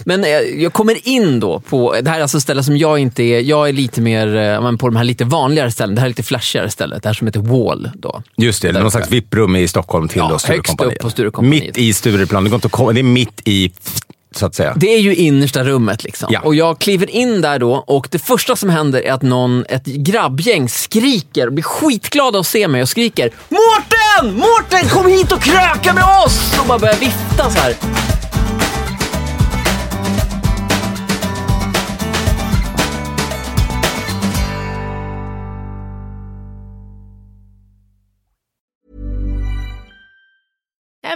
Men 0.05 0.23
eh, 0.23 0.29
jag 0.29 0.73
kommer 0.73 1.07
in 1.07 1.39
då 1.39 1.59
på, 1.59 1.95
det 2.01 2.09
här 2.09 2.17
är 2.17 2.21
alltså 2.21 2.39
ställen 2.39 2.63
som 2.63 2.77
jag 2.77 2.99
inte 2.99 3.23
är, 3.23 3.41
jag 3.41 3.69
är 3.69 3.73
lite 3.73 4.01
mer 4.01 4.35
eh, 4.35 4.77
på 4.77 4.87
de 4.87 4.95
här 4.95 5.03
lite 5.03 5.25
vanligare 5.25 5.71
ställen. 5.71 5.95
Det 5.95 6.01
här 6.01 6.05
är 6.05 6.09
lite 6.09 6.23
flashigare 6.23 6.69
stället, 6.69 7.03
det 7.03 7.09
här 7.09 7.13
som 7.13 7.27
heter 7.27 7.39
Wall. 7.39 7.89
Då. 7.95 8.21
Just 8.37 8.61
det, 8.61 8.71
det 8.71 8.79
är 8.79 8.81
någon 8.81 8.91
slags 8.91 9.11
VIP-rum 9.11 9.55
i 9.55 9.67
Stockholm 9.67 10.07
till 10.07 10.17
Ja, 10.17 10.39
då 10.47 10.85
upp 10.85 10.99
på 10.99 11.09
Sturecompagniet. 11.09 11.65
Mitt 11.65 11.77
i 11.77 11.93
Stureplan. 11.93 12.43
Det, 12.43 12.49
går 12.49 12.57
inte 12.57 12.65
att 12.65 12.71
komma, 12.71 12.91
det 12.91 13.01
är 13.01 13.03
mitt 13.03 13.41
i, 13.45 13.71
så 14.35 14.45
att 14.45 14.55
säga. 14.55 14.73
Det 14.75 14.93
är 14.93 14.99
ju 14.99 15.15
innersta 15.15 15.63
rummet 15.63 16.03
liksom. 16.03 16.29
Ja. 16.31 16.41
Och 16.41 16.55
jag 16.55 16.79
kliver 16.79 17.09
in 17.09 17.41
där 17.41 17.59
då 17.59 17.73
och 17.73 18.07
det 18.11 18.19
första 18.19 18.55
som 18.55 18.69
händer 18.69 19.01
är 19.01 19.11
att 19.11 19.21
någon, 19.21 19.65
ett 19.69 19.85
grabbgäng 19.85 20.69
skriker 20.69 21.47
och 21.47 21.53
blir 21.53 21.63
skitglada 21.63 22.39
att 22.39 22.47
se 22.47 22.67
mig 22.67 22.81
och 22.81 22.89
skriker 22.89 23.31
Mårten! 23.49 24.35
Mårten 24.35 24.89
kom 24.89 25.11
hit 25.11 25.31
och 25.31 25.41
kröka 25.41 25.93
med 25.93 26.03
oss! 26.25 26.59
Och 26.61 26.67
bara 26.67 26.79
börjar 26.79 26.97
vifta 26.97 27.49
så 27.49 27.59
här. 27.59 28.16